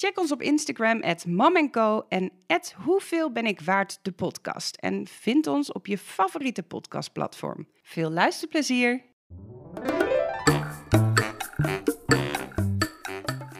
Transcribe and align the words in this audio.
Check 0.00 0.18
ons 0.18 0.32
op 0.32 0.42
Instagram, 0.42 1.02
at 1.02 1.24
en 2.08 2.30
at 2.46 2.74
Hoeveel 2.84 3.32
ben 3.32 3.46
ik 3.46 3.60
waard 3.60 3.98
de 4.02 4.12
podcast. 4.12 4.76
En 4.76 5.06
vind 5.06 5.46
ons 5.46 5.72
op 5.72 5.86
je 5.86 5.98
favoriete 5.98 6.62
podcastplatform. 6.62 7.66
Veel 7.82 8.10
luisterplezier! 8.10 9.02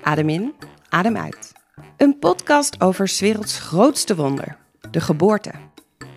Adem 0.02 0.28
in, 0.28 0.54
adem 0.88 1.16
uit. 1.16 1.52
Een 1.96 2.18
podcast 2.18 2.80
over 2.80 3.16
werelds 3.18 3.58
grootste 3.58 4.16
wonder, 4.16 4.56
de 4.90 5.00
geboorte. 5.00 5.52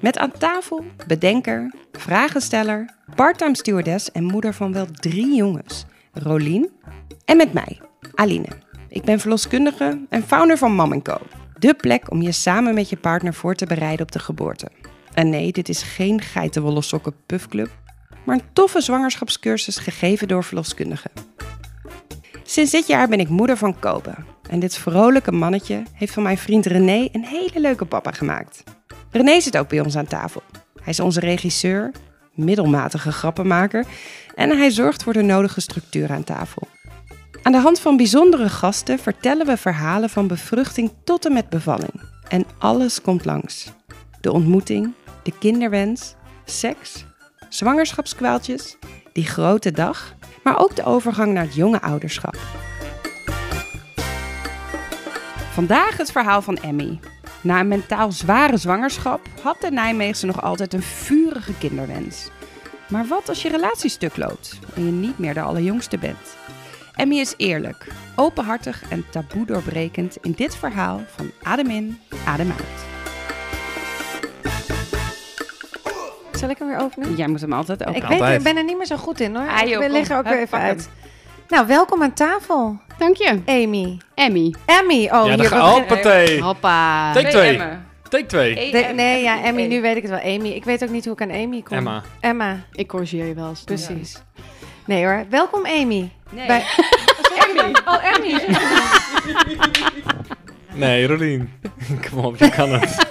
Met 0.02 0.18
aan 0.18 0.32
tafel 0.32 0.86
bedenker, 1.08 1.74
vragensteller, 1.92 2.96
parttime 3.16 3.56
stewardess 3.56 4.12
en 4.12 4.24
moeder 4.24 4.54
van 4.54 4.74
wel 4.74 4.86
drie 4.86 5.36
jongens, 5.36 5.86
Rolien. 6.12 6.72
En 7.26 7.38
met 7.38 7.54
mij, 7.54 7.82
Aline. 8.14 8.63
Ik 8.94 9.04
ben 9.04 9.20
verloskundige 9.20 10.06
en 10.10 10.24
founder 10.24 10.58
van 10.58 10.76
Mam 10.76 11.02
Co. 11.02 11.18
De 11.60 11.74
plek 11.74 12.12
om 12.12 12.22
je 12.22 12.32
samen 12.32 12.74
met 12.74 12.90
je 12.90 12.98
partner 12.98 13.34
voor 13.34 13.56
te 13.56 13.66
bereiden 13.66 14.06
op 14.06 14.12
de 14.12 14.20
geboorte. 14.20 14.68
En 15.14 15.30
nee, 15.30 15.52
dit 15.52 15.70
is 15.70 15.84
geen 15.84 16.22
geitenwolle 16.22 16.82
sokken 16.82 17.14
maar 18.26 18.36
een 18.36 18.54
toffe 18.54 18.82
zwangerschapscursus 18.82 19.78
gegeven 19.78 20.28
door 20.28 20.44
verloskundigen. 20.44 21.12
Sinds 22.44 22.72
dit 22.72 22.88
jaar 22.88 23.08
ben 23.08 23.20
ik 23.20 23.30
moeder 23.30 23.58
van 23.58 23.80
Kobe. 23.80 24.14
En 24.50 24.60
dit 24.60 24.78
vrolijke 24.78 25.32
mannetje 25.32 25.84
heeft 25.94 26.14
van 26.14 26.24
mijn 26.24 26.38
vriend 26.38 26.66
René 26.66 27.10
een 27.12 27.26
hele 27.26 27.60
leuke 27.60 27.86
papa 27.86 28.12
gemaakt. 28.12 28.64
René 29.12 29.40
zit 29.40 29.58
ook 29.58 29.70
bij 29.70 29.80
ons 29.80 29.98
aan 29.98 30.08
tafel. 30.08 30.42
Hij 30.76 30.94
is 30.94 31.00
onze 31.00 31.20
regisseur, 31.20 31.92
middelmatige 32.34 33.12
grappenmaker 33.12 33.86
en 34.36 34.58
hij 34.58 34.70
zorgt 34.70 35.04
voor 35.04 35.14
de 35.14 35.22
nodige 35.22 35.62
structuur 35.62 36.12
aan 36.12 36.24
tafel. 36.24 36.68
Aan 37.44 37.52
de 37.52 37.58
hand 37.58 37.80
van 37.80 37.98
bijzondere 37.98 38.50
gasten 38.50 39.00
vertellen 39.00 39.46
we 39.46 39.58
verhalen 39.58 40.10
van 40.10 40.28
bevruchting 40.28 40.92
tot 41.04 41.26
en 41.26 41.34
met 41.34 41.50
bevalling. 41.50 42.02
En 42.28 42.46
alles 42.58 43.02
komt 43.02 43.26
langs. 43.26 43.72
De 44.22 44.32
ontmoeting, 44.32 44.94
de 45.24 45.34
kinderwens, 45.40 46.16
seks, 46.46 47.06
zwangerschapskwaaltjes, 47.50 48.78
die 49.14 49.26
grote 49.26 49.72
dag, 49.72 50.16
maar 50.44 50.60
ook 50.60 50.76
de 50.76 50.84
overgang 50.84 51.34
naar 51.34 51.44
het 51.44 51.56
jonge 51.56 51.82
ouderschap. 51.82 52.38
Vandaag 55.52 55.98
het 55.98 56.12
verhaal 56.12 56.42
van 56.42 56.58
Emmy. 56.58 57.00
Na 57.42 57.60
een 57.60 57.68
mentaal 57.68 58.12
zware 58.12 58.58
zwangerschap 58.58 59.22
had 59.42 59.62
de 59.62 59.72
Nijmeegse 59.72 60.26
nog 60.26 60.42
altijd 60.42 60.74
een 60.74 60.82
vurige 60.82 61.54
kinderwens. 61.58 62.30
Maar 62.88 63.08
wat 63.08 63.30
als 63.30 63.42
je 63.42 63.50
relatie 63.50 63.90
stuk 63.90 64.18
loopt 64.18 64.60
en 64.76 64.86
je 64.86 64.92
niet 64.92 65.20
meer 65.20 65.34
de 65.34 65.42
allerjongste 65.42 65.98
bent? 65.98 66.36
Emmy 66.96 67.16
is 67.20 67.34
eerlijk, 67.38 67.88
openhartig 68.16 68.84
en 68.90 69.06
taboe 69.10 69.46
doorbrekend 69.46 70.18
in 70.22 70.32
dit 70.32 70.56
verhaal 70.56 71.02
van 71.16 71.32
Adem 71.44 71.70
in, 71.70 72.00
Adem 72.26 72.52
uit. 72.52 72.86
Zal 76.32 76.50
ik 76.50 76.58
hem 76.58 76.68
weer 76.68 76.80
openen? 76.80 77.16
Jij 77.16 77.28
moet 77.28 77.42
hem 77.42 77.54
altijd 77.54 77.82
openen. 77.82 78.02
Ik 78.02 78.08
weet, 78.08 78.20
Altijd. 78.20 78.38
ik 78.38 78.44
ben 78.44 78.58
er 78.58 78.64
niet 78.64 78.78
meer 78.78 78.86
zo 78.86 78.96
goed 78.98 79.20
in 79.20 79.36
hoor. 79.36 79.48
Ah, 79.50 79.68
joh, 79.70 79.84
ik 79.84 79.92
lig 79.92 80.10
er 80.10 80.18
ook 80.18 80.24
weer 80.24 80.32
Hup, 80.34 80.42
even 80.42 80.58
pak 80.58 80.68
uit. 80.68 80.90
Nou, 81.48 81.68
welkom 81.68 82.02
aan 82.04 82.14
tafel, 82.14 82.80
Dank 82.98 83.16
je. 83.18 83.40
Amy. 83.46 83.98
Emmy. 84.16 84.54
Emmy, 84.66 85.04
oh 85.06 85.10
ja, 85.12 85.24
hier. 85.24 85.38
dan 85.38 85.46
ga 85.46 85.70
hoppatee. 85.70 86.42
Hoppa. 86.42 87.14
Take 87.14 87.28
twee. 87.30 87.52
Emmen. 87.52 87.86
Take 88.10 88.26
2. 88.26 88.60
E- 88.60 88.72
De- 88.72 88.78
Em- 88.78 88.96
nee, 88.96 89.24
ja, 89.24 89.44
Emmy, 89.44 89.62
E- 89.62 89.68
nu 89.68 89.82
weet 89.82 89.96
ik 89.96 90.02
het 90.02 90.12
wel. 90.12 90.36
Amy. 90.36 90.48
Ik 90.50 90.64
weet 90.64 90.84
ook 90.84 90.90
niet 90.90 91.04
hoe 91.06 91.14
ik 91.14 91.22
aan 91.22 91.32
Amy 91.32 91.62
kom. 91.62 91.78
Emma. 91.78 92.02
Emma, 92.20 92.58
Ik 92.72 92.88
corrigeer 92.88 93.26
je 93.26 93.34
wel 93.34 93.50
eens. 93.50 93.64
precies. 93.64 94.22
Nee 94.86 95.04
hoor, 95.06 95.26
welkom 95.30 95.66
Amy. 95.66 96.10
Nee. 96.32 96.48
Bij... 96.48 96.64
Emmy. 97.48 97.76
Oh, 97.86 98.06
Emmy. 98.06 98.40
Nee, 100.76 101.08
Rolien. 101.08 101.52
Kom 102.10 102.20
op, 102.26 102.38
je 102.38 102.50
kan 102.50 102.74
het. 102.74 103.08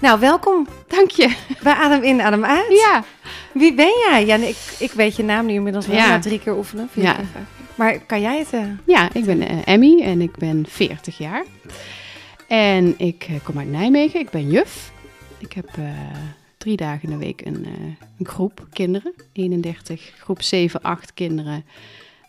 Nou, 0.00 0.20
welkom 0.20 0.66
Dank 0.88 1.10
je. 1.10 1.34
bij 1.62 1.72
Adem 1.72 2.02
in, 2.02 2.20
Adem 2.22 2.44
uit. 2.44 2.64
Ja. 2.68 3.04
Wie 3.52 3.74
ben 3.74 3.92
jij? 4.08 4.26
Ja, 4.26 4.36
ik, 4.36 4.56
ik 4.78 4.92
weet 4.92 5.16
je 5.16 5.24
naam 5.24 5.46
nu 5.46 5.52
inmiddels 5.52 5.86
wel. 5.86 5.96
Ja. 5.96 6.08
Na 6.08 6.18
drie 6.18 6.38
keer 6.40 6.56
oefenen. 6.56 6.88
vier 6.92 7.04
Ja. 7.04 7.12
keer. 7.12 7.24
Maar 7.74 7.98
kan 7.98 8.20
jij 8.20 8.38
het? 8.38 8.52
eh, 8.52 8.60
Ja, 8.84 9.08
ik 9.12 9.24
ben 9.24 9.48
eh, 9.48 9.56
Emmy 9.64 10.02
en 10.02 10.20
ik 10.20 10.36
ben 10.36 10.66
40 10.68 11.18
jaar. 11.18 11.44
En 12.48 12.94
ik 12.98 13.26
eh, 13.28 13.34
kom 13.42 13.58
uit 13.58 13.70
Nijmegen. 13.70 14.20
Ik 14.20 14.30
ben 14.30 14.50
juf. 14.50 14.90
Ik 15.38 15.52
heb 15.52 15.68
eh, 15.76 15.84
drie 16.64 16.76
dagen 16.76 17.02
in 17.02 17.18
de 17.18 17.24
week 17.24 17.46
een, 17.46 17.64
eh, 17.64 17.72
een 18.18 18.26
groep 18.26 18.66
kinderen. 18.72 19.14
31, 19.32 20.12
groep 20.18 20.42
7, 20.42 20.82
8 20.82 21.14
kinderen. 21.14 21.64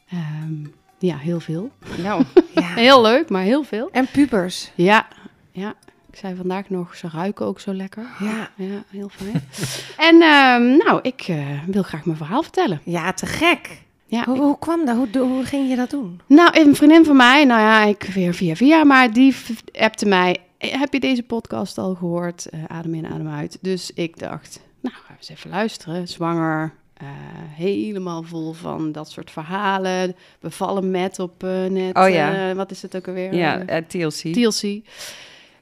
Ehm, 0.09 0.53
ja, 0.99 1.17
heel 1.17 1.39
veel. 1.39 1.71
Nou, 1.97 2.23
ja. 2.55 2.73
Heel 2.73 3.01
leuk, 3.01 3.29
maar 3.29 3.43
heel 3.43 3.63
veel. 3.63 3.89
En 3.91 4.07
pubers. 4.11 4.71
Ja, 4.75 5.07
ja. 5.51 5.73
Ik 6.11 6.21
zei 6.21 6.35
vandaag 6.35 6.69
nog, 6.69 6.95
ze 6.95 7.07
ruiken 7.11 7.45
ook 7.45 7.59
zo 7.59 7.73
lekker. 7.73 8.07
Ja. 8.19 8.49
Ja, 8.55 8.83
heel 8.89 9.09
fijn. 9.09 9.43
en 10.09 10.21
ehm, 10.21 10.77
nou, 10.77 10.99
ik 11.01 11.21
eh, 11.21 11.63
wil 11.67 11.83
graag 11.83 12.05
mijn 12.05 12.17
verhaal 12.17 12.43
vertellen. 12.43 12.81
Ja, 12.83 13.13
te 13.13 13.25
gek. 13.25 13.83
Ja, 14.05 14.23
Hoe, 14.25 14.37
hoe 14.37 14.59
kwam 14.59 14.85
dat? 14.85 14.95
Hoe, 14.95 15.17
hoe 15.17 15.45
ging 15.45 15.69
je 15.69 15.75
dat 15.75 15.89
doen? 15.89 16.21
Nou, 16.27 16.59
een 16.59 16.75
vriendin 16.75 17.05
van 17.05 17.15
mij, 17.15 17.45
nou 17.45 17.61
ja, 17.61 17.83
ik 17.83 18.03
weer 18.03 18.33
via 18.33 18.55
via, 18.55 18.83
maar 18.83 19.13
die 19.13 19.35
appte 19.73 20.05
mij. 20.05 20.37
"Eh, 20.71 20.79
Heb 20.79 20.93
je 20.93 20.99
deze 20.99 21.23
podcast 21.23 21.77
al 21.77 21.95
gehoord? 21.95 22.45
Eh, 22.49 22.59
adem 22.67 22.93
in, 22.93 23.05
adem 23.07 23.29
uit. 23.29 23.57
Dus 23.61 23.91
ik 23.93 24.19
dacht, 24.19 24.59
nou, 24.81 24.95
gaan 24.95 25.03
we 25.07 25.13
eens 25.17 25.29
even 25.29 25.49
luisteren. 25.49 26.07
Zwanger, 26.07 26.73
eh, 26.93 27.07
helemaal 27.55 28.23
vol 28.23 28.53
van 28.53 28.91
dat 28.91 29.11
soort 29.11 29.31
verhalen. 29.31 30.15
Bevallen 30.39 30.91
met 30.91 31.19
op 31.19 31.43
eh, 31.43 31.49
net. 31.65 31.95
Oh 31.97 32.09
ja. 32.09 32.55
wat 32.55 32.71
is 32.71 32.81
het 32.81 32.95
ook 32.95 33.07
alweer? 33.07 33.33
ja, 33.33 33.63
TLC. 33.87 34.33
TLC. 34.33 34.81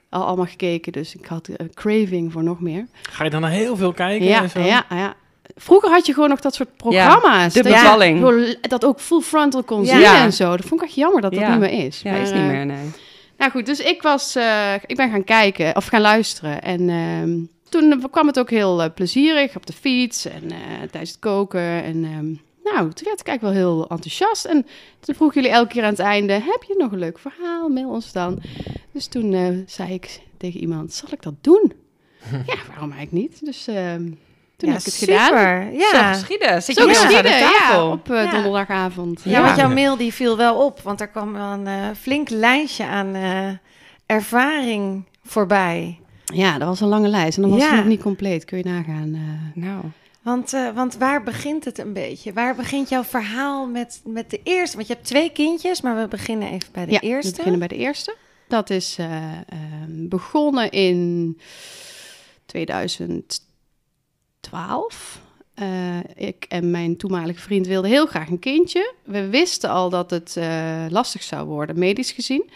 Al 0.08 0.24
allemaal 0.24 0.46
gekeken, 0.46 0.92
dus 0.92 1.14
ik 1.14 1.26
had 1.26 1.48
een 1.56 1.74
craving 1.74 2.32
voor 2.32 2.42
nog 2.42 2.60
meer. 2.60 2.86
Ga 3.02 3.24
je 3.24 3.30
dan 3.30 3.40
naar 3.40 3.50
heel 3.50 3.76
veel 3.76 3.92
kijken 3.92 4.26
Ja, 4.26 4.42
en 4.42 4.50
zo? 4.50 4.60
ja, 4.60 4.84
ja. 4.90 5.14
Vroeger 5.56 5.90
had 5.90 6.06
je 6.06 6.12
gewoon 6.14 6.28
nog 6.28 6.40
dat 6.40 6.54
soort 6.54 6.76
programma's. 6.76 7.52
de 7.52 7.62
dat 7.62 7.72
je 7.72 7.78
bevalling. 7.78 8.56
dat 8.60 8.84
ook 8.84 9.00
full 9.00 9.20
frontal 9.20 9.62
kon 9.62 9.84
Ja. 9.84 9.96
zien 9.96 10.04
en 10.22 10.32
zo. 10.32 10.56
Dat 10.56 10.66
vond 10.66 10.80
ik 10.80 10.86
echt 10.86 10.96
jammer 10.96 11.20
dat 11.20 11.30
dat 11.32 11.40
Ja. 11.40 11.50
niet 11.50 11.58
meer 11.70 11.84
is. 11.86 12.00
Ja, 12.02 12.10
Maar, 12.12 12.20
is 12.20 12.32
niet 12.32 12.42
meer, 12.46 12.66
nee. 12.66 12.90
Nou 13.36 13.50
goed, 13.50 13.66
dus 13.66 13.80
ik 13.80 14.02
was, 14.02 14.34
eh, 14.34 14.74
ik 14.86 14.96
ben 14.96 15.10
gaan 15.10 15.24
kijken 15.24 15.76
of 15.76 15.86
gaan 15.86 16.00
luisteren. 16.00 16.62
En 16.62 16.88
ehm, 16.88 17.38
toen 17.68 18.10
kwam 18.10 18.26
het 18.26 18.38
ook 18.38 18.50
heel 18.50 18.82
eh, 18.82 18.90
plezierig 18.94 19.56
op 19.56 19.66
de 19.66 19.72
fiets 19.72 20.24
en 20.24 20.50
eh, 20.50 20.58
tijdens 20.90 21.10
het 21.10 21.18
koken. 21.18 21.82
En 21.82 22.04
ehm, 22.04 22.26
nou, 22.74 22.92
toen 22.92 23.06
werd 23.06 23.20
ik 23.20 23.26
eigenlijk 23.26 23.40
wel 23.40 23.52
heel 23.52 23.88
enthousiast. 23.88 24.44
En 24.44 24.66
toen 25.00 25.14
vroeg 25.14 25.34
jullie 25.34 25.50
elke 25.50 25.72
keer 25.72 25.82
aan 25.82 25.90
het 25.90 25.98
einde, 25.98 26.32
heb 26.32 26.62
je 26.66 26.74
nog 26.78 26.92
een 26.92 26.98
leuk 26.98 27.18
verhaal? 27.18 27.68
Mail 27.68 27.88
ons 27.88 28.12
dan. 28.12 28.42
Dus 28.92 29.06
toen 29.06 29.64
zei 29.66 29.92
ik 29.92 30.20
tegen 30.36 30.60
iemand, 30.60 30.92
zal 30.92 31.08
ik 31.12 31.22
dat 31.22 31.34
doen? 31.40 31.72
ja, 32.46 32.56
waarom 32.68 32.92
eigenlijk 32.92 33.12
niet? 33.12 33.44
Dus 33.44 33.66
ehm, 33.66 34.10
toen 34.64 34.72
ja, 34.72 34.78
heb 34.78 34.80
ik 34.80 34.84
het 34.86 34.94
super. 34.94 35.18
gedaan. 35.18 35.72
Zo 35.72 35.96
Ja. 35.96 36.12
geschieden. 36.12 36.62
Zit 36.62 36.76
Zo 36.76 36.82
je 36.82 36.88
aan 36.88 36.94
de 36.94 37.00
geschieden, 37.00 37.38
ja, 37.38 37.86
op 37.88 38.10
eh, 38.10 38.24
Ja. 38.24 38.30
donderdagavond. 38.30 39.20
Ja, 39.24 39.30
Ja. 39.30 39.42
want 39.42 39.56
jouw 39.56 39.68
Ja. 39.68 39.74
mail 39.74 39.96
die 39.96 40.12
viel 40.12 40.36
wel 40.36 40.64
op, 40.64 40.80
want 40.80 41.00
er 41.00 41.08
kwam 41.08 41.32
wel 41.32 41.52
een 41.52 41.66
eh, 41.66 41.74
flink 42.00 42.28
lijstje 42.30 42.84
aan 42.86 43.14
eh, 43.14 43.48
ervaring 44.06 45.04
voorbij. 45.24 45.98
Ja, 46.24 46.58
dat 46.58 46.68
was 46.68 46.80
een 46.80 46.88
lange 46.88 47.08
lijst 47.08 47.36
en 47.36 47.42
dan 47.42 47.50
was 47.50 47.60
Ja. 47.60 47.66
het 47.68 47.76
nog 47.76 47.86
niet 47.86 48.02
compleet. 48.02 48.44
Kun 48.44 48.58
je 48.58 48.64
nagaan. 48.64 49.14
eh. 49.14 49.62
Nou, 49.62 49.80
Want, 50.22 50.52
eh, 50.52 50.68
want 50.74 50.96
waar 50.96 51.22
begint 51.22 51.64
het 51.64 51.78
een 51.78 51.92
beetje? 51.92 52.32
Waar 52.32 52.54
begint 52.54 52.88
jouw 52.88 53.04
verhaal 53.04 53.66
met, 53.66 54.00
met 54.04 54.30
de 54.30 54.40
eerste? 54.42 54.76
Want 54.76 54.88
je 54.88 54.94
hebt 54.94 55.06
twee 55.06 55.30
kindjes, 55.30 55.80
maar 55.80 55.96
we 55.96 56.08
beginnen 56.08 56.50
even 56.50 56.68
bij 56.72 56.86
de 56.86 56.92
ja, 56.92 57.00
eerste. 57.00 57.30
we 57.30 57.36
beginnen 57.36 57.58
bij 57.58 57.68
de 57.68 57.76
eerste. 57.76 58.16
Dat 58.48 58.70
is 58.70 58.96
eh, 58.98 59.06
ehm, 59.32 60.08
begonnen 60.08 60.70
in 60.70 61.38
2012. 64.44 65.22
Eh, 65.54 66.26
ik 66.28 66.44
en 66.48 66.70
mijn 66.70 66.96
toenmalige 66.96 67.40
vriend 67.40 67.66
wilden 67.66 67.90
heel 67.90 68.06
graag 68.06 68.28
een 68.28 68.38
kindje. 68.38 68.94
We 69.04 69.28
wisten 69.28 69.70
al 69.70 69.90
dat 69.90 70.10
het 70.10 70.36
eh, 70.36 70.84
lastig 70.88 71.22
zou 71.22 71.46
worden, 71.46 71.78
medisch 71.78 72.12
gezien 72.12 72.50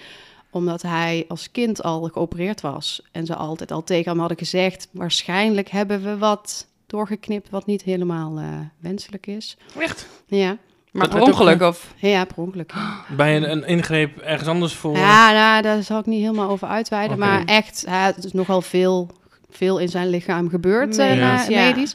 omdat 0.51 0.83
hij 0.83 1.25
als 1.29 1.51
kind 1.51 1.83
al 1.83 2.03
geopereerd 2.03 2.61
was. 2.61 3.03
En 3.13 3.27
ze 3.27 3.35
altijd 3.35 3.71
al 3.71 3.85
tegen 3.85 4.11
hem 4.11 4.19
hadden 4.19 4.39
gezegd... 4.39 4.89
waarschijnlijk 4.93 5.69
hebben 5.69 6.03
we 6.03 6.19
wat 6.19 6.67
doorgeknipt... 6.87 7.51
wat 7.51 7.67
niet 7.67 7.83
helemaal 7.83 8.39
eh, 8.39 8.45
wenselijk 8.81 9.27
is. 9.27 9.57
Echt? 9.79 10.09
Ja, 10.27 10.57
maar 10.93 11.09
per 11.09 11.21
ongeluk 11.21 11.63
of... 11.63 11.95
ja 11.97 12.25
per 12.25 12.37
ongeluk. 12.37 12.73
Bij 13.17 13.37
een, 13.37 13.51
een 13.51 13.67
ingreep 13.67 14.19
ergens 14.19 14.49
anders 14.49 14.75
voor? 14.75 14.97
Ja, 14.97 15.33
nou, 15.33 15.63
daar 15.63 15.83
zal 15.83 15.99
ik 15.99 16.07
niet 16.07 16.21
helemaal 16.21 16.51
over 16.51 16.69
uitweiden. 16.69 17.19
Maar 17.19 17.45
echt, 17.45 17.87
had 17.87 18.23
dus 18.23 18.33
nogal 18.33 18.63
veel 18.63 19.11
veel 19.51 19.79
in 19.79 19.89
zijn 19.89 20.09
lichaam 20.09 20.49
gebeurd, 20.49 20.99
eh, 20.99 21.07
Medisch, 21.07 21.21
na- 21.21 21.49
ja. 21.49 21.65
medisch. 21.67 21.95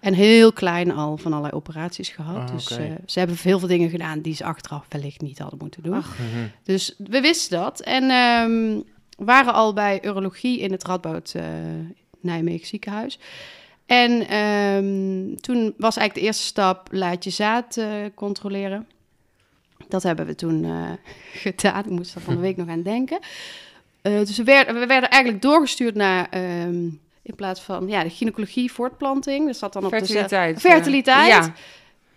En 0.00 0.14
heel 0.14 0.52
klein 0.52 0.90
al 0.92 1.16
van 1.16 1.30
allerlei 1.32 1.54
operaties 1.54 2.08
gehad. 2.08 2.36
Ah, 2.50 2.54
dus 2.56 2.70
eh, 2.70 2.84
ze 3.06 3.18
hebben 3.18 3.36
heel 3.40 3.58
veel 3.58 3.68
dingen 3.68 3.90
gedaan 3.90 4.20
die 4.20 4.34
ze 4.34 4.44
achteraf 4.44 4.86
wellicht 4.88 5.20
niet 5.20 5.38
hadden 5.38 5.58
moeten 5.58 5.82
doen. 5.82 5.94
Ach. 5.94 6.16
Mhm. 6.18 6.46
Dus 6.62 6.94
we 6.98 7.20
wisten 7.20 7.58
dat. 7.58 7.80
En 7.80 8.10
ehm, 8.10 8.80
waren 9.26 9.52
al 9.52 9.72
bij 9.72 10.04
urologie 10.04 10.58
in 10.60 10.72
het 10.72 10.84
Radboud 10.84 11.32
eh, 11.36 11.44
Nijmegen 12.20 12.66
ziekenhuis. 12.66 13.18
En 13.86 14.28
ehm, 14.28 15.34
toen 15.40 15.74
was 15.76 15.96
eigenlijk 15.96 16.14
de 16.14 16.20
eerste 16.20 16.42
stap, 16.46 16.88
laat 16.90 17.24
je 17.24 17.30
zaad 17.30 17.80
controleren. 18.14 18.86
Dat 19.88 20.02
hebben 20.02 20.26
we 20.26 20.34
toen 20.34 20.66
gedaan. 21.44 21.84
Ik 21.84 21.90
moest 21.90 22.14
er 22.14 22.20
van 22.20 22.34
de 22.34 22.40
week 22.40 22.56
nog 22.56 22.68
aan 22.68 22.82
denken. 22.82 23.18
Eh, 24.02 24.18
dus 24.18 24.36
we 24.36 24.44
werden, 24.44 24.80
we 24.80 24.86
werden 24.86 25.10
eigenlijk 25.10 25.42
doorgestuurd 25.42 25.94
naar, 25.94 26.26
ehm, 26.30 26.88
in 27.22 27.34
plaats 27.36 27.60
van 27.60 27.88
ja, 27.88 28.02
de 28.02 28.10
gynaecologie 28.10 28.72
voortplanting. 28.72 29.46
Dat 29.46 29.56
zat 29.56 29.72
dan 29.72 29.84
op 29.84 29.90
de 29.90 29.96
Fertiliteit. 29.96 30.60
Fertiliteit. 30.60 31.28
Ja. 31.28 31.52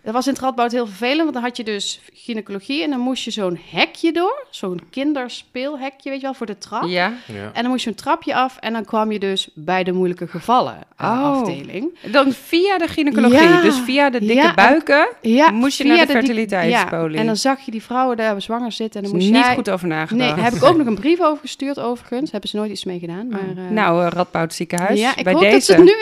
Dat 0.04 0.14
was 0.14 0.28
in 0.28 0.34
het 0.34 0.42
Radboud 0.42 0.72
heel 0.72 0.86
vervelend, 0.88 1.20
want 1.22 1.34
dan 1.34 1.44
had 1.44 1.58
je 1.58 1.64
dus 1.64 2.00
gynaecologie 2.14 2.84
en 2.84 2.90
dan 2.90 3.00
moest 3.00 3.24
je 3.24 3.32
zo'n 3.32 3.60
hekje 3.72 4.12
door. 4.12 4.46
Zo'n 4.50 4.82
kinderspeelhekje, 4.90 6.10
weet 6.10 6.20
je 6.20 6.26
wel, 6.26 6.34
voor 6.34 6.46
de 6.46 6.58
trap. 6.58 6.84
ja. 6.84 7.14
Ja. 7.26 7.50
En 7.54 7.62
dan 7.62 7.72
moest 7.72 7.84
je 7.84 7.90
een 7.90 7.96
trapje 7.96 8.36
af 8.36 8.58
en 8.60 8.74
dan 8.74 8.86
kwam 8.86 9.12
je 9.12 9.20
dus 9.20 9.50
bij 9.54 9.84
de 9.84 9.92
moeilijke 9.92 10.28
gevallen 10.28 10.78
Oh. 11.02 11.24
afdeling. 11.24 11.98
Dan 12.12 12.32
via 12.32 12.78
de 12.78 12.88
gynaecologie, 12.88 13.40
Ja. 13.48 13.62
dus 13.62 13.80
via 13.80 14.10
de 14.10 14.20
dikke 14.20 14.34
Ja, 14.34 14.48
en- 14.50 14.56
buiken, 14.56 15.08
Ja, 15.22 15.52
moest 15.52 15.78
je 15.78 15.84
naar 15.84 16.06
de 16.06 16.12
fertiliteitspolie. 16.12 17.14
Ja, 17.14 17.20
en 17.20 17.26
dan 17.26 17.36
zag 17.38 17.60
je 17.60 17.72
die 17.72 17.84
vrouwen 17.84 18.18
daar 18.18 18.42
zwanger 18.42 18.72
zitten 18.72 19.02
en 19.04 19.08
dan 19.10 19.16
moest 19.18 19.32
niet 19.32 19.44
jij... 19.44 19.54
goed 19.56 19.70
over 19.70 19.88
Nee, 19.88 19.98
nagedacht. 19.98 20.36
daar 20.36 20.44
heb 20.44 20.54
ik 20.54 20.64
ook 20.64 20.78
nog 20.78 20.88
een 20.88 20.96
brief 20.96 21.22
over 21.22 21.42
gestuurd 21.42 21.80
overigens. 21.80 22.32
Hebben 22.32 22.50
ze 22.50 22.56
nooit 22.56 22.72
iets 22.72 22.84
mee 22.84 23.00
gedaan. 23.00 23.28
Maar, 23.28 23.40
eh, 23.58 23.70
nou, 23.70 24.06
eh, 24.06 24.12
Radboud 24.12 24.54
ziekenhuis, 24.54 25.00
ja, 25.00 25.16
ik 25.18 25.24
bij 25.24 25.34
hoop 25.34 25.42
deze. 25.42 25.54
dat 25.56 25.64
ze 25.64 25.74
het 25.74 25.84
nu... 25.84 25.94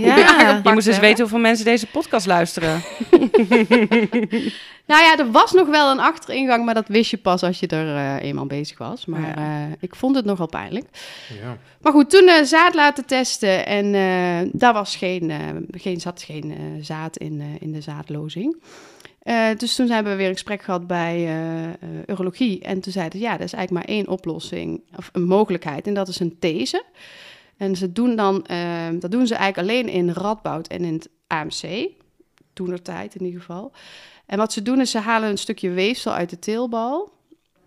Ja. 0.06 0.60
Je 0.64 0.72
moest 0.72 0.86
eens 0.86 0.98
weten 0.98 1.20
hoeveel 1.20 1.38
mensen 1.38 1.64
deze 1.64 1.86
podcast 1.86 2.26
luisteren. 2.26 2.80
Nou 4.86 5.02
ja, 5.02 5.18
er 5.18 5.30
was 5.30 5.52
nog 5.52 5.68
wel 5.68 5.90
een 5.90 5.98
achteringang, 6.00 6.64
maar 6.64 6.74
dat 6.74 6.88
wist 6.88 7.10
je 7.10 7.16
pas 7.16 7.42
als 7.42 7.60
je 7.60 7.66
er 7.66 7.96
eh, 7.96 8.28
eenmaal 8.28 8.46
bezig 8.46 8.78
was. 8.78 9.06
Maar 9.06 9.20
Ja. 9.20 9.66
eh, 9.66 9.72
ik 9.80 9.94
vond 9.94 10.16
het 10.16 10.24
nogal 10.24 10.46
pijnlijk. 10.46 10.86
Ja. 11.42 11.58
Maar 11.80 11.92
goed, 11.92 12.10
toen 12.10 12.28
eh, 12.28 12.42
zaad 12.42 12.74
laten 12.74 13.06
testen 13.06 13.66
en 13.66 13.92
daar 14.52 14.72
was 14.72 14.96
geen, 14.96 15.32
geen, 15.70 16.00
zat 16.00 16.22
geen 16.22 16.54
zaad 16.80 17.16
in, 17.16 17.42
in 17.60 17.72
de 17.72 17.80
zaadlozing. 17.80 18.62
Dus 19.56 19.74
toen 19.74 19.90
hebben 19.90 20.12
we 20.12 20.18
weer 20.18 20.26
een 20.28 20.32
gesprek 20.32 20.62
gehad 20.62 20.86
bij 20.86 21.28
urologie. 22.06 22.60
En 22.62 22.80
toen 22.80 22.92
zeiden 22.92 23.18
ze, 23.18 23.24
ja, 23.24 23.34
er 23.34 23.40
is 23.44 23.52
eigenlijk 23.52 23.86
maar 23.86 23.96
één 23.96 24.08
oplossing, 24.08 24.82
of 24.96 25.10
een 25.12 25.24
mogelijkheid. 25.24 25.86
En 25.86 25.94
dat 25.94 26.08
is 26.08 26.20
een 26.20 26.36
these. 26.38 26.82
En 27.56 27.76
ze 27.76 27.92
doen 27.92 28.16
dan, 28.16 28.46
dat 28.98 29.10
doen 29.10 29.26
ze 29.26 29.34
eigenlijk 29.34 29.70
alleen 29.70 29.88
in 29.88 30.10
Radboud 30.10 30.66
en 30.66 30.84
in 30.84 30.92
het 30.92 31.08
AMC. 31.26 31.88
Toenertijd 32.58 33.14
in 33.14 33.24
ieder 33.24 33.40
geval. 33.40 33.72
En 34.26 34.38
wat 34.38 34.52
ze 34.52 34.62
doen 34.62 34.80
is, 34.80 34.90
ze 34.90 34.98
halen 34.98 35.28
een 35.30 35.38
stukje 35.38 35.70
weefsel 35.70 36.12
uit 36.12 36.30
de 36.30 36.38
teelbal. 36.38 37.12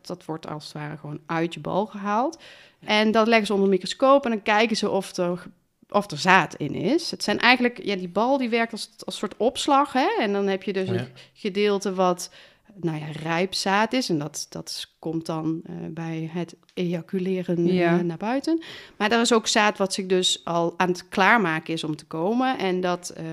Dat 0.02 0.26
wordt 0.26 0.48
als 0.48 0.64
het 0.64 0.74
ware 0.74 0.98
gewoon 0.98 1.20
uit 1.26 1.54
je 1.54 1.60
bal 1.60 1.86
gehaald. 1.86 2.40
En 2.80 3.12
dat 3.12 3.28
leggen 3.28 3.46
ze 3.46 3.54
onder 3.54 3.68
een 3.68 3.74
microscoop 3.74 4.26
en 4.26 4.32
dan 4.32 4.42
kijken 4.42 4.78
ze 4.78 4.90
of 4.90 5.18
er, 5.18 5.44
of 5.90 6.12
er 6.12 6.18
zaad 6.18 6.56
in 6.56 6.74
is. 6.74 7.12
Het 7.12 7.24
zijn 7.24 7.40
eigenlijk, 7.40 7.84
ja, 7.84 7.96
die 7.96 8.10
bal 8.10 8.38
die 8.38 8.50
werkt 8.50 8.72
als, 8.72 8.90
als 9.06 9.18
soort 9.18 9.38
opslag. 9.38 9.94
Hè? 9.94 10.08
En 10.20 10.34
dan 10.34 10.48
heb 10.48 10.64
je 10.64 10.74
dus 10.74 10.88
Ja. 10.90 10.94
een 10.94 11.08
gedeelte 11.34 11.94
wat, 11.94 12.30
nou 12.76 13.00
ja, 13.00 13.06
rijp 13.22 13.54
zaad 13.54 13.94
is. 13.94 14.10
En 14.10 14.20
dat, 14.20 14.46
dat 14.50 14.88
komt 15.00 15.26
dan 15.26 15.62
eh, 15.66 15.74
bij 15.90 16.30
het 16.34 16.56
ejaculeren 16.74 17.68
eh, 17.70 18.00
naar 18.00 18.18
buiten. 18.18 18.64
Maar 18.98 19.12
er 19.12 19.22
is 19.22 19.34
ook 19.34 19.48
zaad 19.48 19.78
wat 19.78 19.94
zich 19.94 20.06
dus 20.06 20.42
al 20.44 20.74
aan 20.78 20.90
het 20.90 21.08
klaarmaken 21.10 21.74
is 21.74 21.84
om 21.84 21.96
te 21.96 22.06
komen. 22.06 22.58
En 22.58 22.82
dat 22.82 23.10
eh, 23.10 23.26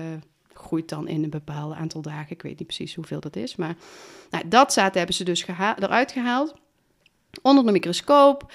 groeit 0.59 0.89
dan 0.89 1.07
in 1.07 1.23
een 1.23 1.29
bepaald 1.29 1.73
aantal 1.73 2.01
dagen. 2.01 2.31
Ik 2.31 2.41
weet 2.41 2.57
niet 2.57 2.67
precies 2.67 2.95
hoeveel 2.95 3.19
dat 3.19 3.35
is. 3.35 3.55
Maar 3.55 3.75
nou, 4.29 4.47
dat 4.47 4.73
zaad 4.73 4.93
hebben 4.93 5.15
ze 5.15 5.23
dus 5.23 5.47
eruit 5.47 6.11
gehaald. 6.11 6.53
Onder 7.41 7.65
de 7.65 7.71
microscoop. 7.71 8.51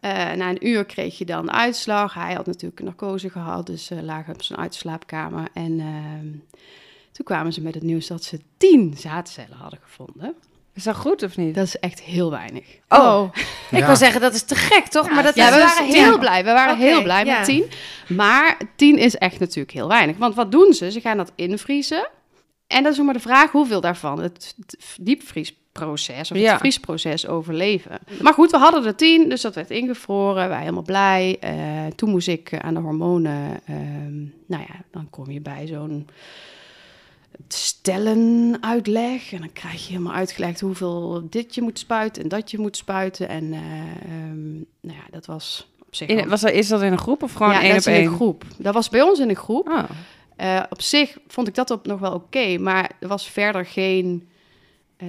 Eh, 0.00 0.10
na 0.32 0.48
een 0.48 0.66
uur 0.66 0.84
kreeg 0.84 1.18
je 1.18 1.24
dan 1.24 1.52
uitslag. 1.52 2.14
Hij 2.14 2.34
had 2.34 2.46
natuurlijk 2.46 2.82
narcose 2.82 3.30
gehad, 3.30 3.66
dus 3.66 3.90
eh 3.90 4.02
lagen 4.02 4.34
op 4.34 4.42
zijn 4.42 4.58
uitslaapkamer. 4.58 5.48
En 5.52 5.80
ehm, 5.80 6.30
toen 7.12 7.24
kwamen 7.24 7.52
ze 7.52 7.60
met 7.60 7.74
het 7.74 7.82
nieuws 7.82 8.06
dat 8.06 8.24
ze 8.24 8.40
tien 8.56 8.94
zaadcellen 8.96 9.56
hadden 9.56 9.78
gevonden. 9.82 10.34
Is 10.74 10.82
dat 10.84 10.96
goed 10.96 11.22
of 11.22 11.36
niet? 11.36 11.54
Dat 11.54 11.66
is 11.66 11.78
echt 11.78 12.00
heel 12.00 12.30
weinig. 12.30 12.64
Oh, 12.88 13.28
Ik 13.70 13.78
Ja. 13.78 13.86
wil 13.86 13.96
zeggen, 13.96 14.20
dat 14.20 14.34
is 14.34 14.42
te 14.42 14.54
gek, 14.54 14.86
toch? 14.86 15.10
maar 15.10 15.22
dat 15.22 15.34
ja, 15.34 15.48
is 15.48 15.54
we 15.54 15.60
waren 15.60 15.84
heel 15.86 16.18
blij. 16.18 16.44
We 16.44 16.52
waren 16.52 16.76
heel 16.78 17.02
blij 17.02 17.24
met 17.24 17.44
tien. 17.44 17.64
Maar 18.08 18.56
tien 18.76 18.98
is 18.98 19.16
echt 19.16 19.38
natuurlijk 19.40 19.74
heel 19.74 19.88
weinig. 19.88 20.16
Want 20.16 20.34
wat 20.34 20.52
doen 20.52 20.72
ze? 20.72 20.90
Ze 20.90 21.00
gaan 21.00 21.16
dat 21.16 21.32
invriezen. 21.34 22.08
En 22.66 22.82
dat 22.82 22.92
is 22.92 22.98
maar 22.98 23.14
de 23.14 23.20
vraag 23.20 23.50
hoeveel 23.50 23.80
daarvan 23.80 24.20
het 24.20 24.54
diepvriesproces 25.00 26.30
of 26.30 26.36
Ja. 26.38 26.50
het 26.50 26.60
vriesproces 26.60 27.26
overleven. 27.26 27.98
Maar 28.22 28.32
goed, 28.34 28.50
we 28.50 28.56
hadden 28.56 28.84
er 28.86 28.96
tien, 28.96 29.28
dus 29.28 29.40
dat 29.40 29.54
werd 29.54 29.70
ingevroren. 29.70 30.48
Wij 30.48 30.58
helemaal 30.60 30.82
blij. 30.82 31.36
Eh, 31.40 31.54
toen 31.96 32.10
moest 32.10 32.28
ik 32.28 32.52
eh, 32.52 32.58
aan 32.58 32.74
de 32.74 32.80
hormonen. 32.80 33.60
ehm, 33.66 34.18
nou 34.46 34.62
ja, 34.68 34.74
dan 34.90 35.10
kom 35.10 35.30
je 35.30 35.40
bij 35.40 35.66
zo'n 35.66 36.08
stellenuitleg. 37.48 39.32
En 39.32 39.38
dan 39.38 39.52
krijg 39.52 39.86
je 39.86 39.92
helemaal 39.92 40.12
uitgelegd 40.12 40.60
hoeveel 40.60 41.26
dit 41.30 41.54
je 41.54 41.62
moet 41.62 41.78
spuiten 41.78 42.22
en 42.22 42.28
dat 42.28 42.50
je 42.50 42.58
moet 42.58 42.76
spuiten. 42.76 43.28
En 43.28 43.52
eh, 43.52 43.60
ehm, 43.60 44.52
nou 44.80 44.96
ja, 44.96 45.04
dat 45.10 45.26
was 45.26 45.70
op 45.86 45.94
zich... 45.94 46.08
in, 46.08 46.28
was 46.28 46.40
dat, 46.40 46.50
is 46.50 46.68
dat 46.68 46.82
in 46.82 46.92
een 46.92 46.98
groep 46.98 47.22
of 47.22 47.32
gewoon 47.32 47.52
ja, 47.52 47.62
één 47.62 47.74
dat 47.74 47.86
op 47.86 47.86
is 47.86 47.86
in 47.86 48.00
één? 48.00 48.10
een 48.10 48.14
groep. 48.14 48.44
Dat 48.58 48.74
was 48.74 48.88
bij 48.88 49.02
ons 49.02 49.18
in 49.18 49.28
een 49.28 49.36
groep. 49.36 49.68
Oh. 49.68 49.82
Eh, 50.36 50.62
op 50.70 50.82
zich 50.82 51.18
vond 51.26 51.48
ik 51.48 51.54
dat 51.54 51.70
op 51.70 51.86
nog 51.86 52.00
wel 52.00 52.12
oké, 52.12 52.58
maar 52.58 52.90
er 53.00 53.08
was 53.08 53.30
verder 53.30 53.66
geen... 53.66 54.28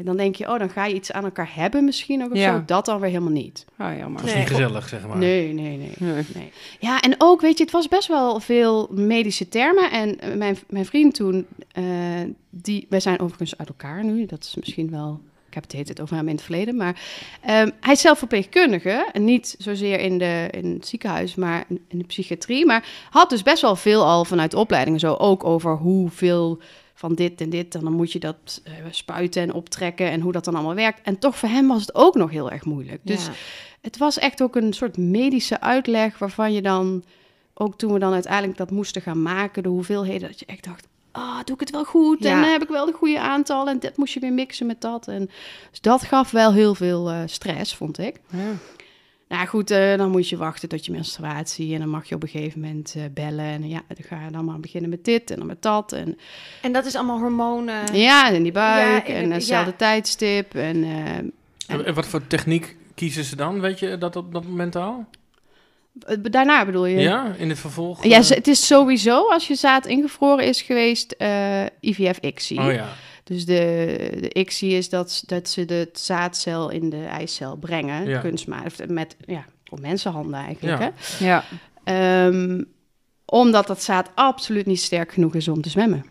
dan 0.04 0.18
denk 0.18 0.36
je, 0.36 0.48
oh, 0.52 0.60
dan 0.60 0.70
ga 0.70 0.86
je 0.86 0.96
iets 0.96 1.12
aan 1.12 1.24
elkaar 1.24 1.50
hebben 1.54 1.84
misschien 1.86 2.24
ook 2.24 2.32
of 2.32 2.38
Ja. 2.38 2.58
zo. 2.58 2.64
Dat 2.66 2.86
dan 2.86 3.00
weer 3.00 3.10
helemaal 3.10 3.32
niet. 3.32 3.66
oh, 3.80 3.98
jammer. 3.98 4.18
Dat 4.20 4.26
is 4.28 4.34
Nee. 4.34 4.42
niet 4.44 4.52
gezellig, 4.52 4.90
zeg 4.90 5.08
maar. 5.08 5.18
Nee, 5.18 5.54
nee, 5.54 5.78
nee, 5.78 5.92
Nee. 5.98 6.24
nee. 6.34 6.52
Ja, 6.80 7.02
en 7.02 7.16
ook, 7.18 7.42
weet 7.42 7.58
je, 7.58 7.64
het 7.64 7.74
was 7.74 7.88
best 7.88 8.08
wel 8.08 8.40
veel 8.40 8.88
medische 8.92 9.50
termen. 9.50 9.92
En 9.92 10.20
eh, 10.20 10.36
mijn, 10.36 10.58
mijn 10.70 10.86
vriend 10.86 11.16
toen, 11.16 11.46
eh, 11.72 11.84
die, 12.50 12.86
wij 12.90 13.00
zijn 13.00 13.20
overigens 13.20 13.58
uit 13.58 13.68
elkaar 13.68 14.04
nu. 14.04 14.26
Dat 14.26 14.44
is 14.44 14.56
misschien 14.56 14.90
wel, 14.90 15.20
ik 15.48 15.54
heb 15.54 15.64
het 15.64 15.72
heet 15.72 15.88
het 15.88 16.02
over 16.02 16.16
hem 16.16 16.28
in 16.28 16.36
het 16.36 16.44
verleden. 16.44 16.76
Maar 16.76 17.02
ehm, 17.42 17.70
hij 17.80 17.94
is 17.94 18.02
zelf 18.02 18.18
verpleegkundige. 18.18 19.10
En 19.12 19.24
niet 19.24 19.56
zozeer 19.58 20.00
in, 20.00 20.18
de, 20.18 20.48
in 20.52 20.74
het 20.74 20.88
ziekenhuis, 20.88 21.36
maar 21.36 21.66
in, 21.68 21.82
in 21.88 21.98
de 21.98 22.04
psychiatrie. 22.06 22.66
Maar 22.66 22.88
had 23.10 23.30
dus 23.30 23.44
best 23.44 23.62
wel 23.62 23.76
veel 23.76 24.04
al 24.06 24.26
vanuit 24.26 24.52
de 24.52 24.58
opleiding 24.58 24.96
en 24.96 25.02
zo. 25.08 25.14
Ook 25.14 25.44
over 25.44 25.78
hoeveel 25.78 26.60
van 27.04 27.16
dit 27.16 27.42
en 27.42 27.50
dit. 27.50 27.76
En 27.76 27.82
dan 27.84 27.94
moet 27.94 28.12
je 28.12 28.20
dat 28.20 28.62
eh, 28.64 28.74
spuiten 28.92 29.42
en 29.42 29.54
optrekken 29.54 30.10
en 30.12 30.22
hoe 30.22 30.32
dat 30.32 30.46
dan 30.46 30.56
allemaal 30.56 30.76
werkt. 30.76 31.00
En 31.04 31.20
toch 31.20 31.38
voor 31.38 31.50
hem 31.50 31.68
was 31.68 31.82
het 31.82 31.96
ook 31.96 32.16
nog 32.16 32.30
heel 32.30 32.52
erg 32.52 32.66
moeilijk. 32.66 33.00
Dus 33.04 33.26
Ja. 33.26 33.32
het 33.82 33.98
was 33.98 34.18
echt 34.20 34.42
ook 34.42 34.56
een 34.56 34.74
soort 34.74 34.98
medische 34.98 35.62
uitleg 35.62 36.18
waarvan 36.18 36.54
je 36.54 36.62
dan, 36.62 37.04
ook 37.54 37.78
toen 37.78 37.94
we 37.94 38.00
dan 38.00 38.14
uiteindelijk 38.14 38.58
dat 38.58 38.72
moesten 38.72 39.02
gaan 39.02 39.22
maken, 39.22 39.64
de 39.64 39.70
hoeveelheden, 39.70 40.28
dat 40.30 40.40
je 40.40 40.46
echt 40.46 40.64
dacht, 40.64 40.88
ah, 41.12 41.36
doe 41.44 41.54
ik 41.56 41.60
het 41.60 41.70
wel 41.72 41.86
goed? 41.86 42.26
En 42.26 42.30
Ja. 42.38 42.44
eh, 42.46 42.52
heb 42.52 42.62
ik 42.64 42.70
wel 42.70 42.86
de 42.86 42.94
goede 42.94 43.20
aantallen? 43.20 43.74
En 43.74 43.80
dit 43.80 43.98
moest 43.98 44.14
je 44.14 44.20
weer 44.20 44.34
mixen 44.34 44.66
met 44.68 44.82
dat. 44.82 45.08
En, 45.08 45.30
dus 45.70 45.82
dat 45.82 46.04
gaf 46.04 46.32
wel 46.32 46.54
heel 46.54 46.76
veel 46.76 47.10
eh, 47.10 47.22
stress, 47.26 47.76
vond 47.76 47.98
ik. 48.00 48.20
Ja. 48.32 48.52
Nou 49.34 49.48
goed, 49.48 49.72
eh, 49.72 49.98
dan 49.98 50.12
moet 50.12 50.30
je 50.30 50.38
wachten 50.38 50.70
tot 50.70 50.86
je 50.86 50.92
menstruatie 50.92 51.74
en 51.74 51.80
dan 51.80 51.90
mag 51.90 52.10
je 52.10 52.16
op 52.16 52.24
een 52.24 52.30
gegeven 52.30 52.60
moment 52.60 52.94
eh, 52.98 53.04
bellen. 53.14 53.46
En 53.46 53.68
ja, 53.70 53.82
dan 53.88 54.06
ga 54.08 54.26
je 54.26 54.32
dan 54.32 54.46
maar 54.46 54.60
beginnen 54.60 54.90
met 54.90 55.06
dit 55.06 55.32
en 55.32 55.38
dan 55.38 55.46
met 55.48 55.62
dat. 55.62 55.92
En 55.92 56.18
En 56.62 56.72
dat 56.72 56.86
is 56.86 56.96
allemaal 56.96 57.20
hormonen. 57.20 57.96
ja, 57.96 58.28
en 58.28 58.36
in 58.36 58.44
die 58.44 58.52
buik 58.52 59.08
Ja, 59.08 59.14
in- 59.14 59.22
en 59.22 59.28
ja. 59.28 59.34
hetzelfde 59.34 59.76
tijdstip. 59.76 60.56
En 60.56 60.84
eh, 60.84 61.18
En, 61.68 61.86
en 61.86 61.94
wat 61.94 62.06
voor 62.08 62.28
techniek 62.28 62.76
kiezen 62.96 63.24
ze 63.24 63.36
dan? 63.36 63.60
Weet 63.62 63.80
je 63.80 63.98
dat 63.98 64.16
op 64.16 64.34
dat 64.34 64.44
moment 64.46 64.76
al? 64.76 65.06
eh, 66.06 66.18
daarna 66.22 66.66
bedoel 66.66 66.86
je? 66.86 67.00
Ja, 67.00 67.34
in 67.38 67.50
het 67.50 67.60
vervolg? 67.60 68.04
Ja, 68.04 68.18
eh, 68.18 68.24
ze- 68.24 68.34
het 68.34 68.48
is 68.48 68.68
sowieso 68.68 69.30
als 69.30 69.48
je 69.48 69.56
zaad 69.56 69.86
ingevroren 69.86 70.46
is 70.46 70.62
geweest, 70.62 71.12
eh 71.12 71.64
IVF-ICSI. 71.82 72.58
Oh 72.60 72.72
ja. 72.74 72.88
Dus 73.24 73.46
de, 73.46 74.18
de 74.20 74.30
ICSI 74.40 74.76
is 74.76 74.90
dat, 74.90 75.24
dat 75.26 75.50
ze 75.50 75.66
de 75.66 75.90
zaadcel 75.94 76.70
in 76.70 76.90
de 76.90 77.04
eicel 77.04 77.56
brengen, 77.56 78.08
Ja. 78.08 78.20
kunstmatig, 78.20 78.80
of 78.82 78.88
met 78.88 79.16
ja, 79.26 79.46
op 79.70 79.80
mensenhanden 79.80 80.40
eigenlijk. 80.40 80.80
Ja. 80.80 80.92
Hè? 81.18 81.26
Ja. 81.26 81.44
Ehm, 82.28 82.62
omdat 83.26 83.68
dat 83.68 83.84
zaad 83.84 84.10
absoluut 84.16 84.66
niet 84.66 84.82
sterk 84.82 85.12
genoeg 85.14 85.36
is 85.36 85.48
om 85.48 85.62
te 85.62 85.70
zwemmen. 85.70 86.06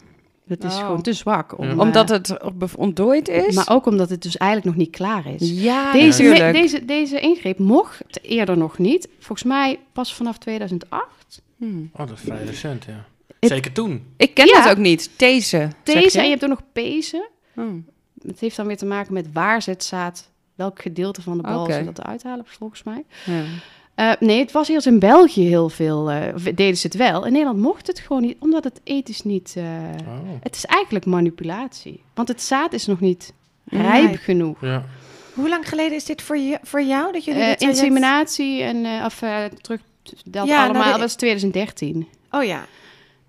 Het 0.46 0.64
is 0.64 0.74
Oh. 0.74 0.80
gewoon 0.80 1.02
te 1.02 1.12
zwak. 1.12 1.58
Om, 1.58 1.64
Ja. 1.64 1.70
eh, 1.72 1.78
Omdat 1.78 2.08
het 2.08 2.36
ontdooid 2.76 3.28
is? 3.28 3.54
Maar 3.54 3.68
ook 3.70 3.86
omdat 3.86 4.10
het 4.10 4.22
dus 4.22 4.36
eigenlijk 4.36 4.76
nog 4.76 4.86
niet 4.86 4.96
klaar 4.96 5.26
is. 5.26 5.50
ja, 5.62 5.92
Deze, 5.92 6.22
me- 6.22 6.52
deze, 6.52 6.84
deze 6.84 7.20
ingreep 7.20 7.58
mocht 7.58 8.02
eerder 8.22 8.56
nog 8.58 8.78
niet. 8.78 9.08
Volgens 9.18 9.42
mij 9.48 9.78
pas 9.92 10.14
vanaf 10.14 10.38
2008. 10.38 11.42
Hmm. 11.56 11.90
Oh, 11.92 11.98
dat 12.06 12.16
is 12.18 12.20
vrij 12.24 12.44
recent, 12.44 12.84
ja. 12.84 13.04
Zeker 13.48 13.72
toen. 13.72 14.04
Ik 14.16 14.34
ken 14.34 14.46
Ja. 14.46 14.62
dat 14.62 14.70
ook 14.70 14.78
niet. 14.78 15.10
Deze. 15.16 15.68
Deze, 15.82 16.00
je? 16.12 16.18
en 16.18 16.24
je 16.24 16.30
hebt 16.30 16.42
ook 16.42 16.48
nog 16.48 16.62
pezen. 16.72 17.28
Oh. 17.56 17.64
Het 18.26 18.40
heeft 18.40 18.56
dan 18.56 18.66
weer 18.66 18.76
te 18.76 18.86
maken 18.86 19.12
met 19.12 19.32
waar 19.32 19.62
zet 19.62 19.84
zaad, 19.84 20.30
welk 20.54 20.82
gedeelte 20.82 21.22
van 21.22 21.36
de 21.36 21.42
bal 21.42 21.62
Oké. 21.62 21.72
ze 21.72 21.84
dat 21.84 21.98
eruit 21.98 22.22
halen, 22.22 22.44
volgens 22.48 22.82
mij. 22.82 23.04
Ja. 23.24 23.42
Eh, 23.94 24.12
nee, 24.20 24.38
het 24.40 24.52
was 24.52 24.68
eerst 24.68 24.86
in 24.86 24.98
België 24.98 25.46
heel 25.48 25.68
veel, 25.68 26.10
eh, 26.10 26.34
deden 26.54 26.76
ze 26.76 26.86
het 26.86 26.96
wel. 26.96 27.24
In 27.26 27.32
Nederland 27.32 27.58
mocht 27.58 27.86
het 27.86 27.98
gewoon 27.98 28.22
niet, 28.22 28.36
omdat 28.38 28.64
het 28.64 28.80
ethisch 28.84 29.22
niet... 29.22 29.54
eh, 29.56 29.64
Oh. 30.06 30.18
Het 30.42 30.56
is 30.56 30.64
eigenlijk 30.64 31.06
manipulatie. 31.06 32.02
Want 32.14 32.28
het 32.28 32.42
zaad 32.42 32.72
is 32.72 32.86
nog 32.86 33.00
niet 33.00 33.32
Rijp. 33.64 33.84
rijp 34.04 34.20
genoeg. 34.20 34.60
Ja. 34.60 34.84
Hoe 35.34 35.48
lang 35.48 35.68
geleden 35.68 35.96
is 35.96 36.04
dit 36.04 36.22
voor, 36.22 36.36
je, 36.38 36.58
voor 36.62 36.82
jou? 36.82 37.12
Dat 37.12 37.24
jullie 37.24 37.44
dit 37.46 37.60
inseminatie 37.60 38.62
en 38.62 38.76
uh, 38.84 39.04
of, 39.04 39.22
uh, 39.22 39.44
terug, 39.44 39.80
dat 40.24 40.46
Ja, 40.46 40.64
allemaal, 40.64 40.80
nou, 40.82 40.90
dat 40.92 41.00
was 41.00 41.14
2013. 41.14 42.08
Oh 42.30 42.44
ja. 42.44 42.64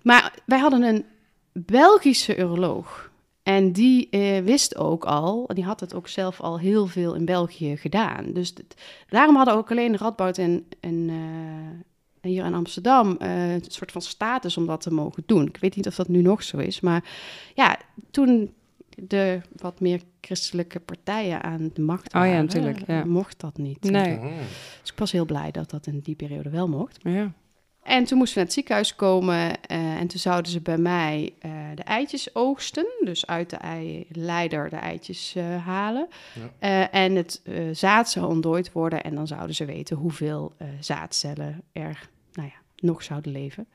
Maar 0.04 0.34
wij 0.46 0.58
hadden 0.58 0.82
een 0.82 1.04
Belgische 1.52 2.38
uroloog. 2.38 3.10
En 3.42 3.72
die 3.72 4.08
eh, 4.10 4.42
wist 4.44 4.76
ook 4.76 5.04
al, 5.04 5.46
die 5.54 5.64
had 5.64 5.80
het 5.80 5.94
ook 5.94 6.08
zelf 6.08 6.40
al 6.40 6.58
heel 6.58 6.86
veel 6.86 7.14
in 7.14 7.24
België 7.24 7.76
gedaan. 7.76 8.32
Dus 8.32 8.54
dit- 8.54 8.74
daarom 9.08 9.36
hadden 9.36 9.54
ook 9.54 9.70
alleen 9.70 9.96
Radboud 9.96 10.38
en, 10.38 10.66
en 10.80 11.06
eh, 11.08 12.30
hier 12.30 12.44
in 12.44 12.54
Amsterdam 12.54 13.16
eh, 13.18 13.52
een 13.52 13.64
soort 13.68 13.92
van 13.92 14.02
status 14.02 14.56
om 14.56 14.66
dat 14.66 14.80
te 14.80 14.92
mogen 14.92 15.22
doen. 15.26 15.46
Ik 15.46 15.56
weet 15.60 15.76
niet 15.76 15.86
of 15.86 15.94
dat 15.94 16.08
nu 16.08 16.22
nog 16.22 16.42
zo 16.42 16.56
is, 16.56 16.80
maar 16.80 17.04
ja, 17.54 17.78
toen 18.10 18.52
de 18.96 19.40
wat 19.56 19.80
meer 19.80 20.00
christelijke 20.20 20.80
partijen 20.80 21.42
aan 21.42 21.70
de 21.74 21.80
macht 21.82 22.06
Oh 22.06 22.20
ja, 22.20 22.26
waren, 22.26 22.44
natuurlijk, 22.44 22.86
ja. 22.86 23.04
mocht 23.04 23.40
dat 23.40 23.56
niet. 23.58 23.82
Nee. 23.90 24.18
Dus 24.80 24.90
ik 24.92 24.98
was 24.98 25.12
heel 25.12 25.24
blij 25.24 25.50
dat 25.50 25.70
dat 25.70 25.86
in 25.86 25.98
die 25.98 26.14
periode 26.14 26.50
wel 26.50 26.68
mocht. 26.68 26.98
Ja. 27.02 27.32
En 27.84 28.04
toen 28.04 28.18
moesten 28.18 28.34
we 28.34 28.40
naar 28.40 28.44
het 28.44 28.52
ziekenhuis 28.52 28.96
komen 28.96 29.62
eh, 29.62 29.94
en 29.94 30.06
toen 30.06 30.20
zouden 30.20 30.52
ze 30.52 30.60
bij 30.60 30.78
mij 30.78 31.34
eh, 31.38 31.50
de 31.74 31.82
eitjes 31.82 32.34
oogsten. 32.34 32.86
Dus 33.00 33.26
uit 33.26 33.50
de 33.50 33.56
eileider 33.56 34.70
de 34.70 34.76
eitjes 34.76 35.34
eh, 35.34 35.66
halen. 35.66 36.08
Ja. 36.60 36.90
En 36.90 37.14
het 37.14 37.42
zaad 37.72 38.10
zou 38.10 38.26
ontdooid 38.26 38.72
worden 38.72 39.02
en 39.02 39.14
dan 39.14 39.26
zouden 39.26 39.54
ze 39.54 39.64
weten 39.64 39.96
hoeveel 39.96 40.52
zaadcellen 40.80 41.62
er 41.72 42.08
nou 42.32 42.48
ja, 42.48 42.54
nog 42.76 43.02
zouden 43.02 43.32
leven. 43.32 43.66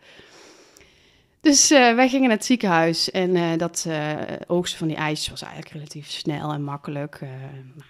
Dus 1.41 1.71
eh, 1.71 1.95
wij 1.95 2.09
gingen 2.09 2.27
naar 2.27 2.37
het 2.37 2.45
ziekenhuis 2.45 3.11
en 3.11 3.35
eh, 3.35 3.57
dat 3.57 3.85
eh, 3.87 4.17
oogsten 4.47 4.79
van 4.79 4.87
die 4.87 4.97
eitjes 4.97 5.29
was 5.29 5.41
eigenlijk 5.41 5.73
relatief 5.73 6.09
snel 6.09 6.51
en 6.51 6.63
makkelijk. 6.63 7.21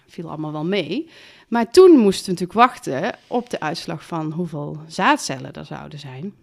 viel 0.08 0.28
allemaal 0.30 0.52
wel 0.52 0.66
mee. 0.66 1.10
Maar 1.48 1.72
toen 1.72 1.98
moesten 1.98 2.26
we 2.26 2.32
natuurlijk 2.32 2.60
wachten 2.60 3.16
op 3.28 3.50
de 3.50 3.60
uitslag 3.60 4.06
van 4.06 4.32
hoeveel 4.32 4.78
zaadcellen 4.88 5.54
er 5.54 5.66
zouden 5.66 6.00
zijn. 6.00 6.34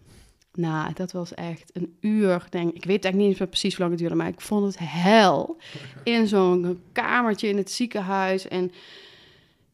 Nou, 0.54 0.92
dat 0.92 1.12
was 1.12 1.34
echt 1.34 1.70
een 1.74 1.96
uur, 2.00 2.46
denk 2.50 2.68
ik. 2.68 2.84
Weet 2.84 3.04
eigenlijk 3.04 3.16
niet 3.16 3.38
meer 3.38 3.48
precies 3.48 3.72
hoe 3.74 3.80
lang 3.80 3.90
het 3.90 4.00
duurde, 4.00 4.14
maar 4.14 4.28
ik 4.32 4.40
vond 4.40 4.64
het 4.66 4.76
hel. 4.78 5.56
In 6.04 6.26
zo'n 6.26 6.80
kamertje 6.92 7.48
in 7.48 7.56
het 7.56 7.70
ziekenhuis. 7.70 8.48
En 8.48 8.72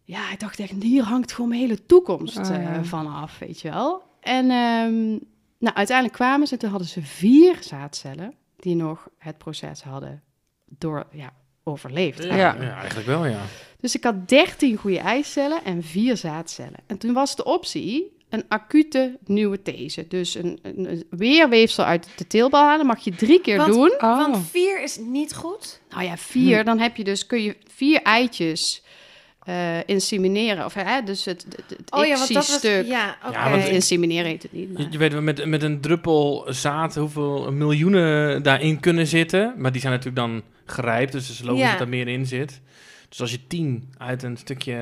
ja, 0.04 0.32
ik 0.32 0.40
dacht 0.40 0.58
echt, 0.58 0.82
hier 0.82 1.02
hangt 1.02 1.32
gewoon 1.32 1.48
mijn 1.50 1.60
hele 1.60 1.86
toekomst 1.86 2.38
Oh, 2.38 2.46
ja. 2.48 2.84
vanaf, 2.84 3.38
weet 3.38 3.60
je 3.60 3.70
wel. 3.70 4.02
En 4.20 4.50
ehm, 4.50 5.18
nou, 5.62 5.76
uiteindelijk 5.76 6.16
kwamen 6.16 6.46
ze, 6.46 6.56
toen 6.56 6.70
hadden 6.70 6.88
ze 6.88 7.02
vier 7.02 7.56
zaadcellen 7.60 8.34
die 8.56 8.74
nog 8.76 9.08
het 9.18 9.38
proces 9.38 9.82
hadden 9.82 10.22
door, 10.78 11.06
ja, 11.12 11.32
overleefd. 11.64 12.22
Ja, 12.24 12.36
Ja. 12.36 12.56
ja, 12.60 12.76
eigenlijk 12.76 13.06
wel, 13.06 13.26
ja. 13.26 13.40
Dus 13.80 13.94
ik 13.94 14.04
had 14.04 14.28
13 14.28 14.76
goede 14.76 14.98
eicellen 14.98 15.64
en 15.64 15.82
vier 15.82 16.16
zaadcellen. 16.16 16.78
En 16.86 16.98
toen 16.98 17.12
was 17.12 17.36
de 17.36 17.44
optie 17.44 18.16
een 18.28 18.44
acute 18.48 19.18
nieuwe 19.24 19.62
these. 19.62 20.08
Dus 20.08 20.34
een, 20.34 20.58
een, 20.62 20.90
een 20.90 21.04
weerweefsel 21.10 21.84
uit 21.84 22.08
de 22.16 22.26
teelbal 22.26 22.64
halen. 22.64 22.86
Mag 22.86 23.04
je 23.04 23.14
drie 23.14 23.40
keer 23.40 23.56
Want- 23.56 23.72
doen. 23.72 23.92
Oh. 23.98 24.16
Want 24.16 24.46
vier 24.46 24.82
is 24.82 24.96
niet 24.98 25.34
goed. 25.34 25.80
Nou 25.90 26.02
ja, 26.04 26.16
vier. 26.16 26.64
Dan 26.64 26.78
heb 26.78 26.96
je 26.96 27.04
dus, 27.04 27.26
kun 27.26 27.42
je 27.42 27.56
vier 27.74 28.02
eitjes 28.02 28.82
eh, 29.44 29.78
insemineren. 29.86 30.64
Of 30.64 30.74
hè, 30.74 31.02
dus 31.04 31.24
het, 31.24 31.46
het, 31.48 31.78
het 31.78 31.90
Oh 31.92 32.06
ja, 32.06 32.16
want 32.16 32.26
dat 32.26 32.36
was... 32.36 32.46
ICSI-stuk. 32.48 32.86
Ja, 32.86 33.16
oké. 33.26 33.38
Ja, 33.38 33.50
want 33.50 33.62
Eh, 33.62 33.72
insemineren 33.72 34.26
heet 34.26 34.42
het 34.42 34.52
niet. 34.52 34.68
Je, 34.68 34.72
Maar. 34.82 34.86
je 34.92 34.98
weet 34.98 35.12
wel, 35.12 35.22
met, 35.22 35.44
met 35.46 35.62
een 35.62 35.80
druppel 35.80 36.46
zaad 36.48 36.94
hoeveel 36.94 37.52
miljoenen 37.52 38.42
daarin 38.42 38.80
kunnen 38.80 39.06
zitten. 39.06 39.54
Maar 39.56 39.72
die 39.72 39.80
zijn 39.80 39.92
natuurlijk 39.92 40.26
dan 40.26 40.42
gerijpt, 40.66 41.12
dus 41.12 41.28
het 41.28 41.38
is 41.38 41.42
logisch 41.44 41.62
Ja. 41.62 41.70
dat 41.72 41.80
er 41.80 41.88
meer 41.88 42.08
in 42.08 42.26
zit. 42.26 42.60
Dus 43.08 43.20
als 43.20 43.30
je 43.30 43.46
tien 43.46 43.92
uit 43.98 44.22
een 44.22 44.36
stukje 44.36 44.72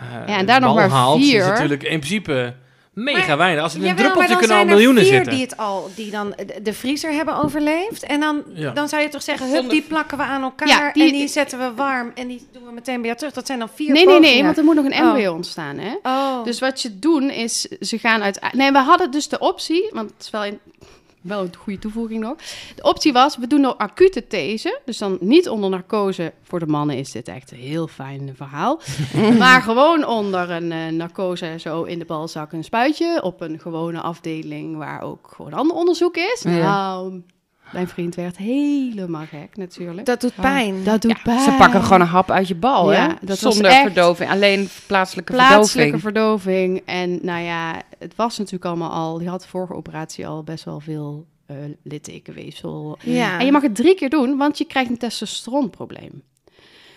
eh 0.00 0.26
Ja, 0.26 0.38
en 0.38 0.46
daar 0.46 0.60
nog 0.60 0.74
maar 0.74 0.88
haalt, 0.88 1.20
is 1.20 1.28
vier. 1.30 1.40
het 1.42 1.52
natuurlijk 1.52 1.82
in 1.82 1.98
principe 2.00 2.54
mega 2.94 3.26
Maar- 3.26 3.36
weinig. 3.36 3.62
Als 3.62 3.74
in 3.74 3.80
een 3.80 3.86
Jawel, 3.86 4.02
druppeltje 4.04 4.36
kunnen 4.36 4.56
al 4.56 4.62
er 4.62 4.68
miljoenen 4.68 5.04
zitten. 5.04 5.32
die 5.32 5.42
het 5.42 5.56
al, 5.56 5.90
die 5.94 6.10
dan 6.10 6.34
de- 6.62 6.72
vriezer 6.72 7.12
hebben 7.12 7.36
overleefd. 7.36 8.02
En 8.02 8.20
dan, 8.20 8.42
Ja. 8.54 8.70
dan 8.70 8.88
zou 8.88 9.02
je 9.02 9.08
toch 9.08 9.22
zeggen, 9.22 9.50
hup, 9.50 9.70
die 9.70 9.82
plakken 9.82 10.18
we 10.18 10.24
aan 10.24 10.42
elkaar 10.42 10.68
Ja, 10.68 10.92
die- 10.92 11.06
en 11.06 11.12
die 11.12 11.28
zetten 11.28 11.58
we 11.58 11.74
warm 11.74 12.10
en 12.14 12.28
die 12.28 12.46
doen 12.52 12.64
we 12.64 12.72
meteen 12.72 12.96
bij 12.96 13.04
jou 13.04 13.16
terug. 13.16 13.32
Dat 13.34 13.46
zijn 13.46 13.58
dan 13.58 13.68
vier 13.74 13.92
Nee, 13.92 14.06
nee, 14.06 14.20
nee, 14.20 14.42
want 14.42 14.58
er 14.58 14.64
moet 14.64 14.74
nog 14.74 14.84
een 14.84 14.92
Oh. 14.92 14.98
embryo 14.98 15.32
ontstaan, 15.34 15.78
hè? 15.78 15.92
Oh, 16.02 16.44
Dus 16.44 16.58
wat 16.60 16.82
je 16.82 16.98
doen 16.98 17.30
is, 17.30 17.60
ze 17.80 17.98
gaan 17.98 18.22
uit... 18.22 18.40
Nee, 18.52 18.72
we 18.72 18.78
hadden 18.78 19.10
dus 19.10 19.28
de 19.28 19.38
optie, 19.38 19.90
want 19.92 20.10
het 20.10 20.20
is 20.24 20.30
wel, 20.30 20.44
in, 20.44 20.58
wel 21.24 21.42
een 21.42 21.56
goede 21.56 21.78
toevoeging 21.78 22.20
nog. 22.20 22.36
De 22.74 22.82
optie 22.82 23.12
was, 23.12 23.36
we 23.36 23.46
doen 23.46 23.60
nou 23.60 23.74
acute 23.78 24.26
these, 24.26 24.80
dus 24.84 24.98
dan 24.98 25.16
niet 25.20 25.48
onder 25.48 25.70
narcose. 25.70 26.32
Voor 26.42 26.58
de 26.58 26.66
mannen 26.66 26.96
is 26.96 27.10
dit 27.12 27.28
echt 27.28 27.50
een 27.50 27.58
heel 27.58 27.86
fijn 27.86 28.32
verhaal. 28.36 28.80
maar 29.38 29.62
gewoon 29.62 30.06
onder 30.06 30.50
een 30.50 30.72
eh, 30.72 30.86
narcose, 30.88 31.56
zo 31.58 31.82
in 31.82 31.98
de 31.98 32.04
balzak 32.04 32.52
een 32.52 32.64
spuitje, 32.64 33.22
op 33.22 33.40
een 33.40 33.60
gewone 33.60 34.00
afdeling 34.00 34.76
waar 34.76 35.02
ook 35.02 35.32
gewoon 35.34 35.52
ander 35.52 35.76
onderzoek 35.76 36.16
is. 36.16 36.42
Ja. 36.42 36.50
Nou, 36.50 37.22
mijn 37.72 37.88
vriend 37.88 38.14
werd 38.14 38.36
helemaal 38.36 39.24
gek 39.26 39.56
natuurlijk. 39.56 40.06
dat 40.06 40.20
doet 40.20 40.34
pijn. 40.34 40.84
Dat 40.84 41.02
doet 41.02 41.10
Ja, 41.10 41.18
pijn. 41.22 41.40
Ze 41.40 41.54
pakken 41.58 41.82
gewoon 41.82 42.00
een 42.00 42.06
hap 42.06 42.30
uit 42.30 42.48
je 42.48 42.54
bal, 42.54 42.92
Ja, 42.92 43.00
hè? 43.00 43.14
dat 43.20 43.40
was 43.40 43.54
Zonder 43.54 43.70
echt- 43.70 43.80
verdoving. 43.82 44.30
Alleen 44.30 44.68
plaatselijke, 44.86 45.32
plaatselijke 45.32 45.98
verdoving. 45.98 46.82
verdoving. 46.82 46.82
En 47.04 47.26
nou 47.26 47.42
ja, 47.44 47.82
het 47.98 48.12
was 48.16 48.38
natuurlijk 48.38 48.64
allemaal 48.64 48.90
al... 48.90 49.18
Die 49.18 49.28
had 49.28 49.42
de 49.42 49.48
vorige 49.48 49.74
operatie 49.74 50.26
al 50.26 50.42
best 50.42 50.64
wel 50.64 50.80
veel 50.80 51.26
eh 51.46 51.56
littekenweefsel. 51.82 52.98
Ja. 53.02 53.38
En 53.38 53.44
je 53.46 53.52
mag 53.52 53.62
het 53.62 53.74
drie 53.74 53.94
keer 53.94 54.10
doen, 54.10 54.36
want 54.36 54.58
je 54.58 54.64
krijgt 54.64 54.90
een 54.90 54.98
testosteronprobleem. 54.98 56.22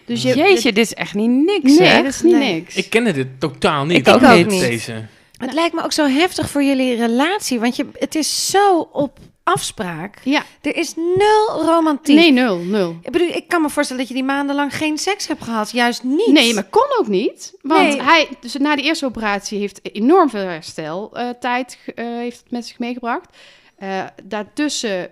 Dus 0.06 0.22
je, 0.22 0.36
Jeetje, 0.36 0.74
dit 0.74 0.86
is 0.86 0.94
echt 0.94 1.14
niet 1.14 1.30
niks, 1.30 1.78
nee, 1.78 1.88
hè? 1.88 2.04
dat 2.04 2.12
is 2.14 2.22
niet 2.22 2.36
Nee. 2.36 2.54
niks. 2.54 2.76
Ik 2.76 2.90
kende 2.90 3.12
dit 3.14 3.28
totaal 3.40 3.86
niet. 3.86 4.08
Ik 4.08 4.14
ook 4.14 4.22
niet. 4.36 4.50
Deze. 4.50 5.06
Het 5.38 5.54
lijkt 5.54 5.74
me 5.76 5.84
ook 5.84 5.92
zo 5.92 6.06
heftig 6.08 6.50
voor 6.50 6.64
jullie 6.64 6.96
relatie, 6.96 7.60
want 7.60 7.76
je, 7.76 7.86
het 7.94 8.16
is 8.16 8.50
zo 8.50 8.80
op 8.80 9.20
afspraak. 9.54 10.18
ja, 10.24 10.44
Er 10.62 10.76
is 10.76 10.96
nul 10.96 11.64
romantiek. 11.66 12.16
nee, 12.16 12.32
nul, 12.32 12.58
nul. 12.58 12.98
Ik 13.02 13.12
bedoel, 13.12 13.28
ik 13.28 13.48
kan 13.48 13.62
me 13.62 13.70
voorstellen 13.70 14.02
dat 14.02 14.12
je 14.12 14.18
die 14.18 14.28
maandenlang 14.28 14.76
geen 14.76 14.98
seks 14.98 15.28
hebt 15.28 15.44
gehad. 15.44 15.72
Juist 15.72 16.04
niet. 16.04 16.28
Nee, 16.32 16.54
maar 16.54 16.64
kon 16.70 16.98
ook 17.00 17.08
niet. 17.08 17.54
Want 17.62 17.88
Nee. 17.88 18.02
hij, 18.02 18.28
dus 18.40 18.54
na 18.56 18.76
de 18.76 18.82
eerste 18.82 19.06
operatie 19.06 19.60
heeft 19.60 19.80
enorm 19.96 20.30
veel 20.30 20.42
hersteltijd 20.42 21.40
tijd 21.40 21.78
eh, 21.96 22.06
heeft 22.06 22.40
het 22.40 22.52
met 22.52 22.66
zich 22.68 22.80
meegebracht. 22.80 23.38
Eh, 23.78 24.04
daartussen 24.24 25.10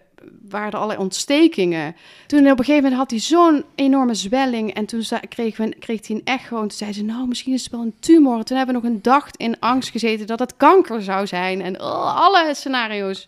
waren 0.49 0.71
er 0.71 0.75
allerlei 0.75 0.99
ontstekingen. 0.99 1.95
Toen 2.27 2.39
op 2.39 2.45
een 2.59 2.65
gegeven 2.65 2.75
moment 2.83 2.93
had 2.93 3.09
hij 3.11 3.19
zo'n 3.19 3.63
enorme 3.75 4.13
zwelling. 4.13 4.73
En 4.73 4.85
toen 4.85 5.03
kreeg, 5.29 5.57
we, 5.57 5.69
kreeg 5.79 6.07
hij 6.07 6.15
een 6.15 6.21
echo. 6.25 6.55
En 6.55 6.61
toen 6.67 6.77
zei 6.77 6.93
ze, 6.93 7.03
nou, 7.03 7.27
misschien 7.27 7.53
is 7.53 7.63
het 7.63 7.71
wel 7.71 7.81
een 7.81 7.95
tumor. 7.99 8.37
En 8.37 8.45
toen 8.45 8.57
hebben 8.57 8.75
we 8.75 8.81
nog 8.81 8.91
een 8.91 9.01
dag 9.01 9.27
in 9.37 9.59
angst 9.59 9.89
gezeten 9.89 10.27
dat 10.27 10.39
het 10.39 10.57
kanker 10.57 11.01
zou 11.03 11.27
zijn. 11.27 11.61
En 11.61 11.81
oh, 11.81 12.15
alle 12.15 12.51
scenario's 12.55 13.27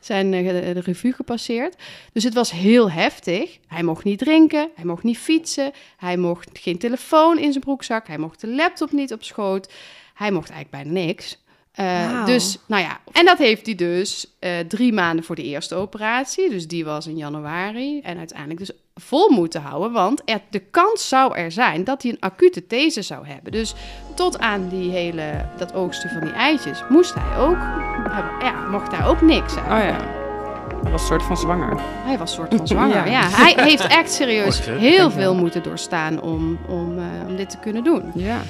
zijn 0.00 0.34
eh, 0.34 0.44
de, 0.48 0.80
revue 0.80 1.12
gepasseerd. 1.12 1.76
Dus 2.12 2.24
het 2.24 2.34
was 2.34 2.50
heel 2.50 2.90
heftig. 2.90 3.58
Hij 3.66 3.82
mocht 3.82 4.04
niet 4.04 4.18
drinken, 4.18 4.68
hij 4.74 4.84
mocht 4.84 5.02
niet 5.02 5.18
fietsen, 5.18 5.72
hij 5.96 6.16
mocht 6.16 6.58
geen 6.58 6.78
telefoon 6.78 7.38
in 7.38 7.52
zijn 7.52 7.64
broekzak, 7.64 8.06
hij 8.06 8.18
mocht 8.18 8.40
de 8.40 8.48
laptop 8.48 8.92
niet 8.92 9.12
op 9.12 9.22
schoot, 9.22 9.72
hij 10.14 10.30
mocht 10.30 10.50
eigenlijk 10.50 10.84
bijna 10.84 11.00
niks. 11.06 11.44
Eh. 11.72 12.26
Dus, 12.26 12.58
nou 12.66 12.82
ja, 12.82 13.00
en 13.12 13.24
dat 13.24 13.38
heeft 13.38 13.66
hij 13.66 13.74
dus 13.74 14.36
eh, 14.38 14.58
drie 14.58 14.92
maanden 14.92 15.24
voor 15.24 15.36
de 15.36 15.42
eerste 15.42 15.74
operatie. 15.74 16.50
Dus 16.50 16.66
die 16.66 16.84
was 16.84 17.06
in 17.06 17.16
januari. 17.16 18.00
En 18.00 18.18
uiteindelijk 18.18 18.58
dus 18.58 18.70
vol 19.00 19.30
moeten 19.30 19.62
houden. 19.62 19.92
Want 19.92 20.22
er, 20.24 20.40
de 20.50 20.58
kans 20.58 21.08
zou 21.08 21.36
er 21.36 21.52
zijn 21.52 21.84
dat 21.84 22.02
hij 22.02 22.10
een 22.10 22.20
acute 22.20 22.66
these 22.66 23.02
zou 23.02 23.26
hebben. 23.26 23.52
Dus 23.52 23.74
tot 24.14 24.38
aan 24.38 24.68
die 24.68 24.90
hele, 24.90 25.46
dat 25.56 25.74
oogsten 25.74 26.10
van 26.10 26.20
die 26.20 26.32
eitjes 26.32 26.82
moest 26.88 27.14
hij 27.14 27.38
ook, 27.38 27.58
ja, 28.40 28.68
mocht 28.70 28.96
hij 28.96 29.06
ook 29.06 29.20
niks 29.20 29.56
uit. 29.56 29.82
Oh 29.82 29.88
ja. 29.88 30.24
Dat 30.82 30.90
was 30.90 31.00
een 31.00 31.06
soort 31.06 31.22
van 31.22 31.36
zwanger. 31.36 31.80
Hij 32.04 32.18
was 32.18 32.34
soort 32.34 32.54
van 32.54 32.66
zwanger. 32.66 33.06
Ja. 33.10 33.20
ja. 33.20 33.28
hij 33.28 33.54
heeft 33.56 33.86
echt 33.86 34.12
serieus 34.12 34.60
heel 34.88 35.10
veel 35.10 35.34
moeten 35.34 35.62
doorstaan 35.62 36.20
om, 36.20 36.58
om, 36.68 36.98
eh, 36.98 37.04
om 37.28 37.36
dit 37.36 37.50
te 37.50 37.58
kunnen 37.58 37.84
doen. 37.84 38.12
Ja. 38.14 38.40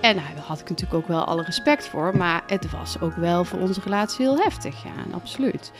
En 0.00 0.16
daar 0.16 0.44
had 0.46 0.60
ik 0.60 0.68
natuurlijk 0.68 1.02
ook 1.02 1.08
wel 1.08 1.24
alle 1.24 1.42
respect 1.42 1.88
voor. 1.88 2.16
Maar 2.16 2.42
het 2.46 2.70
was 2.70 3.00
ook 3.00 3.14
wel 3.16 3.44
voor 3.44 3.58
onze 3.58 3.80
relatie 3.84 4.24
heel 4.24 4.38
heftig. 4.38 4.82
Ja, 4.84 5.14
absoluut. 5.14 5.72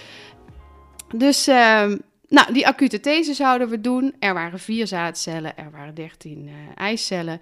Dus, 1.15 1.47
ehm, 1.47 1.97
nou, 2.29 2.53
die 2.53 2.67
acute 2.67 3.01
these 3.01 3.35
zouden 3.35 3.69
we 3.69 3.81
doen. 3.81 4.15
Er 4.19 4.35
waren 4.35 4.59
vier 4.59 4.87
zaadcellen, 4.87 5.57
er 5.57 5.71
waren 5.71 5.95
dertien 5.95 6.49
eh 6.49 6.55
eicellen. 6.85 7.41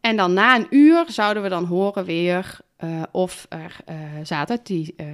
En 0.00 0.16
dan 0.16 0.32
na 0.32 0.56
een 0.56 0.66
uur 0.70 1.04
zouden 1.08 1.42
we 1.42 1.48
dan 1.48 1.64
horen 1.64 2.04
weer 2.04 2.58
eh, 2.76 3.02
of 3.10 3.46
er 3.48 3.76
eh, 3.84 3.96
zaad 4.22 4.50
uit, 4.50 4.66
die, 4.66 4.94
eh, 4.96 5.06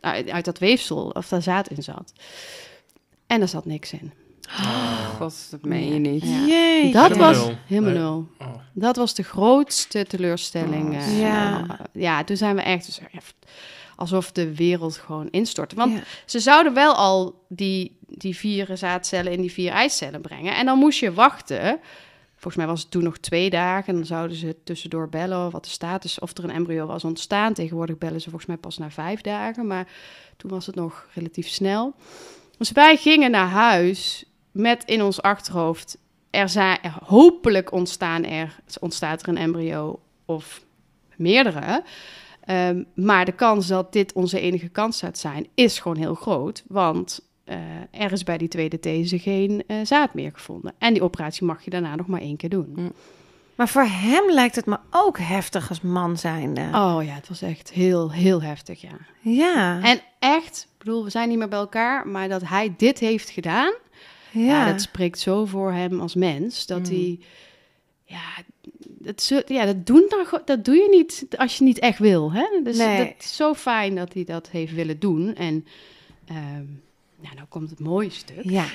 uit, 0.00 0.30
uit 0.30 0.44
dat 0.44 0.58
weefsel, 0.58 1.08
of 1.08 1.28
daar 1.28 1.42
zaad 1.42 1.68
in 1.68 1.82
zat. 1.82 2.12
En 3.26 3.40
er 3.40 3.48
zat 3.48 3.64
niks 3.64 3.92
in. 3.92 4.12
god, 5.16 5.50
dat 5.50 5.64
meen 5.64 5.92
je 5.92 5.98
niet. 5.98 6.22
Ja. 6.22 6.46
Jee. 6.46 6.92
Dat 6.92 7.08
Helemaal 7.08 7.32
was 7.32 7.46
nul. 7.46 7.56
helemaal 7.66 7.90
Nee. 7.90 8.00
nul. 8.00 8.28
Oh. 8.38 8.54
Dat 8.72 8.96
was 8.96 9.14
de 9.14 9.22
grootste 9.22 10.06
teleurstelling. 10.06 10.88
Oh, 10.88 10.96
eh, 10.96 11.20
ja. 11.20 11.66
ja, 11.92 12.24
toen 12.24 12.36
zijn 12.36 12.56
we 12.56 12.62
echt 12.62 12.86
dus, 12.86 13.00
ja, 13.12 13.20
alsof 13.96 14.32
de 14.32 14.54
wereld 14.54 14.96
gewoon 14.96 15.28
instortte. 15.30 15.74
Want 15.74 15.92
Ja. 15.92 16.02
ze 16.26 16.40
zouden 16.40 16.74
wel 16.74 16.94
al 16.94 17.44
die, 17.48 17.96
die 18.08 18.36
vier 18.36 18.76
zaadcellen 18.76 19.32
in 19.32 19.40
die 19.40 19.52
vier 19.52 19.70
eicellen 19.70 20.20
brengen. 20.20 20.56
En 20.56 20.66
dan 20.66 20.78
moest 20.78 20.98
je 20.98 21.12
wachten. 21.12 21.80
Volgens 22.32 22.56
mij 22.64 22.66
was 22.66 22.82
het 22.82 22.90
toen 22.90 23.02
nog 23.02 23.18
twee 23.18 23.50
dagen. 23.50 23.88
En 23.88 23.94
dan 23.94 24.06
zouden 24.06 24.36
ze 24.36 24.56
tussendoor 24.64 25.08
bellen 25.08 25.50
wat 25.50 25.64
de 25.64 25.70
status, 25.70 26.18
of 26.18 26.36
er 26.38 26.44
een 26.44 26.50
embryo 26.50 26.86
was 26.86 27.04
ontstaan. 27.04 27.52
Tegenwoordig 27.52 27.98
bellen 27.98 28.20
ze 28.20 28.28
volgens 28.30 28.46
mij 28.50 28.56
pas 28.56 28.78
na 28.78 28.90
vijf 28.90 29.20
dagen. 29.20 29.66
Maar 29.66 29.88
toen 30.36 30.50
was 30.50 30.66
het 30.66 30.74
nog 30.74 31.06
relatief 31.14 31.48
snel. 31.48 31.94
Dus 32.58 32.72
wij 32.72 32.96
gingen 32.96 33.30
naar 33.30 33.48
huis 33.48 34.24
met 34.52 34.84
in 34.84 35.02
ons 35.02 35.22
achterhoofd... 35.22 35.98
Er 36.30 36.48
zijn, 36.48 36.78
er, 36.82 36.94
hopelijk 37.04 37.72
ontstaan 37.72 38.24
er, 38.24 38.56
ontstaat 38.80 39.22
er 39.22 39.28
een 39.28 39.36
embryo 39.36 40.00
of 40.24 40.60
meerdere. 41.16 41.82
Ehm, 42.44 42.82
maar 42.94 43.24
de 43.24 43.32
kans 43.32 43.66
dat 43.66 43.92
dit 43.92 44.12
onze 44.12 44.40
enige 44.40 44.68
kans 44.68 44.98
zou 44.98 45.12
zijn, 45.14 45.46
is 45.54 45.78
gewoon 45.78 45.96
heel 45.96 46.14
groot. 46.14 46.64
Want 46.68 47.20
eh, 47.44 47.56
er 47.90 48.12
is 48.12 48.22
bij 48.24 48.38
die 48.38 48.48
tweede 48.48 48.80
these 48.80 49.18
geen 49.18 49.64
eh, 49.66 49.76
zaad 49.82 50.14
meer 50.14 50.30
gevonden. 50.34 50.74
En 50.78 50.92
die 50.92 51.02
operatie 51.02 51.46
mag 51.46 51.64
je 51.64 51.70
daarna 51.70 51.94
nog 51.96 52.06
maar 52.06 52.20
één 52.20 52.36
keer 52.36 52.48
doen. 52.48 52.92
Maar 53.54 53.68
voor 53.68 53.84
hem 53.88 54.30
lijkt 54.30 54.56
het 54.56 54.66
me 54.66 54.78
ook 54.90 55.18
heftig 55.18 55.68
als 55.68 55.80
man 55.80 56.18
zijnde. 56.18 56.60
Oh 56.60 56.98
ja, 57.04 57.12
het 57.14 57.28
was 57.28 57.42
echt 57.42 57.72
heel, 57.72 58.12
heel 58.12 58.42
heftig, 58.42 58.80
ja. 58.80 58.96
Ja. 59.20 59.80
En 59.82 60.00
echt, 60.18 60.66
ik 60.72 60.78
bedoel, 60.78 61.04
we 61.04 61.10
zijn 61.10 61.28
niet 61.28 61.38
meer 61.38 61.48
bij 61.48 61.58
elkaar, 61.58 62.08
maar 62.08 62.28
dat 62.28 62.42
hij 62.48 62.74
dit 62.76 62.98
heeft 62.98 63.30
gedaan, 63.30 63.72
ja. 64.30 64.40
ja. 64.40 64.70
dat 64.70 64.80
spreekt 64.80 65.18
zo 65.18 65.44
voor 65.44 65.72
hem 65.72 66.00
als 66.00 66.14
mens, 66.14 66.66
dat 66.66 66.78
Mm. 66.78 66.84
hij, 66.84 67.18
ja, 68.04 68.20
dat, 69.04 69.42
ja, 69.46 69.64
dat, 69.64 69.86
doen 69.86 70.06
dan, 70.08 70.40
dat 70.44 70.64
doe 70.64 70.74
je 70.74 70.88
niet 70.90 71.26
als 71.36 71.58
je 71.58 71.64
niet 71.64 71.78
echt 71.78 71.98
wil, 71.98 72.32
hè? 72.32 72.44
Dus 72.62 72.76
Nee. 72.76 72.98
dat 72.98 73.14
is 73.18 73.36
zo 73.36 73.54
fijn 73.54 73.94
dat 73.94 74.12
hij 74.14 74.24
dat 74.24 74.48
heeft 74.50 74.74
willen 74.74 74.98
doen. 74.98 75.34
En, 75.34 75.66
ehm 76.26 76.64
nou, 77.20 77.34
nou 77.36 77.46
komt 77.48 77.70
het 77.70 77.80
mooie 77.80 78.10
stuk. 78.10 78.42
ja. 78.58 78.66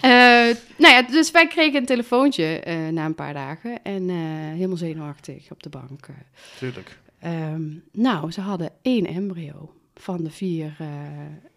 Eh, 0.00 0.56
nou 0.76 0.94
ja, 0.94 1.02
dus 1.02 1.30
wij 1.30 1.46
kregen 1.46 1.80
een 1.80 1.86
telefoontje 1.86 2.44
eh, 2.60 2.88
na 2.88 3.04
een 3.04 3.14
paar 3.14 3.34
dagen 3.34 3.82
en 3.82 4.10
eh, 4.10 4.16
helemaal 4.54 4.76
zenuwachtig 4.76 5.50
op 5.50 5.62
de 5.62 5.68
bank. 5.68 6.06
eh. 6.06 6.14
Tuurlijk. 6.58 6.98
Ehm, 7.18 7.62
nou, 7.92 8.30
ze 8.30 8.40
hadden 8.40 8.70
één 8.82 9.06
embryo 9.06 9.74
van 10.00 10.24
de 10.24 10.30
vier 10.30 10.76
eh, 10.78 10.86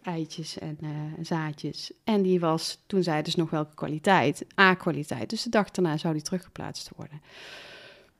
eitjes 0.02 0.58
en 0.58 0.78
eh, 0.82 0.88
zaadjes. 1.22 1.92
En 2.04 2.22
die 2.22 2.40
was, 2.40 2.78
toen 2.86 3.02
zeiden 3.02 3.32
ze 3.32 3.38
nog 3.38 3.50
welke 3.50 3.74
kwaliteit, 3.74 4.46
A-kwaliteit. 4.60 5.30
Dus 5.30 5.42
de 5.42 5.50
dag 5.50 5.70
daarna 5.70 5.96
zou 5.96 6.14
die 6.14 6.22
teruggeplaatst 6.22 6.90
worden. 6.96 7.20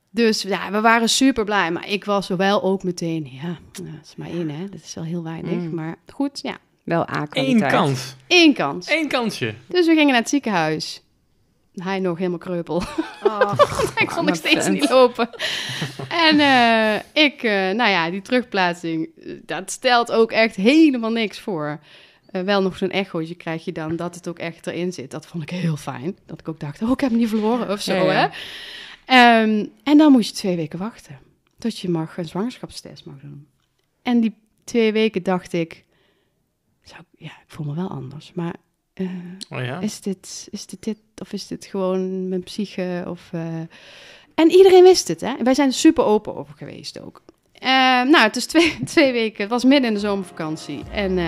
Dus 0.09 0.41
ja, 0.41 0.71
we 0.71 0.81
waren 0.81 1.09
super 1.09 1.45
blij. 1.45 1.71
Maar 1.71 1.89
ik 1.89 2.05
was 2.05 2.27
wel 2.27 2.63
ook 2.63 2.83
meteen, 2.83 3.27
ja, 3.31 3.57
dat 3.71 3.85
is 4.03 4.15
maar 4.15 4.29
één 4.29 4.49
hè. 4.49 4.69
Dat 4.69 4.81
is 4.83 4.93
wel 4.93 5.03
heel 5.03 5.23
weinig. 5.23 5.51
Mm. 5.51 5.73
Maar 5.73 5.95
goed, 6.13 6.39
ja, 6.41 6.57
Wel 6.85 7.01
Eén 7.01 7.15
A-kwaliteit. 7.15 7.71
kans. 7.71 8.15
één 8.27 8.53
kans. 8.53 8.89
Eén 8.89 9.07
kansje. 9.07 9.53
Dus 9.67 9.85
we 9.85 9.93
gingen 9.93 10.07
naar 10.07 10.21
het 10.21 10.29
ziekenhuis. 10.29 11.01
Hij 11.75 11.99
nog 11.99 12.17
helemaal 12.17 12.37
kreupel. 12.39 12.81
ik 14.01 14.07
kon 14.07 14.25
nog 14.25 14.35
steeds 14.35 14.65
vent. 14.65 14.79
niet 14.79 14.89
lopen. 14.89 15.29
en 16.09 16.39
eh, 16.39 17.23
ik, 17.23 17.43
eh, 17.43 17.51
nou 17.51 17.89
ja, 17.89 18.09
die 18.09 18.21
terugplaatsing, 18.21 19.09
eh, 19.19 19.33
dat 19.45 19.71
stelt 19.71 20.11
ook 20.11 20.31
echt 20.31 20.55
helemaal 20.55 21.11
niks 21.11 21.39
voor. 21.39 21.79
Wel 22.31 22.61
nog 22.61 22.77
zo'n 22.77 22.89
echootje 22.91 23.35
krijg 23.35 23.65
je 23.65 23.71
dan, 23.71 23.95
dat 23.95 24.15
het 24.15 24.27
ook 24.27 24.39
echt 24.39 24.67
erin 24.67 24.93
zit. 24.93 25.11
Dat 25.11 25.25
vond 25.27 25.43
ik 25.43 25.49
heel 25.49 25.77
fijn. 25.77 26.17
Dat 26.25 26.39
ik 26.39 26.47
ook 26.49 26.59
dacht, 26.59 26.81
oh, 26.81 26.89
ik 26.91 26.99
heb 26.99 27.09
hem 27.09 27.19
niet 27.19 27.29
verloren 27.29 27.69
of 27.69 27.81
zo, 27.81 27.93
Ja, 27.93 28.03
ja. 28.11 28.11
hè. 28.11 28.27
Ehm, 29.41 29.65
en 29.83 29.97
dan 29.97 30.11
moest 30.11 30.29
je 30.29 30.35
twee 30.35 30.55
weken 30.55 30.79
wachten. 30.79 31.19
Tot 31.57 31.79
je 31.79 31.89
mag 31.89 32.17
een 32.17 32.25
zwangerschapstest 32.25 33.05
mag 33.05 33.15
doen. 33.21 33.47
En 34.01 34.19
die 34.19 34.35
twee 34.63 34.91
weken 34.93 35.23
dacht 35.23 35.53
ik, 35.53 35.83
zou, 36.83 37.01
ik- 37.01 37.19
ja, 37.19 37.31
ik 37.31 37.45
voel 37.47 37.65
me 37.65 37.75
wel 37.75 37.89
anders. 37.89 38.31
Maar 38.33 38.55
eh, 38.95 39.05
Oh 39.49 39.63
ja. 39.63 39.79
is 39.79 40.01
dit, 40.01 40.47
is 40.51 40.65
dit 40.65 40.83
dit 40.83 40.97
of 41.17 41.33
is 41.33 41.47
dit 41.47 41.65
gewoon 41.65 42.29
mijn 42.29 42.43
psyche? 42.43 43.03
Of, 43.07 43.29
eh, 43.31 43.41
En 44.35 44.51
iedereen 44.51 44.83
wist 44.83 45.07
het, 45.07 45.21
hè? 45.21 45.33
Wij 45.43 45.53
zijn 45.53 45.67
er 45.67 45.73
super 45.73 46.03
open 46.03 46.35
over 46.35 46.53
geweest 46.57 47.01
ook. 47.01 47.21
Eh, 47.53 47.69
nou, 48.01 48.17
het 48.17 48.35
is 48.35 48.45
twee, 48.45 48.77
twee 48.93 49.11
weken. 49.11 49.41
Het 49.41 49.51
was 49.51 49.63
midden 49.63 49.87
in 49.87 49.93
de 49.93 49.99
zomervakantie. 49.99 50.83
En 50.91 51.19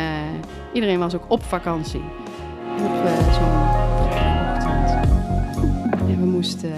iedereen 0.74 1.00
was 1.00 1.16
ook 1.16 1.26
op 1.32 1.44
vakantie. 1.44 2.04
En 2.78 2.86
op 2.86 3.34
zo'n. 3.34 3.76
En 6.10 6.20
we 6.20 6.26
moesten 6.26 6.74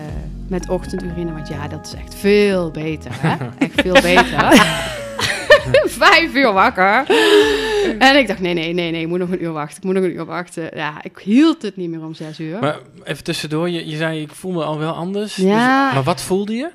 met 0.48 0.70
ochtendurine, 0.70 1.34
want 1.34 1.48
ja, 1.48 1.68
dat 1.68 1.86
is 1.86 1.94
echt 1.94 2.16
veel 2.16 2.72
beter, 2.72 3.12
hè? 3.22 3.36
Echt 3.66 3.82
veel 3.82 3.94
beter. 3.94 4.38
Vijf 6.04 6.34
uur 6.34 6.54
wakker. 6.54 7.06
En 8.00 8.18
ik 8.18 8.28
dacht, 8.28 8.40
nee, 8.40 8.54
nee, 8.54 8.74
nee, 8.74 8.92
nee, 8.92 9.02
ik 9.02 9.08
moet 9.08 9.20
nog 9.20 9.30
een 9.30 9.44
uur 9.44 9.52
wachten. 9.52 9.78
Ik 9.78 9.84
moet 9.84 9.94
nog 9.94 10.04
een 10.04 10.14
uur 10.16 10.26
wachten. 10.26 10.70
Ja, 10.78 11.04
ik 11.04 11.18
hield 11.18 11.62
het 11.62 11.76
niet 11.76 11.90
meer 11.90 12.04
om 12.04 12.14
zes 12.14 12.40
uur. 12.40 12.60
Maar 12.60 12.80
even 13.04 13.24
tussendoor, 13.24 13.70
je, 13.70 13.88
je 13.90 13.98
zei 13.98 14.22
ik 14.22 14.32
voel 14.32 14.52
me 14.52 14.64
al 14.64 14.80
wel 14.80 14.94
anders. 14.94 15.36
Ja. 15.36 15.86
Dus- 15.86 15.94
maar 15.94 16.04
wat 16.04 16.22
voelde 16.22 16.54
je? 16.54 16.70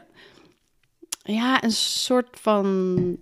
Ja, 1.23 1.63
een 1.63 1.71
soort 1.71 2.37
van 2.41 3.17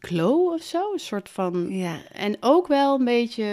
glow 0.00 0.52
of 0.52 0.62
zo. 0.62 0.92
Een 0.92 0.98
soort 0.98 1.28
van... 1.28 1.66
Ja. 1.70 1.96
En 2.12 2.36
ook 2.40 2.66
wel 2.66 2.98
een 2.98 3.04
beetje... 3.04 3.46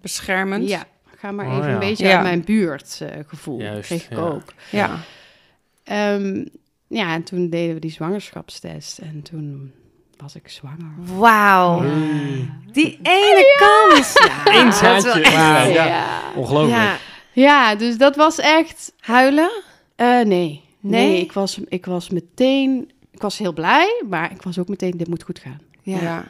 Beschermend. 0.00 0.68
Ja, 0.68 0.84
ga 1.16 1.30
maar 1.30 1.46
Oh, 1.46 1.52
even 1.56 1.66
ja. 1.68 1.72
een 1.72 1.78
beetje 1.78 2.06
Ja. 2.06 2.12
uit 2.14 2.22
mijn 2.22 2.44
buurt 2.44 2.98
eh, 3.00 3.08
gevoel. 3.26 3.60
Juist, 3.60 3.86
kreeg 3.86 4.04
ik 4.04 4.10
ja. 4.16 4.22
ook. 4.22 4.42
Ja. 4.70 5.00
Ehm, 5.84 6.44
ja, 6.92 7.14
en 7.14 7.22
toen 7.22 7.48
deden 7.48 7.74
we 7.74 7.80
die 7.80 7.90
zwangerschapstest. 7.90 8.98
En 8.98 9.22
toen 9.22 9.72
was 10.16 10.34
ik 10.34 10.48
zwanger. 10.48 10.94
Wauw. 11.18 11.82
Die 12.72 12.98
ene 13.02 13.54
kans. 13.58 14.12
Ja. 14.44 14.60
Eén 14.60 14.72
zaadje. 14.72 15.30
Ja. 15.72 16.20
Ongelooflijk. 16.36 16.76
Ja. 16.76 16.96
Ja, 17.32 17.74
dus 17.74 17.96
dat 17.98 18.16
was 18.16 18.38
echt... 18.38 18.92
Huilen? 19.00 19.62
eh, 19.96 20.06
nee. 20.06 20.24
Nee? 20.24 20.62
nee. 20.80 21.20
ik, 21.20 21.32
was, 21.32 21.60
ik 21.68 21.86
was 21.86 22.10
meteen... 22.10 22.90
Ik 23.10 23.22
was 23.22 23.38
heel 23.38 23.52
blij, 23.52 24.02
maar 24.08 24.32
ik 24.32 24.42
was 24.42 24.58
ook 24.58 24.68
meteen... 24.68 24.90
Dit 24.96 25.08
moet 25.08 25.22
goed 25.22 25.38
gaan. 25.38 25.60
Ja. 25.82 26.24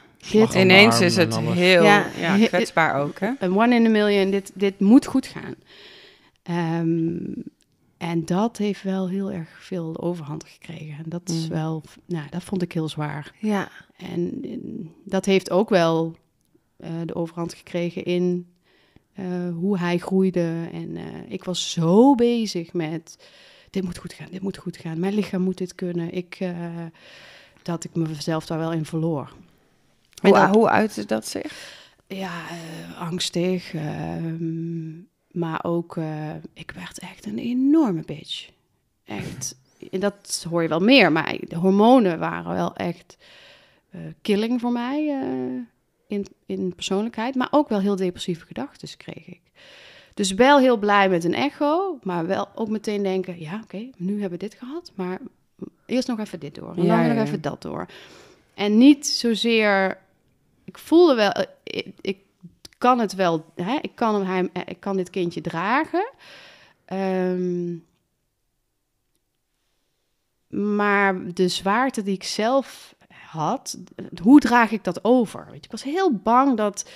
Ineens 0.54 1.00
is 1.00 1.16
het 1.16 1.38
heel 1.38 1.82
Ja. 1.82 2.06
ja. 2.18 2.46
kwetsbaar 2.46 3.00
ook, 3.00 3.20
hè? 3.20 3.30
Een 3.38 3.56
one 3.58 3.74
in 3.74 3.86
a 3.86 3.88
million, 3.88 4.30
dit, 4.30 4.50
dit 4.54 4.80
moet 4.80 5.06
goed 5.06 5.26
gaan. 5.26 5.54
Ehm, 6.42 7.16
en 8.02 8.24
dat 8.24 8.56
heeft 8.56 8.82
wel 8.82 9.08
heel 9.08 9.32
erg 9.32 9.48
veel 9.64 10.00
overhand 10.00 10.44
gekregen. 10.44 11.04
En 11.04 11.10
dat 11.10 11.28
is 11.28 11.42
Mm. 11.42 11.48
wel, 11.48 11.82
nou, 12.06 12.28
dat 12.30 12.42
vond 12.42 12.62
ik 12.62 12.72
heel 12.72 12.88
zwaar. 12.88 13.34
Ja. 13.40 13.68
En 13.96 14.38
eh, 14.44 14.58
dat 15.04 15.24
heeft 15.24 15.50
ook 15.50 15.68
wel 15.68 16.16
eh, 16.76 16.90
de 17.04 17.14
overhand 17.14 17.54
gekregen 17.54 18.04
in 18.04 18.46
eh, 19.12 19.24
hoe 19.54 19.78
hij 19.78 19.98
groeide. 19.98 20.68
En 20.72 20.96
ik 21.28 21.44
was 21.44 21.70
zo 21.72 22.14
bezig 22.14 22.72
met, 22.72 23.28
dit 23.70 23.84
moet 23.84 23.98
goed 23.98 24.12
gaan, 24.12 24.28
dit 24.30 24.42
moet 24.42 24.56
goed 24.56 24.76
gaan. 24.76 25.00
Mijn 25.00 25.14
lichaam 25.14 25.42
moet 25.42 25.58
dit 25.58 25.74
kunnen. 25.74 26.12
Ik, 26.12 26.38
dat 27.62 27.84
ik 27.84 27.94
mezelf 27.94 28.46
daar 28.46 28.58
wel 28.58 28.72
in 28.72 28.84
verloor. 28.84 29.32
En 30.22 30.28
Hoe, 30.30 30.38
dat- 30.38 30.54
hoe 30.54 30.68
uitte 30.68 31.04
dat 31.04 31.26
zich? 31.26 31.80
ja, 32.06 32.40
angstig. 32.98 33.74
ehm, 33.74 34.90
maar 35.32 35.64
ook, 35.64 35.96
eh, 35.96 36.34
ik 36.52 36.70
werd 36.70 36.98
echt 36.98 37.26
een 37.26 37.38
enorme 37.38 38.02
bitch. 38.06 38.48
Echt. 39.04 39.56
En 39.90 40.00
dat 40.00 40.46
hoor 40.50 40.62
je 40.62 40.68
wel 40.68 40.80
meer, 40.80 41.12
maar 41.12 41.36
de 41.40 41.56
hormonen 41.56 42.18
waren 42.18 42.54
wel 42.54 42.74
echt 42.74 43.16
eh, 43.90 44.00
killing 44.22 44.60
voor 44.60 44.72
mij 44.72 45.08
eh, 45.08 45.62
in, 46.06 46.26
in 46.46 46.74
persoonlijkheid. 46.74 47.34
Maar 47.34 47.48
ook 47.50 47.68
wel 47.68 47.80
heel 47.80 47.96
depressieve 47.96 48.46
gedachten 48.46 48.96
kreeg 48.96 49.26
ik. 49.26 49.40
Dus 50.14 50.34
wel 50.34 50.58
heel 50.58 50.76
blij 50.76 51.08
met 51.08 51.24
een 51.24 51.34
echo, 51.34 51.98
maar 52.02 52.26
wel 52.26 52.48
ook 52.54 52.68
meteen 52.68 53.02
denken, 53.02 53.40
ja 53.40 53.60
oké, 53.62 53.90
nu 53.96 54.20
hebben 54.20 54.38
we 54.38 54.48
dit 54.48 54.54
gehad, 54.54 54.92
maar 54.94 55.20
eerst 55.86 56.08
nog 56.08 56.18
even 56.18 56.40
dit 56.40 56.54
door 56.54 56.74
en 56.76 56.82
Ja, 56.82 56.96
dan 56.96 57.06
ja, 57.06 57.12
nog 57.12 57.26
even 57.26 57.40
dat 57.40 57.62
door. 57.62 57.86
En 58.54 58.78
niet 58.78 59.06
zozeer 59.06 59.98
ik 60.64 60.78
voelde 60.78 61.14
wel, 61.14 61.46
ik, 61.62 61.86
ik 62.00 62.18
kan 62.82 62.98
het 62.98 63.14
wel, 63.14 63.44
hè? 63.54 63.78
Ik, 63.80 63.94
kan 63.94 64.26
hem, 64.26 64.50
hij, 64.52 64.64
ik 64.64 64.80
kan 64.80 64.96
dit 64.96 65.10
kindje 65.10 65.40
dragen. 65.40 66.10
Ehm, 66.84 67.76
maar 70.48 71.32
de 71.32 71.48
zwaarte 71.48 72.02
die 72.02 72.14
ik 72.14 72.24
zelf 72.24 72.94
had, 73.08 73.78
hoe 74.22 74.40
draag 74.40 74.70
ik 74.70 74.84
dat 74.84 75.04
over? 75.04 75.44
Weet 75.44 75.54
je, 75.54 75.64
ik 75.64 75.70
was 75.70 75.82
heel 75.82 76.12
bang 76.12 76.56
dat 76.56 76.90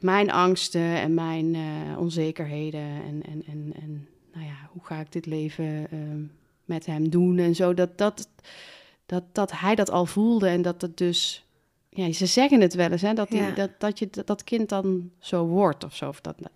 mijn 0.00 0.30
angsten 0.30 0.96
en 0.96 1.14
mijn 1.14 1.54
eh, 1.54 1.98
onzekerheden 1.98 2.80
en, 2.80 3.22
en, 3.22 3.42
en, 3.46 3.72
en 3.80 4.08
nou 4.32 4.46
ja, 4.46 4.68
hoe 4.72 4.84
ga 4.84 5.00
ik 5.00 5.12
dit 5.12 5.26
leven 5.26 5.90
ehm, 5.90 6.22
met 6.64 6.86
hem 6.86 7.10
doen 7.10 7.38
en 7.38 7.54
zo, 7.54 7.74
dat, 7.74 7.98
dat, 7.98 8.28
dat, 9.06 9.24
dat 9.32 9.52
hij 9.52 9.74
dat 9.74 9.90
al 9.90 10.06
voelde 10.06 10.48
en 10.48 10.62
dat 10.62 10.80
het 10.80 10.96
dus 10.96 11.43
ja, 11.94 12.12
ze 12.12 12.26
zeggen 12.26 12.60
het 12.60 12.74
wel 12.74 12.90
eens, 12.90 13.02
hè, 13.02 13.14
dat, 13.14 13.28
die, 13.30 13.40
Ja. 13.42 13.50
dat, 13.50 13.70
dat 13.78 13.98
je 13.98 14.08
dat, 14.10 14.26
dat 14.26 14.44
kind 14.44 14.68
dan 14.68 15.10
zo 15.18 15.44
wordt 15.44 15.84
of 15.84 15.96
zo. 15.96 16.08
Of 16.08 16.20
dat, 16.20 16.34
dat 16.38 16.50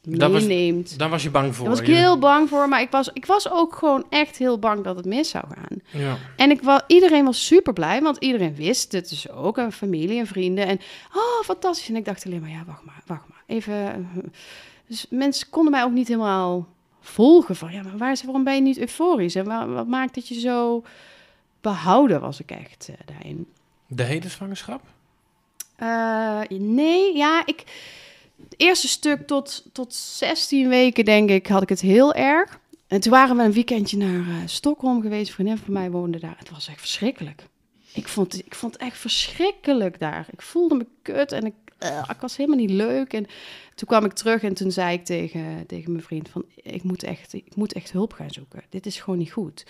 Dat 0.00 0.30
was- 0.32 0.46
meeneemt. 0.46 0.98
Daar 0.98 1.08
was 1.10 1.22
je 1.22 1.30
bang 1.30 1.54
voor. 1.54 1.64
Daar 1.66 1.74
was 1.76 1.82
ik 1.88 1.94
heel 1.94 2.18
bang 2.18 2.48
voor, 2.48 2.68
maar 2.68 2.80
ik 2.80 2.90
was, 2.90 3.10
ik 3.12 3.26
was 3.26 3.50
ook 3.50 3.74
gewoon 3.76 4.04
echt 4.10 4.36
heel 4.36 4.58
bang 4.58 4.84
dat 4.84 4.96
het 4.96 5.04
mis 5.04 5.28
zou 5.28 5.44
gaan. 5.48 6.00
Ja. 6.02 6.16
En 6.36 6.50
ik 6.50 6.62
wa 6.62 6.84
iedereen 6.86 7.24
was 7.24 7.46
super 7.46 7.72
blij, 7.72 8.02
want 8.02 8.16
iedereen 8.18 8.54
wist 8.54 8.92
het 8.92 9.08
dus 9.08 9.30
ook. 9.30 9.58
En 9.58 9.72
familie 9.72 10.18
en 10.18 10.26
vrienden. 10.26 10.66
En 10.66 10.78
oh, 11.14 11.42
fantastisch. 11.44 11.88
En 11.88 11.96
ik 11.96 12.04
dacht 12.04 12.26
alleen 12.26 12.40
maar, 12.40 12.50
ja, 12.50 12.62
wacht 12.66 12.84
maar, 12.84 13.02
wacht 13.06 13.28
maar. 13.28 13.42
Even. 13.46 14.08
Dus 14.86 15.06
mensen 15.10 15.48
konden 15.50 15.72
mij 15.72 15.84
ook 15.84 15.92
niet 15.92 16.08
helemaal 16.08 16.66
volgen 17.00 17.56
van, 17.56 17.72
ja, 17.72 17.82
maar 17.82 17.96
waar 17.98 18.12
is, 18.12 18.22
waarom 18.24 18.44
ben 18.44 18.54
je 18.54 18.60
niet 18.60 18.78
euforisch? 18.78 19.34
En 19.34 19.44
wa- 19.44 19.66
wat 19.68 19.86
maakt 19.86 20.14
dat 20.14 20.28
je 20.28 20.40
zo 20.40 20.82
behouden 21.60 22.20
was 22.20 22.40
ik 22.40 22.50
echt 22.50 22.88
eh, 22.90 22.94
daarin. 23.06 23.46
De 23.94 24.02
hele 24.02 24.28
zwangerschap? 24.28 24.82
Eh, 25.76 26.40
nee, 26.48 27.16
ja, 27.16 27.42
ik... 27.46 27.64
Het 28.42 28.60
eerste 28.60 28.88
stuk 28.88 29.26
tot, 29.26 29.64
tot 29.72 29.94
16 29.94 30.68
weken, 30.68 31.04
denk 31.04 31.30
ik, 31.30 31.46
had 31.46 31.62
ik 31.62 31.68
het 31.68 31.80
heel 31.80 32.14
erg. 32.14 32.60
En 32.86 33.00
toen 33.00 33.12
waren 33.12 33.36
we 33.36 33.42
een 33.42 33.52
weekendje 33.52 33.96
naar 33.96 34.28
eh, 34.28 34.46
Stockholm 34.46 35.02
geweest. 35.02 35.28
Een 35.28 35.34
vriendin 35.34 35.58
van 35.58 35.72
mij 35.72 35.90
woonde 35.90 36.18
daar. 36.18 36.36
Het 36.38 36.50
was 36.50 36.68
echt 36.68 36.80
verschrikkelijk. 36.80 37.46
Ik 37.94 38.08
vond, 38.08 38.46
ik 38.46 38.54
vond 38.54 38.72
het 38.72 38.82
echt 38.82 38.98
verschrikkelijk 38.98 39.98
daar. 39.98 40.26
Ik 40.30 40.42
voelde 40.42 40.74
me 40.74 40.86
kut 41.02 41.32
en 41.32 41.44
ik, 41.44 41.54
eh, 41.78 42.08
ik 42.08 42.20
was 42.20 42.36
helemaal 42.36 42.58
niet 42.58 42.70
leuk. 42.70 43.12
En 43.12 43.26
toen 43.74 43.88
kwam 43.88 44.04
ik 44.04 44.12
terug 44.12 44.42
en 44.42 44.54
toen 44.54 44.70
zei 44.70 44.96
ik 44.96 45.04
tegen, 45.04 45.66
tegen 45.66 45.92
mijn 45.92 46.04
vriend 46.04 46.28
van... 46.28 46.44
Ik 46.54 46.82
moet, 46.82 47.02
echt, 47.02 47.32
ik 47.32 47.56
moet 47.56 47.72
echt 47.72 47.92
hulp 47.92 48.12
gaan 48.12 48.30
zoeken. 48.30 48.62
Dit 48.68 48.86
is 48.86 49.00
gewoon 49.00 49.18
niet 49.18 49.32
goed. 49.32 49.64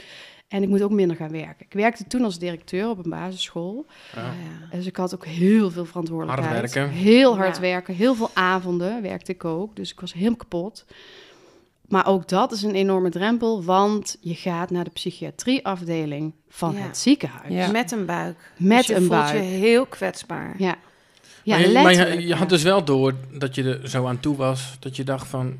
En 0.52 0.62
ik 0.62 0.68
moet 0.68 0.82
ook 0.82 0.90
minder 0.90 1.16
gaan 1.16 1.30
werken. 1.30 1.66
Ik 1.68 1.72
werkte 1.72 2.06
toen 2.06 2.24
als 2.24 2.38
directeur 2.38 2.88
op 2.88 3.04
een 3.04 3.10
basisschool. 3.10 3.86
Ja. 4.14 4.32
Dus 4.76 4.86
ik 4.86 4.96
had 4.96 5.14
ook 5.14 5.26
heel 5.26 5.70
veel 5.70 5.84
verantwoordelijkheid. 5.84 6.54
Hard 6.58 6.72
werken. 6.74 6.90
Heel 6.92 7.36
hard 7.36 7.54
Ja. 7.54 7.60
werken. 7.60 7.94
Heel 7.94 8.14
veel 8.14 8.30
avonden 8.34 9.02
werkte 9.02 9.32
ik 9.32 9.44
ook. 9.44 9.76
Dus 9.76 9.90
ik 9.92 10.00
was 10.00 10.12
helemaal 10.12 10.36
kapot. 10.36 10.84
Maar 11.88 12.06
ook 12.06 12.28
dat 12.28 12.52
is 12.52 12.62
een 12.62 12.74
enorme 12.74 13.10
drempel, 13.10 13.64
want 13.64 14.16
je 14.20 14.34
gaat 14.34 14.70
naar 14.70 14.84
de 14.84 14.90
psychiatrieafdeling 14.90 16.32
van 16.48 16.74
Ja. 16.74 16.80
het 16.80 16.98
ziekenhuis. 16.98 17.52
Ja. 17.54 17.70
Met 17.70 17.92
een 17.92 18.06
buik. 18.06 18.52
Met 18.56 18.78
Dus 18.78 18.86
je 18.86 18.94
een 18.94 18.98
voelt 19.00 19.10
buik. 19.20 19.32
je 19.34 19.38
heel 19.40 19.86
kwetsbaar. 19.86 20.54
Ja, 20.58 20.74
ja 21.42 21.56
maar 21.58 21.68
je, 21.68 21.72
maar 21.72 21.92
je, 22.14 22.26
je 22.26 22.34
had 22.34 22.48
dus 22.48 22.62
wel 22.62 22.84
door 22.84 23.14
dat 23.38 23.54
je 23.54 23.62
er 23.78 23.88
zo 23.88 24.06
aan 24.06 24.20
toe 24.20 24.36
was, 24.36 24.76
dat 24.80 24.96
je 24.96 25.04
dacht 25.04 25.26
van, 25.28 25.58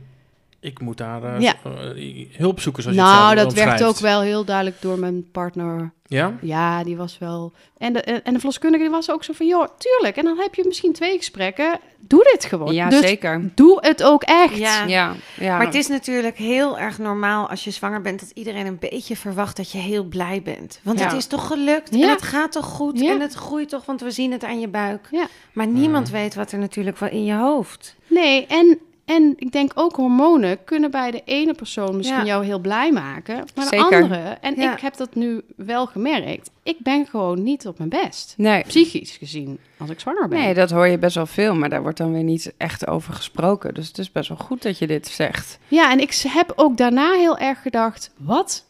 ik 0.63 0.81
moet 0.81 0.97
daar 0.99 1.23
eh, 1.25 1.41
Ja. 1.41 1.55
eh, 1.65 2.27
hulp 2.37 2.61
zoeken 2.61 2.83
zoals 2.83 2.99
je 2.99 3.03
het 3.05 3.13
Nou, 3.13 3.35
dat 3.35 3.53
werd 3.53 3.83
ook 3.85 3.99
wel 3.99 4.21
heel 4.21 4.45
duidelijk 4.45 4.77
door 4.81 4.99
mijn 4.99 5.31
partner. 5.31 5.93
Ja? 6.07 6.35
Ja, 6.41 6.85
die 6.85 6.97
was 6.97 7.19
wel... 7.19 7.53
En 7.79 7.93
de, 7.93 8.01
en 8.01 8.33
de 8.33 8.39
verloskundige 8.39 8.83
die 8.83 8.93
was 8.93 9.11
ook 9.11 9.25
zo 9.25 9.33
van, 9.33 9.47
joh, 9.47 9.67
tuurlijk. 9.79 10.17
En 10.17 10.25
dan 10.25 10.39
heb 10.39 10.55
je 10.55 10.65
misschien 10.67 10.93
twee 10.93 11.17
gesprekken. 11.17 11.81
Doe 12.01 12.29
dit 12.33 12.45
gewoon. 12.45 12.75
Ja, 12.75 12.89
dus 12.89 13.01
zeker. 13.01 13.51
doe 13.55 13.79
het 13.81 14.03
ook 14.03 14.23
echt. 14.23 14.57
Ja. 14.57 14.85
Ja, 14.85 15.13
ja. 15.41 15.57
Maar 15.57 15.67
het 15.67 15.75
is 15.75 15.89
natuurlijk 15.89 16.37
heel 16.37 16.79
erg 16.79 16.99
normaal 16.99 17.49
als 17.49 17.65
je 17.65 17.71
zwanger 17.71 18.01
bent 18.03 18.21
dat 18.21 18.31
iedereen 18.31 18.67
een 18.67 18.79
beetje 18.79 19.17
verwacht 19.17 19.57
dat 19.57 19.71
je 19.73 19.79
heel 19.79 20.05
blij 20.05 20.43
bent. 20.43 20.81
Want 20.83 20.99
Ja. 20.99 21.05
het 21.05 21.15
is 21.17 21.27
toch 21.27 21.47
gelukt 21.47 21.95
Ja. 21.95 22.03
en 22.03 22.09
het 22.11 22.23
gaat 22.23 22.53
toch 22.53 22.67
goed 22.67 23.01
Ja. 23.01 23.11
en 23.11 23.21
het 23.21 23.35
groeit 23.35 23.69
toch, 23.69 23.85
want 23.85 24.01
we 24.01 24.11
zien 24.11 24.33
het 24.33 24.45
aan 24.45 24.61
je 24.61 24.69
buik. 24.69 25.09
Ja. 25.11 25.27
Maar 25.53 25.67
niemand 25.67 26.11
weet 26.11 26.35
wat 26.35 26.53
er 26.53 26.59
natuurlijk 26.59 26.99
wel 26.99 27.09
in 27.11 27.25
je 27.25 27.35
hoofd. 27.35 27.97
Nee, 28.07 28.47
en, 28.47 28.79
en 29.05 29.35
ik 29.37 29.53
denk 29.53 29.73
ook 29.75 29.97
hormonen 29.97 30.65
kunnen 30.65 30.91
bij 30.91 31.11
de 31.11 31.23
ene 31.25 31.55
persoon 31.55 31.97
misschien 31.97 32.19
Ja. 32.19 32.25
jou 32.25 32.45
heel 32.45 32.59
blij 32.59 32.93
maken, 32.93 33.45
maar 33.55 33.71
de 33.71 33.77
andere, 33.77 34.17
en 34.41 34.55
Ja. 34.57 34.73
ik 34.73 34.81
heb 34.81 34.97
dat 34.97 35.15
nu 35.15 35.43
wel 35.57 35.87
gemerkt, 35.87 36.51
ik 36.63 36.77
ben 36.79 37.07
gewoon 37.07 37.43
niet 37.43 37.67
op 37.67 37.79
mijn 37.79 37.91
best. 37.91 38.35
Nee. 38.37 38.63
Psychisch 38.63 39.17
gezien, 39.17 39.59
als 39.79 39.91
ik 39.91 40.01
zwanger 40.01 40.29
ben. 40.29 40.39
Nee, 40.39 40.55
dat 40.55 40.71
hoor 40.71 40.87
je 40.87 40.99
best 40.99 41.15
wel 41.15 41.27
veel, 41.27 41.55
maar 41.55 41.69
daar 41.69 41.83
wordt 41.83 41.99
dan 41.99 42.13
weer 42.13 42.23
niet 42.23 42.53
echt 42.57 42.87
over 42.87 43.15
gesproken. 43.15 43.75
Dus 43.75 43.89
het 43.89 43.99
is 43.99 44.13
best 44.13 44.29
wel 44.29 44.39
goed 44.39 44.63
dat 44.63 44.79
je 44.79 44.87
dit 44.87 45.09
zegt. 45.09 45.59
Ja, 45.69 45.91
en 45.91 46.01
ik 46.01 46.23
heb 46.29 46.53
ook 46.57 46.77
daarna 46.77 47.13
heel 47.13 47.39
erg 47.39 47.63
gedacht, 47.63 48.11
wat? 48.17 48.65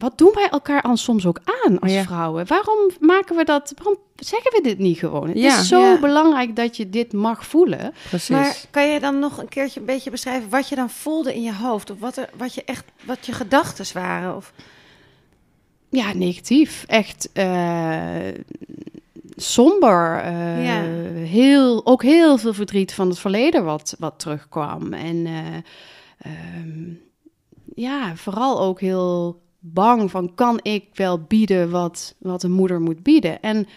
Wat 0.00 0.18
doen 0.18 0.30
wij 0.34 0.48
elkaar 0.48 0.82
dan 0.82 0.98
soms 0.98 1.26
ook 1.26 1.40
aan 1.64 1.78
als 1.78 1.92
Ja. 1.92 2.02
vrouwen? 2.02 2.46
Waarom 2.46 2.90
maken 3.00 3.36
we 3.36 3.44
dat? 3.44 3.72
Waarom 3.76 3.96
zeggen 4.16 4.52
we 4.52 4.60
dit 4.62 4.78
niet 4.78 4.98
gewoon? 4.98 5.28
Het 5.28 5.38
Ja. 5.38 5.58
is 5.60 5.68
zo 5.68 5.80
Ja. 5.80 6.00
belangrijk 6.00 6.56
dat 6.56 6.76
je 6.76 6.90
dit 6.90 7.12
mag 7.12 7.46
voelen. 7.46 7.92
Precies. 8.08 8.28
Maar 8.28 8.60
kan 8.70 8.88
je 8.88 9.00
dan 9.00 9.18
nog 9.18 9.38
een 9.38 9.48
keertje 9.48 9.80
een 9.80 9.86
beetje 9.86 10.10
beschrijven 10.10 10.50
wat 10.50 10.68
je 10.68 10.74
dan 10.74 10.90
voelde 10.90 11.34
in 11.34 11.42
je 11.42 11.54
hoofd? 11.54 11.90
Of 11.90 11.98
wat, 11.98 12.16
er, 12.16 12.28
wat 12.36 12.54
je 12.54 12.64
echt, 12.64 12.84
wat 13.04 13.26
je 13.26 13.32
gedachten 13.32 13.86
waren? 13.94 14.36
Of, 14.36 14.52
Ja, 15.88 16.12
negatief. 16.14 16.84
Echt 16.86 17.30
eh, 17.32 18.28
somber. 19.36 20.20
eh, 20.20 20.64
Ja. 20.66 20.82
heel, 21.24 21.86
ook 21.86 22.02
heel 22.02 22.38
veel 22.38 22.54
verdriet 22.54 22.92
van 22.94 23.08
het 23.08 23.18
verleden 23.18 23.64
wat, 23.64 23.96
wat 23.98 24.18
terugkwam. 24.18 24.92
En 24.92 25.26
eh, 25.26 25.42
ehm, 26.18 26.92
ja, 27.74 28.16
vooral 28.16 28.60
ook 28.60 28.80
heel 28.80 29.40
bang 29.60 30.10
van... 30.10 30.34
kan 30.34 30.60
ik 30.62 30.84
wel 30.92 31.20
bieden 31.22 31.70
wat, 31.70 32.14
wat 32.18 32.42
een 32.42 32.52
moeder 32.52 32.80
moet 32.80 33.02
bieden? 33.02 33.42
En 33.42 33.68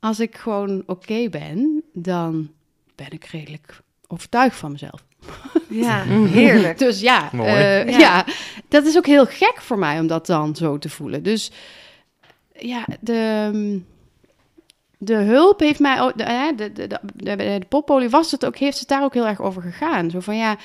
als 0.00 0.20
ik 0.20 0.36
gewoon 0.36 0.82
oké 0.86 1.28
ben, 1.28 1.82
dan 1.92 2.50
ben 2.94 3.10
ik 3.10 3.24
redelijk 3.24 3.82
overtuigd 4.06 4.56
van 4.56 4.72
mezelf. 4.72 5.04
ja, 5.68 6.02
heerlijk. 6.40 6.78
Dus 6.78 7.00
ja, 7.00 7.32
eh, 7.32 7.88
Ja. 7.88 7.98
ja. 7.98 8.24
dat 8.68 8.86
is 8.86 8.96
ook 8.96 9.06
heel 9.06 9.26
gek 9.26 9.60
voor 9.60 9.78
mij 9.78 10.00
om 10.00 10.06
dat 10.06 10.26
dan 10.26 10.56
zo 10.56 10.78
te 10.78 10.88
voelen. 10.88 11.22
Dus 11.22 11.50
ja, 12.58 12.86
de, 13.00 13.80
de 14.98 15.14
hulp 15.14 15.60
heeft 15.60 15.80
mij 15.80 16.00
ook, 16.00 16.18
de, 16.18 16.24
hè, 16.24 16.54
de, 16.54 16.72
de, 16.72 16.86
de, 16.86 16.98
de, 17.14 17.36
de 17.36 17.66
poppolie 17.68 18.10
was 18.10 18.30
het 18.30 18.46
ook, 18.46 18.56
heeft 18.56 18.78
het 18.78 18.88
daar 18.88 19.04
ook 19.04 19.14
heel 19.14 19.26
erg 19.26 19.40
over 19.40 19.62
gegaan. 19.62 20.10
Zo 20.10 20.20
van 20.20 20.36
ja, 20.36 20.56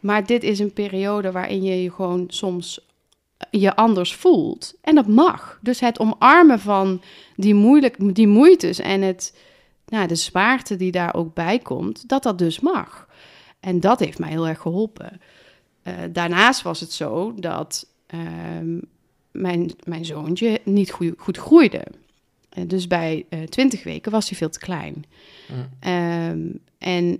maar 0.00 0.26
dit 0.26 0.42
is 0.42 0.58
een 0.58 0.72
periode 0.72 1.32
waarin 1.32 1.62
je 1.62 1.82
je 1.82 1.90
gewoon 1.90 2.24
soms 2.28 2.86
je 3.50 3.76
anders 3.76 4.14
voelt. 4.14 4.74
En 4.80 4.94
dat 4.94 5.06
mag. 5.06 5.58
Dus 5.62 5.80
het 5.80 5.98
omarmen 5.98 6.60
van 6.60 7.02
die, 7.36 7.54
moeilijk, 7.54 8.14
die 8.14 8.28
moeites 8.28 8.78
en 8.78 9.02
het, 9.02 9.38
nou, 9.86 10.06
de 10.06 10.14
zwaarte 10.14 10.76
die 10.76 10.92
daar 10.92 11.14
ook 11.14 11.34
bij 11.34 11.58
komt, 11.58 12.08
dat 12.08 12.22
dat 12.22 12.38
dus 12.38 12.60
mag. 12.60 13.08
En 13.60 13.80
dat 13.80 13.98
heeft 13.98 14.18
mij 14.18 14.30
heel 14.30 14.48
erg 14.48 14.60
geholpen. 14.60 15.20
Eh, 15.82 15.94
daarnaast 16.10 16.62
was 16.62 16.80
het 16.80 16.92
zo 16.92 17.34
dat 17.34 17.86
ehm, 18.06 18.78
mijn, 19.30 19.70
mijn 19.84 20.04
zoontje 20.04 20.60
niet 20.64 20.90
goe- 20.90 21.14
goed 21.16 21.36
groeide. 21.36 21.84
Eh, 22.48 22.64
dus 22.66 22.86
bij 22.86 23.26
eh 23.28 23.42
20 23.42 23.84
weken 23.84 24.12
was 24.12 24.28
hij 24.28 24.38
veel 24.38 24.50
te 24.50 24.58
klein. 24.58 25.04
Mm. 25.48 25.68
Ehm, 25.80 26.46
en 26.78 27.18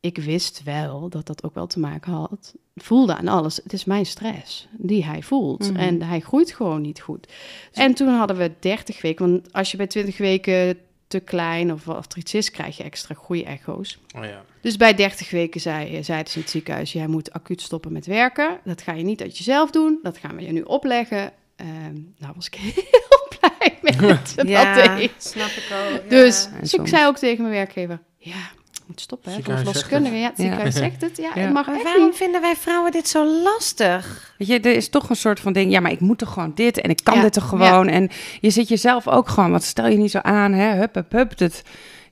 ik 0.00 0.18
wist 0.18 0.62
wel 0.62 1.08
dat 1.08 1.26
dat 1.26 1.44
ook 1.44 1.54
wel 1.54 1.66
te 1.66 1.78
maken 1.78 2.12
had. 2.12 2.54
Voelde 2.82 3.16
aan 3.16 3.28
alles. 3.28 3.56
Het 3.62 3.72
is 3.72 3.84
mijn 3.84 4.06
stress 4.06 4.68
die 4.72 5.04
hij 5.04 5.22
voelt. 5.22 5.70
Mhm. 5.72 5.76
En 5.80 6.02
hij 6.02 6.20
groeit 6.20 6.52
gewoon 6.52 6.80
niet 6.80 7.00
goed. 7.00 7.32
En 7.72 7.94
toen 7.94 8.08
hadden 8.08 8.36
we 8.36 8.52
30 8.58 9.02
weken. 9.02 9.30
Want 9.30 9.52
als 9.52 9.70
je 9.70 9.76
bij 9.76 9.86
20 9.86 10.18
weken 10.18 10.78
te 11.06 11.20
klein 11.20 11.72
of, 11.72 11.88
of 11.88 12.12
er 12.12 12.18
iets 12.18 12.34
is, 12.34 12.50
krijg 12.50 12.76
je 12.76 12.82
extra 12.82 13.14
groeiecho's. 13.14 13.98
Oh 14.16 14.24
ja. 14.24 14.44
Dus 14.60 14.76
bij 14.76 14.94
30 14.94 15.30
weken 15.30 15.60
zei, 15.60 16.04
zeiden 16.04 16.30
ze 16.30 16.36
in 16.36 16.42
het 16.42 16.50
ziekenhuis: 16.50 16.92
jij 16.92 17.06
moet 17.06 17.32
acuut 17.32 17.60
stoppen 17.62 17.92
met 17.92 18.06
werken. 18.06 18.58
Dat 18.64 18.82
ga 18.82 18.92
je 18.92 19.04
niet 19.04 19.22
uit 19.22 19.38
jezelf 19.38 19.70
doen. 19.70 19.98
Dat 20.02 20.18
gaan 20.18 20.36
we 20.36 20.42
je 20.42 20.52
nu 20.52 20.62
opleggen. 20.62 21.32
Ehm, 21.56 21.94
nou 22.18 22.32
was 22.34 22.46
ik 22.46 22.54
heel 22.60 23.28
blij 23.40 23.78
met 23.82 23.98
dat 24.36 24.48
Ja, 24.48 24.96
deed. 24.96 25.12
snap 25.18 25.48
ik 25.50 25.68
ook. 25.92 26.10
Dus, 26.10 26.48
ja. 26.52 26.60
Dus 26.60 26.74
ik 26.74 26.86
zei 26.88 27.06
ook 27.06 27.16
tegen 27.16 27.42
mijn 27.42 27.54
werkgever: 27.54 28.00
ja, 28.16 28.50
moet 28.88 29.00
stoppen. 29.00 29.30
Hè, 29.32 29.36
voor 29.36 29.44
Ziekenhuis 29.44 29.76
zegt 29.78 29.88
verloskundige. 29.88 30.22
Ja, 30.22 30.28
het 30.28 30.36
Ja. 30.36 30.42
ziekenhuis 30.42 30.74
zegt 30.84 31.00
het. 31.00 31.16
Ja, 31.16 31.30
Ja. 31.34 31.40
het 31.40 31.52
mag 31.52 31.66
Maar 31.66 31.74
echt 31.74 31.84
waarom 31.84 32.04
niet. 32.06 32.16
vinden 32.16 32.40
wij 32.40 32.56
vrouwen 32.56 32.92
dit 32.92 33.08
zo 33.08 33.26
lastig? 33.42 34.34
Weet 34.38 34.48
je, 34.48 34.60
er 34.60 34.74
is 34.74 34.88
toch 34.88 35.10
een 35.10 35.16
soort 35.16 35.40
van 35.40 35.52
ding, 35.52 35.70
ja, 35.72 35.80
maar 35.80 35.90
ik 35.90 36.00
moet 36.00 36.18
toch 36.18 36.32
gewoon 36.32 36.52
dit 36.54 36.80
en 36.80 36.90
ik 36.90 37.00
kan 37.02 37.14
Ja, 37.14 37.22
dit 37.22 37.32
toch 37.32 37.48
gewoon. 37.48 37.88
En 37.88 38.10
je 38.40 38.50
zit 38.50 38.68
jezelf 38.68 39.08
ook 39.08 39.28
gewoon, 39.28 39.50
wat 39.50 39.62
stel 39.64 39.86
je 39.88 39.96
niet 39.96 40.10
zo 40.10 40.18
aan, 40.22 40.52
hè, 40.52 40.74
hup, 40.76 40.94
hup, 40.94 41.12
hup. 41.12 41.38
Dat, 41.38 41.62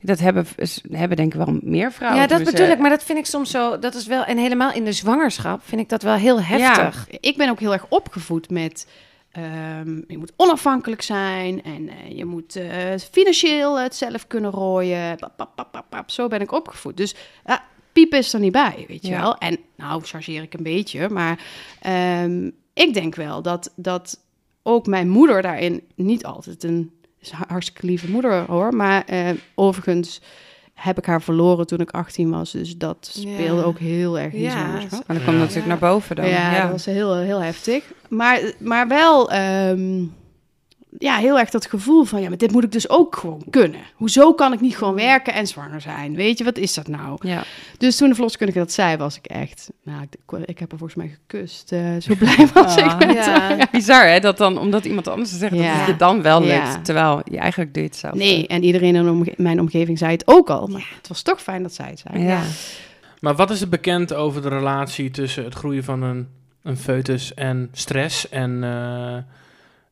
dat 0.00 0.18
hebben, 0.18 0.46
hebben 0.90 1.16
denk 1.16 1.34
ik 1.34 1.44
wel 1.44 1.58
meer 1.62 1.92
vrouwen. 1.92 2.20
ja, 2.20 2.26
dat 2.26 2.38
Dus, 2.38 2.50
bedoel 2.50 2.68
ik. 2.68 2.78
Maar 2.78 2.90
dat 2.90 3.04
vind 3.04 3.18
ik 3.18 3.26
soms 3.26 3.50
zo... 3.50 3.78
Dat 3.78 3.94
is 3.94 4.06
wel... 4.06 4.24
En 4.24 4.38
helemaal 4.38 4.72
in 4.72 4.84
de 4.84 4.92
zwangerschap 4.92 5.60
vind 5.64 5.80
ik 5.80 5.88
dat 5.88 6.02
wel 6.02 6.14
heel 6.14 6.40
heftig. 6.42 7.06
Ik 7.20 7.36
ben 7.36 7.48
ook 7.50 7.60
heel 7.60 7.72
erg 7.72 7.86
opgevoed 7.88 8.50
met. 8.50 8.86
Ehm, 9.36 9.94
je 10.06 10.18
moet 10.18 10.32
onafhankelijk 10.36 11.02
zijn 11.02 11.62
en 11.62 11.88
eh, 11.88 12.16
je 12.16 12.24
moet 12.24 12.56
eh, 12.56 12.98
financieel 13.10 13.80
het 13.80 13.94
zelf 13.94 14.26
kunnen 14.26 14.50
rooien. 14.50 15.16
Pap, 15.16 15.32
pap, 15.36 15.70
pap, 15.72 15.84
pap. 15.88 16.10
Zo 16.10 16.28
ben 16.28 16.40
ik 16.40 16.52
opgevoed. 16.52 16.96
Dus 16.96 17.14
ja, 17.44 17.64
piep 17.92 18.14
is 18.14 18.32
er 18.32 18.40
niet 18.40 18.52
bij, 18.52 18.84
weet 18.88 19.02
je 19.06 19.12
Ja. 19.12 19.20
wel. 19.20 19.38
En 19.38 19.58
nou, 19.76 20.02
chargeer 20.02 20.42
ik 20.42 20.54
een 20.54 20.62
beetje, 20.62 21.08
maar 21.08 21.44
ehm, 21.80 22.50
ik 22.74 22.94
denk 22.94 23.14
wel 23.14 23.42
dat, 23.42 23.72
dat 23.76 24.20
ook 24.62 24.86
mijn 24.86 25.08
moeder 25.08 25.42
daarin 25.42 25.82
niet 25.94 26.24
altijd 26.24 26.62
een 26.64 26.90
hartstikke 27.48 27.86
lieve 27.86 28.10
moeder 28.10 28.44
hoor, 28.46 28.74
maar 28.74 29.04
eh, 29.04 29.30
overigens 29.54 30.20
heb 30.76 30.98
ik 30.98 31.04
haar 31.06 31.22
verloren 31.22 31.66
toen 31.66 31.80
ik 31.80 31.90
18 31.90 32.30
was, 32.30 32.50
dus 32.52 32.76
dat 32.76 33.10
Ja. 33.12 33.32
speelde 33.32 33.62
ook 33.64 33.78
heel 33.78 34.18
erg 34.18 34.32
in 34.32 34.40
Ja, 34.40 34.50
zwangerschap. 34.50 34.90
Maar 35.06 35.16
dat 35.16 35.24
komt 35.24 35.36
Ja. 35.36 35.42
natuurlijk 35.42 35.66
naar 35.66 35.90
boven 35.90 36.16
dan. 36.16 36.28
Ja, 36.28 36.52
Ja, 36.54 36.60
dat 36.62 36.70
was 36.70 36.84
heel, 36.84 37.16
heel 37.16 37.40
heftig. 37.42 37.84
Maar, 38.08 38.52
maar 38.58 38.88
wel, 38.88 39.30
ehm, 39.30 40.02
ja, 40.98 41.16
heel 41.16 41.38
erg 41.38 41.50
dat 41.50 41.66
gevoel 41.66 42.04
van, 42.04 42.20
ja, 42.22 42.28
maar 42.28 42.38
dit 42.38 42.52
moet 42.52 42.64
ik 42.64 42.72
dus 42.72 42.88
ook 42.88 43.16
gewoon 43.16 43.42
kunnen. 43.50 43.80
Hoezo 43.94 44.32
kan 44.34 44.52
ik 44.52 44.60
niet 44.60 44.76
gewoon 44.76 44.94
werken 44.94 45.34
en 45.34 45.46
zwanger 45.46 45.80
zijn? 45.80 46.14
Weet 46.14 46.38
je, 46.38 46.44
wat 46.44 46.58
is 46.58 46.74
dat 46.74 46.88
nou? 46.88 47.28
Ja. 47.28 47.44
Dus 47.78 47.96
toen 47.96 48.08
de 48.08 48.14
verloskundige 48.14 48.58
dat 48.58 48.72
zei, 48.72 48.96
was 48.96 49.16
ik 49.16 49.26
echt, 49.26 49.70
nou, 49.82 50.02
ik, 50.02 50.38
ik 50.44 50.58
heb 50.58 50.70
haar 50.70 50.78
volgens 50.78 50.94
mij 51.04 51.16
gekust. 51.26 51.72
eh, 51.72 51.80
zo 52.00 52.14
blij 52.18 52.48
was 52.54 52.76
Ah. 52.76 52.86
ik 53.00 53.06
met 53.06 53.16
Ja. 53.16 53.40
haar. 53.40 53.68
Bizar 53.72 54.06
hè, 54.08 54.20
dat 54.20 54.36
dan, 54.38 54.58
omdat 54.58 54.84
iemand 54.84 55.08
anders 55.08 55.30
zegt, 55.38 55.52
dat 55.52 55.62
Ja. 55.62 55.72
het 55.74 55.86
je 55.86 55.96
dan 55.96 56.22
wel 56.22 56.40
lukt. 56.40 56.52
Ja. 56.52 56.80
Terwijl 56.82 57.20
je 57.30 57.38
eigenlijk 57.38 57.74
doe 57.74 57.82
je 57.82 57.88
het 57.88 57.98
zelf. 57.98 58.14
Nee, 58.14 58.46
en 58.46 58.62
iedereen 58.64 58.94
in 58.94 59.08
omge- 59.08 59.34
mijn 59.36 59.60
omgeving 59.60 59.98
zei 59.98 60.12
het 60.12 60.22
ook 60.26 60.50
al. 60.50 60.66
Maar 60.66 60.92
het 60.96 61.08
was 61.08 61.22
toch 61.22 61.42
fijn 61.42 61.62
dat 61.62 61.74
zij 61.74 61.88
het 61.88 62.02
zei. 62.10 62.24
Ja. 62.24 62.40
Maar 63.20 63.34
wat 63.34 63.50
is 63.50 63.60
er 63.60 63.68
bekend 63.68 64.14
over 64.14 64.42
de 64.42 64.48
relatie 64.48 65.10
tussen 65.10 65.44
het 65.44 65.54
groeien 65.54 65.84
van 65.84 66.02
een, 66.02 66.28
een 66.62 66.76
foetus 66.76 67.34
en 67.34 67.68
stress 67.72 68.28
en 68.28 68.64
eh, 68.64 69.16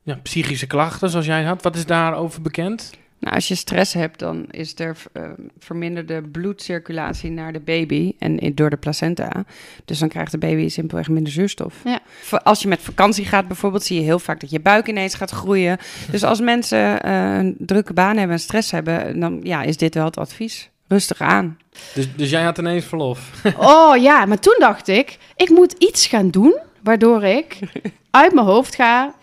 ja, 0.04 0.18
psychische 0.22 0.66
klachten 0.66 1.10
zoals 1.10 1.26
jij 1.26 1.42
had? 1.42 1.62
Wat 1.62 1.76
is 1.76 1.86
daarover 1.86 2.42
bekend? 2.42 2.90
Nou, 3.18 3.36
als 3.36 3.48
je 3.48 3.54
stress 3.54 3.92
hebt, 3.92 4.18
dan 4.18 4.46
is 4.50 4.78
er 4.78 4.96
eh, 5.12 5.22
verminderde 5.58 6.22
bloedcirculatie 6.22 7.30
naar 7.30 7.52
de 7.52 7.60
baby 7.60 8.12
en 8.18 8.38
in- 8.38 8.54
door 8.54 8.70
de 8.70 8.76
placenta. 8.76 9.44
Dus 9.84 9.98
dan 9.98 10.08
krijgt 10.08 10.30
de 10.30 10.38
baby 10.38 10.68
simpelweg 10.68 11.08
minder 11.08 11.32
zuurstof. 11.32 11.74
Ja. 11.84 12.00
Als 12.42 12.62
je 12.62 12.68
met 12.68 12.80
vakantie 12.80 13.24
gaat 13.24 13.46
bijvoorbeeld, 13.46 13.82
zie 13.82 13.96
je 13.98 14.02
heel 14.04 14.18
vaak 14.18 14.40
dat 14.40 14.50
je 14.50 14.60
buik 14.60 14.86
ineens 14.88 15.14
gaat 15.14 15.30
groeien. 15.30 15.78
Dus 16.10 16.24
als 16.24 16.40
mensen 16.40 17.02
eh, 17.02 17.36
een 17.36 17.56
drukke 17.58 17.92
baan 17.92 18.16
hebben 18.16 18.36
en 18.36 18.42
stress 18.42 18.70
hebben, 18.70 19.20
dan 19.20 19.40
ja, 19.42 19.62
is 19.62 19.76
dit 19.76 19.94
wel 19.94 20.04
het 20.04 20.18
advies. 20.18 20.70
Rustig 20.88 21.20
aan. 21.20 21.58
Dus, 21.94 22.08
dus 22.16 22.30
jij 22.30 22.42
had 22.42 22.58
ineens 22.58 22.84
verlof. 22.84 23.30
Oh 23.56 23.96
ja, 23.96 24.24
maar 24.24 24.38
toen 24.38 24.56
dacht 24.58 24.88
ik, 24.88 25.18
ik 25.36 25.48
moet 25.48 25.72
iets 25.72 26.06
gaan 26.06 26.30
doen 26.30 26.58
waardoor 26.82 27.22
ik 27.24 27.58
uit 28.10 28.34
mijn 28.34 28.46
hoofd 28.46 28.74
ga 28.74 29.14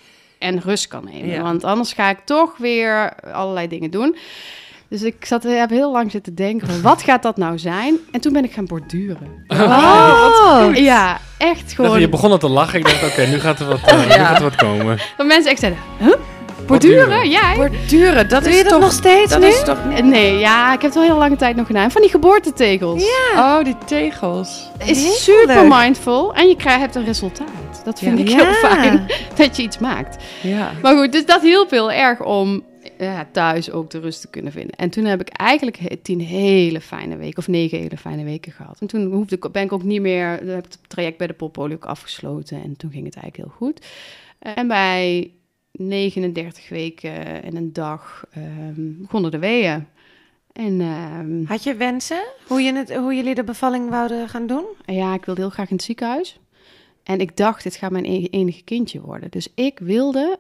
en 0.42 0.60
rust 0.60 0.88
kan 0.88 1.04
nemen. 1.12 1.30
Ja. 1.30 1.42
Want 1.42 1.64
anders 1.64 1.94
ga 1.94 2.10
ik 2.10 2.20
toch 2.26 2.58
weer 2.58 3.14
allerlei 3.34 3.68
dingen 3.68 3.92
doen. 3.92 4.16
Dus 4.90 5.02
ik 5.04 5.26
zat, 5.26 5.44
heb 5.44 5.70
heel 5.70 5.92
lang 5.92 6.12
zitten 6.12 6.36
denken, 6.36 6.68
van, 6.68 6.82
wat 6.82 7.02
gaat 7.02 7.24
dat 7.24 7.38
nou 7.38 7.60
zijn? 7.60 7.98
En 8.12 8.22
toen 8.22 8.34
ben 8.34 8.44
ik 8.44 8.52
gaan 8.54 8.66
borduren. 8.66 9.46
Oh, 9.48 10.68
Ja, 10.74 11.20
echt 11.38 11.74
gewoon. 11.74 12.00
je 12.00 12.10
begon 12.10 12.32
al 12.32 12.38
te 12.38 12.50
lachen. 12.50 12.80
Ik 12.80 12.86
dacht, 12.86 13.04
oké, 13.04 13.26
nu 13.26 13.40
gaat 13.40 13.60
er 13.60 13.68
wat, 13.68 13.80
eh, 13.86 13.98
nu 14.06 14.08
Ja. 14.08 14.26
gaat 14.26 14.38
er 14.38 14.44
wat 14.44 14.56
komen. 14.56 15.00
Dat 15.18 15.26
mensen 15.28 15.52
echt 15.52 15.60
zeiden, 15.60 15.82
huh? 16.00 16.14
Borduren? 16.68 17.30
Jij? 17.30 17.56
Borduren, 17.56 18.30
dat 18.30 18.44
doe 18.44 18.52
is 18.52 18.58
je 18.58 18.64
dat 18.64 18.72
toch... 18.72 18.82
nog 18.82 18.92
steeds 18.92 19.32
dat 19.32 19.40
nu? 19.42 19.48
is 19.48 19.64
toch... 19.64 19.78
Eh, 19.96 20.04
Nee, 20.04 20.38
ja, 20.38 20.66
ik 20.66 20.82
heb 20.82 20.82
het 20.82 20.94
wel 20.94 21.04
heel 21.04 21.18
lange 21.18 21.36
tijd 21.36 21.56
nog 21.56 21.66
gedaan. 21.68 21.92
Van 21.92 22.02
die 22.02 22.10
geboortetegels. 22.12 23.04
Oh, 23.36 23.64
die 23.64 23.76
tegels. 23.86 24.70
Is 24.86 25.24
super 25.24 25.68
mindful 25.68 26.34
en 26.34 26.48
je 26.48 26.56
krijgt, 26.56 26.80
hebt 26.80 26.96
een 26.96 27.06
resultaat. 27.06 27.71
Dat 27.84 28.00
vind 28.00 28.18
Ja. 28.18 28.24
ik 28.24 28.30
heel 28.30 28.54
fijn, 28.54 29.06
dat 29.38 29.56
je 29.58 29.64
iets 29.64 29.78
maakt. 29.78 30.24
Ja. 30.44 30.72
Maar 30.82 30.98
goed, 30.98 31.12
dus 31.12 31.26
dat 31.26 31.42
hielp 31.42 31.70
heel 31.70 31.92
erg 31.92 32.24
om 32.26 32.64
ja, 32.98 33.28
thuis 33.32 33.72
ook 33.72 33.90
de 33.90 34.00
rust 34.00 34.22
te 34.22 34.28
kunnen 34.30 34.52
vinden. 34.52 34.76
En 34.76 34.90
toen 34.90 35.06
heb 35.06 35.22
ik 35.22 35.30
eigenlijk 35.30 35.98
tien 36.04 36.20
hele 36.20 36.82
fijne 36.82 37.18
weken, 37.18 37.38
of 37.38 37.48
negen 37.48 37.78
hele 37.80 37.98
fijne 37.98 38.24
weken 38.24 38.52
gehad. 38.52 38.78
En 38.80 38.88
toen 38.88 39.12
hoefde 39.14 39.36
ik, 39.36 39.52
ben 39.52 39.64
ik 39.64 39.72
ook 39.72 39.84
niet 39.84 40.02
meer, 40.02 40.38
dan 40.46 40.56
heb 40.56 40.66
ik 40.66 40.72
het 40.72 40.90
traject 40.90 41.18
bij 41.18 41.28
de 41.28 41.34
poppolie 41.34 41.76
ook 41.76 41.86
afgesloten. 41.86 42.64
En 42.64 42.78
toen 42.78 42.92
ging 42.92 43.06
het 43.06 43.16
eigenlijk 43.16 43.48
heel 43.48 43.58
goed. 43.68 43.86
En 44.40 44.68
bij 44.68 45.32
39 45.72 46.70
weken 46.70 47.44
en 47.44 47.56
een 47.56 47.74
dag 47.74 48.24
ehm, 48.32 48.74
begonnen 49.02 49.32
de 49.32 49.40
weeën. 49.40 49.88
En 50.54 50.82
ehm, 50.82 51.44
Had 51.46 51.64
je 51.64 51.76
wensen? 51.76 52.24
Hoe, 52.48 52.62
je 52.62 52.74
het, 52.74 52.96
hoe 52.96 53.16
jullie 53.16 53.36
de 53.36 53.44
bevalling 53.44 53.90
wouden 53.90 54.30
gaan 54.30 54.48
doen? 54.48 54.66
ja, 54.86 55.14
ik 55.14 55.26
wilde 55.26 55.42
heel 55.42 55.50
graag 55.50 55.70
in 55.70 55.76
het 55.76 55.86
ziekenhuis. 55.86 56.40
En 57.04 57.20
ik 57.20 57.38
dacht, 57.38 57.64
dit 57.64 57.76
gaat 57.76 57.92
mijn 57.92 58.06
e- 58.06 58.28
enige 58.32 58.64
kindje 58.64 59.02
worden. 59.02 59.32
Dus 59.32 59.48
ik 59.56 59.80
wilde, 59.80 60.40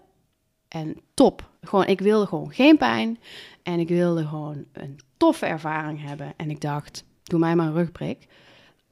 en 0.68 0.98
top, 1.14 1.50
gewoon, 1.62 1.86
ik 1.86 2.00
wilde 2.02 2.26
gewoon 2.26 2.52
geen 2.54 2.78
pijn. 2.78 3.20
En 3.64 3.80
ik 3.80 3.88
wilde 3.88 4.26
gewoon 4.28 4.64
een 4.74 5.00
toffe 5.18 5.46
ervaring 5.46 6.02
hebben. 6.08 6.34
En 6.38 6.50
ik 6.50 6.62
dacht, 6.62 7.04
doe 7.24 7.40
mij 7.40 7.56
maar 7.56 7.66
een 7.68 7.74
rugprik. 7.74 8.28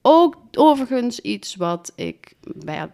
Ook 0.01 0.37
overigens 0.53 1.19
iets 1.19 1.55
wat 1.55 1.91
ik 1.95 2.33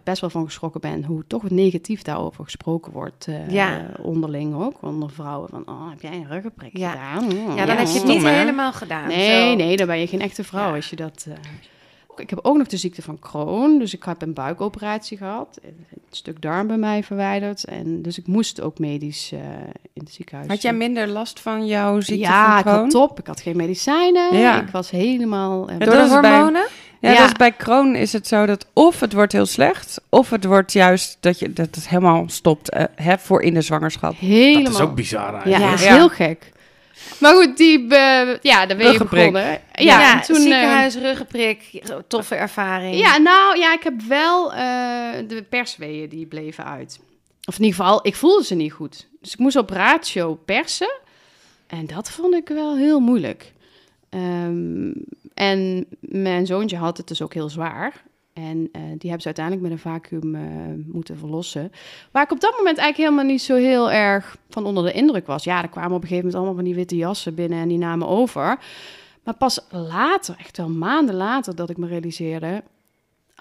best 0.04 0.22
wel 0.22 0.30
van 0.30 0.46
geschrokken 0.46 0.82
ben, 0.82 1.04
hoe 1.04 1.24
toch 1.28 1.50
negatief 1.50 2.02
daarover 2.02 2.44
gesproken 2.44 2.92
wordt. 2.92 3.28
eh, 3.28 3.50
Ja. 3.50 3.90
onderling 4.02 4.56
ook, 4.56 4.82
onder 4.82 5.10
vrouwen. 5.10 5.50
Van, 5.50 5.64
oh, 5.68 5.90
heb 5.90 6.02
jij 6.02 6.14
een 6.14 6.28
ruggenprik 6.28 6.78
Ja. 6.78 6.92
gedaan? 6.92 7.24
Oh, 7.50 7.56
Ja, 7.56 7.66
dan 7.66 7.78
heb 7.78 7.88
je 7.88 7.94
het 7.94 8.06
niet 8.08 8.24
helemaal 8.24 8.74
gedaan. 8.74 9.08
Nee, 9.08 9.50
zo. 9.50 9.56
nee, 9.56 9.78
dan 9.78 9.88
ben 9.88 10.00
je 10.00 10.08
geen 10.08 10.22
echte 10.22 10.44
vrouw 10.44 10.76
als 10.76 10.90
je 10.90 10.96
dat... 10.96 11.26
eh, 11.30 11.36
Ik 12.18 12.30
heb 12.30 12.40
ook 12.42 12.58
nog 12.58 12.68
de 12.68 12.78
ziekte 12.78 13.02
van 13.02 13.20
Crohn, 13.20 13.78
dus 13.80 13.94
ik 13.94 14.04
heb 14.04 14.22
een 14.22 14.34
buikoperatie 14.34 15.18
gehad. 15.18 15.60
Een 15.64 15.86
stuk 16.12 16.42
darm 16.42 16.68
bij 16.68 16.78
mij 16.78 17.04
verwijderd. 17.04 17.64
En 17.64 18.02
dus 18.02 18.18
ik 18.18 18.28
moest 18.28 18.62
ook 18.62 18.80
medisch 18.80 19.32
eh, 19.32 19.40
in 19.94 20.02
het 20.04 20.12
ziekenhuis. 20.14 20.48
Had 20.50 20.62
jij 20.62 20.74
minder 20.74 21.08
last 21.08 21.40
van 21.40 21.66
jouw 21.68 22.00
ziekte 22.00 22.20
ja, 22.24 22.50
van 22.50 22.58
ik 22.58 22.64
Crohn? 22.64 22.78
had 22.82 22.90
top. 22.90 23.20
Ik 23.20 23.28
had 23.28 23.42
geen 23.42 23.58
medicijnen. 23.58 24.38
Ja. 24.38 24.62
Ik 24.62 24.70
was 24.70 24.90
helemaal... 24.90 25.70
eh, 25.70 25.76
Ja, 25.80 25.86
Door 25.86 25.94
de 25.96 26.08
hormonen? 26.10 26.68
Ja, 27.00 27.12
Ja. 27.12 27.26
is 27.26 27.32
bij 27.32 27.56
Crohn 27.56 27.96
is 27.96 28.14
het 28.14 28.28
zo 28.28 28.46
dat 28.46 28.66
of 28.74 29.00
het 29.00 29.14
wordt 29.14 29.32
heel 29.32 29.46
slecht, 29.46 30.02
of 30.10 30.30
het 30.30 30.46
wordt 30.46 30.72
juist 30.74 31.18
dat, 31.20 31.40
je, 31.40 31.54
dat 31.54 31.76
het 31.76 31.90
helemaal 31.90 32.24
stopt 32.28 32.70
eh, 32.70 32.84
hè, 32.96 33.18
voor 33.18 33.42
in 33.42 33.54
de 33.54 33.62
zwangerschap. 33.62 34.14
helemaal... 34.20 34.64
Dat 34.64 34.74
is 34.74 34.80
ook 34.80 34.96
bizar 34.96 35.50
Ja, 35.50 35.60
dat 35.70 35.80
is 35.80 35.86
Ja. 35.86 35.94
heel 35.96 36.10
gek. 36.10 36.54
Maar 37.20 37.34
goed, 37.34 37.58
die... 37.58 37.88
eh, 37.88 38.38
ja, 38.42 38.66
daar 38.66 38.78
ben 38.78 38.92
je 38.92 38.98
begonnen. 38.98 39.44
Ja, 39.44 39.60
Ja, 39.74 40.14
en 40.14 40.22
toen... 40.22 40.36
eh, 40.36 40.42
ziekenhuis, 40.42 40.96
ruggenprik, 40.96 41.84
toffe 42.08 42.36
ervaring. 42.36 42.96
Ja, 42.96 43.18
nou 43.18 43.60
ja, 43.60 43.74
ik 43.74 43.84
heb 43.84 44.02
wel 44.02 44.54
eh, 44.54 44.60
de 45.28 45.46
persweeën 45.50 46.10
die 46.10 46.26
bleven 46.26 46.66
uit. 46.66 47.00
Of 47.46 47.58
in 47.58 47.64
ieder 47.64 47.80
geval, 47.80 48.00
ik 48.08 48.16
voelde 48.16 48.44
ze 48.46 48.56
niet 48.56 48.72
goed. 48.74 49.08
Dus 49.22 49.34
ik 49.34 49.40
moest 49.40 49.56
op 49.56 49.70
ratio 49.70 50.36
persen. 50.46 50.92
En 51.68 51.86
dat 51.88 52.10
vond 52.12 52.34
ik 52.34 52.48
wel 52.48 52.78
heel 52.78 53.00
moeilijk. 53.00 53.54
Ehm, 54.10 54.92
en 55.34 55.86
mijn 56.00 56.46
zoontje 56.46 56.78
had 56.78 56.98
het 56.98 57.08
dus 57.08 57.22
ook 57.22 57.34
heel 57.34 57.50
zwaar. 57.50 57.94
En 58.36 58.70
eh, 58.72 58.82
die 58.82 59.10
hebben 59.10 59.22
ze 59.22 59.26
uiteindelijk 59.26 59.68
met 59.68 59.72
een 59.72 59.92
vacuüm 59.92 60.36
eh, 60.36 60.42
moeten 60.94 61.18
verlossen. 61.18 61.72
Waar 62.12 62.24
ik 62.24 62.32
op 62.32 62.40
dat 62.40 62.58
moment 62.58 62.78
eigenlijk 62.78 63.10
helemaal 63.10 63.34
niet 63.34 63.42
zo 63.42 63.56
heel 63.56 63.92
erg 63.92 64.38
van 64.50 64.66
onder 64.66 64.84
de 64.84 64.92
indruk 64.92 65.28
was. 65.28 65.44
Ja, 65.44 65.62
er 65.62 65.70
kwamen 65.70 65.96
op 65.96 66.02
een 66.02 66.08
gegeven 66.08 66.16
moment 66.16 66.36
allemaal 66.36 66.56
van 66.56 66.64
die 66.64 66.76
witte 66.76 66.96
jassen 66.96 67.36
binnen 67.36 67.60
en 67.60 67.68
die 67.68 67.78
namen 67.78 68.08
over. 68.08 68.60
Maar 69.24 69.34
pas 69.34 69.66
later, 69.70 70.36
echt 70.40 70.58
wel 70.58 70.70
maanden 70.70 71.16
later, 71.16 71.56
dat 71.56 71.70
ik 71.70 71.78
me 71.78 71.88
realiseerde... 71.88 72.64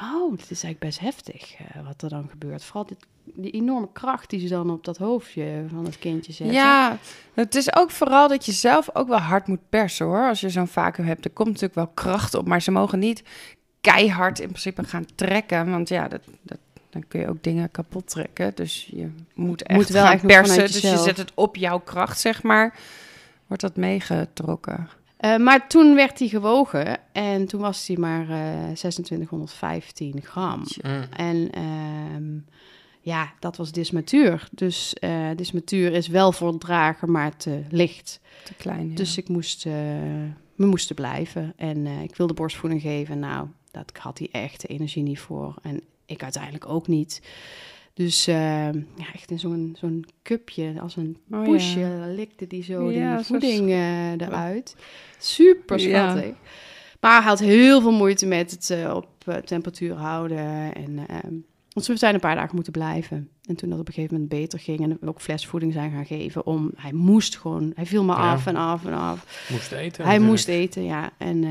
Oh, 0.00 0.30
dit 0.30 0.50
is 0.50 0.62
eigenlijk 0.62 0.78
best 0.78 0.98
heftig 0.98 1.54
eh, 1.54 1.86
wat 1.86 2.02
er 2.02 2.08
dan 2.08 2.28
gebeurt. 2.30 2.64
Vooral 2.64 2.86
dit, 2.86 3.06
die 3.24 3.50
enorme 3.50 3.88
kracht 3.92 4.30
die 4.30 4.40
ze 4.40 4.48
dan 4.48 4.70
op 4.70 4.84
dat 4.84 4.96
hoofdje 4.96 5.64
van 5.68 5.84
het 5.84 5.98
kindje 5.98 6.32
zetten. 6.32 6.56
Ja, 6.56 6.98
het 7.34 7.54
is 7.54 7.74
ook 7.74 7.90
vooral 7.90 8.28
dat 8.28 8.46
je 8.46 8.52
zelf 8.52 8.90
ook 8.92 9.08
wel 9.08 9.18
hard 9.18 9.46
moet 9.46 9.68
persen 9.68 10.06
hoor. 10.06 10.28
Als 10.28 10.40
je 10.40 10.48
zo'n 10.48 10.66
vacuüm 10.66 11.06
hebt, 11.06 11.24
er 11.24 11.30
komt 11.30 11.48
natuurlijk 11.48 11.74
wel 11.74 11.90
kracht 11.94 12.34
op, 12.34 12.46
maar 12.46 12.62
ze 12.62 12.70
mogen 12.70 12.98
niet 12.98 13.22
keihard 13.84 14.40
in 14.40 14.48
principe 14.48 14.84
gaan 14.84 15.06
trekken, 15.14 15.70
want 15.70 15.88
ja, 15.88 16.08
dat, 16.08 16.20
dat, 16.42 16.58
dan 16.90 17.04
kun 17.08 17.20
je 17.20 17.28
ook 17.28 17.42
dingen 17.42 17.70
kapot 17.70 18.10
trekken. 18.10 18.52
Dus 18.54 18.88
je 18.90 19.10
moet 19.34 19.62
echt 19.62 19.78
Moet 19.78 19.88
wel 19.88 20.06
gaan 20.06 20.20
persen, 20.20 20.66
dus 20.66 20.80
je 20.80 20.98
zet 20.98 21.16
het 21.16 21.32
op 21.34 21.56
jouw 21.56 21.78
kracht, 21.78 22.20
zeg 22.20 22.42
maar. 22.42 22.78
Wordt 23.46 23.62
dat 23.62 23.76
meegetrokken? 23.76 24.88
Eh, 25.16 25.36
maar 25.36 25.68
toen 25.68 25.94
werd 25.94 26.18
hij 26.18 26.28
gewogen 26.28 26.98
en 27.12 27.46
toen 27.46 27.60
was 27.60 27.86
hij 27.86 27.96
maar 27.96 28.30
eh 28.30 28.72
2615 28.74 30.22
gram. 30.22 30.62
Mm. 30.82 31.04
En 31.16 31.50
ehm, 31.50 32.38
ja, 33.00 33.32
dat 33.38 33.56
was 33.56 33.72
dysmatuur. 33.72 34.48
Dus 34.50 34.94
eh 34.94 35.30
dysmatuur 35.36 35.92
is 35.92 36.08
wel 36.08 36.32
voor 36.32 36.48
het 36.48 36.60
dragen, 36.60 37.10
maar 37.10 37.36
te 37.36 37.62
licht. 37.70 38.20
Te 38.44 38.54
klein. 38.54 38.88
ja. 38.88 38.94
Dus 38.94 39.16
ik 39.16 39.28
moest, 39.28 39.66
eh, 39.66 39.72
we 40.54 40.66
moesten 40.66 40.94
blijven. 40.94 41.52
En 41.56 41.86
eh, 41.86 42.02
ik 42.02 42.16
wilde 42.16 42.34
borstvoeding 42.34 42.82
geven. 42.82 43.18
Nou, 43.18 43.48
dat 43.74 43.92
had 43.98 44.18
hij 44.18 44.28
echt 44.32 44.60
de 44.60 44.68
energie 44.68 45.02
niet 45.02 45.18
voor. 45.18 45.54
En 45.62 45.80
ik 46.06 46.22
uiteindelijk 46.22 46.68
ook 46.68 46.86
niet. 46.88 47.22
Dus 47.94 48.26
eh, 48.26 48.72
ja, 48.72 49.12
echt 49.14 49.30
in 49.30 49.38
zo'n 49.38 49.76
zo'n 49.78 50.04
cupje, 50.22 50.74
als 50.80 50.96
een 50.96 51.16
Oh, 51.30 51.38
ja. 51.38 51.44
poesje, 51.44 52.04
likte 52.16 52.46
die 52.46 52.62
zo 52.62 52.90
Ja, 52.90 53.16
die 53.16 53.24
voeding 53.24 53.70
eh, 53.70 54.10
eruit. 54.12 54.76
Super 55.18 55.80
Ja. 55.80 56.10
schattig. 56.10 56.34
Maar 57.00 57.16
hij 57.20 57.28
had 57.28 57.38
heel 57.38 57.80
veel 57.80 57.92
moeite 57.92 58.26
met 58.26 58.50
het 58.50 58.70
eh, 58.70 58.94
op 58.94 59.40
temperatuur 59.44 59.94
houden. 59.94 60.74
En, 60.74 60.98
eh, 61.08 61.16
want 61.72 61.86
we 61.86 61.96
zijn 61.96 62.14
een 62.14 62.20
paar 62.20 62.34
dagen 62.34 62.54
moeten 62.54 62.72
blijven. 62.72 63.28
En 63.44 63.56
toen 63.56 63.70
dat 63.70 63.78
op 63.78 63.88
een 63.88 63.94
gegeven 63.94 64.14
moment 64.14 64.32
beter 64.32 64.58
ging 64.58 64.80
en 64.80 64.96
we 65.00 65.08
ook 65.08 65.20
flesvoeding 65.20 65.72
zijn 65.72 65.90
gaan 65.90 66.06
geven. 66.06 66.46
Om, 66.46 66.70
hij 66.76 66.92
moest 66.92 67.36
gewoon, 67.38 67.72
hij 67.74 67.86
viel 67.86 68.04
maar 68.04 68.16
Ja. 68.18 68.32
af 68.32 68.46
en 68.46 68.56
af 68.56 68.84
en 68.84 68.92
af. 68.94 69.46
Moest 69.50 69.72
eten. 69.72 69.76
hij 69.80 69.84
natuurlijk. 69.86 70.20
moest 70.20 70.48
eten, 70.48 70.84
ja. 70.84 71.10
En 71.18 71.44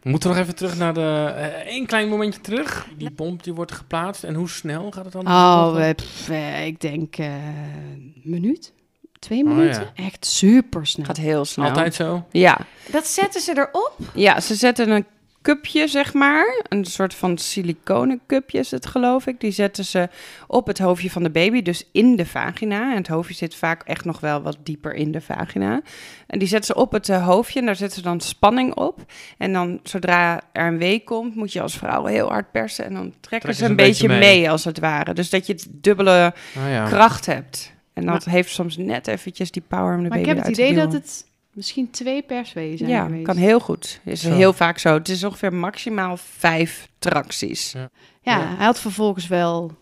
eh, 0.00 0.04
We 0.04 0.10
moeten 0.10 0.28
nog 0.30 0.38
even 0.38 0.54
terug 0.54 0.76
naar 0.78 0.94
de... 0.94 1.32
Eén 1.66 1.86
klein 1.86 2.08
momentje 2.08 2.40
terug. 2.40 2.86
Die 2.96 3.10
pomp 3.10 3.42
die 3.44 3.52
wordt 3.54 3.72
geplaatst. 3.72 4.24
En 4.24 4.34
hoe 4.34 4.48
snel 4.48 4.90
gaat 4.90 5.04
het 5.04 5.12
dan? 5.12 5.26
oh, 5.26 5.88
eh, 5.88 5.94
pff, 5.94 6.28
eh, 6.28 6.66
ik 6.66 6.80
denk 6.80 7.16
eh, 7.16 7.26
een 7.26 8.20
minuut, 8.24 8.72
twee 9.18 9.44
Oh, 9.44 9.50
minuten. 9.54 9.90
Echt 9.94 10.26
super 10.26 10.86
snel. 10.86 11.06
gaat 11.06 11.16
heel 11.16 11.44
snel. 11.44 11.68
Altijd 11.68 11.94
zo? 11.94 12.26
Ja. 12.30 12.58
Dat 12.90 13.06
zetten 13.06 13.40
ze 13.40 13.52
erop? 13.56 13.96
ja, 14.14 14.40
ze 14.40 14.54
zetten 14.54 14.90
een 14.90 15.06
cupje, 15.42 15.88
zeg 15.88 16.14
maar. 16.14 16.62
Een 16.68 16.84
soort 16.84 17.14
van 17.14 17.38
siliconen 17.38 18.20
cupje 18.26 18.58
is 18.58 18.70
het, 18.70 18.86
geloof 18.86 19.26
ik. 19.26 19.40
Die 19.40 19.50
zetten 19.50 19.84
ze 19.84 20.08
op 20.46 20.66
het 20.66 20.78
hoofdje 20.78 21.10
van 21.10 21.22
de 21.22 21.30
baby, 21.30 21.62
dus 21.62 21.88
in 21.92 22.16
de 22.16 22.26
vagina. 22.26 22.90
En 22.90 22.96
het 22.96 23.08
hoofdje 23.08 23.34
zit 23.34 23.54
vaak 23.54 23.82
echt 23.82 24.04
nog 24.04 24.20
wel 24.20 24.42
wat 24.42 24.56
dieper 24.62 24.94
in 24.94 25.12
de 25.12 25.20
vagina. 25.20 25.80
En 26.26 26.38
die 26.38 26.48
zetten 26.48 26.74
ze 26.74 26.80
op 26.80 26.92
het 26.92 27.08
eh, 27.08 27.26
hoofdje 27.26 27.60
en 27.60 27.66
daar 27.66 27.76
zetten 27.76 27.96
ze 27.96 28.02
dan 28.02 28.20
spanning 28.20 28.74
op. 28.74 29.04
En 29.38 29.52
dan, 29.52 29.80
zodra 29.82 30.40
er 30.52 30.66
een 30.66 30.78
week 30.78 31.04
komt, 31.04 31.34
moet 31.34 31.52
je 31.52 31.62
als 31.62 31.76
vrouw 31.76 32.04
heel 32.04 32.28
hard 32.28 32.50
persen. 32.50 32.84
En 32.84 32.94
dan 32.94 33.14
trekken, 33.20 33.54
ze 33.54 33.64
een, 33.64 33.76
beetje, 33.76 34.08
mee. 34.08 34.50
als 34.50 34.64
het 34.64 34.78
ware. 34.78 35.14
Dus 35.14 35.30
dat 35.30 35.46
je 35.46 35.52
het 35.52 35.66
dubbele 35.70 36.34
Ah, 36.56 36.70
ja. 36.70 36.88
kracht 36.88 37.26
hebt. 37.26 37.72
En 37.92 38.06
dat 38.06 38.24
heeft 38.24 38.50
soms 38.50 38.76
net 38.76 39.06
eventjes 39.06 39.50
die 39.50 39.62
power 39.68 39.96
om 39.96 40.02
de 40.02 40.08
Maar 40.08 40.18
ik 40.18 40.24
baby 40.24 40.36
heb 40.36 40.46
het 40.46 40.58
idee 40.58 40.74
dat 40.74 40.92
het 40.92 41.24
misschien 41.60 41.90
twee 41.90 42.22
persweeën 42.22 42.78
zijn 42.78 42.90
Ja, 42.90 43.04
geweest. 43.04 43.24
kan 43.24 43.36
heel 43.36 43.60
goed. 43.60 44.00
Is 44.04 44.20
Zo. 44.20 44.32
heel 44.32 44.52
vaak 44.52 44.78
zo. 44.78 44.94
Het 44.94 45.08
is 45.08 45.24
ongeveer 45.24 45.54
maximaal 45.54 46.18
vijf 46.38 46.88
tracties. 46.98 47.72
Ja. 47.72 47.88
Ja, 48.22 48.38
Ja. 48.38 48.54
hij 48.56 48.66
had 48.66 48.80
vervolgens 48.80 49.26
wel 49.26 49.72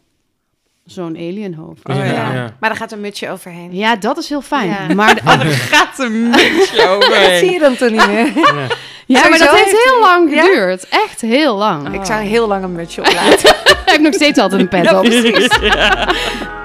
zo'n 0.85 1.17
alienhoofd. 1.17 1.89
Oh, 1.89 1.97
ja. 1.97 2.05
ja. 2.05 2.33
Maar 2.61 2.69
daar 2.69 2.77
gaat 2.77 2.93
een 2.93 3.01
mutsje 3.01 3.31
overheen. 3.31 3.75
Ja, 3.75 3.97
dat 3.97 4.19
is 4.19 4.29
heel 4.29 4.41
fijn. 4.43 4.69
Ja. 4.69 4.95
Maar, 4.95 5.15
de, 5.15 5.51
gaat 5.73 5.99
een 5.99 6.29
mutsje 6.31 6.99
Dat 7.11 7.39
zie 7.39 7.51
je 7.53 7.59
dan 7.59 7.77
toch 7.77 7.91
niet 7.91 8.07
meer? 8.07 8.27
Ja. 8.37 8.67
ja, 9.07 9.29
maar 9.29 9.39
dat 9.39 9.51
heeft 9.51 9.65
heeft 9.65 9.85
heel 9.85 10.01
lang 10.01 10.35
Ja? 10.35 10.45
geduurd. 10.45 10.89
Echt 10.89 11.21
heel 11.21 11.57
lang. 11.57 11.95
Ik 11.95 12.05
zou 12.05 12.23
heel 12.23 12.49
lang 12.49 12.65
een 12.65 12.73
mutsje 12.73 13.01
op 13.01 13.13
laten. 13.25 13.51
Ik 13.51 13.83
heb 13.85 14.01
nog 14.01 14.15
steeds 14.15 14.39
altijd 14.39 14.61
een 14.61 14.69
pet 14.69 14.93
op. 14.93 15.05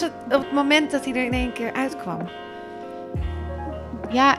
was 0.00 0.02
het 0.10 0.34
op 0.36 0.42
het 0.42 0.52
moment 0.52 0.90
dat 0.90 1.04
hij 1.04 1.14
er 1.14 1.24
in 1.24 1.32
één 1.32 1.52
keer 1.52 1.72
uitkwam? 1.72 2.28
Ja, 4.10 4.38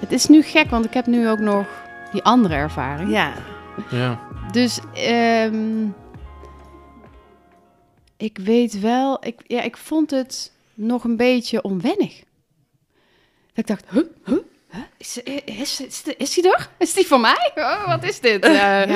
het- 0.00 0.12
is 0.12 0.26
nu 0.26 0.42
gek, 0.42 0.70
want 0.70 0.84
ik 0.84 0.94
heb 0.94 1.06
nu 1.06 1.28
ook 1.28 1.38
nog 1.38 1.66
die 2.12 2.22
andere 2.22 2.54
ervaring. 2.54 3.10
Ja. 3.10 3.32
Ja. 3.90 4.20
Dus 4.52 4.80
ehm, 4.94 5.86
ik 8.16 8.38
weet 8.38 8.80
wel, 8.80 9.24
ik, 9.26 9.40
ja, 9.46 9.62
ik 9.62 9.76
vond 9.76 10.10
het 10.10 10.52
nog 10.74 11.04
een 11.04 11.16
beetje 11.16 11.62
onwennig. 11.62 12.16
Dat 13.52 13.54
ik 13.54 13.66
dacht, 13.66 13.84
huh, 13.90 14.02
huh, 14.24 14.38
huh? 14.70 14.80
Is, 14.96 15.20
is, 15.44 15.80
is, 15.80 16.02
is 16.16 16.36
hij 16.36 16.52
er? 16.52 16.68
Is 16.78 16.94
die 16.94 17.06
voor 17.06 17.20
mij? 17.20 17.52
Oh, 17.54 17.86
wat 17.86 18.04
is 18.04 18.20
dit? 18.20 18.44
Eh, 18.44 18.54
ja. 18.54 18.86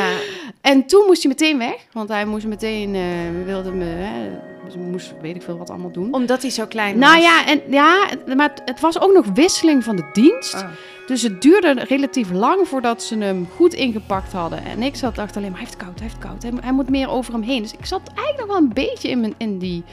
En 0.60 0.86
toen 0.86 1.06
moest 1.06 1.22
hij 1.22 1.30
meteen 1.30 1.58
weg, 1.58 1.86
want 1.92 2.08
hij 2.08 2.24
moest 2.24 2.46
meteen, 2.46 2.94
eh 2.94 3.44
wilde 3.44 3.72
me, 3.72 3.84
hè, 3.84 4.30
dus 4.64 4.74
moest 4.74 5.14
weet 5.20 5.36
ik 5.36 5.42
veel 5.42 5.58
wat 5.58 5.70
allemaal 5.70 5.92
doen. 5.92 6.14
Omdat 6.14 6.42
hij 6.42 6.50
zo 6.50 6.66
klein 6.66 6.98
Nou 6.98 7.14
was. 7.14 7.24
ja, 7.24 7.46
en, 7.46 7.62
ja, 7.70 8.08
maar 8.36 8.50
het, 8.50 8.62
het 8.64 8.80
was 8.80 9.00
ook 9.00 9.12
nog 9.12 9.26
wisseling 9.34 9.84
van 9.84 9.96
de 9.96 10.10
dienst. 10.12 10.54
Oh. 10.54 10.68
Dus 11.06 11.22
het 11.22 11.42
duurde 11.42 11.84
relatief 11.88 12.30
lang 12.30 12.68
voordat 12.68 13.02
ze 13.02 13.18
hem 13.18 13.48
goed 13.56 13.74
ingepakt 13.74 14.32
hadden. 14.32 14.64
En 14.64 14.82
ik 14.82 14.96
zat 14.96 15.14
dacht 15.14 15.36
alleen 15.36 15.50
maar, 15.50 15.60
hij 15.60 15.68
heeft 15.68 15.82
koud, 15.82 15.98
hij 15.98 16.08
heeft 16.08 16.18
koud. 16.18 16.42
Hij, 16.42 16.52
hij 16.60 16.72
moet 16.72 16.90
meer 16.90 17.08
over 17.08 17.32
hem 17.32 17.42
heen. 17.42 17.62
Dus 17.62 17.72
ik 17.72 17.86
zat 17.86 18.00
eigenlijk 18.06 18.38
nog 18.38 18.46
wel 18.46 18.56
een 18.56 18.74
beetje 18.74 19.08
in, 19.08 19.20
mijn, 19.20 19.34
in 19.36 19.58
die 19.58 19.84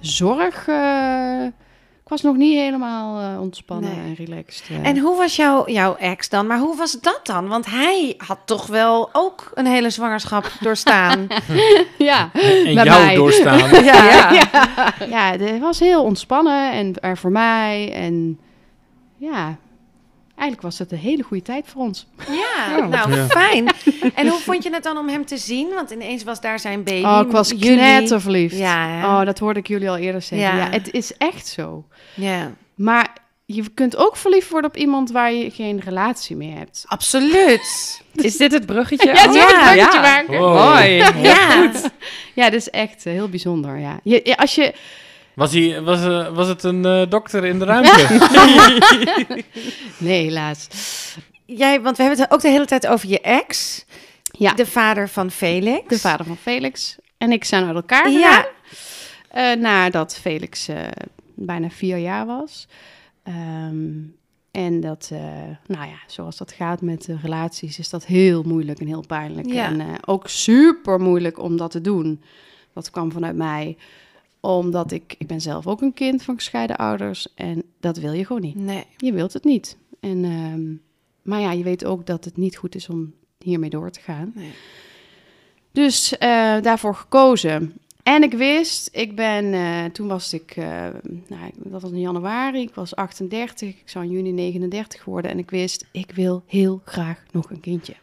zorg. 0.00 0.66
Ik 2.06 2.12
was 2.12 2.22
nog 2.22 2.36
niet 2.36 2.58
helemaal 2.58 3.20
eh, 3.34 3.40
ontspannen 3.40 3.90
Nee. 3.90 4.04
en 4.16 4.24
relaxed. 4.26 4.68
eh. 4.68 4.86
En 4.88 4.98
hoe 4.98 5.16
was 5.16 5.36
jouw, 5.36 5.68
jouw 5.68 5.96
ex 5.96 6.28
dan? 6.28 6.46
Maar 6.46 6.58
hoe 6.58 6.76
was 6.76 6.92
dat 7.00 7.20
dan? 7.22 7.48
Want 7.48 7.66
hij 7.66 8.14
had 8.16 8.38
toch 8.44 8.66
wel 8.66 9.08
ook 9.12 9.50
een 9.54 9.66
hele 9.66 9.90
zwangerschap 9.90 10.52
doorstaan. 10.60 11.26
ja, 11.98 12.30
En 12.32 12.74
Bij 12.74 12.84
jou 12.84 13.04
mij. 13.04 13.14
doorstaan. 13.14 13.58
ja. 13.84 14.30
ja. 14.32 14.94
ja, 15.08 15.30
het 15.36 15.58
was 15.60 15.80
heel 15.80 16.02
ontspannen 16.02 16.72
en 16.72 16.94
er 17.00 17.16
voor 17.18 17.30
mij. 17.32 17.92
En 17.92 18.38
ja, 19.16 19.56
eigenlijk 20.36 20.62
was 20.62 20.78
het 20.78 20.92
een 20.92 20.98
hele 20.98 21.22
goede 21.22 21.42
tijd 21.42 21.64
voor 21.68 21.82
ons. 21.82 22.06
Ja, 22.28 22.86
nou 22.86 23.14
Ja. 23.14 23.26
fijn. 23.26 23.68
En 24.14 24.28
hoe 24.28 24.38
vond 24.40 24.62
je 24.62 24.70
het 24.72 24.82
dan 24.82 24.96
om 24.96 25.08
hem 25.08 25.24
te 25.26 25.36
zien? 25.36 25.68
Want 25.74 25.90
ineens 25.90 26.24
was 26.24 26.40
daar 26.40 26.58
zijn 26.58 26.82
baby. 26.84 27.04
Oh, 27.06 27.20
ik 27.26 27.30
was 27.32 27.56
knetterverliefd. 27.58 28.56
Ja? 28.56 28.98
Oh, 29.20 29.26
dat 29.26 29.38
hoorde 29.38 29.60
ik 29.60 29.66
jullie 29.68 29.90
al 29.90 29.96
eerder 29.96 30.22
zeggen. 30.22 30.48
Ja. 30.48 30.56
Ja. 30.56 30.70
het 30.70 30.92
is 30.92 31.16
echt 31.16 31.46
zo. 31.46 31.84
Ja, 32.14 32.50
Maar 32.74 33.08
je 33.44 33.68
kunt 33.74 33.96
ook 33.96 34.16
verliefd 34.16 34.50
worden 34.50 34.70
op 34.70 34.76
iemand 34.76 35.10
waar 35.10 35.32
je 35.32 35.50
geen 35.50 35.80
relatie 35.84 36.36
meer 36.36 36.56
hebt. 36.56 36.84
absoluut. 36.86 38.00
Is 38.14 38.36
dit 38.36 38.52
het 38.52 38.66
bruggetje? 38.66 39.14
Ja, 39.14 39.28
Oh, 39.28 39.34
ja, 39.34 39.48
ja. 39.48 39.72
bruggetje 39.88 40.00
maken. 40.00 40.38
Wow. 40.38 40.54
Mooi. 40.74 40.92
Ja, 41.22 41.70
Ja, 42.34 42.44
dat 42.44 42.52
is 42.60 42.70
echt 42.70 43.06
eh, 43.06 43.12
heel 43.12 43.28
bijzonder. 43.28 43.78
Ja. 43.78 44.00
Je- 44.02 44.36
als 44.36 44.54
je, 44.54 44.74
Was, 45.36 45.52
hij, 45.52 45.82
was, 45.82 46.04
eh, 46.04 46.34
was 46.34 46.48
het 46.48 46.62
een 46.62 46.84
eh, 46.84 47.02
dokter 47.08 47.44
in 47.44 47.58
de 47.58 47.64
ruimte? 47.64 48.06
nee, 49.98 50.22
helaas. 50.24 50.68
jij, 51.46 51.80
want 51.80 51.96
we 51.96 52.02
hebben 52.02 52.20
het 52.22 52.32
ook 52.32 52.40
de 52.40 52.48
hele 52.48 52.64
tijd 52.64 52.86
over 52.86 53.08
je 53.08 53.20
ex. 53.20 53.84
Ja, 54.22 54.50
de, 54.50 54.56
De 54.56 54.66
vader 54.70 55.08
van 55.08 55.30
Felix. 55.30 56.00
vader 56.00 56.26
van 56.26 56.36
Felix 56.36 56.96
en 57.18 57.32
ik 57.32 57.44
zijn 57.44 57.64
uit 57.66 57.74
elkaar 57.74 58.10
Ja. 58.10 58.30
gegaan. 58.30 58.44
Eh, 59.28 59.60
nadat 59.62 60.16
Felix 60.16 60.68
eh, 60.68 60.76
bijna 61.34 61.70
vier 61.70 61.96
jaar 61.98 62.26
was. 62.26 62.66
Ehm, 63.22 63.88
en 64.50 64.80
dat, 64.80 65.08
eh, 65.12 65.18
nou 65.66 65.86
ja, 65.88 65.98
zoals 66.06 66.36
dat 66.36 66.52
gaat 66.52 66.80
met 66.80 67.04
de 67.04 67.16
relaties, 67.22 67.78
is 67.78 67.88
dat 67.90 68.04
heel 68.06 68.42
moeilijk 68.42 68.80
en 68.80 68.86
heel 68.86 69.04
pijnlijk. 69.06 69.52
Ja. 69.52 69.64
En 69.66 69.80
eh, 69.80 69.86
ook 70.04 70.28
super 70.28 71.00
moeilijk 71.00 71.38
om 71.38 71.56
dat 71.56 71.70
te 71.70 71.80
doen. 71.80 72.22
Dat 72.74 72.90
kwam 72.90 73.12
vanuit 73.12 73.36
mij, 73.36 73.76
omdat 74.46 74.92
ik, 74.92 75.14
ik 75.18 75.26
ben 75.26 75.40
zelf 75.40 75.66
ook 75.66 75.80
een 75.80 75.92
kind 75.92 76.22
van 76.22 76.34
gescheiden 76.34 76.76
ouders. 76.76 77.34
En 77.34 77.62
dat 77.80 77.96
wil 77.96 78.12
je 78.12 78.24
gewoon 78.24 78.42
niet. 78.42 78.56
Nee. 78.56 78.84
Je 78.96 79.12
wilt 79.12 79.32
het 79.32 79.44
niet. 79.44 79.76
En, 80.00 80.24
ehm, 80.24 80.74
maar 81.22 81.40
ja, 81.40 81.52
je 81.52 81.62
weet 81.62 81.84
ook 81.84 82.06
dat 82.06 82.24
het 82.24 82.36
niet 82.36 82.56
goed 82.56 82.74
is 82.74 82.88
om 82.88 83.14
hiermee 83.38 83.70
door 83.70 83.90
te 83.90 84.00
gaan. 84.00 84.32
Nee. 84.34 84.52
Dus 85.72 86.18
eh, 86.18 86.60
daarvoor 86.60 86.94
gekozen. 86.94 87.74
En 88.02 88.22
ik 88.22 88.32
wist, 88.32 88.88
ik 88.92 89.16
ben, 89.16 89.52
eh, 89.54 89.84
toen 89.84 90.08
was 90.08 90.32
ik, 90.32 90.56
eh, 90.56 90.86
nou, 91.26 91.50
dat 91.56 91.82
was 91.82 91.90
in 91.90 92.00
januari, 92.00 92.60
ik 92.60 92.74
was 92.74 92.96
38, 92.96 93.68
ik 93.68 93.88
zou 93.88 94.04
in 94.04 94.10
juni 94.10 94.32
39 94.32 95.04
worden. 95.04 95.30
En 95.30 95.38
ik 95.38 95.50
wist, 95.50 95.86
ik 95.92 96.10
wil 96.10 96.42
heel 96.46 96.80
graag 96.84 97.22
nog 97.32 97.50
een 97.50 97.60
kindje. 97.60 97.94